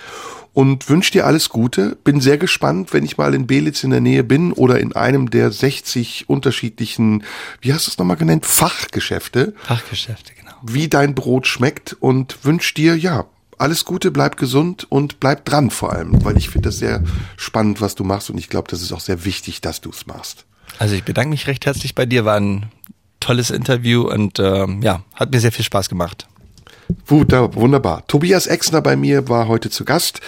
und 0.55 0.89
wünsche 0.89 1.13
dir 1.13 1.27
alles 1.27 1.51
Gute. 1.51 1.99
Bin 2.03 2.21
sehr 2.21 2.39
gespannt, 2.39 2.95
wenn 2.95 3.05
ich 3.05 3.19
mal 3.19 3.35
in 3.35 3.47
Belitz 3.47 3.85
in 3.85 3.91
der 3.91 4.01
Nähe 4.01 4.25
bin 4.25 4.53
oder 4.53 4.81
in 4.81 4.95
einem 4.95 5.29
der 5.29 5.51
60 5.51 6.29
unterschiedlichen, 6.29 7.25
wie 7.61 7.75
hast 7.75 7.87
du 7.87 7.91
es 7.91 7.99
nochmal 7.99 8.17
genannt, 8.17 8.47
Fachgeschäfte. 8.47 9.55
Fachgeschäfte, 9.65 10.33
genau 10.35 10.47
wie 10.63 10.89
dein 10.89 11.15
Brot 11.15 11.47
schmeckt 11.47 11.97
und 12.01 12.45
wünsche 12.45 12.75
dir, 12.75 12.97
ja, 12.97 13.27
alles 13.59 13.85
Gute, 13.85 14.11
bleib 14.11 14.37
gesund 14.37 14.87
und 14.91 15.21
bleib 15.21 15.45
dran 15.45 15.71
vor 15.71 15.93
allem, 15.93 16.25
weil 16.25 16.37
ich 16.37 16.51
finde 16.51 16.69
das 16.69 16.79
sehr 16.79 17.03
spannend, 17.37 17.81
was 17.81 17.95
du 17.95 18.05
machst 18.05 18.31
und 18.31 18.39
ich 18.39 18.49
glaube, 18.49 18.69
das 18.71 18.83
ist 18.83 18.93
auch 18.93 19.01
sehr 19.01 19.25
wichtig, 19.25 19.61
dass 19.61 19.81
du 19.81 19.91
es 19.91 20.07
machst. 20.07 20.45
Also 20.79 20.95
ich 20.95 21.05
bedanke 21.05 21.31
mich 21.31 21.47
recht 21.47 21.67
herzlich 21.67 21.95
bei 21.95 22.07
dir, 22.07 22.25
war 22.25 22.37
ein 22.37 22.67
tolles 23.21 23.51
Interview 23.51 24.03
und 24.03 24.39
äh, 24.39 24.67
ja, 24.81 25.03
hat 25.15 25.33
mir 25.33 25.41
sehr 25.41 25.53
viel 25.53 25.65
Spaß 25.65 25.89
gemacht. 25.89 26.27
Wunderbar. 27.07 28.07
Tobias 28.07 28.47
Exner 28.47 28.81
bei 28.81 28.97
mir 28.97 29.29
war 29.29 29.49
heute 29.49 29.71
zu 29.71 29.85
Gast. 29.85 30.21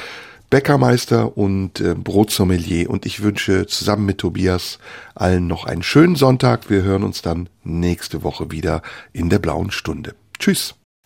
Bäckermeister 0.51 1.37
und 1.37 1.81
äh, 1.81 1.95
Brotsommelier 1.95 2.89
und 2.89 3.05
ich 3.05 3.23
wünsche 3.23 3.67
zusammen 3.67 4.07
mit 4.07 4.19
Tobias 4.19 4.79
allen 5.15 5.47
noch 5.47 5.65
einen 5.65 5.83
schönen 5.83 6.17
Sonntag. 6.17 6.71
Wir 6.71 6.83
hören 6.83 7.03
uns 7.03 7.21
dann 7.21 7.51
nächste 7.65 8.23
Woche 8.23 8.51
wieder 8.51 8.83
in 9.13 9.29
der 9.29 9.41
blauen 9.41 9.71
Stunde. 9.71 10.15
Tschüss. 10.39 10.78